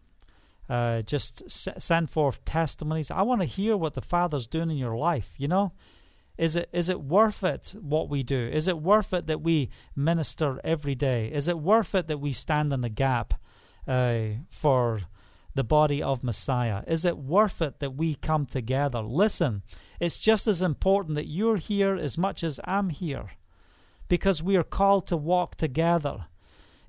uh, 0.69 1.01
just 1.01 1.43
s- 1.45 1.67
send 1.77 2.09
forth 2.09 2.43
testimonies. 2.45 3.11
I 3.11 3.21
want 3.21 3.41
to 3.41 3.47
hear 3.47 3.77
what 3.77 3.93
the 3.93 4.01
Father's 4.01 4.47
doing 4.47 4.71
in 4.71 4.77
your 4.77 4.97
life. 4.97 5.35
You 5.37 5.47
know, 5.47 5.73
is 6.37 6.55
it 6.55 6.69
is 6.71 6.89
it 6.89 7.01
worth 7.01 7.43
it 7.43 7.73
what 7.79 8.09
we 8.09 8.23
do? 8.23 8.49
Is 8.51 8.67
it 8.67 8.77
worth 8.79 9.13
it 9.13 9.27
that 9.27 9.41
we 9.41 9.69
minister 9.95 10.59
every 10.63 10.95
day? 10.95 11.27
Is 11.27 11.47
it 11.47 11.59
worth 11.59 11.95
it 11.95 12.07
that 12.07 12.19
we 12.19 12.31
stand 12.31 12.73
in 12.73 12.81
the 12.81 12.89
gap 12.89 13.33
uh, 13.87 14.19
for 14.49 15.01
the 15.55 15.63
body 15.63 16.03
of 16.03 16.23
Messiah? 16.23 16.83
Is 16.85 17.05
it 17.05 17.17
worth 17.17 17.61
it 17.61 17.79
that 17.79 17.95
we 17.95 18.13
come 18.15 18.45
together? 18.45 19.01
Listen, 19.01 19.63
it's 19.99 20.17
just 20.17 20.47
as 20.47 20.61
important 20.61 21.15
that 21.15 21.27
you're 21.27 21.57
here 21.57 21.95
as 21.95 22.17
much 22.17 22.43
as 22.43 22.59
I'm 22.65 22.89
here, 22.89 23.31
because 24.07 24.43
we 24.43 24.55
are 24.55 24.63
called 24.63 25.07
to 25.07 25.17
walk 25.17 25.55
together. 25.55 26.25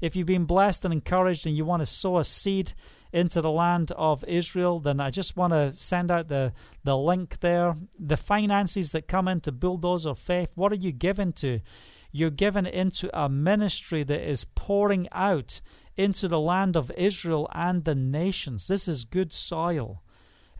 If 0.01 0.15
you've 0.15 0.27
been 0.27 0.45
blessed 0.45 0.85
and 0.85 0.93
encouraged 0.93 1.47
and 1.47 1.57
you 1.57 1.65
want 1.65 1.81
to 1.81 1.87
sow 1.87 2.19
a 2.19 2.25
seed 2.25 2.73
into 3.13 3.41
the 3.41 3.51
land 3.51 3.93
of 3.93 4.25
Israel, 4.25 4.81
then 4.81 5.01
I 5.01 5.11
just 5.11 5.37
want 5.37 5.53
to 5.53 5.73
send 5.73 6.11
out 6.11 6.29
the, 6.29 6.53
the 6.85 6.97
link 6.97 7.41
there. 7.41 7.77
The 7.99 8.17
finances 8.17 8.93
that 8.93 9.09
come 9.09 9.29
into 9.29 9.53
Bulldozer 9.53 10.15
Faith, 10.15 10.53
what 10.55 10.73
are 10.73 10.77
you 10.77 10.93
given 10.93 11.33
to? 11.35 11.61
You're 12.13 12.31
given 12.31 12.67
into 12.67 13.11
a 13.19 13.29
ministry 13.29 14.03
that 14.03 14.29
is 14.29 14.45
pouring 14.45 15.09
out 15.13 15.61
into 15.97 16.29
the 16.29 16.41
land 16.41 16.77
of 16.77 16.91
Israel 16.93 17.49
and 17.53 17.85
the 17.85 17.95
nations. 17.95 18.69
This 18.69 18.89
is 18.89 19.05
good 19.05 19.33
soil. 19.33 20.03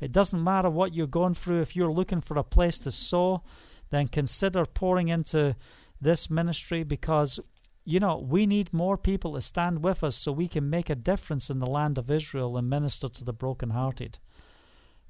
It 0.01 0.13
doesn't 0.13 0.43
matter 0.43 0.71
what 0.71 0.95
you're 0.95 1.07
going 1.07 1.35
through. 1.35 1.61
If 1.61 1.75
you're 1.75 1.93
looking 1.93 2.21
for 2.21 2.37
a 2.39 2.45
place 2.45 2.79
to 2.81 2.91
sow, 2.91 3.43
then 3.91 4.09
consider 4.09 4.65
pouring 4.65 5.09
into 5.09 5.57
this 6.01 6.31
ministry 6.31 6.83
because 6.83 7.41
you 7.89 7.99
know, 7.99 8.19
we 8.19 8.45
need 8.45 8.71
more 8.71 8.99
people 8.99 9.33
to 9.33 9.41
stand 9.41 9.83
with 9.83 10.05
us 10.05 10.15
so 10.15 10.31
we 10.31 10.47
can 10.47 10.69
make 10.69 10.91
a 10.91 10.95
difference 10.95 11.49
in 11.49 11.59
the 11.59 11.67
land 11.67 11.97
of 11.97 12.11
Israel 12.11 12.59
and 12.59 12.69
minister 12.69 13.09
to 13.09 13.25
the 13.25 13.33
brokenhearted. 13.33 14.19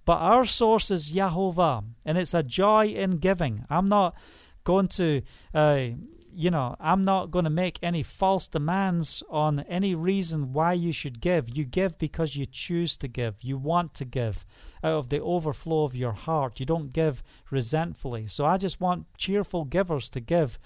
But 0.05 0.19
our 0.19 0.45
source 0.45 0.89
is 0.93 1.11
Jehovah, 1.11 1.83
and 2.07 2.17
it's 2.17 2.35
a 2.35 2.45
joy 2.45 2.87
in 2.87 3.19
giving. 3.19 3.65
I'm 3.69 3.87
not 3.87 4.15
going 4.63 4.87
to, 4.89 5.23
uh, 5.53 5.87
you 6.33 6.53
know, 6.53 6.77
I'm 6.79 7.03
not 7.03 7.33
going 7.33 7.47
to 7.47 7.51
make 7.51 7.81
any 7.83 8.05
false 8.05 8.47
demands 8.47 9.25
on 9.29 9.59
any 9.69 9.97
reason 9.97 10.53
why 10.53 10.75
you 10.75 10.93
should 10.93 11.21
give. 11.21 11.57
You 11.57 11.65
give 11.65 11.99
because 11.99 12.37
you 12.37 12.47
choose 12.47 12.97
to 12.99 13.09
give. 13.09 13.43
You 13.43 13.59
want 13.59 13.93
to 13.95 14.05
give 14.05 14.47
out 14.85 14.93
of 14.93 15.09
the 15.09 15.21
overflow 15.21 15.83
of 15.83 15.97
your 15.97 16.13
heart. 16.13 16.61
You 16.61 16.67
don't 16.67 16.93
give 16.93 17.25
resentfully. 17.51 18.29
So 18.29 18.47
I 18.47 18.57
just 18.57 18.81
want 18.81 19.07
cheerful 19.17 19.65
givers 19.65 20.09
to 20.11 20.21
give 20.21 20.61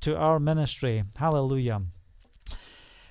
to 0.00 0.16
our 0.16 0.38
ministry. 0.38 1.04
Hallelujah. 1.16 1.82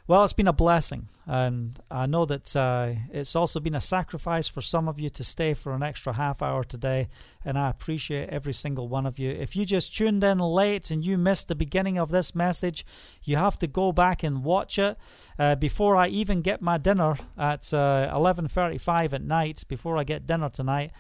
Well, 0.08 0.24
it's 0.24 0.32
been 0.32 0.48
a 0.48 0.54
blessing, 0.54 1.10
and 1.26 1.78
I 1.92 2.06
know 2.06 2.24
that 2.24 2.56
uh, 2.56 2.94
it's 3.12 3.36
also 3.36 3.60
been 3.60 3.76
a 3.76 3.82
sacrifice 3.82 4.48
for 4.48 4.62
some 4.62 4.88
of 4.88 5.02
you 5.02 5.10
to 5.10 5.22
stay 5.22 5.54
for 5.54 5.74
an 5.74 5.84
extra 5.84 6.14
half 6.14 6.42
hour 6.42 6.64
today, 6.64 7.10
and 7.44 7.60
I 7.60 7.70
appreciate 7.70 8.30
every 8.30 8.54
single 8.54 8.88
one 8.88 9.06
of 9.06 9.20
you. 9.20 9.32
If 9.32 9.58
you 9.58 9.66
just 9.66 9.94
tuned 9.94 10.24
in 10.24 10.40
late 10.40 10.92
and 10.92 11.06
you 11.06 11.18
missed 11.18 11.50
the 11.50 11.56
beginning 11.56 11.98
of 11.98 12.10
this 12.10 12.34
message, 12.34 12.86
you 13.26 13.36
have 13.36 13.60
to 13.60 13.68
go 13.68 13.92
back 13.92 14.24
and 14.24 14.46
watch 14.46 14.80
it 14.80 14.98
uh, 15.38 15.56
before 15.56 15.98
I 15.98 16.08
even 16.08 16.42
get 16.42 16.62
my 16.62 16.78
dinner 16.78 17.18
at 17.38 17.74
uh, 17.74 18.10
11:35 18.14 19.12
at 19.12 19.24
night. 19.24 19.66
Before 19.68 19.98
I 19.98 20.06
get 20.06 20.26
dinner 20.26 20.48
tonight, 20.48 20.92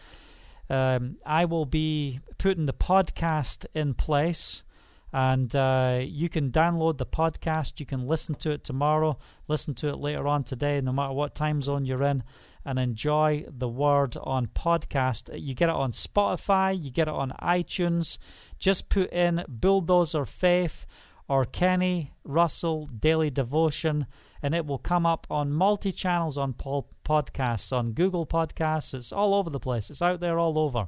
um, 0.69 1.15
I 1.25 1.45
will 1.45 1.65
be 1.65 2.19
putting 2.37 2.65
the 2.65 2.73
podcast 2.73 3.65
in 3.73 3.93
place 3.93 4.63
and 5.13 5.55
uh, 5.55 6.01
you 6.03 6.29
can 6.29 6.51
download 6.51 6.97
the 6.97 7.05
podcast. 7.05 7.79
You 7.79 7.85
can 7.85 8.05
listen 8.05 8.35
to 8.35 8.51
it 8.51 8.63
tomorrow, 8.63 9.17
listen 9.47 9.73
to 9.75 9.87
it 9.89 9.97
later 9.97 10.27
on 10.27 10.43
today, 10.43 10.81
no 10.81 10.91
matter 10.91 11.13
what 11.13 11.35
time 11.35 11.61
zone 11.61 11.85
you're 11.85 12.03
in, 12.03 12.23
and 12.65 12.77
enjoy 12.77 13.45
the 13.47 13.69
word 13.69 14.17
on 14.21 14.47
podcast. 14.47 15.29
You 15.39 15.53
get 15.53 15.69
it 15.69 15.75
on 15.75 15.91
Spotify, 15.91 16.81
you 16.81 16.91
get 16.91 17.07
it 17.07 17.13
on 17.13 17.31
iTunes. 17.41 18.17
Just 18.59 18.89
put 18.89 19.11
in 19.11 19.45
Bulldozer 19.47 20.25
Faith 20.25 20.85
or 21.29 21.45
Kenny 21.45 22.13
Russell 22.23 22.85
Daily 22.85 23.29
Devotion, 23.29 24.07
and 24.41 24.53
it 24.53 24.65
will 24.65 24.77
come 24.77 25.05
up 25.05 25.25
on 25.29 25.51
multi 25.51 25.91
channels 25.91 26.37
on 26.37 26.53
podcasts, 26.53 27.75
on 27.75 27.91
Google 27.91 28.25
Podcasts. 28.25 28.93
It's 28.93 29.11
all 29.11 29.33
over 29.33 29.49
the 29.49 29.59
place, 29.59 29.89
it's 29.89 30.01
out 30.01 30.19
there 30.19 30.37
all 30.37 30.59
over. 30.59 30.87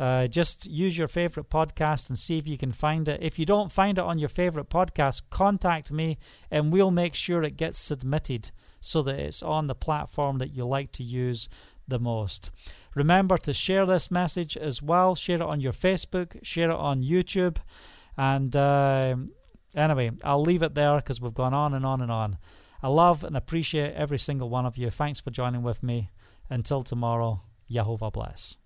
Uh, 0.00 0.26
just 0.26 0.66
use 0.66 0.96
your 0.96 1.08
favorite 1.08 1.50
podcast 1.50 2.08
and 2.08 2.18
see 2.18 2.38
if 2.38 2.48
you 2.48 2.56
can 2.56 2.72
find 2.72 3.06
it. 3.06 3.22
If 3.22 3.38
you 3.38 3.44
don't 3.44 3.70
find 3.70 3.98
it 3.98 4.04
on 4.04 4.18
your 4.18 4.30
favorite 4.30 4.70
podcast, 4.70 5.24
contact 5.28 5.92
me 5.92 6.16
and 6.50 6.72
we'll 6.72 6.90
make 6.90 7.14
sure 7.14 7.42
it 7.42 7.58
gets 7.58 7.78
submitted 7.78 8.50
so 8.80 9.02
that 9.02 9.18
it's 9.18 9.42
on 9.42 9.66
the 9.66 9.74
platform 9.74 10.38
that 10.38 10.54
you 10.54 10.66
like 10.66 10.90
to 10.92 11.02
use 11.02 11.50
the 11.86 11.98
most. 11.98 12.50
Remember 12.94 13.36
to 13.36 13.52
share 13.52 13.84
this 13.84 14.10
message 14.10 14.56
as 14.56 14.80
well. 14.80 15.14
Share 15.14 15.36
it 15.36 15.42
on 15.42 15.60
your 15.60 15.72
Facebook, 15.72 16.38
share 16.42 16.70
it 16.70 16.76
on 16.76 17.02
YouTube. 17.02 17.58
And 18.16 18.56
uh, 18.56 19.16
anyway, 19.76 20.12
I'll 20.24 20.40
leave 20.42 20.62
it 20.62 20.74
there 20.74 20.96
because 20.96 21.20
we've 21.20 21.34
gone 21.34 21.52
on 21.52 21.74
and 21.74 21.84
on 21.84 22.00
and 22.00 22.10
on. 22.10 22.38
I 22.82 22.88
love 22.88 23.22
and 23.22 23.36
appreciate 23.36 23.92
every 23.94 24.18
single 24.18 24.48
one 24.48 24.64
of 24.64 24.78
you. 24.78 24.88
Thanks 24.88 25.20
for 25.20 25.30
joining 25.30 25.62
with 25.62 25.82
me. 25.82 26.08
Until 26.48 26.82
tomorrow, 26.82 27.42
Yehovah 27.70 28.12
bless. 28.12 28.56